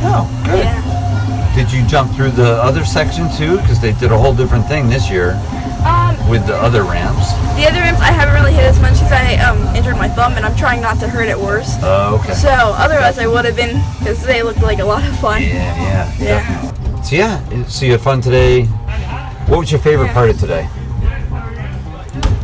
Oh, 0.03 0.28
good. 0.45 0.64
Yeah. 0.65 0.82
Did 1.58 1.72
you 1.74 1.84
jump 1.88 2.14
through 2.16 2.32
the 2.32 2.62
other 2.62 2.86
section 2.86 3.28
too? 3.36 3.58
Because 3.58 3.80
they 3.82 3.92
did 3.94 4.12
a 4.12 4.18
whole 4.18 4.34
different 4.34 4.68
thing 4.68 4.90
this 4.90 5.10
year 5.10 5.32
Um, 5.84 6.16
with 6.30 6.46
the 6.46 6.56
other 6.56 6.84
ramps. 6.84 7.32
the 7.58 7.66
other 7.66 7.80
ramps 7.82 8.00
I 8.00 8.12
haven't 8.12 8.36
really 8.36 8.54
hit 8.54 8.64
as 8.64 8.80
much 8.80 8.94
because 8.94 9.12
I 9.12 9.36
um, 9.38 9.76
injured 9.76 9.98
my 9.98 10.08
thumb 10.08 10.34
and 10.34 10.46
I'm 10.46 10.56
trying 10.56 10.82
not 10.82 11.00
to 11.00 11.08
hurt 11.08 11.28
it 11.28 11.38
worse. 11.40 11.74
Oh, 11.82 12.20
okay. 12.22 12.34
So 12.36 12.50
otherwise 12.50 13.18
I 13.18 13.26
would 13.26 13.44
have 13.46 13.56
been 13.56 13.82
because 13.98 14.24
they 14.24 14.44
looked 14.44 14.62
like 14.62 14.78
a 14.80 14.86
lot 14.86 15.04
of 15.04 15.18
fun. 15.20 15.42
Yeah, 15.42 15.50
yeah, 15.50 16.14
Yeah. 16.20 16.40
definitely. 16.40 17.04
So 17.04 17.16
yeah, 17.16 17.66
so 17.68 17.86
you 17.86 17.92
had 17.94 18.02
fun 18.02 18.22
today. 18.22 18.66
What 19.50 19.58
was 19.60 19.72
your 19.72 19.82
favorite 19.82 20.12
part 20.14 20.30
of 20.30 20.40
today? 20.40 20.70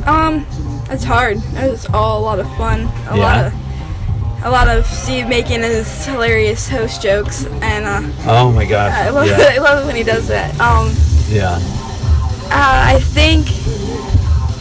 Um, 0.08 0.46
it's 0.90 1.04
hard. 1.04 1.38
It 1.38 1.70
was 1.72 1.86
all 1.94 2.20
a 2.20 2.24
lot 2.24 2.40
of 2.40 2.48
fun. 2.58 2.82
A 3.10 3.16
lot 3.16 3.18
Yeah? 3.18 3.46
of 3.48 3.54
a 4.46 4.50
lot 4.52 4.68
of 4.68 4.86
Steve 4.86 5.28
making 5.28 5.62
his 5.62 6.06
hilarious 6.06 6.68
host 6.70 7.02
jokes 7.02 7.46
and 7.62 7.86
uh, 7.86 8.02
Oh 8.26 8.52
my 8.52 8.66
gosh. 8.66 8.92
I 8.94 9.10
love 9.10 9.28
yeah. 9.28 9.38
I 9.52 9.58
love 9.58 9.84
it 9.84 9.88
when 9.88 9.96
he 9.96 10.04
does 10.04 10.28
that. 10.28 10.52
Um, 10.60 10.92
yeah. 11.30 11.56
uh, 12.52 12.84
I 12.96 13.00
think 13.02 13.46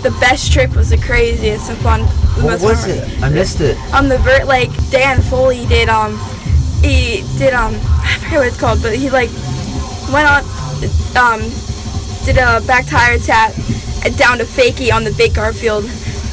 the 0.02 0.10
best 0.20 0.52
trip 0.52 0.74
was 0.74 0.90
the 0.90 0.98
craziest 0.98 1.70
and 1.70 1.78
fun. 1.78 2.00
The 2.00 2.42
What 2.44 2.60
most 2.60 2.62
was 2.62 2.86
memorable. 2.86 3.12
it? 3.14 3.22
I 3.22 3.28
missed 3.28 3.60
it. 3.60 3.76
on 3.94 4.08
the 4.08 4.18
vert 4.18 4.46
like 4.46 4.70
Dan 4.90 5.20
Foley 5.22 5.66
did 5.66 5.88
um 5.88 6.16
he 6.82 7.22
did 7.38 7.52
um 7.54 7.74
I 8.02 8.18
forget 8.22 8.38
what 8.38 8.48
it's 8.48 8.58
called 8.60 8.82
but 8.82 8.94
he 8.96 9.10
like 9.10 9.30
went 10.12 10.28
on 10.28 10.42
um 11.16 11.40
did 12.24 12.38
a 12.38 12.60
back 12.66 12.86
tire 12.86 13.18
tap 13.18 13.52
down 14.16 14.38
to 14.38 14.44
fakie 14.44 14.92
on 14.92 15.04
the 15.04 15.12
big 15.12 15.34
Garfield 15.34 15.84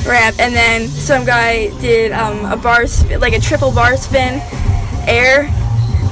ramp 0.07 0.39
and 0.39 0.55
then 0.55 0.87
some 0.87 1.25
guy 1.25 1.69
did 1.79 2.11
um 2.11 2.45
a 2.45 2.55
bar 2.55 2.85
like 3.19 3.33
a 3.33 3.39
triple 3.39 3.71
bar 3.71 3.97
spin 3.97 4.41
air 5.07 5.47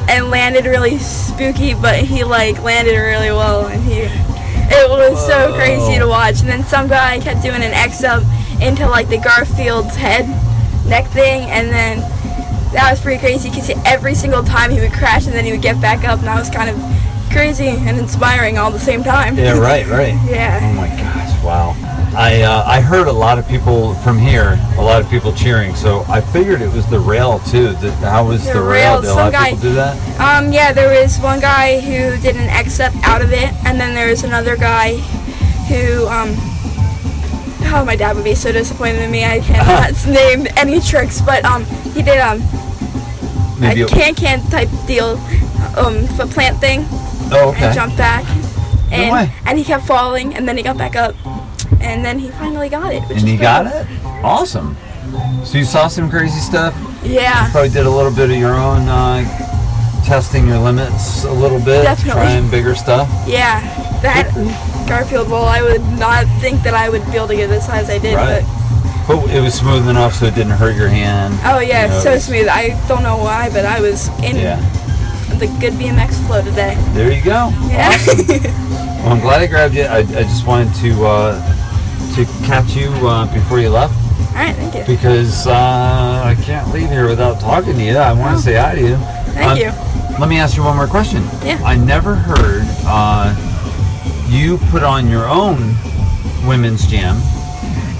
and 0.09 0.29
landed 0.29 0.65
really 0.65 0.97
spooky 0.97 1.73
but 1.73 1.99
he 1.99 2.23
like 2.23 2.61
landed 2.63 2.97
really 2.97 3.31
well 3.31 3.67
and 3.67 3.81
he 3.83 4.01
it 4.69 4.89
was 4.89 5.25
so 5.25 5.53
crazy 5.55 5.97
to 5.97 6.07
watch 6.07 6.41
and 6.41 6.49
then 6.49 6.63
some 6.63 6.87
guy 6.87 7.19
kept 7.19 7.41
doing 7.41 7.63
an 7.63 7.73
X 7.73 8.03
up 8.03 8.23
into 8.61 8.87
like 8.87 9.07
the 9.09 9.17
Garfield's 9.17 9.95
head 9.95 10.25
neck 10.87 11.07
thing, 11.07 11.49
and 11.49 11.69
then 11.69 11.99
that 12.73 12.87
was 12.89 12.99
pretty 12.99 13.19
crazy 13.19 13.49
because 13.49 13.69
every 13.85 14.15
single 14.15 14.43
time 14.43 14.71
he 14.71 14.79
would 14.79 14.93
crash 14.93 15.25
and 15.27 15.35
then 15.35 15.45
he 15.45 15.51
would 15.51 15.61
get 15.61 15.79
back 15.81 16.05
up, 16.05 16.19
and 16.19 16.27
that 16.27 16.39
was 16.39 16.49
kind 16.49 16.69
of 16.69 16.75
crazy 17.31 17.67
and 17.67 17.99
inspiring 17.99 18.57
all 18.57 18.71
the 18.71 18.79
same 18.79 19.03
time. 19.03 19.37
Yeah, 19.37 19.57
right, 19.57 19.85
right. 19.87 20.13
Yeah. 20.25 20.59
Oh 20.61 20.73
my 20.73 20.87
gosh, 20.87 21.43
wow. 21.43 21.86
I 22.17 22.41
uh, 22.41 22.63
I 22.65 22.81
heard 22.81 23.07
a 23.07 23.11
lot 23.11 23.37
of 23.37 23.47
people 23.47 23.93
from 23.95 24.17
here, 24.17 24.57
a 24.79 24.81
lot 24.81 24.99
of 25.03 25.07
people 25.07 25.31
cheering. 25.31 25.75
So 25.75 26.03
I 26.09 26.19
figured 26.19 26.61
it 26.63 26.73
was 26.73 26.87
the 26.89 26.99
rail 26.99 27.37
too. 27.41 27.73
The, 27.73 27.91
how 27.97 28.27
was 28.27 28.43
the, 28.43 28.53
The 28.53 28.61
rail? 28.61 28.93
rail, 28.99 29.01
Did 29.01 29.09
a 29.11 29.13
lot 29.13 29.33
some 29.33 29.43
of 29.43 29.49
people 29.49 29.69
do 29.69 29.75
that? 29.75 30.19
Um, 30.19 30.51
yeah, 30.51 30.73
there 30.73 30.99
was 30.99 31.19
one 31.19 31.39
guy 31.39 31.79
who 31.79 32.19
did 32.19 32.35
an 32.35 32.49
X 32.49 32.79
up 32.79 32.91
out 33.03 33.21
of 33.21 33.31
it, 33.33 33.53
and 33.65 33.79
then 33.79 33.93
there 33.93 34.07
was 34.09 34.23
another 34.23 34.57
guy 34.57 34.95
who, 35.69 36.07
um, 36.07 36.33
oh, 37.71 37.83
my 37.85 37.95
dad 37.95 38.15
would 38.15 38.25
be 38.25 38.33
so 38.33 38.51
disappointed 38.51 39.01
in 39.03 39.11
me. 39.11 39.23
I 39.23 39.39
cannot 39.39 39.93
name 40.07 40.47
any 40.57 40.79
tricks, 40.81 41.21
but 41.21 41.45
um, 41.45 41.65
he 41.93 42.01
did 42.01 42.17
um 42.17 42.41
Maybe 43.59 43.83
a 43.83 43.87
can 43.87 44.15
can 44.15 44.41
type 44.49 44.69
deal, 44.87 45.17
um, 45.77 46.07
foot 46.17 46.31
plant 46.31 46.57
thing. 46.59 46.85
Oh, 47.31 47.49
okay. 47.49 47.65
And 47.65 47.75
jumped 47.75 47.97
back, 47.97 48.25
and 48.91 49.11
way. 49.11 49.31
and 49.45 49.57
he 49.59 49.63
kept 49.63 49.85
falling, 49.85 50.33
and 50.33 50.47
then 50.47 50.57
he 50.57 50.63
got 50.63 50.77
back 50.79 50.95
up, 50.95 51.13
and 51.81 52.03
then 52.03 52.19
he 52.19 52.29
finally 52.31 52.69
got 52.69 52.93
it. 52.93 53.01
Which 53.09 53.19
And 53.19 53.27
he 53.27 53.37
got 53.37 53.67
it? 53.67 53.85
Awesome. 54.23 54.75
So 55.45 55.57
you 55.57 55.63
saw 55.65 55.87
some 55.87 56.09
crazy 56.09 56.39
stuff? 56.39 56.75
Yeah. 57.03 57.45
You 57.45 57.51
probably 57.51 57.69
did 57.69 57.85
a 57.85 57.89
little 57.89 58.11
bit 58.13 58.29
of 58.29 58.37
your 58.37 58.55
own 58.55 58.87
uh, 58.89 59.23
testing 60.05 60.47
your 60.47 60.59
limits 60.59 61.23
a 61.23 61.31
little 61.31 61.59
bit, 61.59 61.83
Definitely. 61.83 62.11
trying 62.21 62.49
bigger 62.49 62.75
stuff. 62.75 63.07
Yeah, 63.27 63.61
that 64.01 64.31
Garfield 64.87 65.29
bowl, 65.29 65.45
I 65.45 65.61
would 65.61 65.81
not 65.99 66.25
think 66.41 66.61
that 66.63 66.73
I 66.73 66.89
would 66.89 67.05
be 67.07 67.17
able 67.17 67.27
to 67.27 67.35
get 67.35 67.49
as 67.49 67.65
high 67.67 67.79
as 67.79 67.89
I 67.89 67.97
did, 67.99 68.15
Right. 68.15 68.43
but 69.07 69.17
But 69.23 69.29
it 69.33 69.39
was 69.41 69.53
smooth 69.53 69.87
enough 69.87 70.15
so 70.15 70.25
it 70.25 70.35
didn't 70.35 70.53
hurt 70.53 70.75
your 70.75 70.89
hand. 70.89 71.33
oh 71.45 71.59
yeah, 71.59 71.83
You 71.83 71.91
know, 71.91 71.99
so 71.99 72.17
smooth. 72.19 72.47
I 72.49 72.69
don't 72.89 73.03
know 73.03 73.17
why, 73.17 73.49
but 73.49 73.65
I 73.65 73.79
was 73.79 74.09
in 74.23 74.35
Yeah. 74.35 74.59
the 75.39 75.47
good 75.61 75.73
BMX 75.73 76.15
flow 76.27 76.41
today. 76.43 76.75
There 76.93 77.11
you 77.11 77.21
go. 77.23 77.51
Yeah. 77.69 77.95
Well, 78.97 79.15
I'm 79.15 79.21
glad 79.21 79.41
I 79.41 79.47
grabbed 79.47 79.75
you. 79.75 79.83
I, 79.83 79.99
I 79.99 80.03
just 80.23 80.45
wanted 80.45 80.73
to 80.81 81.05
uh, 81.05 81.55
to 82.17 82.25
catch 82.45 82.75
you 82.75 82.89
uh, 83.07 83.31
before 83.33 83.59
you 83.59 83.69
left 83.69 83.93
All 84.29 84.33
right, 84.43 84.55
thank 84.55 84.73
you. 84.73 84.95
because 84.95 85.45
uh, 85.47 85.51
I 86.25 86.35
can't 86.43 86.71
leave 86.73 86.89
here 86.89 87.07
without 87.07 87.39
talking 87.39 87.73
to 87.73 87.83
you. 87.83 87.95
I 87.97 88.11
want 88.13 88.35
to 88.37 88.41
say 88.43 88.55
hi 88.55 88.73
to 88.75 88.81
you. 88.81 88.95
Thank 89.33 89.59
you. 89.59 89.71
Let 90.19 90.27
me 90.27 90.37
ask 90.39 90.57
you 90.57 90.63
one 90.63 90.75
more 90.75 90.87
question. 90.87 91.21
Yeah. 91.45 91.61
I 91.63 91.75
never 91.75 92.15
heard 92.15 92.63
uh, 92.85 93.35
you 94.29 94.57
put 94.71 94.81
on 94.83 95.07
your 95.07 95.27
own 95.27 95.57
women's 96.47 96.87
jam. 96.87 97.17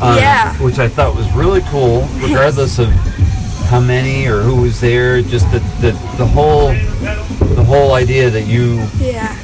uh, 0.02 0.18
Yeah. 0.20 0.54
Which 0.56 0.80
I 0.80 0.88
thought 0.88 1.16
was 1.16 1.32
really 1.34 1.62
cool, 1.70 2.02
regardless 2.16 2.80
of 2.80 2.90
how 3.70 3.80
many 3.80 4.26
or 4.26 4.42
who 4.42 4.62
was 4.64 4.82
there. 4.82 5.22
Just 5.22 5.52
the, 5.52 5.60
the, 5.80 5.92
the 6.18 6.26
whole 6.26 6.70
the 7.54 7.64
whole 7.64 7.94
idea 7.94 8.32
that 8.32 8.48
you 8.48 8.84
Yeah. 8.98 9.36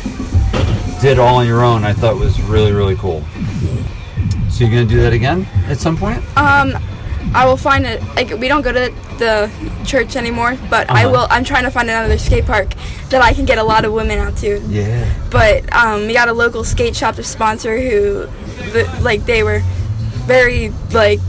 did 1.00 1.20
all 1.20 1.36
on 1.36 1.46
your 1.48 1.64
own, 1.64 1.84
I 1.84 1.94
thought 1.94 2.16
was 2.18 2.42
really 2.42 2.72
really 2.72 2.96
cool. 2.96 3.24
So 4.54 4.64
you're 4.64 4.70
gonna 4.70 4.86
do 4.86 5.02
that 5.02 5.14
again 5.14 5.48
at 5.68 5.80
some 5.80 5.98
point? 5.98 6.20
Um, 6.38 6.78
I 7.34 7.46
will 7.46 7.58
find 7.58 7.86
it. 7.88 8.04
Like 8.16 8.30
we 8.40 8.48
don't 8.48 8.62
go 8.62 8.72
to 8.72 8.94
the 9.18 9.50
church 9.84 10.16
anymore, 10.16 10.58
but 10.70 10.90
I 10.92 11.06
Uh-huh. 11.06 11.12
will. 11.12 11.28
I'm 11.32 11.44
trying 11.44 11.64
to 11.64 11.72
find 11.72 11.90
another 11.90 12.18
skate 12.20 12.46
park 12.46 12.74
that 13.10 13.22
I 13.24 13.34
can 13.34 13.46
get 13.46 13.58
a 13.58 13.64
lot 13.64 13.84
of 13.86 13.94
women 13.94 14.20
out 14.20 14.38
to. 14.38 14.60
Yeah. 14.70 15.06
But 15.32 15.66
um, 15.74 16.06
we 16.08 16.14
got 16.14 16.28
a 16.30 16.34
local 16.34 16.64
skate 16.64 16.96
shop 16.96 17.16
to 17.16 17.24
sponsor 17.24 17.78
who, 17.80 18.28
the, 18.74 18.88
like, 19.02 19.26
they 19.26 19.42
were 19.44 19.62
very 20.28 20.70
like 20.92 21.20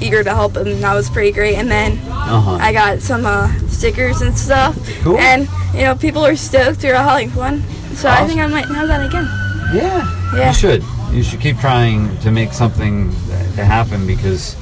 eager 0.00 0.22
to 0.22 0.30
help, 0.32 0.54
and 0.56 0.80
that 0.84 0.94
was 0.94 1.10
pretty 1.10 1.32
great. 1.32 1.56
And 1.56 1.68
then 1.70 1.98
Uh-huh. 2.08 2.58
I 2.60 2.72
got 2.72 3.00
some 3.02 3.26
uh, 3.26 3.48
stickers 3.68 4.20
and 4.22 4.38
stuff. 4.38 4.76
Cool. 5.02 5.18
And 5.18 5.48
you 5.74 5.82
know, 5.82 5.96
people 5.96 6.24
are 6.24 6.36
stoked. 6.36 6.78
They're 6.80 6.94
having 6.94 7.30
fun. 7.30 7.64
So 7.96 8.08
I 8.08 8.24
think 8.26 8.38
I 8.40 8.46
might 8.46 8.66
have 8.66 8.86
that 8.86 9.04
again. 9.04 9.26
Yeah. 9.74 10.06
Yeah. 10.36 10.48
You 10.48 10.54
should. 10.54 10.84
You 11.10 11.22
should 11.22 11.40
keep 11.40 11.58
trying 11.58 12.16
to 12.20 12.30
make 12.30 12.52
something 12.52 13.10
to 13.56 13.64
happen 13.64 14.06
because 14.06 14.56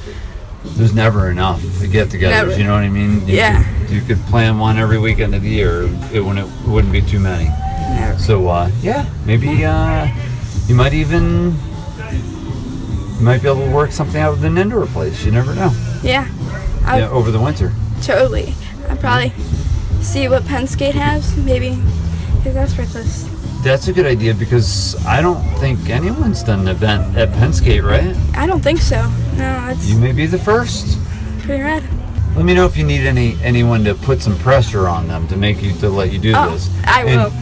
there's 0.77 0.95
never 0.95 1.31
enough 1.31 1.63
to 1.81 1.89
get 1.89 2.11
together. 2.11 2.49
Never. 2.49 2.59
You 2.59 2.65
know 2.65 2.75
what 2.75 2.85
I 2.85 2.89
mean? 2.89 3.27
You 3.27 3.37
Yeah. 3.37 3.65
Could, 3.81 3.91
you 3.91 4.01
could 4.03 4.19
plan 4.27 4.59
one 4.59 4.79
every 4.79 4.99
weekend 4.99 5.35
of 5.35 5.43
the 5.43 5.49
year. 5.49 5.83
It 6.13 6.21
wouldn't. 6.25 6.49
It 6.49 6.69
wouldn't 6.69 6.93
be 6.93 7.03
too 7.03 7.21
many. 7.21 7.45
Never. 7.45 8.19
So 8.19 8.49
uh, 8.49 8.71
yeah, 8.83 9.09
maybe 9.25 9.65
uh, 9.65 10.09
you 10.67 10.75
might 10.75 10.93
even 10.93 11.55
you 12.13 13.23
might 13.23 13.43
be 13.43 13.49
able 13.49 13.65
to 13.65 13.71
work 13.71 13.93
something 13.93 14.21
out 14.21 14.33
with 14.33 14.45
an 14.45 14.59
indoor 14.59 14.87
place. 14.87 15.25
You 15.25 15.33
never 15.33 15.55
know. 15.55 15.71
Yeah. 16.03 16.29
I, 16.85 17.01
yeah, 17.01 17.09
over 17.11 17.31
the 17.31 17.41
winter. 17.41 17.73
Totally. 18.03 18.55
I'd 18.89 19.01
probably 19.01 19.33
see 20.01 20.29
what 20.29 20.45
Penn 20.47 20.67
Skate 20.67 20.95
has. 20.95 21.37
Maybe 21.37 21.71
his 22.43 22.57
expert 22.57 22.93
list. 22.95 23.29
That's 23.67 23.89
a 23.89 23.93
good 23.93 24.07
idea 24.07 24.33
because 24.33 24.95
I 25.05 25.21
don't 25.21 25.43
think 25.59 25.91
anyone's 25.91 26.45
done 26.45 26.61
an 26.61 26.69
event 26.69 27.17
at 27.17 27.33
Penn 27.33 27.53
Skate, 27.53 27.83
right? 27.83 28.15
I 28.35 28.47
don't 28.47 28.61
think 28.63 28.79
so. 28.81 29.11
No, 29.37 29.69
it's 29.73 29.89
You 29.89 29.99
may 29.99 30.13
be 30.13 30.27
the 30.27 30.39
first. 30.39 30.97
pretty 31.41 31.65
rad. 31.65 31.83
Let 32.37 32.45
me 32.45 32.55
know 32.55 32.65
if 32.65 32.77
you 32.77 32.85
need 32.85 33.05
any 33.09 33.37
anyone 33.43 33.83
to 33.83 33.97
put 33.97 34.23
some 34.23 34.39
pressure 34.39 34.87
on 34.87 35.09
them 35.09 35.27
to 35.27 35.37
make 35.37 35.63
you 35.65 35.73
to 35.81 35.89
let 35.89 36.13
you 36.13 36.21
do 36.21 36.33
Oh, 36.37 36.53
this. 36.53 36.71
I 36.85 37.03
will. 37.05 37.33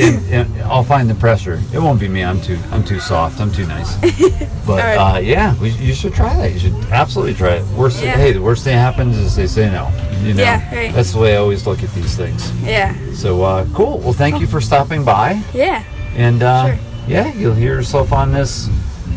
And, 0.00 0.24
and 0.32 0.62
I'll 0.62 0.84
find 0.84 1.08
the 1.10 1.14
pressure. 1.14 1.60
It 1.72 1.78
won't 1.78 1.98
be 2.00 2.08
me. 2.08 2.22
I'm 2.24 2.40
too 2.40 2.58
I'm 2.70 2.84
too 2.84 3.00
soft. 3.00 3.40
I'm 3.40 3.50
too 3.52 3.66
nice. 3.66 3.96
But 4.66 4.80
Alright. 4.80 5.16
uh, 5.16 5.18
yeah, 5.20 5.54
we, 5.60 5.70
you 5.70 5.94
should 5.94 6.12
try 6.12 6.34
that. 6.34 6.52
You 6.52 6.58
should 6.58 6.74
absolutely 6.90 7.34
try 7.34 7.54
it. 7.58 7.64
Worst 7.76 8.02
Yeah. 8.02 8.16
hey, 8.16 8.32
the 8.32 8.42
worst 8.42 8.64
thing 8.64 8.76
happens 8.76 9.16
is 9.16 9.36
they 9.36 9.46
say 9.46 9.70
no. 9.70 9.92
You 10.22 10.34
know, 10.34 10.42
Yeah, 10.42 10.74
right. 10.74 10.92
that's 10.92 11.12
the 11.12 11.20
way 11.20 11.34
I 11.34 11.36
always 11.38 11.68
look 11.68 11.84
at 11.84 11.90
these 11.94 12.16
things. 12.16 12.50
Yeah. 12.62 12.96
So 13.14 13.44
uh, 13.44 13.64
cool. 13.74 13.98
Well, 13.98 14.12
thank 14.12 14.40
you 14.40 14.48
for 14.48 14.60
stopping 14.60 15.04
by. 15.04 15.40
Yeah. 15.54 15.84
And 16.16 16.42
uh, 16.42 16.66
Sure. 16.74 16.78
yeah, 17.06 17.32
you'll 17.34 17.54
hear 17.54 17.74
yourself 17.74 18.12
on 18.12 18.32
this 18.32 18.68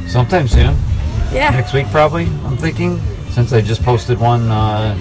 sometime 0.07 0.47
soon. 0.47 0.75
Yeah. 1.33 1.49
Next 1.49 1.73
week, 1.73 1.87
probably. 1.87 2.25
I'm 2.45 2.55
thinking 2.57 3.01
since 3.31 3.51
I 3.51 3.61
just 3.61 3.81
posted 3.81 4.19
one. 4.19 4.49
Uh, 4.51 4.95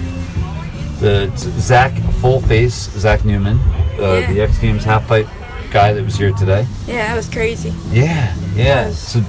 the 0.99 1.31
Zach 1.37 1.93
Full 2.21 2.41
Face 2.41 2.89
Zach 2.97 3.23
Newman, 3.23 3.59
uh, 3.99 4.17
Yeah. 4.21 4.33
the 4.33 4.41
X 4.41 4.57
Games 4.57 4.83
half 4.83 5.07
pipe 5.07 5.27
guy 5.71 5.93
that 5.93 6.03
was 6.03 6.15
here 6.15 6.31
today. 6.33 6.65
Yeah, 6.87 7.07
that 7.07 7.15
was 7.15 7.29
crazy. 7.29 7.73
Yeah, 7.91 8.35
yeah. 8.55 8.91
So 8.91 9.21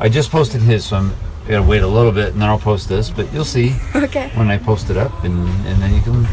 I 0.00 0.08
just 0.08 0.30
posted 0.30 0.60
his, 0.62 0.84
so 0.84 0.96
I'm 0.96 1.12
gonna 1.46 1.62
wait 1.62 1.82
a 1.82 1.86
little 1.86 2.12
bit 2.12 2.32
and 2.32 2.40
then 2.42 2.48
I'll 2.48 2.58
post 2.58 2.88
this. 2.88 3.10
But 3.10 3.32
you'll 3.32 3.44
see 3.44 3.74
Okay. 3.94 4.30
when 4.34 4.48
I 4.50 4.58
post 4.58 4.90
it 4.90 4.96
up, 4.96 5.24
and 5.24 5.48
and 5.66 5.80
then 5.82 5.94
you 5.94 6.00
can 6.02 6.26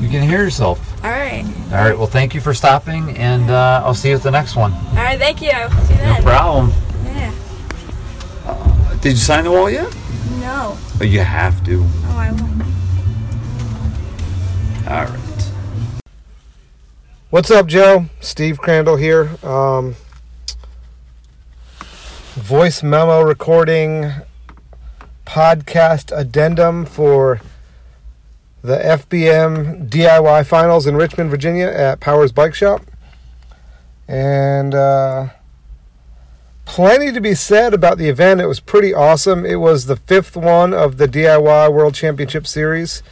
you 0.00 0.08
can 0.08 0.22
hear 0.28 0.42
yourself. 0.42 0.78
All 1.04 1.10
right. 1.10 1.44
All 1.72 1.78
right. 1.84 1.96
Well, 1.96 2.06
thank 2.06 2.34
you 2.34 2.40
for 2.40 2.54
stopping, 2.54 3.16
and 3.16 3.50
uh, 3.50 3.82
I'll 3.84 3.94
see 3.94 4.08
you 4.10 4.16
at 4.16 4.22
the 4.22 4.30
next 4.30 4.56
one. 4.56 4.72
All 4.72 4.94
right. 4.96 5.18
Thank 5.18 5.40
you. 5.42 5.50
See 5.50 5.94
you 5.94 6.00
No 6.00 6.14
then. 6.14 6.22
problem. 6.22 6.72
Yeah. 7.04 7.32
Did 9.00 9.12
you 9.12 9.16
sign 9.18 9.44
the 9.44 9.50
wall 9.50 9.68
yet? 9.70 9.92
No. 10.40 10.76
Oh, 11.00 11.04
you 11.04 11.20
have 11.20 11.62
to. 11.66 11.82
Oh, 11.84 12.16
I 12.16 12.30
will. 12.32 12.48
All 14.88 15.04
right. 15.04 15.20
What's 17.34 17.50
up, 17.50 17.66
Joe? 17.66 18.06
Steve 18.20 18.58
Crandall 18.58 18.94
here. 18.94 19.28
Um, 19.42 19.96
voice 22.34 22.80
memo 22.80 23.22
recording 23.22 24.12
podcast 25.26 26.16
addendum 26.16 26.86
for 26.86 27.40
the 28.62 28.76
FBM 28.76 29.90
DIY 29.90 30.46
finals 30.46 30.86
in 30.86 30.94
Richmond, 30.94 31.28
Virginia 31.28 31.66
at 31.66 31.98
Powers 31.98 32.30
Bike 32.30 32.54
Shop. 32.54 32.82
And 34.06 34.72
uh, 34.72 35.30
plenty 36.66 37.10
to 37.10 37.20
be 37.20 37.34
said 37.34 37.74
about 37.74 37.98
the 37.98 38.08
event. 38.08 38.42
It 38.42 38.46
was 38.46 38.60
pretty 38.60 38.94
awesome. 38.94 39.44
It 39.44 39.56
was 39.56 39.86
the 39.86 39.96
fifth 39.96 40.36
one 40.36 40.72
of 40.72 40.98
the 40.98 41.08
DIY 41.08 41.72
World 41.72 41.96
Championship 41.96 42.46
Series 42.46 43.02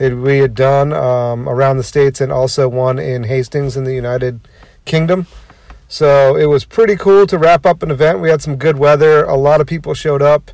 that 0.00 0.16
we 0.16 0.38
had 0.38 0.54
done 0.54 0.94
um, 0.94 1.46
around 1.46 1.76
the 1.76 1.82
states 1.82 2.22
and 2.22 2.32
also 2.32 2.66
one 2.66 2.98
in 2.98 3.24
Hastings 3.24 3.76
in 3.76 3.84
the 3.84 3.92
United 3.92 4.40
Kingdom. 4.86 5.26
So 5.88 6.36
it 6.36 6.46
was 6.46 6.64
pretty 6.64 6.96
cool 6.96 7.26
to 7.26 7.36
wrap 7.36 7.66
up 7.66 7.82
an 7.82 7.90
event. 7.90 8.20
We 8.20 8.30
had 8.30 8.40
some 8.40 8.56
good 8.56 8.78
weather. 8.78 9.24
A 9.24 9.36
lot 9.36 9.60
of 9.60 9.66
people 9.66 9.92
showed 9.92 10.22
up, 10.22 10.52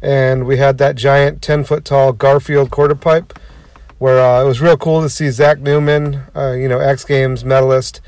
and 0.00 0.46
we 0.46 0.58
had 0.58 0.78
that 0.78 0.94
giant 0.94 1.42
10 1.42 1.64
foot 1.64 1.84
tall 1.84 2.12
Garfield 2.12 2.70
quarter 2.70 2.94
pipe 2.94 3.36
where 3.98 4.20
uh, 4.20 4.40
it 4.40 4.46
was 4.46 4.60
real 4.60 4.76
cool 4.76 5.02
to 5.02 5.08
see 5.08 5.30
Zach 5.30 5.58
Newman, 5.58 6.22
uh, 6.36 6.52
you 6.52 6.68
know, 6.68 6.78
X 6.78 7.04
Games 7.04 7.44
medalist, 7.44 8.00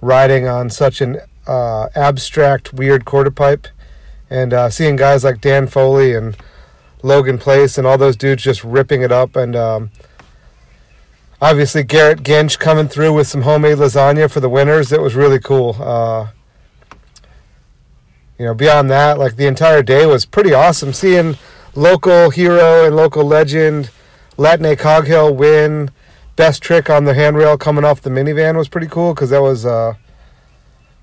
riding 0.00 0.48
on 0.48 0.68
such 0.68 1.00
an 1.00 1.20
uh, 1.46 1.90
abstract, 1.94 2.72
weird 2.72 3.04
quarter 3.04 3.30
pipe. 3.30 3.68
And 4.28 4.52
uh, 4.52 4.68
seeing 4.70 4.96
guys 4.96 5.22
like 5.22 5.40
Dan 5.40 5.68
Foley 5.68 6.12
and 6.12 6.36
Logan 7.04 7.38
Place 7.38 7.78
and 7.78 7.86
all 7.86 7.98
those 7.98 8.16
dudes 8.16 8.42
just 8.42 8.64
ripping 8.64 9.02
it 9.02 9.12
up. 9.12 9.36
And 9.36 9.54
um, 9.54 9.90
obviously 11.40 11.82
Garrett 11.82 12.22
Ginch 12.22 12.58
coming 12.58 12.88
through 12.88 13.12
with 13.12 13.26
some 13.26 13.42
homemade 13.42 13.78
lasagna 13.78 14.30
for 14.30 14.40
the 14.40 14.48
winners. 14.48 14.92
It 14.92 15.00
was 15.00 15.14
really 15.14 15.38
cool. 15.38 15.76
Uh, 15.78 16.28
you 18.38 18.44
know, 18.44 18.54
beyond 18.54 18.90
that, 18.90 19.18
like 19.18 19.36
the 19.36 19.46
entire 19.46 19.82
day 19.82 20.06
was 20.06 20.24
pretty 20.24 20.52
awesome. 20.52 20.92
Seeing 20.92 21.36
local 21.74 22.30
hero 22.30 22.86
and 22.86 22.94
local 22.94 23.24
legend 23.24 23.90
Latne 24.36 24.78
Coghill 24.78 25.34
win 25.34 25.90
best 26.36 26.62
trick 26.62 26.88
on 26.88 27.04
the 27.04 27.14
handrail 27.14 27.58
coming 27.58 27.84
off 27.84 28.00
the 28.00 28.10
minivan 28.10 28.56
was 28.56 28.68
pretty 28.68 28.86
cool 28.86 29.12
because 29.12 29.30
that 29.30 29.42
was 29.42 29.66
uh, 29.66 29.94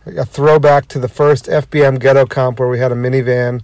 a 0.06 0.26
throwback 0.26 0.88
to 0.88 1.00
the 1.00 1.10
first 1.10 1.48
FBM 1.48 2.00
Ghetto 2.00 2.26
Comp 2.26 2.58
where 2.58 2.70
we 2.70 2.80
had 2.80 2.94
a 2.94 2.96
minivan 2.96 3.62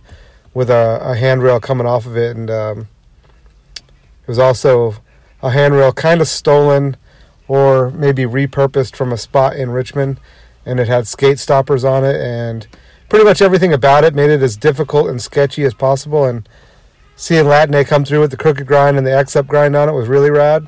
with 0.54 0.70
a, 0.70 1.00
a 1.02 1.16
handrail 1.16 1.62
coming 1.62 1.88
off 1.88 2.06
of 2.06 2.18
it, 2.18 2.36
and 2.36 2.50
um, 2.50 2.90
it 3.78 4.28
was 4.28 4.38
also 4.38 4.96
a 5.42 5.52
handrail 5.52 5.92
kind 5.92 6.22
of 6.22 6.28
stolen 6.28 6.98
or 7.48 7.92
maybe 7.92 8.24
repurposed 8.24 8.96
from 8.96 9.12
a 9.12 9.18
spot 9.18 9.56
in 9.56 9.72
Richmond, 9.72 10.20
and 10.66 10.80
it 10.80 10.88
had 10.88 11.08
skate 11.08 11.40
stoppers 11.40 11.84
on 11.84 12.06
it, 12.06 12.16
and 12.22 12.68
pretty 13.10 13.26
much 13.26 13.42
everything 13.42 13.74
about 13.74 14.06
it 14.06 14.16
made 14.16 14.30
it 14.30 14.42
as 14.42 14.56
difficult 14.56 15.10
and 15.10 15.22
sketchy 15.22 15.64
as 15.64 15.74
possible. 15.74 16.24
And 16.26 16.48
seeing 17.16 17.46
Latine 17.46 17.84
come 17.84 18.06
through 18.06 18.22
with 18.22 18.32
the 18.32 18.38
crooked 18.38 18.66
grind 18.66 18.98
and 18.98 19.06
the 19.06 19.16
X 19.16 19.36
up 19.36 19.48
grind 19.48 19.76
on 19.76 19.90
it 19.90 19.94
was 19.94 20.08
really 20.08 20.30
rad. 20.30 20.68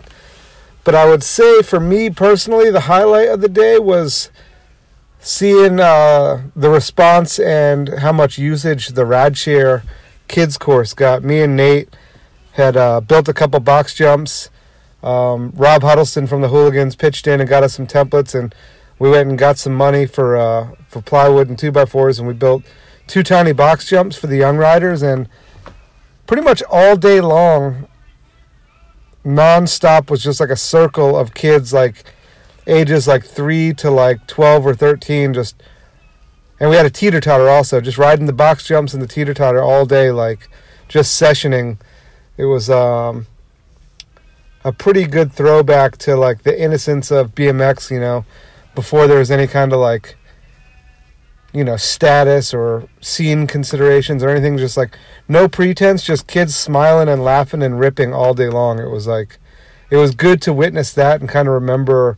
But 0.84 0.94
I 0.94 1.06
would 1.06 1.24
say 1.24 1.62
for 1.62 1.80
me 1.80 2.10
personally, 2.10 2.70
the 2.70 2.82
highlight 2.82 3.30
of 3.30 3.40
the 3.40 3.48
day 3.48 3.80
was 3.80 4.30
seeing 5.20 5.80
uh, 5.80 6.44
the 6.54 6.70
response 6.70 7.40
and 7.40 7.88
how 8.00 8.12
much 8.12 8.38
usage 8.38 8.90
the 8.90 9.06
RadShare 9.06 9.84
kids 10.28 10.58
course 10.58 10.94
got. 10.94 11.24
Me 11.24 11.42
and 11.42 11.56
Nate 11.56 11.96
had 12.54 12.76
uh, 12.76 13.00
built 13.00 13.30
a 13.30 13.34
couple 13.34 13.62
box 13.62 13.96
jumps. 13.96 14.50
Um, 15.04 15.52
Rob 15.56 15.84
Huddleston 15.84 16.28
from 16.28 16.42
the 16.42 16.48
Hooligans 16.48 16.96
pitched 16.96 17.28
in 17.28 17.42
and 17.42 17.50
got 17.50 17.62
us 17.62 17.76
some 17.76 17.86
templates, 17.86 18.34
and 18.34 18.56
we 19.00 19.10
went 19.10 19.30
and 19.30 19.38
got 19.38 19.58
some 19.58 19.76
money 19.76 20.06
for 20.06 20.38
uh, 20.38 20.70
for 20.88 21.02
plywood 21.02 21.50
and 21.50 21.60
two 21.60 21.72
by 21.72 21.86
fours, 21.86 22.20
and 22.20 22.28
we 22.28 22.34
built 22.34 22.64
two 23.06 23.22
tiny 23.22 23.52
box 23.52 23.88
jumps 23.88 24.16
for 24.16 24.28
the 24.28 24.38
young 24.38 24.58
riders, 24.58 25.02
and 25.02 25.28
pretty 26.26 26.42
much 26.42 26.64
all 26.70 26.96
day 26.96 27.20
long, 27.20 27.88
nonstop 29.26 30.10
was 30.10 30.24
just 30.24 30.40
like 30.40 30.50
a 30.50 30.56
circle 30.56 31.18
of 31.18 31.34
kids, 31.34 31.74
like 31.74 32.06
ages 32.66 33.06
like 33.06 33.26
three 33.26 33.74
to 33.74 33.92
like 33.92 34.26
twelve 34.26 34.66
or 34.66 34.74
thirteen, 34.74 35.34
just. 35.34 35.62
And 36.60 36.70
we 36.70 36.78
had 36.78 36.86
a 36.86 36.90
teeter 36.90 37.20
totter 37.20 37.50
also, 37.50 37.82
just 37.82 37.98
riding 37.98 38.26
the 38.26 38.32
box 38.32 38.66
jumps 38.66 38.94
and 38.94 39.04
the 39.04 39.08
teeter 39.08 39.34
totter 39.34 39.62
all 39.62 39.86
day, 39.86 40.12
like 40.12 40.48
just 40.88 41.22
sessioning. 41.22 41.78
It 42.38 42.46
was 42.46 42.70
um, 42.70 43.28
a 44.64 44.72
pretty 44.72 45.06
good 45.06 45.32
throwback 45.32 45.98
to 45.98 46.16
like 46.16 46.44
the 46.44 46.60
innocence 46.60 47.12
of 47.12 47.36
BMX, 47.36 47.92
you 47.92 48.00
know, 48.00 48.26
before 48.76 49.08
there 49.08 49.20
was 49.20 49.32
any 49.32 49.48
kind 49.48 49.74
of 49.74 49.80
like 49.80 50.16
you 51.54 51.64
know, 51.64 51.78
status 51.78 52.52
or 52.52 52.90
scene 53.00 53.46
considerations 53.46 54.24
or 54.24 54.30
anything, 54.30 54.58
just 54.58 54.76
like 54.76 54.98
no 55.28 55.48
pretense, 55.48 56.04
just 56.04 56.26
kids 56.26 56.56
smiling 56.56 57.08
and 57.08 57.24
laughing 57.24 57.62
and 57.62 57.80
ripping 57.80 58.12
all 58.12 58.34
day 58.34 58.50
long. 58.50 58.80
It 58.80 58.90
was 58.90 59.06
like 59.06 59.38
it 59.92 59.98
was 59.98 60.16
good 60.16 60.42
to 60.42 60.54
witness 60.54 60.92
that 60.94 61.22
and 61.22 61.30
kind 61.30 61.48
of 61.48 61.54
remember 61.54 62.18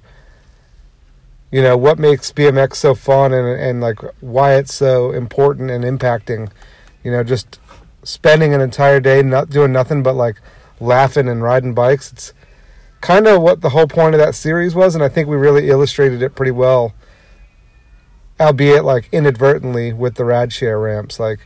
you 1.52 1.62
know 1.62 1.78
what 1.78 2.00
makes 2.00 2.32
BMX 2.32 2.76
so 2.76 2.96
fun 2.96 3.34
and 3.34 3.48
and 3.48 3.82
like 3.82 4.00
why 4.22 4.56
it's 4.56 4.74
so 4.74 5.12
important 5.12 5.70
and 5.70 5.84
impacting. 5.84 6.50
You 7.04 7.12
know, 7.12 7.24
just 7.24 7.60
spending 8.04 8.54
an 8.54 8.62
entire 8.62 9.00
day 9.00 9.22
not 9.22 9.50
doing 9.50 9.74
nothing 9.74 10.02
but 10.02 10.16
like 10.16 10.40
laughing 10.80 11.28
and 11.28 11.44
riding 11.44 11.74
bikes. 11.74 12.12
It's 12.12 12.34
kind 13.06 13.28
of 13.28 13.40
what 13.40 13.62
the 13.62 13.70
whole 13.70 13.86
point 13.86 14.16
of 14.16 14.20
that 14.20 14.34
series 14.34 14.74
was, 14.74 14.96
and 14.96 15.04
I 15.04 15.10
think 15.10 15.30
we 15.30 15.36
really 15.36 15.70
illustrated 15.70 16.24
it 16.24 16.34
pretty 16.34 16.52
well. 16.52 16.96
Albeit 18.40 18.84
like 18.84 19.08
inadvertently 19.12 19.94
with 19.94 20.16
the 20.16 20.24
RadShare 20.24 20.82
ramps, 20.84 21.20
like 21.20 21.40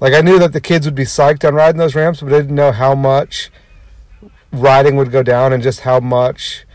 like 0.00 0.12
I 0.12 0.20
knew 0.20 0.38
that 0.38 0.52
the 0.52 0.60
kids 0.60 0.84
would 0.86 0.94
be 0.94 1.04
psyched 1.04 1.48
on 1.48 1.54
riding 1.54 1.78
those 1.78 1.94
ramps, 1.94 2.20
but 2.20 2.30
I 2.30 2.42
didn't 2.42 2.54
know 2.54 2.72
how 2.72 2.94
much 2.94 3.50
riding 4.52 4.96
would 4.96 5.10
go 5.10 5.22
down 5.22 5.54
and 5.54 5.62
just 5.62 5.80
how 5.80 5.98
much 5.98 6.66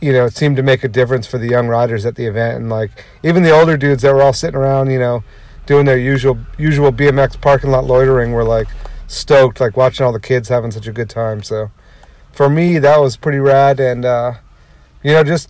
you 0.00 0.12
know 0.12 0.26
it 0.26 0.36
seemed 0.36 0.56
to 0.56 0.62
make 0.62 0.84
a 0.84 0.88
difference 0.88 1.26
for 1.26 1.36
the 1.36 1.48
young 1.48 1.66
riders 1.66 2.06
at 2.06 2.14
the 2.14 2.26
event 2.26 2.56
and 2.56 2.70
like 2.70 3.04
even 3.24 3.42
the 3.42 3.50
older 3.50 3.76
dudes 3.76 4.02
that 4.02 4.14
were 4.14 4.22
all 4.22 4.32
sitting 4.32 4.56
around 4.56 4.88
you 4.88 4.98
know 4.98 5.22
doing 5.66 5.84
their 5.84 5.98
usual 5.98 6.38
usual 6.56 6.92
BMX 6.92 7.38
parking 7.40 7.70
lot 7.70 7.84
loitering 7.84 8.32
were 8.32 8.44
like 8.44 8.68
stoked 9.08 9.60
like 9.60 9.76
watching 9.76 10.06
all 10.06 10.12
the 10.12 10.20
kids 10.20 10.48
having 10.48 10.70
such 10.70 10.86
a 10.86 10.92
good 10.92 11.10
time 11.10 11.42
so 11.42 11.70
for 12.32 12.48
me 12.48 12.78
that 12.78 13.00
was 13.00 13.16
pretty 13.16 13.38
rad 13.38 13.80
and 13.80 14.04
uh 14.04 14.34
you 15.02 15.12
know 15.12 15.24
just 15.24 15.48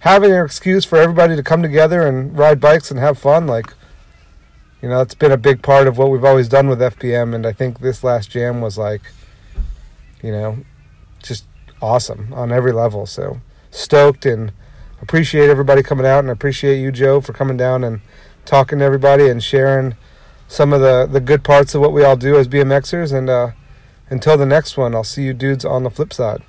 having 0.00 0.32
an 0.32 0.44
excuse 0.44 0.84
for 0.84 0.98
everybody 0.98 1.36
to 1.36 1.42
come 1.42 1.62
together 1.62 2.06
and 2.06 2.38
ride 2.38 2.60
bikes 2.60 2.90
and 2.90 2.98
have 2.98 3.18
fun 3.18 3.46
like 3.46 3.74
you 4.80 4.88
know 4.88 5.00
it's 5.00 5.14
been 5.14 5.32
a 5.32 5.36
big 5.36 5.62
part 5.62 5.86
of 5.86 5.98
what 5.98 6.10
we've 6.10 6.24
always 6.24 6.48
done 6.48 6.68
with 6.68 6.80
FBM 6.80 7.34
and 7.34 7.46
I 7.46 7.52
think 7.52 7.80
this 7.80 8.02
last 8.02 8.30
jam 8.30 8.60
was 8.60 8.78
like 8.78 9.02
you 10.22 10.32
know, 10.32 10.58
just 11.22 11.44
awesome 11.80 12.32
on 12.32 12.52
every 12.52 12.72
level. 12.72 13.06
So 13.06 13.40
stoked 13.70 14.26
and 14.26 14.52
appreciate 15.00 15.48
everybody 15.48 15.82
coming 15.82 16.06
out 16.06 16.20
and 16.20 16.30
appreciate 16.30 16.80
you, 16.80 16.92
Joe, 16.92 17.20
for 17.20 17.32
coming 17.32 17.56
down 17.56 17.84
and 17.84 18.00
talking 18.44 18.78
to 18.78 18.84
everybody 18.84 19.28
and 19.28 19.42
sharing 19.42 19.96
some 20.48 20.72
of 20.72 20.80
the, 20.80 21.06
the 21.06 21.20
good 21.20 21.44
parts 21.44 21.74
of 21.74 21.80
what 21.80 21.92
we 21.92 22.04
all 22.04 22.16
do 22.16 22.36
as 22.36 22.48
BMXers. 22.48 23.16
And 23.16 23.30
uh, 23.30 23.50
until 24.10 24.36
the 24.36 24.46
next 24.46 24.76
one, 24.76 24.94
I'll 24.94 25.04
see 25.04 25.22
you 25.22 25.32
dudes 25.32 25.64
on 25.64 25.84
the 25.84 25.90
flip 25.90 26.12
side. 26.12 26.42